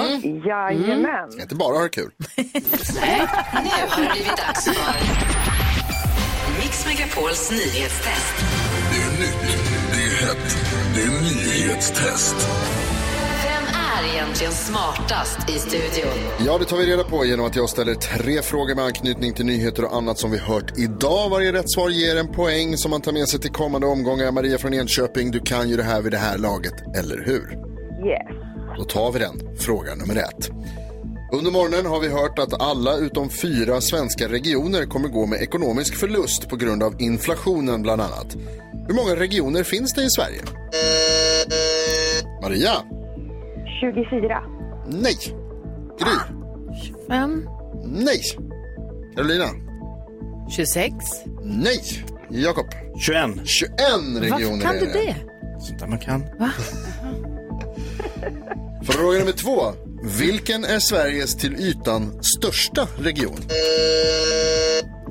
Jajamän. 0.49 1.33
Ska 1.33 1.43
inte 1.43 1.55
bara 1.55 1.77
ha 1.77 1.83
det 1.83 1.89
kul. 1.89 2.11
Nu 2.37 2.43
har 3.89 4.03
det 4.05 4.11
blivit 4.13 4.37
dags 4.37 4.65
för 4.65 4.75
Mix 6.61 6.87
Megapols 6.87 7.51
nyhetstest. 7.51 8.35
Det 8.91 9.03
är 9.03 9.21
nytt, 9.21 9.59
det 9.93 10.03
är 10.03 10.27
hett, 10.27 10.57
det 10.95 11.03
är 11.03 11.11
nyhetstest. 11.23 12.37
Är 13.99 14.15
egentligen 14.15 14.53
smartast 14.53 15.51
i 15.51 15.53
studion? 15.53 16.13
Ja, 16.47 16.59
det 16.59 16.65
tar 16.65 16.77
vi 16.77 16.87
reda 16.87 17.05
på 17.05 17.25
genom 17.25 17.47
att 17.47 17.57
jag 17.57 17.69
ställer 17.69 17.95
tre 17.95 18.43
frågor 18.43 18.75
med 18.75 18.85
anknytning 18.85 19.35
till 19.35 19.47
nyheter 19.47 19.85
och 19.85 19.97
annat 19.97 20.19
som 20.19 20.31
vi 20.31 20.39
hört 20.39 20.79
idag. 20.79 21.31
Varje 21.31 21.53
rätt 21.53 21.71
svar 21.73 21.91
ger 21.91 22.17
en 22.17 22.29
poäng 22.29 22.77
som 22.77 22.91
man 22.91 23.01
tar 23.01 23.13
med 23.13 23.29
sig 23.29 23.41
till 23.41 23.51
kommande 23.51 23.87
omgångar. 23.87 24.33
Maria 24.33 24.59
från 24.59 24.75
Enköping, 24.75 25.31
du 25.31 25.41
kan 25.41 25.69
ju 25.69 25.77
det 25.77 25.83
här 25.83 26.03
vid 26.03 26.13
det 26.13 26.19
här 26.19 26.39
laget, 26.39 26.75
eller 26.97 27.25
hur? 27.27 27.59
Yes. 28.09 28.77
Då 28.79 28.85
tar 28.85 29.13
vi 29.13 29.19
den, 29.19 29.57
fråga 29.59 29.95
nummer 29.95 30.17
ett. 30.17 30.51
Under 31.33 31.51
morgonen 31.51 31.87
har 31.87 32.01
vi 32.01 32.09
hört 32.09 32.39
att 32.39 32.61
alla 32.63 32.97
utom 32.97 33.31
fyra 33.31 33.81
svenska 33.81 34.29
regioner 34.29 34.87
kommer 34.87 35.09
gå 35.09 35.27
med 35.27 35.43
ekonomisk 35.43 35.97
förlust 35.97 36.49
på 36.49 36.57
grund 36.57 36.83
av 36.83 37.03
inflationen 37.03 37.83
bland 37.83 38.01
annat. 38.01 38.37
Hur 38.89 38.95
många 38.95 39.17
regioner 39.17 39.63
finns 39.63 39.93
det 39.93 40.03
i 40.03 40.11
Sverige? 40.11 40.41
Maria? 42.43 42.73
24. 43.83 44.43
Nej. 44.87 45.17
Gry? 45.99 46.17
Fem. 47.09 47.49
Nej. 47.85 48.21
Carolina? 49.17 49.45
26. 50.51 50.95
Nej. 51.43 51.81
Jakob? 52.31 52.67
21. 52.99 53.31
21 53.45 53.71
Varför 53.79 54.21
regioner 54.21 54.63
kan 54.63 54.77
är 54.77 54.81
du 54.81 54.87
det. 54.87 54.93
det? 54.93 55.17
Sånt 55.61 55.81
där 55.81 55.87
man 55.87 55.99
kan. 55.99 56.23
Fråga 58.85 59.19
nummer 59.19 59.33
två. 59.33 59.61
Vilken 60.03 60.65
är 60.65 60.79
Sveriges 60.79 61.37
till 61.37 61.55
ytan 61.55 62.23
största 62.23 62.89
region? 62.99 63.37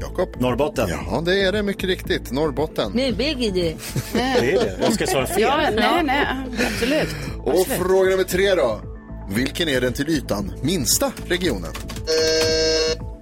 Jakob? 0.01 0.41
Norrbotten. 0.41 0.89
Ja, 0.89 1.21
det 1.25 1.41
är 1.41 1.51
det 1.51 1.63
mycket 1.63 1.83
riktigt. 1.83 2.31
Norrbotten. 2.31 2.91
Nu 2.95 3.13
bygger 3.13 3.51
det. 3.51 3.75
Det 4.13 4.19
är 4.19 4.41
det. 4.41 4.77
Jag 4.81 4.93
ska 4.93 5.07
svara 5.07 5.25
fel. 5.27 5.41
Ja, 5.41 5.57
nej, 5.75 6.03
nej, 6.03 6.27
absolut. 6.67 7.15
Och 7.43 7.67
fråga 7.67 8.09
nummer 8.09 8.23
tre 8.23 8.55
då. 8.55 8.81
Vilken 9.29 9.69
är 9.69 9.81
den 9.81 9.93
till 9.93 10.09
ytan 10.09 10.53
minsta 10.63 11.11
regionen? 11.27 11.71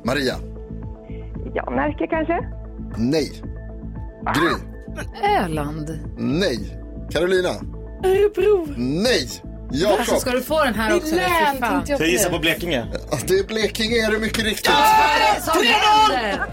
Maria? 0.06 0.36
Ja, 1.54 1.70
Närke 1.70 2.08
kanske? 2.08 2.34
Nej. 2.98 3.32
Gry? 4.36 4.54
Öland. 5.40 6.00
Nej. 6.18 6.78
Carolina? 7.12 7.50
Örebro. 8.04 8.68
Nej! 8.78 9.30
Alltså, 9.72 9.88
Jakob. 9.90 10.22
ska 10.22 10.32
du 10.32 10.42
få 10.42 10.64
den 10.64 10.76
här 10.76 10.96
också? 10.96 11.16
län 11.16 11.30
tänkte 11.60 11.92
jag 11.92 11.98
Så 11.98 12.04
jag 12.04 12.10
gissar 12.12 12.30
på 12.30 12.40
Blekinge. 12.40 12.88
Ja, 13.12 13.18
Det 13.28 13.34
är 13.34 13.44
Blekinge 13.44 13.96
är 14.08 14.12
det 14.12 14.20
mycket 14.20 14.44
riktigt. 14.44 14.70
Är 14.70 15.42
som 15.42 15.64
händer? 15.66 16.44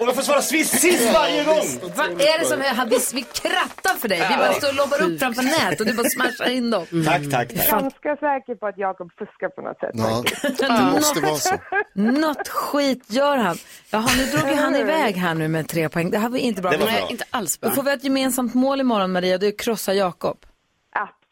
Och 0.00 0.06
jag 0.08 0.14
får 0.14 0.22
svara 0.22 0.42
sist, 0.42 0.80
sist 0.80 1.12
varje 1.14 1.44
gång! 1.44 1.66
Vad 1.96 2.06
är 2.10 2.38
det 2.38 2.44
som 2.46 2.60
händer? 2.60 2.86
Vi, 2.86 2.98
vi 3.14 3.22
krattar 3.22 3.94
för 3.98 4.08
dig. 4.08 4.18
Vi 4.30 4.36
bara 4.36 4.52
står 4.52 4.68
och 4.68 4.74
lobbar 4.74 5.02
upp 5.02 5.18
framför 5.18 5.42
nät 5.42 5.80
och 5.80 5.86
du 5.86 5.92
bara 5.94 6.08
smashar 6.08 6.50
in 6.50 6.70
dem. 6.70 6.86
Tack, 7.06 7.22
tack, 7.30 7.48
tack. 7.48 7.68
Ganska 7.70 8.16
säker 8.16 8.54
på 8.54 8.66
att 8.66 8.78
Jakob 8.78 9.08
fuskar 9.18 9.48
på 9.48 9.60
något 9.60 9.78
sätt. 9.78 9.90
Ja, 9.94 10.24
det 10.76 10.92
måste 10.92 11.20
vara 11.20 11.36
så. 11.36 11.54
Något 11.94 12.48
skit 12.48 13.04
gör 13.08 13.36
han. 13.36 13.56
Jaha, 13.90 14.08
nu 14.16 14.24
drog 14.24 14.48
ju 14.48 14.54
han 14.54 14.76
iväg 14.76 15.16
här 15.16 15.34
nu 15.34 15.48
med 15.48 15.68
tre 15.68 15.88
poäng. 15.88 16.10
Det 16.10 16.18
här 16.18 16.28
var 16.28 16.38
inte 16.38 16.62
bra. 16.62 16.70
Det 16.70 16.76
var 16.78 16.86
bra. 16.86 17.08
Inte 17.10 17.24
alls 17.30 17.58
Då 17.58 17.66
bra. 17.66 17.74
får 17.76 17.82
vi 17.82 17.92
ett 17.92 18.04
gemensamt 18.04 18.54
mål 18.54 18.80
imorgon 18.80 19.12
Maria, 19.12 19.38
du 19.38 19.52
krossar 19.52 19.92
Jakob. 19.92 20.36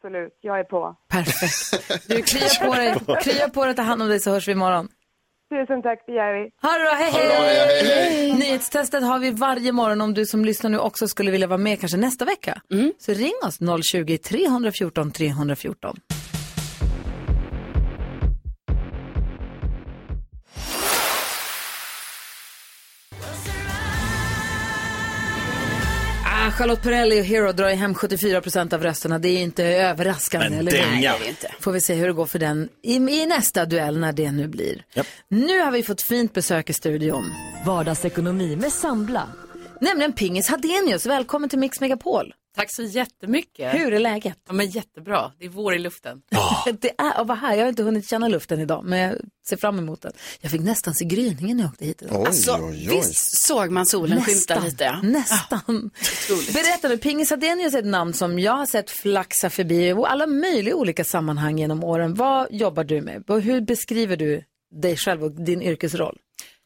Absolut, 0.05 0.39
jag 0.41 0.59
är 0.59 0.65
på. 0.65 0.97
Perfekt. 1.09 2.07
Du 2.09 2.23
kryar 2.23 2.67
på 2.67 2.75
dig, 2.75 3.17
kryar 3.23 3.49
på 3.49 3.65
dig, 3.65 3.75
ta 3.75 3.83
hand 3.83 4.03
om 4.03 4.09
dig 4.09 4.21
så 4.21 4.31
hörs 4.31 4.49
vi 4.49 4.53
imorgon. 4.53 4.89
Tusen 5.51 5.83
tack, 5.83 6.05
det 6.07 6.13
gör 6.13 6.33
vi. 6.33 6.51
Ha 6.63 6.73
det 6.73 6.85
bra, 6.85 6.93
hej 6.93 7.11
hej, 7.13 8.09
hej. 8.11 8.33
Nyhetstestet 8.33 9.03
har 9.03 9.19
vi 9.19 9.31
varje 9.31 9.73
morgon 9.73 10.01
om 10.01 10.15
du 10.15 10.27
som 10.27 10.45
lyssnar 10.45 10.71
nu 10.71 10.79
också 10.79 11.09
skulle 11.09 11.31
vilja 11.31 11.47
vara 11.47 11.59
med 11.59 11.81
kanske 11.81 11.99
nästa 11.99 12.25
vecka. 12.25 12.63
Så 12.99 13.13
ring 13.13 13.33
oss 13.47 13.61
020-314 13.61 15.11
314. 15.13 15.97
Charlotte 26.59 26.83
Perrelli 26.83 27.21
och 27.21 27.25
Hero 27.25 27.53
drar 27.53 27.69
ju 27.69 27.75
hem 27.75 27.95
74 27.95 28.41
procent 28.41 28.73
av 28.73 28.83
rösterna. 28.83 29.19
Det 29.19 29.29
är 29.29 29.33
ju 29.33 29.39
inte 29.43 29.65
överraskande. 29.65 30.51
Men 30.51 30.59
eller 30.59 30.73
dänga. 30.73 30.87
Nej, 30.91 31.03
det 31.03 31.09
är 31.09 31.19
det 31.19 31.29
inte. 31.29 31.55
Får 31.61 31.73
vi 31.73 31.81
se 31.81 31.95
hur 31.95 32.07
det 32.07 32.13
går 32.13 32.27
för 32.27 32.39
den 32.39 32.69
i, 32.83 32.95
i 32.95 33.27
nästa 33.27 33.65
duell 33.67 33.99
när 33.99 34.13
det 34.13 34.33
nu 34.33 34.49
blir. 34.49 34.85
Japp. 34.95 35.07
Nu 35.29 35.61
har 35.61 35.71
vi 35.71 35.83
fått 35.83 36.03
fint 36.03 36.33
besök 36.33 36.71
i 36.71 36.73
studion. 36.73 37.25
Vardagsekonomi 37.67 38.57
med 38.57 38.73
Sambla. 38.73 39.29
Nämligen 39.81 40.13
Pingis 40.13 40.49
Hadenius. 40.49 41.07
Välkommen 41.07 41.49
till 41.49 41.59
Mix 41.59 41.81
Megapol. 41.81 42.33
Tack 42.57 42.75
så 42.75 42.83
jättemycket. 42.83 43.75
Hur 43.75 43.93
är 43.93 43.99
läget? 43.99 44.39
Ja, 44.47 44.53
men 44.53 44.67
jättebra. 44.71 45.33
Det 45.39 45.45
är 45.45 45.49
vår 45.49 45.75
i 45.75 45.79
luften. 45.79 46.23
Det 46.81 46.91
är 46.99 47.21
att 47.21 47.27
vara 47.27 47.39
här. 47.39 47.55
Jag 47.55 47.63
har 47.63 47.69
inte 47.69 47.83
hunnit 47.83 48.09
känna 48.09 48.29
luften 48.29 48.61
idag, 48.61 48.85
men 48.85 48.99
jag 48.99 49.15
ser 49.49 49.57
fram 49.57 49.79
emot 49.79 50.03
den. 50.03 50.13
Jag 50.41 50.51
fick 50.51 50.61
nästan 50.61 50.95
se 50.95 51.05
gryningen 51.05 51.57
när 51.57 51.65
jag 51.65 51.71
åkte 51.73 51.85
hit 51.85 52.03
idag. 52.03 52.21
Oj, 52.21 52.27
Alltså, 52.27 52.53
oj, 52.61 52.89
oj. 52.91 52.97
visst 52.97 53.47
såg 53.47 53.71
man 53.71 53.87
solen 53.87 54.25
skymta 54.25 54.61
lite? 54.65 54.85
Ja. 54.85 55.01
Nästan. 55.03 55.91
Berätta 56.55 56.89
nu, 56.89 56.99
Pingis 56.99 57.31
Hadenius 57.31 57.75
är 57.75 57.79
ett 57.79 57.85
namn 57.85 58.13
som 58.15 58.39
jag 58.39 58.53
har 58.53 58.67
sett 58.67 58.91
flaxa 58.91 59.51
förbi 59.51 59.87
i 59.87 59.91
alla 59.93 60.27
möjliga 60.27 60.75
olika 60.77 61.05
sammanhang 61.05 61.59
genom 61.59 61.85
åren. 61.85 62.15
Vad 62.15 62.49
jobbar 62.51 62.85
du 62.85 63.01
med? 63.01 63.25
Och 63.31 63.41
Hur 63.41 63.61
beskriver 63.61 64.17
du 64.17 64.43
dig 64.83 64.97
själv 64.97 65.25
och 65.25 65.31
din 65.33 65.63
yrkesroll? 65.63 66.19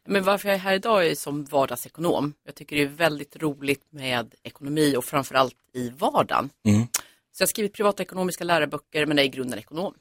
Men 0.07 0.25
varför 0.25 0.49
jag 0.49 0.55
är 0.55 0.59
här 0.59 0.75
idag 0.75 1.07
är 1.07 1.15
som 1.15 1.45
vardagsekonom. 1.45 2.35
Jag 2.45 2.55
tycker 2.55 2.77
det 2.77 2.83
är 2.83 2.87
väldigt 2.87 3.37
roligt 3.37 3.85
med 3.91 4.35
ekonomi 4.43 4.97
och 4.97 5.05
framförallt 5.05 5.57
i 5.73 5.91
vardagen. 5.91 6.51
Så 7.33 7.43
jag 7.43 7.47
har 7.47 7.49
skrivit 7.49 7.73
privatekonomiska 7.73 8.45
läroböcker 8.45 9.07
men 9.07 9.19
är 9.19 9.23
i 9.23 9.29
grunden 9.29 9.59
ekonom. 9.59 9.95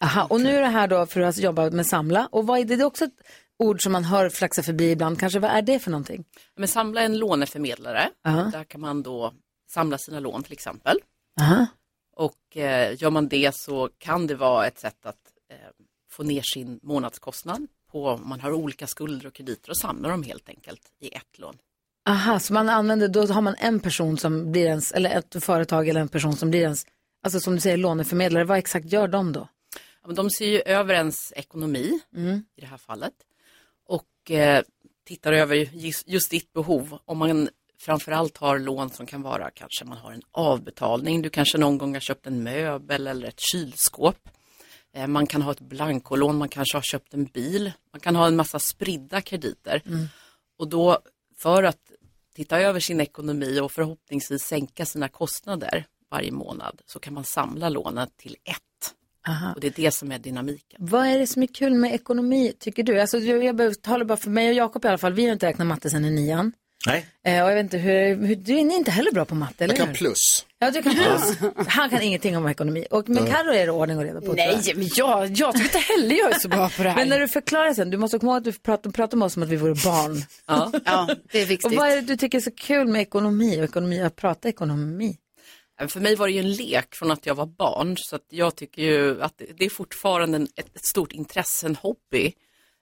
Aha, 0.00 0.26
och 0.30 0.40
nu 0.40 0.56
är 0.56 0.60
det 0.60 0.66
här 0.66 0.88
då 0.88 1.06
för 1.06 1.20
att 1.20 1.38
jobba 1.38 1.70
med 1.70 1.86
Samla. 1.86 2.28
Och 2.32 2.46
vad 2.46 2.58
är 2.58 2.64
det? 2.64 2.76
Det 2.76 2.82
är 2.82 2.86
också 2.86 3.04
ett 3.04 3.22
ord 3.58 3.82
som 3.82 3.92
man 3.92 4.04
hör 4.04 4.28
flaxa 4.28 4.62
förbi 4.62 4.90
ibland. 4.90 5.20
Kanske, 5.20 5.38
vad 5.38 5.50
är 5.50 5.62
det 5.62 5.78
för 5.78 5.90
någonting? 5.90 6.24
Men 6.56 6.68
Samla 6.68 7.00
är 7.00 7.04
en 7.04 7.18
låneförmedlare. 7.18 8.10
Aha. 8.24 8.42
Där 8.42 8.64
kan 8.64 8.80
man 8.80 9.02
då 9.02 9.34
samla 9.70 9.98
sina 9.98 10.20
lån 10.20 10.42
till 10.42 10.52
exempel. 10.52 10.98
Aha. 11.40 11.66
Och 12.16 12.56
eh, 12.56 13.02
gör 13.02 13.10
man 13.10 13.28
det 13.28 13.54
så 13.54 13.88
kan 13.98 14.26
det 14.26 14.34
vara 14.34 14.66
ett 14.66 14.78
sätt 14.78 15.06
att 15.06 15.32
eh, 15.50 15.56
få 16.10 16.22
ner 16.22 16.42
sin 16.54 16.80
månadskostnad 16.82 17.66
på 17.92 18.06
om 18.06 18.28
man 18.28 18.40
har 18.40 18.52
olika 18.52 18.86
skulder 18.86 19.26
och 19.26 19.34
krediter 19.34 19.70
och 19.70 19.76
samlar 19.76 20.10
dem 20.10 20.22
helt 20.22 20.48
enkelt 20.48 20.80
i 21.00 21.14
ett 21.14 21.38
lån. 21.38 21.56
Aha, 22.08 22.38
så 22.40 22.52
man 22.52 22.68
använder, 22.68 23.08
då 23.08 23.26
har 23.26 23.40
man 23.42 23.54
en 23.58 23.80
person 23.80 24.18
som 24.18 24.52
blir 24.52 24.66
ens, 24.66 24.92
eller 24.92 25.18
ett 25.18 25.44
företag 25.44 25.88
eller 25.88 26.00
en 26.00 26.08
person 26.08 26.36
som 26.36 26.50
blir 26.50 26.60
ens, 26.60 26.86
alltså 27.22 27.40
som 27.40 27.54
du 27.54 27.60
säger 27.60 27.76
låneförmedlare. 27.76 28.44
Vad 28.44 28.58
exakt 28.58 28.92
gör 28.92 29.08
de 29.08 29.32
då? 29.32 29.48
Ja, 30.02 30.06
men 30.06 30.16
de 30.16 30.30
ser 30.30 30.46
ju 30.46 30.60
över 30.60 30.94
ens 30.94 31.32
ekonomi 31.36 32.00
Mm. 32.16 32.44
i 32.56 32.60
det 32.60 32.66
här 32.66 32.76
fallet 32.76 33.14
och 33.86 34.30
eh, 34.30 34.62
tittar 35.04 35.32
över 35.32 35.54
just, 35.56 36.08
just 36.08 36.30
ditt 36.30 36.52
behov. 36.52 36.98
Om 37.04 37.18
man 37.18 37.48
framförallt 37.78 38.36
har 38.36 38.58
lån 38.58 38.90
som 38.90 39.06
kan 39.06 39.22
vara 39.22 39.50
kanske 39.50 39.84
man 39.84 39.98
har 39.98 40.12
en 40.12 40.22
avbetalning, 40.32 41.22
du 41.22 41.30
kanske 41.30 41.58
någon 41.58 41.78
gång 41.78 41.92
har 41.94 42.00
köpt 42.00 42.26
en 42.26 42.42
möbel 42.42 43.06
eller 43.06 43.28
ett 43.28 43.40
kylskåp. 43.52 44.28
Eh, 44.96 45.06
man 45.06 45.26
kan 45.26 45.42
ha 45.42 45.52
ett 45.52 45.60
blankolån, 45.60 46.38
man 46.38 46.48
kanske 46.48 46.76
har 46.76 46.82
köpt 46.82 47.14
en 47.14 47.24
bil, 47.24 47.72
man 47.92 48.00
kan 48.00 48.16
ha 48.16 48.26
en 48.26 48.36
massa 48.36 48.58
spridda 48.58 49.20
krediter. 49.20 49.82
Och 50.58 50.68
då 50.68 50.98
för 51.38 51.62
att 51.62 51.78
titta 52.34 52.60
över 52.60 52.80
sin 52.80 53.00
ekonomi 53.00 53.60
och 53.60 53.72
förhoppningsvis 53.72 54.42
sänka 54.42 54.86
sina 54.86 55.08
kostnader 55.08 55.86
varje 56.10 56.32
månad 56.32 56.80
så 56.86 56.98
kan 56.98 57.14
man 57.14 57.24
samla 57.24 57.68
lånen 57.68 58.08
till 58.16 58.36
ett. 58.44 58.94
Aha. 59.28 59.52
Och 59.54 59.60
det 59.60 59.66
är 59.66 59.82
det 59.82 59.90
som 59.90 60.12
är 60.12 60.18
dynamiken. 60.18 60.78
Vad 60.78 61.06
är 61.06 61.18
det 61.18 61.26
som 61.26 61.42
är 61.42 61.46
kul 61.46 61.74
med 61.74 61.94
ekonomi, 61.94 62.52
tycker 62.58 62.82
du? 62.82 63.00
Alltså, 63.00 63.18
jag, 63.18 63.44
jag 63.44 63.56
behöver 63.56 63.74
tala 63.74 64.04
bara 64.04 64.16
för 64.16 64.30
mig 64.30 64.48
och 64.48 64.54
Jakob 64.54 64.84
i 64.84 64.88
alla 64.88 64.98
fall. 64.98 65.12
Vi 65.12 65.24
har 65.26 65.32
inte 65.32 65.46
räknat 65.46 65.66
matte 65.66 65.90
sen 65.90 66.04
i 66.04 66.10
nian. 66.10 66.52
Nej. 66.86 67.06
Eh, 67.26 67.42
och 67.44 67.50
jag 67.50 67.54
vet 67.54 67.64
inte 67.64 67.78
hur, 67.78 68.26
hur, 68.26 68.36
du 68.36 68.54
är 68.54 68.58
inte 68.58 68.90
heller 68.90 69.12
bra 69.12 69.24
på 69.24 69.34
matte, 69.34 69.64
eller 69.64 69.74
Jag 69.74 69.78
kan 69.78 69.88
hur? 69.88 69.94
plus. 69.94 70.46
Ja, 70.58 70.70
du 70.70 70.82
kan 70.82 70.94
plus. 70.94 71.38
Han 71.68 71.90
kan 71.90 72.02
ingenting 72.02 72.36
om 72.36 72.48
ekonomi. 72.48 72.86
Och, 72.90 73.08
men. 73.08 73.26
Carro 73.26 73.52
är 73.52 73.66
det 73.66 73.72
ordning 73.72 73.98
och 73.98 74.04
reda 74.04 74.20
på. 74.20 74.32
Nej, 74.32 74.72
men 74.74 74.88
jag, 74.94 75.26
jag 75.36 75.52
tycker 75.52 75.64
inte 75.64 75.78
heller 75.78 76.16
jag 76.16 76.34
är 76.34 76.38
så 76.38 76.48
bra 76.48 76.68
på 76.68 76.82
det 76.82 76.88
här. 76.88 76.96
Men 76.96 77.08
när 77.08 77.20
du 77.20 77.28
förklarar 77.28 77.74
sen, 77.74 77.90
du 77.90 77.96
måste 77.96 78.18
komma 78.18 78.32
ihåg 78.32 78.38
att 78.38 78.44
du 78.44 78.52
pratar, 78.52 78.90
pratar 78.90 79.16
med 79.16 79.26
oss 79.26 79.32
som 79.32 79.42
att 79.42 79.48
vi 79.48 79.56
vore 79.56 79.74
barn. 79.74 80.22
Ja. 80.46 80.72
Ja, 80.84 81.08
det 81.32 81.42
är 81.42 81.46
viktigt. 81.46 81.72
Och 81.72 81.78
vad 81.78 81.88
är 81.88 81.96
det 81.96 82.02
du 82.02 82.16
tycker 82.16 82.38
är 82.38 82.42
så 82.42 82.50
kul 82.50 82.88
med 82.88 83.02
ekonomi 83.02 83.60
och 83.60 83.64
ekonomi, 83.64 84.00
att 84.02 84.16
prata 84.16 84.48
ekonomi? 84.48 85.16
För 85.88 86.00
mig 86.00 86.14
var 86.16 86.26
det 86.26 86.32
ju 86.32 86.40
en 86.40 86.52
lek 86.52 86.94
från 86.94 87.10
att 87.10 87.26
jag 87.26 87.34
var 87.34 87.46
barn 87.46 87.96
så 87.98 88.16
att 88.16 88.26
jag 88.30 88.56
tycker 88.56 88.82
ju 88.82 89.22
att 89.22 89.42
det 89.58 89.64
är 89.64 89.70
fortfarande 89.70 90.46
ett 90.56 90.86
stort 90.86 91.12
intresse, 91.12 91.66
en 91.66 91.76
hobby. 91.76 92.32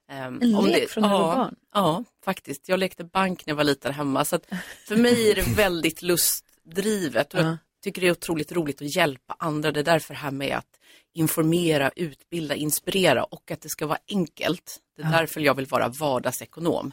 Ehm, 0.09 0.41
En 0.41 0.55
om 0.55 0.65
lek 0.65 0.75
det, 0.81 0.87
från 0.87 1.01
när 1.01 1.09
du 1.09 1.15
ja, 1.15 1.27
var 1.27 1.35
barn? 1.35 1.55
Ja, 1.73 2.03
faktiskt. 2.25 2.69
Jag 2.69 2.79
lekte 2.79 3.03
bank 3.03 3.45
när 3.45 3.51
jag 3.51 3.55
var 3.55 3.63
liten 3.63 3.93
hemma 3.93 4.25
så 4.25 4.35
att 4.35 4.45
för 4.87 4.95
mig 4.95 5.31
är 5.31 5.35
det 5.35 5.41
väldigt 5.55 6.01
lustdrivet 6.01 7.33
och 7.33 7.39
Ja. 7.39 7.45
jag 7.45 7.57
tycker 7.83 8.01
det 8.01 8.07
är 8.07 8.11
otroligt 8.11 8.51
roligt 8.51 8.81
att 8.81 8.95
hjälpa 8.95 9.35
andra. 9.39 9.71
Det 9.71 9.79
är 9.79 9.83
därför 9.83 10.13
här 10.13 10.31
med 10.31 10.57
att 10.57 10.79
informera, 11.13 11.91
utbilda, 11.95 12.55
inspirera 12.55 13.23
och 13.23 13.51
att 13.51 13.61
det 13.61 13.69
ska 13.69 13.87
vara 13.87 13.99
enkelt. 14.07 14.77
Det 14.97 15.01
är 15.03 15.11
därför 15.11 15.41
jag 15.41 15.53
vill 15.53 15.65
vara 15.65 15.87
vardagsekonom, 15.87 16.91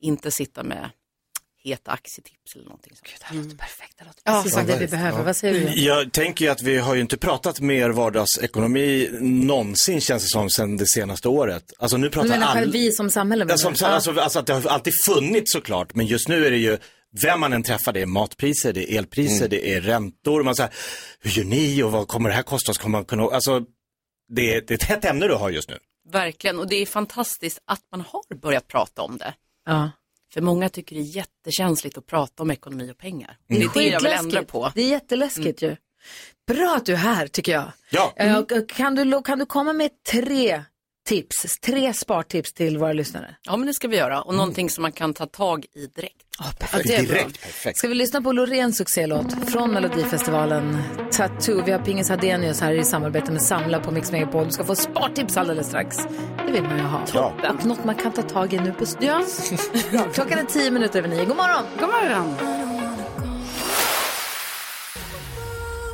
inte 0.00 0.30
sitta 0.30 0.62
med 0.62 0.90
heta 1.70 1.90
aktietips 1.90 2.54
eller 2.54 2.64
någonting 2.64 2.96
sånt. 2.96 3.10
Det 3.20 3.24
här 3.26 3.36
låter 3.36 3.56
perfekt. 3.56 3.94
Det 3.98 4.04
låter 4.04 4.22
Ja. 4.24 4.32
precis 4.42 4.52
som 4.54 4.66
det 4.66 4.76
vi 4.78 4.86
behöver. 4.86 5.22
Vad 5.24 5.36
säger 5.36 5.60
du? 5.60 5.80
Jag 5.80 6.12
tänker 6.12 6.44
ju 6.44 6.50
att 6.50 6.62
vi 6.62 6.78
har 6.78 6.94
ju 6.94 7.00
inte 7.00 7.16
pratat 7.16 7.60
mer 7.60 7.90
vardagsekonomi 7.90 9.08
någonsin 9.20 10.00
känns 10.00 10.22
det 10.22 10.28
som 10.28 10.50
sen 10.50 10.76
det 10.76 10.86
senaste 10.86 11.28
året. 11.28 11.72
Alltså 11.78 11.96
nu 11.96 12.10
pratar 12.10 12.34
alla... 12.34 12.46
själv 12.46 12.72
vi 12.72 12.92
som 12.92 13.10
samhälle? 13.10 13.46
Ja, 13.48 13.56
som, 13.56 13.74
alltså, 13.82 14.20
alltså 14.20 14.38
att 14.38 14.46
det 14.46 14.52
har 14.54 14.66
alltid 14.66 14.92
funnits 15.06 15.52
såklart, 15.52 15.94
men 15.94 16.06
just 16.06 16.28
nu 16.28 16.46
är 16.46 16.50
det 16.50 16.56
ju 16.56 16.78
vem 17.22 17.40
man 17.40 17.52
än 17.52 17.62
träffar, 17.62 17.92
det 17.92 18.00
är 18.02 18.06
matpriser, 18.06 18.72
det 18.72 18.92
är 18.92 18.98
elpriser, 18.98 19.48
det 19.48 19.74
är 19.74 19.80
räntor. 19.80 20.42
Man 20.42 20.54
säger, 20.56 20.72
hur 21.20 21.30
gör 21.30 21.44
ni 21.44 21.82
och 21.82 21.92
vad 21.92 22.08
kommer 22.08 22.28
det 22.28 22.34
här 22.34 22.42
kosta 22.42 22.70
oss? 22.72 22.78
Kommer 22.78 22.98
man 22.98 23.04
kunna... 23.04 23.22
Alltså, 23.22 23.60
det, 24.28 24.54
är- 24.54 24.60
det 24.60 24.70
är 24.70 24.74
ett 24.74 24.82
hett 24.82 25.04
ämne 25.04 25.26
du 25.26 25.34
har 25.34 25.50
just 25.50 25.68
nu. 25.70 25.78
Verkligen, 26.12 26.58
och 26.58 26.68
det 26.68 26.76
är 26.76 26.86
fantastiskt 26.86 27.58
att 27.66 27.80
man 27.90 28.00
har 28.00 28.36
börjat 28.40 28.68
prata 28.68 29.02
om 29.02 29.16
det. 29.18 29.34
Ja. 29.66 29.90
För 30.36 30.42
många 30.42 30.68
tycker 30.68 30.96
det 30.96 31.02
är 31.02 31.16
jättekänsligt 31.16 31.98
att 31.98 32.06
prata 32.06 32.42
om 32.42 32.50
ekonomi 32.50 32.92
och 32.92 32.98
pengar. 32.98 33.38
Det 33.48 33.54
är 33.54 33.58
Det 33.58 33.64
är 33.64 33.70
det 33.74 33.88
jag 33.88 34.00
vill 34.00 34.12
ändra 34.12 34.42
på. 34.42 34.72
Det 34.74 34.82
är 34.82 34.88
jätteläskigt 34.88 35.62
ju. 35.62 35.76
Bra 36.46 36.76
att 36.76 36.86
du 36.86 36.92
är 36.92 36.96
här 36.96 37.26
tycker 37.26 37.52
jag. 37.52 37.72
Ja. 37.90 38.38
Och 38.38 38.68
Kan 38.68 38.94
du, 38.94 39.22
kan 39.22 39.38
du 39.38 39.46
komma 39.46 39.72
med 39.72 39.90
tre 40.10 40.62
tips, 41.06 41.58
tre 41.62 41.94
spartips 41.94 42.52
till 42.52 42.78
våra 42.78 42.92
lyssnare? 42.92 43.36
Ja, 43.42 43.56
men 43.56 43.66
det 43.66 43.74
ska 43.74 43.88
vi 43.88 43.96
göra. 43.96 44.22
Och 44.22 44.34
någonting 44.34 44.70
som 44.70 44.82
man 44.82 44.92
kan 44.92 45.14
ta 45.14 45.26
tag 45.26 45.64
i 45.74 45.86
direkt. 45.86 46.16
Ja, 46.38 46.44
perfekt. 46.58 47.10
Bra. 47.10 47.18
perfekt. 47.22 47.78
Ska 47.78 47.88
vi 47.88 47.94
lyssna 47.94 48.22
på 48.22 48.32
Loreens 48.32 48.76
succélåt 48.76 49.50
från 49.50 49.70
Melodifestivalen 49.70 50.82
Tattoo? 51.12 51.62
Vi 51.64 51.72
har 51.72 51.78
Pingis 51.78 52.08
Hadenius 52.08 52.60
här 52.60 52.72
i 52.72 52.84
samarbete 52.84 53.32
med 53.32 53.42
Samla 53.42 53.80
på 53.80 53.90
Mix 53.90 54.12
Megapol. 54.12 54.44
Du 54.44 54.50
ska 54.50 54.64
få 54.64 54.74
spartips 54.74 55.36
alldeles 55.36 55.66
strax. 55.66 55.96
Det 56.46 56.52
vill 56.52 56.62
man 56.62 56.76
ju 56.76 56.84
ha. 56.84 57.00
Ja. 57.14 57.34
Och 57.58 57.66
något 57.66 57.84
man 57.84 57.94
kan 57.94 58.12
ta 58.12 58.22
tag 58.22 58.52
i 58.52 58.58
nu 58.58 58.72
på 58.72 58.86
studion. 58.86 59.26
Klockan 60.14 60.38
är 60.38 60.44
tio 60.44 60.70
minuter 60.70 60.98
över 60.98 61.08
nio. 61.08 61.24
God 61.24 61.36
morgon! 61.36 61.64
God 61.80 61.88
morgon. 61.88 62.65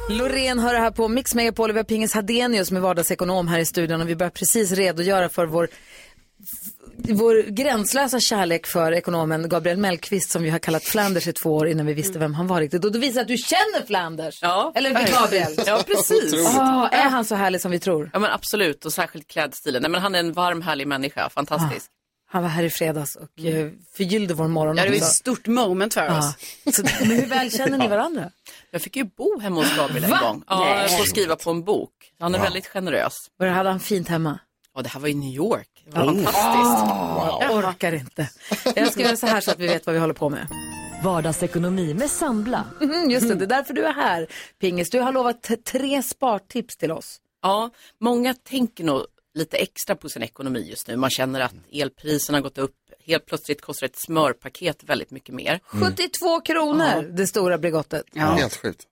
Loreen 0.08 0.58
hör 0.58 0.72
det 0.72 0.78
här 0.78 0.90
på 0.90 1.08
Mix 1.08 1.34
Megapol 1.34 1.72
vi 1.72 1.78
har 1.78 1.84
Pingis 1.84 2.14
Hadenius 2.14 2.70
med 2.70 2.82
vardagsekonom 2.82 3.48
här 3.48 3.58
i 3.58 3.64
studion 3.64 4.00
och 4.00 4.08
vi 4.08 4.16
börjar 4.16 4.30
precis 4.30 4.72
redogöra 4.72 5.28
för 5.28 5.46
vår 5.46 5.68
vår 6.96 7.42
gränslösa 7.42 8.20
kärlek 8.20 8.66
för 8.66 8.92
ekonomen 8.92 9.48
Gabriel 9.48 9.78
Mellqvist 9.78 10.30
som 10.30 10.42
vi 10.42 10.50
har 10.50 10.58
kallat 10.58 10.84
Flanders 10.84 11.26
i 11.26 11.32
två 11.32 11.54
år 11.54 11.68
innan 11.68 11.86
vi 11.86 11.94
visste 11.94 12.18
vem 12.18 12.34
han 12.34 12.46
var 12.46 12.60
riktigt. 12.60 12.84
Och 12.84 12.92
då 12.92 12.98
visar 12.98 13.20
att 13.20 13.28
du 13.28 13.36
känner 13.36 13.86
Flanders. 13.86 14.38
Ja, 14.42 14.72
Eller. 14.74 14.90
Gabriel. 14.90 15.54
Ja, 15.66 15.82
precis. 15.86 16.34
Åh, 16.34 16.88
är 16.92 17.08
han 17.08 17.24
så 17.24 17.34
härlig 17.34 17.60
som 17.60 17.70
vi 17.70 17.78
tror? 17.78 18.10
Ja, 18.12 18.18
men 18.18 18.30
absolut. 18.30 18.84
Och 18.84 18.92
särskilt 18.92 19.28
klädstilen. 19.28 19.82
Nej, 19.82 19.90
men 19.90 20.00
han 20.00 20.14
är 20.14 20.18
en 20.18 20.32
varm, 20.32 20.62
härlig 20.62 20.86
människa. 20.86 21.30
Fantastisk. 21.30 21.90
Han 22.32 22.42
var 22.42 22.48
här 22.50 22.62
i 22.62 22.70
fredags 22.70 23.16
och 23.16 23.44
eh, 23.44 23.70
förgyllde 23.96 24.34
vår 24.34 24.48
morgon 24.48 24.76
Ja, 24.76 24.82
det 24.84 24.90
var 24.90 24.96
ett 24.96 25.04
stort 25.04 25.46
moment 25.46 25.94
för 25.94 26.18
oss. 26.18 26.34
Ja. 26.64 26.72
Så, 26.72 26.82
men 26.82 27.10
hur 27.10 27.26
väl 27.26 27.50
känner 27.50 27.78
ni 27.78 27.88
varandra? 27.88 28.30
Jag 28.70 28.82
fick 28.82 28.96
ju 28.96 29.04
bo 29.04 29.38
hemma 29.40 29.56
hos 29.56 29.76
Gabriel 29.76 30.04
en 30.04 30.10
Va? 30.10 30.18
gång. 30.22 30.42
Ja, 30.48 30.80
jag 30.80 30.98
får 30.98 31.04
skriva 31.04 31.36
på 31.36 31.50
en 31.50 31.64
bok. 31.64 31.90
Han 32.20 32.34
är 32.34 32.38
Wow. 32.38 32.44
väldigt 32.44 32.66
generös. 32.66 33.30
Och 33.40 33.46
hade 33.46 33.70
han 33.70 33.80
fint 33.80 34.08
hemma? 34.08 34.38
Ja, 34.74 34.82
det 34.82 34.88
här 34.88 35.00
var 35.00 35.08
i 35.08 35.14
New 35.14 35.34
York. 35.34 35.68
Det 35.84 35.98
var 35.98 36.02
Oh. 36.04 36.06
fantastiskt. 36.14 37.42
Jag 37.48 37.50
orkar 37.68 37.92
inte. 37.92 38.28
Jag 38.76 38.92
ska 38.92 39.02
göra 39.02 39.16
så 39.16 39.26
här 39.26 39.40
så 39.40 39.50
att 39.50 39.58
vi 39.58 39.66
vet 39.66 39.86
vad 39.86 39.94
vi 39.94 40.00
håller 40.00 40.14
på 40.14 40.28
med. 40.28 40.46
Vardagsekonomi 41.04 41.94
med 41.94 42.10
Sambla. 42.10 42.64
Mm, 42.80 43.10
just 43.10 43.28
det, 43.28 43.34
det 43.34 43.44
är 43.44 43.46
därför 43.46 43.74
du 43.74 43.84
är 43.84 43.92
här. 43.92 44.26
Pingis, 44.60 44.90
du 44.90 45.00
har 45.00 45.12
lovat 45.12 45.48
tre 45.64 46.02
spartips 46.02 46.76
till 46.76 46.90
oss. 46.92 47.18
Ja, 47.42 47.70
många 48.00 48.34
tänker 48.34 48.84
nog 48.84 49.06
lite 49.34 49.56
extra 49.56 49.96
på 49.96 50.08
sin 50.08 50.22
ekonomi 50.22 50.66
just 50.70 50.88
nu. 50.88 50.96
Man 50.96 51.10
känner 51.10 51.40
att 51.40 51.54
elpriserna 51.72 52.38
har 52.38 52.42
gått 52.42 52.58
upp. 52.58 52.76
Helt 53.04 53.26
plötsligt 53.26 53.60
kostar 53.60 53.86
ett 53.86 53.98
smörpaket 54.06 54.84
väldigt 54.84 55.10
mycket 55.10 55.34
mer. 55.34 55.60
72 55.64 56.40
kronor, 56.40 57.02
det 57.16 57.26
stora 57.26 57.58
Bregottet. 57.58 58.04
Helt 58.14 58.56
sjukt. 58.56 58.86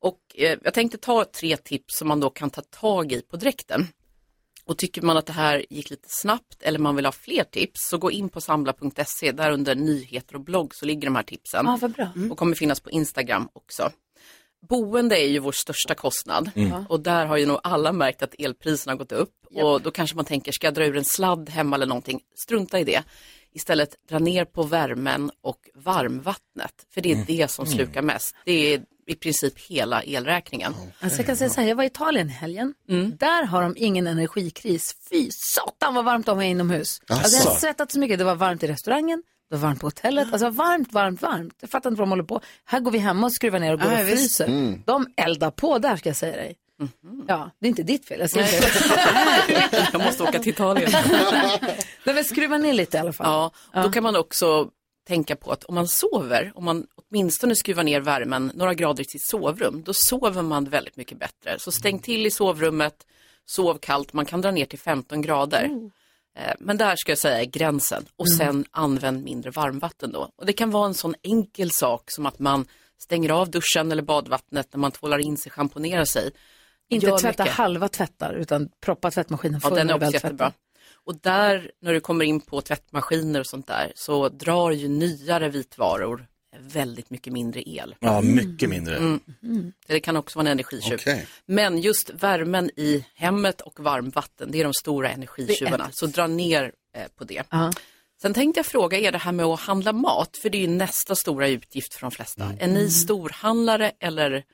Och 0.00 0.20
eh, 0.34 0.58
jag 0.64 0.74
tänkte 0.74 0.98
ta 0.98 1.24
tre 1.24 1.56
tips 1.56 1.98
som 1.98 2.08
man 2.08 2.20
då 2.20 2.30
kan 2.30 2.50
ta 2.50 2.60
tag 2.60 3.12
i 3.12 3.22
på 3.22 3.36
direkten. 3.36 3.86
Och 4.64 4.78
tycker 4.78 5.02
man 5.02 5.16
att 5.16 5.26
det 5.26 5.32
här 5.32 5.64
gick 5.70 5.90
lite 5.90 6.08
snabbt 6.08 6.62
eller 6.62 6.78
man 6.78 6.96
vill 6.96 7.04
ha 7.04 7.12
fler 7.12 7.44
tips 7.44 7.88
så 7.90 7.98
gå 7.98 8.10
in 8.10 8.28
på 8.28 8.40
samla.se. 8.40 9.32
Där 9.32 9.50
under 9.50 9.74
nyheter 9.74 10.34
och 10.34 10.40
blogg 10.40 10.74
så 10.74 10.86
ligger 10.86 11.04
de 11.04 11.16
här 11.16 11.22
tipsen. 11.22 11.66
Ja, 11.66 11.78
vad 11.80 11.90
bra. 11.90 12.12
Och 12.30 12.38
kommer 12.38 12.54
finnas 12.54 12.80
på 12.80 12.90
Instagram 12.90 13.48
också. 13.52 13.90
Boende 14.68 15.18
är 15.20 15.28
ju 15.28 15.38
vår 15.38 15.52
största 15.52 15.94
kostnad 15.94 16.50
Mm. 16.56 16.86
och 16.88 17.00
där 17.00 17.26
har 17.26 17.36
ju 17.36 17.46
nog 17.46 17.60
alla 17.62 17.92
märkt 17.92 18.22
att 18.22 18.34
elpriserna 18.38 18.92
har 18.92 18.98
gått 18.98 19.12
upp 19.12 19.34
och 19.54 19.82
då 19.82 19.90
kanske 19.90 20.16
man 20.16 20.24
tänker, 20.24 20.52
ska 20.52 20.66
jag 20.66 20.74
dra 20.74 20.84
ur 20.84 20.96
en 20.96 21.04
sladd 21.04 21.48
hemma 21.50 21.76
eller 21.76 21.86
någonting? 21.86 22.20
Strunta 22.38 22.78
i 22.80 22.84
det. 22.84 23.02
Istället 23.52 23.88
dra 24.08 24.18
ner 24.18 24.44
på 24.44 24.62
värmen 24.62 25.30
och 25.42 25.58
varmvattnet, 25.74 26.72
för 26.94 27.00
det 27.00 27.10
är 27.10 27.14
Mm. 27.14 27.26
det 27.26 27.50
som 27.50 27.66
slukar 27.66 28.02
mest. 28.02 28.34
Det 28.44 28.74
är 28.74 28.82
i 29.06 29.14
princip 29.14 29.58
hela 29.58 30.02
elräkningen. 30.02 30.74
Alltså 31.00 31.18
jag 31.18 31.26
kan 31.26 31.36
säga 31.36 31.50
så 31.50 31.60
här, 31.60 31.68
jag 31.68 31.76
var 31.76 31.84
i 31.84 31.86
Italien 31.86 32.28
helgen. 32.28 32.74
Där 33.18 33.42
har 33.44 33.62
de 33.62 33.74
ingen 33.76 34.06
energikris. 34.06 34.94
Fy 35.10 35.28
satan 35.32 35.94
vad 35.94 36.04
varmt 36.04 36.26
de 36.26 36.36
har 36.38 36.44
inomhus. 36.44 37.00
Alltså 37.08 37.36
jag 37.36 37.44
har 37.50 37.58
svettat 37.58 37.92
så 37.92 37.98
mycket. 37.98 38.18
Det 38.18 38.24
var 38.24 38.34
varmt 38.34 38.62
i 38.62 38.66
restaurangen, 38.66 39.22
det 39.50 39.56
var 39.56 39.58
varmt 39.68 39.80
på 39.80 39.86
hotellet. 39.86 40.28
Alltså 40.32 40.50
varmt, 40.50 40.92
varmt, 40.92 41.22
varmt. 41.22 41.54
Jag 41.60 41.70
fattar 41.70 41.90
inte 41.90 41.98
vad 41.98 42.08
de 42.08 42.10
håller 42.10 42.24
på. 42.24 42.40
Här 42.64 42.80
går 42.80 42.90
vi 42.90 42.98
hemma 42.98 43.26
och 43.26 43.32
skruvar 43.32 43.58
ner 43.58 43.72
och 43.72 43.80
går 43.80 43.92
Ja, 43.92 44.00
och 44.00 44.06
fryser. 44.08 44.46
Mm. 44.46 44.82
De 44.86 45.06
eldar 45.16 45.50
på 45.50 45.78
där 45.78 45.96
ska 45.96 46.08
jag 46.08 46.16
säga 46.16 46.36
dig. 46.36 46.56
Ja, 47.26 47.50
det 47.60 47.66
är 47.66 47.68
inte 47.68 47.82
ditt 47.82 48.08
fel. 48.08 48.20
Jag 48.20 48.30
det. 48.30 48.72
Jag 49.92 50.02
måste 50.02 50.22
åka 50.22 50.38
till 50.38 50.52
Italien. 50.52 50.90
Nej, 52.04 52.14
men 52.14 52.24
skruva 52.24 52.58
ner 52.58 52.72
lite 52.72 52.96
i 52.96 53.00
alla 53.00 53.12
fall. 53.12 53.50
Ja, 53.72 53.82
då 53.82 53.90
kan 53.90 54.02
man 54.02 54.16
också 54.16 54.70
tänka 55.08 55.36
på 55.36 55.52
att 55.52 55.64
om 55.64 55.74
man 55.74 55.88
sover, 55.88 56.52
om 56.54 56.64
man 56.64 56.86
åtminstone 56.94 57.56
skruvar 57.56 57.82
ner 57.82 58.00
värmen 58.00 58.52
några 58.54 58.74
grader 58.74 59.02
i 59.02 59.04
sitt 59.04 59.22
sovrum, 59.22 59.82
då 59.86 59.92
sover 59.94 60.42
man 60.42 60.64
väldigt 60.64 60.96
mycket 60.96 61.18
bättre. 61.18 61.58
Så 61.58 61.72
stäng 61.72 61.98
till 61.98 62.26
i 62.26 62.30
sovrummet, 62.30 63.06
sov 63.46 63.78
kallt, 63.78 64.12
man 64.12 64.26
kan 64.26 64.40
dra 64.40 64.50
ner 64.50 64.64
till 64.64 64.78
15 64.78 65.22
grader. 65.22 65.64
Eh, 65.64 65.70
Men 66.58 66.76
där 66.76 66.94
ska 66.96 67.12
jag 67.12 67.18
säga 67.18 67.40
är 67.40 67.44
gränsen 67.44 68.04
och 68.16 68.26
Mm. 68.26 68.38
sen 68.38 68.64
använd 68.70 69.24
mindre 69.24 69.50
varmvatten 69.50 70.12
då. 70.12 70.30
Och 70.36 70.46
det 70.46 70.52
kan 70.52 70.70
vara 70.70 70.86
en 70.86 70.94
sån 70.94 71.14
enkel 71.22 71.70
sak 71.70 72.10
som 72.10 72.26
att 72.26 72.38
man 72.38 72.66
stänger 72.98 73.30
av 73.30 73.50
duschen 73.50 73.92
eller 73.92 74.02
badvattnet 74.02 74.68
när 74.72 74.78
man 74.80 74.92
tvålar 74.92 75.18
in 75.18 75.36
sig, 75.36 75.52
schamponerar 75.52 76.04
sig. 76.04 76.30
Inte 76.90 77.06
Gör 77.06 77.18
tvätta 77.18 77.42
mycket. 77.44 77.56
halva 77.56 77.88
tvättar 77.88 78.34
utan 78.34 78.68
proppa 78.80 79.10
tvättmaskinen 79.10 79.60
Ja, 79.62 79.68
full 79.68 79.76
den 79.78 79.86
när 79.86 79.94
är 79.94 79.96
också 80.04 80.12
jättebra. 80.14 80.52
Och 81.04 81.20
där, 81.20 81.70
när 81.80 81.92
du 81.92 82.00
kommer 82.00 82.24
in 82.24 82.40
på 82.40 82.60
tvättmaskiner 82.60 83.40
och 83.40 83.46
sånt 83.46 83.66
där, 83.66 83.92
så 83.94 84.28
drar 84.28 84.70
ju 84.70 84.88
nyare 84.88 85.48
vitvaror 85.48 86.26
väldigt 86.60 87.10
mycket 87.10 87.32
mindre 87.32 87.62
el. 87.68 87.94
Ja, 88.00 88.20
mycket 88.20 88.68
mindre. 88.70 88.96
Mm. 88.96 89.20
Det 89.86 90.00
kan 90.00 90.16
också 90.16 90.38
vara 90.38 90.46
en 90.48 90.52
energitjuv. 90.52 90.94
Okej. 91.00 91.26
Men 91.46 91.78
just 91.78 92.10
värmen 92.10 92.70
i 92.76 93.04
hemmet 93.14 93.60
och 93.60 93.80
varmvatten, 93.80 94.50
det 94.50 94.60
är 94.60 94.64
de 94.64 94.74
stora 94.74 95.10
energitjuvarna. 95.10 95.88
Så 95.92 96.06
dra 96.06 96.26
ner 96.26 96.72
eh, 96.96 97.02
på 97.18 97.24
det. 97.24 97.42
Ja. 97.50 97.72
Sen 98.22 98.34
tänkte 98.34 98.58
jag 98.58 98.66
fråga 98.66 98.98
er 98.98 99.12
det 99.12 99.18
här 99.18 99.32
med 99.32 99.46
att 99.46 99.60
handla 99.60 99.92
mat, 99.92 100.36
för 100.42 100.50
det 100.50 100.58
är 100.58 100.60
ju 100.60 100.66
nästa 100.66 101.14
stora 101.14 101.48
utgift 101.48 101.94
för 101.94 102.00
de 102.00 102.10
flesta. 102.10 102.44
Är 102.44 102.64
Mm. 102.64 102.74
ni 102.74 102.90
storhandlare 102.90 103.92
eller 104.00 104.44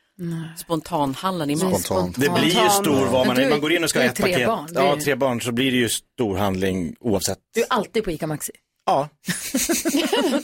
spontanhandlar 0.56 1.46
ni 1.46 1.56
mat? 1.56 1.80
Spontant. 1.84 2.16
Det 2.20 2.28
blir 2.30 2.44
ju 2.62 2.68
stor 2.70 3.06
vad 3.06 3.26
man 3.26 3.36
du- 3.36 3.42
är. 3.42 3.50
Man 3.50 3.60
går 3.60 3.72
in 3.72 3.84
och 3.84 3.90
ska 3.90 3.98
ha 3.98 4.04
är 4.04 4.08
ett 4.08 4.16
tre 4.16 4.32
paket. 4.32 4.46
barn, 4.46 4.76
är 4.76 4.82
Ja, 4.82 4.98
tre 5.04 5.14
barn 5.14 5.40
så 5.40 5.52
blir 5.52 5.70
det 5.70 5.76
ju 5.76 5.88
storhandling 5.88 6.96
oavsett. 7.00 7.38
Du 7.54 7.60
är 7.60 7.66
alltid 7.70 8.04
på 8.04 8.10
ICA 8.10 8.26
Maxi. 8.26 8.52
Ja, 8.86 9.08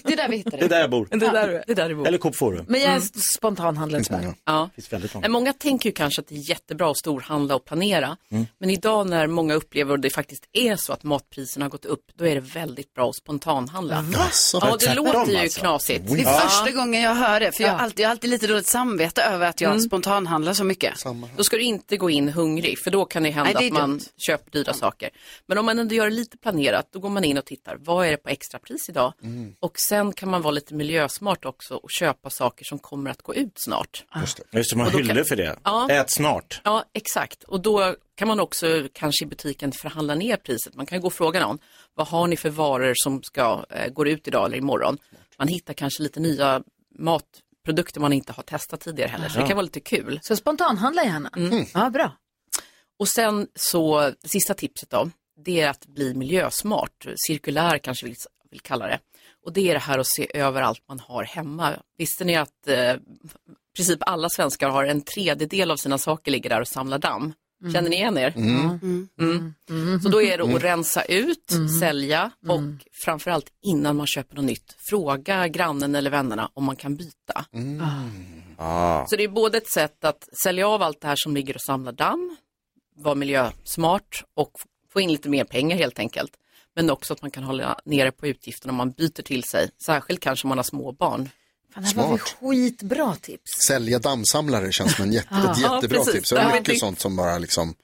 Det 0.05 0.13
är 0.13 0.17
där 0.17 0.29
vi 0.29 0.37
hittar 0.37 0.51
det 0.51 0.57
är 0.57 0.61
dig. 0.61 0.69
där 0.69 0.81
jag 0.81 0.91
bor. 0.91 1.09
Det 1.11 1.27
är 1.27 1.33
där 1.33 1.49
du 1.49 1.57
är. 1.57 1.65
Det 1.67 1.75
där 1.75 1.91
är 1.91 1.95
vår. 1.95 2.07
Eller 2.07 2.19
Coop 2.19 2.37
Forum. 2.37 2.65
Men 2.69 2.81
jag 2.81 2.91
är 2.95 3.01
spontanhandlare 3.37 4.03
tyvärr. 4.05 4.35
Ja. 4.45 4.69
Det 4.71 4.83
finns 4.83 4.93
väldigt 4.93 5.15
många. 5.15 5.23
Men 5.23 5.33
Många 5.33 5.53
tänker 5.53 5.89
ju 5.89 5.93
kanske 5.93 6.21
att 6.21 6.29
det 6.29 6.35
är 6.35 6.51
jättebra 6.51 6.91
att 6.91 6.99
storhandla 6.99 7.55
och 7.55 7.65
planera. 7.65 8.17
Mm. 8.31 8.47
Men 8.59 8.71
idag 8.71 9.09
när 9.09 9.27
många 9.27 9.55
upplever 9.55 9.93
och 9.93 10.01
det 10.01 10.11
faktiskt 10.11 10.45
är 10.53 10.77
så 10.77 10.93
att 10.93 11.03
matpriserna 11.03 11.65
har 11.65 11.71
gått 11.71 11.85
upp, 11.85 12.05
då 12.19 12.27
är 12.27 12.35
det 12.35 12.41
väldigt 12.41 12.95
bra 12.95 13.09
att 13.09 13.17
spontanhandla. 13.17 14.05
Asså. 14.19 14.59
Ja, 14.63 14.77
det 14.81 14.95
låter 14.95 15.31
ju 15.33 15.37
alltså. 15.39 15.61
knasigt. 15.61 16.05
Det 16.09 16.21
är 16.23 16.41
första 16.41 16.71
gången 16.71 17.03
jag 17.03 17.15
hör 17.15 17.41
det, 17.41 17.53
för 17.53 17.63
jag 17.63 17.71
har 17.71 17.79
Ja. 17.79 17.85
alltid, 17.85 18.01
jag 18.01 18.09
har 18.09 18.11
alltid 18.11 18.31
lite 18.31 18.47
dåligt 18.47 18.67
samvete 18.67 19.23
över 19.23 19.47
att 19.47 19.61
jag 19.61 19.83
spontanhandlar 19.83 20.53
så 20.53 20.65
mycket. 20.65 20.99
Samma. 20.99 21.29
Då 21.37 21.45
ska 21.45 21.57
du 21.57 21.63
inte 21.63 21.97
gå 21.97 22.11
in 22.11 22.29
hungrig, 22.29 22.79
för 22.79 22.91
då 22.91 23.05
kan 23.05 23.23
det 23.23 23.31
hända 23.31 23.51
Nej, 23.53 23.55
det 23.59 23.65
är 23.65 23.67
att 23.67 23.73
man 23.81 23.91
dumt. 23.91 24.01
köper 24.17 24.51
dyra 24.51 24.73
saker. 24.73 25.11
Men 25.47 25.59
om 25.59 25.67
man 25.67 25.79
ändå 25.79 25.95
gör 25.95 26.05
det 26.05 26.17
lite 26.17 26.39
planerat, 26.39 26.89
då 26.93 26.99
går 26.99 27.09
man 27.09 27.25
in 27.25 27.39
och 27.39 27.45
tittar, 27.45 27.77
vad 27.81 28.07
är 28.07 28.11
det 28.11 28.17
på 28.17 28.30
extrapris 28.31 28.89
idag? 28.89 29.13
Och 29.61 29.79
sen 29.79 30.13
kan 30.13 30.31
man 30.31 30.43
vara 30.43 30.51
lite 30.53 30.75
miljösmart 30.75 31.45
också 31.45 31.75
och 31.75 31.91
köpa 31.91 32.31
saker 32.31 32.65
som 32.65 32.79
kommer 32.79 33.11
att 33.11 33.23
gå 33.23 33.35
ut 33.35 33.53
snart. 33.57 34.05
Just 34.21 34.37
det. 34.37 34.59
Just 34.59 34.71
det, 34.71 34.77
man 34.77 34.91
hyllor 34.91 35.15
kan- 35.15 35.25
för 35.25 35.37
det. 35.37 35.57
Ja. 35.65 35.89
Ät 35.91 36.07
snart. 36.13 36.61
Ja, 36.65 36.85
exakt. 36.93 37.43
Och 37.45 37.61
då 37.61 37.95
kan 38.15 38.29
man 38.29 38.41
också 38.41 38.89
kanske 38.93 39.25
i 39.25 39.29
butiken 39.29 39.73
förhandla 39.73 40.15
ner 40.15 40.37
priset. 40.37 40.75
Man 40.75 40.87
kan 40.87 41.01
gå 41.01 41.07
och 41.07 41.13
fråga 41.15 41.41
någon, 41.47 41.59
vad 41.95 42.07
har 42.07 42.27
ni 42.27 42.37
för 42.37 42.51
varor 42.51 42.93
som 42.97 43.23
ska, 43.23 43.65
eh, 43.71 43.89
går 43.93 44.09
ut 44.09 44.29
idag 44.29 44.47
eller 44.47 44.57
imorgon? 44.59 44.99
Man 45.39 45.49
hittar 45.49 45.75
kanske 45.75 46.03
lite 46.03 46.21
nya 46.21 46.63
matprodukter 46.99 48.01
man 48.01 48.13
inte 48.13 48.33
har 48.33 48.43
testat 48.43 48.81
tidigare 48.81 49.09
heller, 49.11 49.29
så 49.29 49.41
det 49.41 49.47
kan 49.47 49.57
vara 49.57 49.65
lite 49.65 49.81
kul. 49.81 50.21
Så 50.23 50.37
spontanhandla 50.37 51.05
gärna. 51.05 51.31
Ja, 51.75 51.91
bra. 51.91 52.13
Och 52.99 53.09
sen 53.09 53.47
så, 53.55 54.01
det 54.23 54.29
sista 54.29 54.55
tipset 54.55 54.91
då, 54.91 55.11
det 55.45 55.61
är 55.61 55.69
att 55.69 55.87
bli 55.87 56.15
miljösmart, 56.15 57.07
cirkulär 57.27 57.79
kanske 57.79 58.07
vi 58.07 58.15
vill 58.51 58.61
kalla 58.61 58.87
det. 58.87 58.99
Och 59.45 59.53
det 59.53 59.69
är 59.69 59.75
det 59.75 59.81
här 59.81 59.99
att 59.99 60.07
se 60.07 60.31
över 60.35 60.63
allt 60.63 60.89
man 60.89 61.01
har 61.01 61.25
hemma. 61.25 61.73
Visste 61.99 62.25
ni 62.25 62.37
att 62.37 62.69
eh, 62.69 62.95
princip 63.77 63.99
alla 64.01 64.29
svenskar 64.29 64.69
har 64.69 64.85
en 64.85 65.03
tredjedel 65.03 65.71
av 65.71 65.77
sina 65.77 65.99
saker 65.99 66.33
ligger 66.33 66.51
där 66.51 66.61
och 66.61 66.69
samlar 66.69 66.99
damm? 66.99 67.33
Känner 67.73 67.91
ni 67.91 67.97
igen 67.97 68.19
er? 68.19 68.33
Mm. 68.37 70.01
Så 70.03 70.09
då 70.09 70.23
är 70.23 70.39
det 70.39 70.55
att 70.55 70.65
rensa 70.65 71.03
ut, 71.03 71.53
sälja 71.81 72.31
och 72.49 72.61
framförallt 73.05 73.47
innan 73.63 73.97
man 73.97 74.07
köper 74.07 74.37
något 74.37 74.45
nytt, 74.45 74.77
fråga 74.91 75.49
grannen 75.49 75.95
eller 75.95 76.11
vännerna 76.11 76.51
om 76.55 76.65
man 76.65 76.77
kan 76.77 76.97
byta. 76.97 77.45
Ah. 78.59 79.07
Så 79.07 79.17
det 79.17 79.25
är 79.25 79.29
både 79.29 79.59
ett 79.59 79.71
sätt 79.71 80.05
att 80.05 80.29
sälja 80.45 80.69
av 80.69 80.83
allt 80.83 81.01
det 81.01 81.09
här 81.09 81.17
som 81.19 81.35
ligger 81.35 81.55
och 81.55 81.63
samlar 81.63 81.93
damm, 81.93 82.37
vara 82.97 83.15
miljösmart 83.15 84.25
och 84.35 84.53
få 84.93 85.01
in 85.01 85.13
lite 85.13 85.29
mer 85.29 85.45
pengar 85.45 85.77
helt 85.77 85.99
enkelt. 85.99 86.33
Men 86.77 86.91
också 86.91 87.13
att 87.13 87.23
man 87.23 87.31
kan 87.31 87.43
hålla 87.45 87.79
nere 87.85 88.13
på 88.13 88.27
utgifterna 88.27 88.71
om 88.71 88.77
man 88.77 88.91
byter 88.91 89.23
till 89.23 89.45
sig, 89.45 89.71
särskilt 89.87 90.21
kanske 90.21 90.45
om 90.45 90.49
man 90.49 90.59
har 90.59 90.63
små 90.63 90.93
barn. 90.93 91.29
Fan, 91.75 91.83
det 91.83 91.89
här 92.03 92.09
var 92.09 92.19
skitbra 92.19 93.15
tips. 93.17 93.51
Sälja 93.67 93.99
dammsamlare 93.99 94.73
känns 94.73 94.97
som 94.97 95.05
en 95.05 95.13
jätte, 95.13 95.35
ett 95.35 95.59
Ja, 95.63 95.75
jättebra 95.75 95.99
precis. 95.99 96.15
tips. 96.15 96.31
Det 96.31 96.39
är 96.39 96.49
Ja. 96.49 96.55
mycket 96.55 96.79
sånt 96.79 97.01
som 97.01 97.17
bara 97.17 97.39
liksom, 97.39 97.75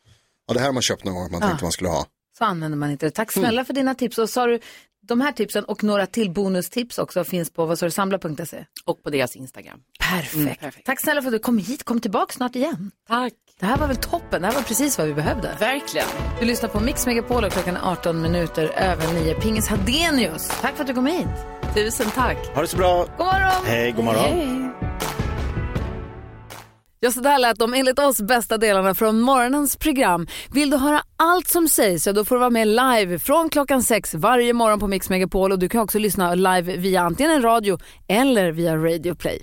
ja 0.49 0.55
det 0.55 0.61
här 0.61 0.67
har 0.67 0.73
man 0.73 0.83
köpt 0.83 1.05
någon 1.05 1.15
gång 1.15 1.25
att 1.25 1.31
man 1.33 1.41
tänkte 1.41 1.65
man 1.65 1.73
skulle 1.73 1.91
ha. 1.91 2.07
Så 2.39 2.45
använder 2.45 2.79
man 2.79 2.91
inte 2.91 3.07
det. 3.07 3.11
Tack 3.11 3.33
snälla 3.33 3.65
för 3.65 3.73
dina 3.75 3.95
tips. 3.95 4.19
Och 4.19 4.31
sa 4.31 4.47
du, 4.47 4.61
de 5.01 5.21
här 5.21 5.33
tipsen 5.33 5.65
och 5.65 5.85
några 5.85 6.07
till 6.07 6.31
bonustips 6.31 6.99
också 6.99 7.25
finns 7.25 7.51
på 7.51 7.67
vad 7.67 7.79
sa 7.79 7.87
du, 7.87 7.91
samla.se. 7.91 8.65
Och 8.85 9.03
på 9.03 9.11
deras 9.11 9.37
Instagram. 9.37 9.81
Perfekt. 10.11 10.61
perfekt. 10.61 10.87
Tack 10.87 11.01
snälla 11.01 11.23
för 11.23 11.29
att 11.29 11.33
du 11.33 11.39
kom 11.39 11.59
hit. 11.59 11.85
Kom 11.85 12.01
tillbaka 12.01 12.33
snart 12.33 12.57
igen. 12.57 12.91
Tack. 13.09 13.33
Det 13.61 13.67
här 13.67 13.77
var 13.77 13.87
väl 13.87 13.97
toppen. 13.97 14.43
Det 14.43 14.49
här 14.49 14.55
var 14.55 14.63
precis 14.63 14.99
vad 14.99 15.07
vi 15.07 15.15
behövde. 15.15 15.57
Verkligen. 15.61 16.07
Du 16.41 16.47
lyssnar 16.47 16.69
på 16.69 16.81
Mix 16.81 17.07
Megapol 17.07 17.45
och 17.45 17.53
klockan 17.53 17.77
är 17.77 17.91
18 17.93 18.23
minuter 18.23 18.65
över 18.77 19.15
9. 19.15 19.35
Pingis 19.35 19.69
Hadenius, 19.69 20.49
tack 20.61 20.75
för 20.75 20.81
att 20.83 20.87
du 20.89 20.95
kom 20.95 21.07
hit. 21.07 21.27
Tusen 21.75 22.11
tack. 22.11 22.37
Ha 22.55 22.61
det 22.61 22.69
så 22.69 22.77
bra. 22.77 23.07
God 23.17 23.27
morgon. 23.27 23.65
Hej, 23.67 23.93
god 23.93 24.05
morgon. 24.05 24.73
Ja, 27.01 27.11
så 27.11 27.21
där 27.21 27.39
lät 27.39 27.59
de 27.59 27.75
enligt 27.75 27.99
oss 27.99 28.21
bästa 28.21 28.59
delarna 28.59 28.95
från 28.95 29.21
morgonens 29.21 29.77
program. 29.77 30.27
Vill 30.51 30.71
du 30.71 30.77
höra 30.77 31.03
allt 31.17 31.49
som 31.49 31.69
sägs 31.69 32.05
så 32.05 32.13
då 32.13 32.25
får 32.25 32.35
du 32.35 32.39
vara 32.41 32.51
med 32.51 32.69
live 32.69 33.19
från 33.19 33.49
klockan 33.49 33.83
sex 33.83 34.15
varje 34.15 34.53
morgon 34.53 34.81
på 34.81 34.87
Mix 34.87 35.11
Megapol 35.11 35.53
och 35.53 35.59
du 35.59 35.69
kan 35.69 35.81
också 35.81 35.99
lyssna 35.99 36.35
live 36.35 36.77
via 36.77 37.01
antingen 37.01 37.33
en 37.33 37.43
radio 37.43 37.79
eller 38.09 38.53
via 38.53 38.77
Radio 38.77 39.15
Play. 39.15 39.43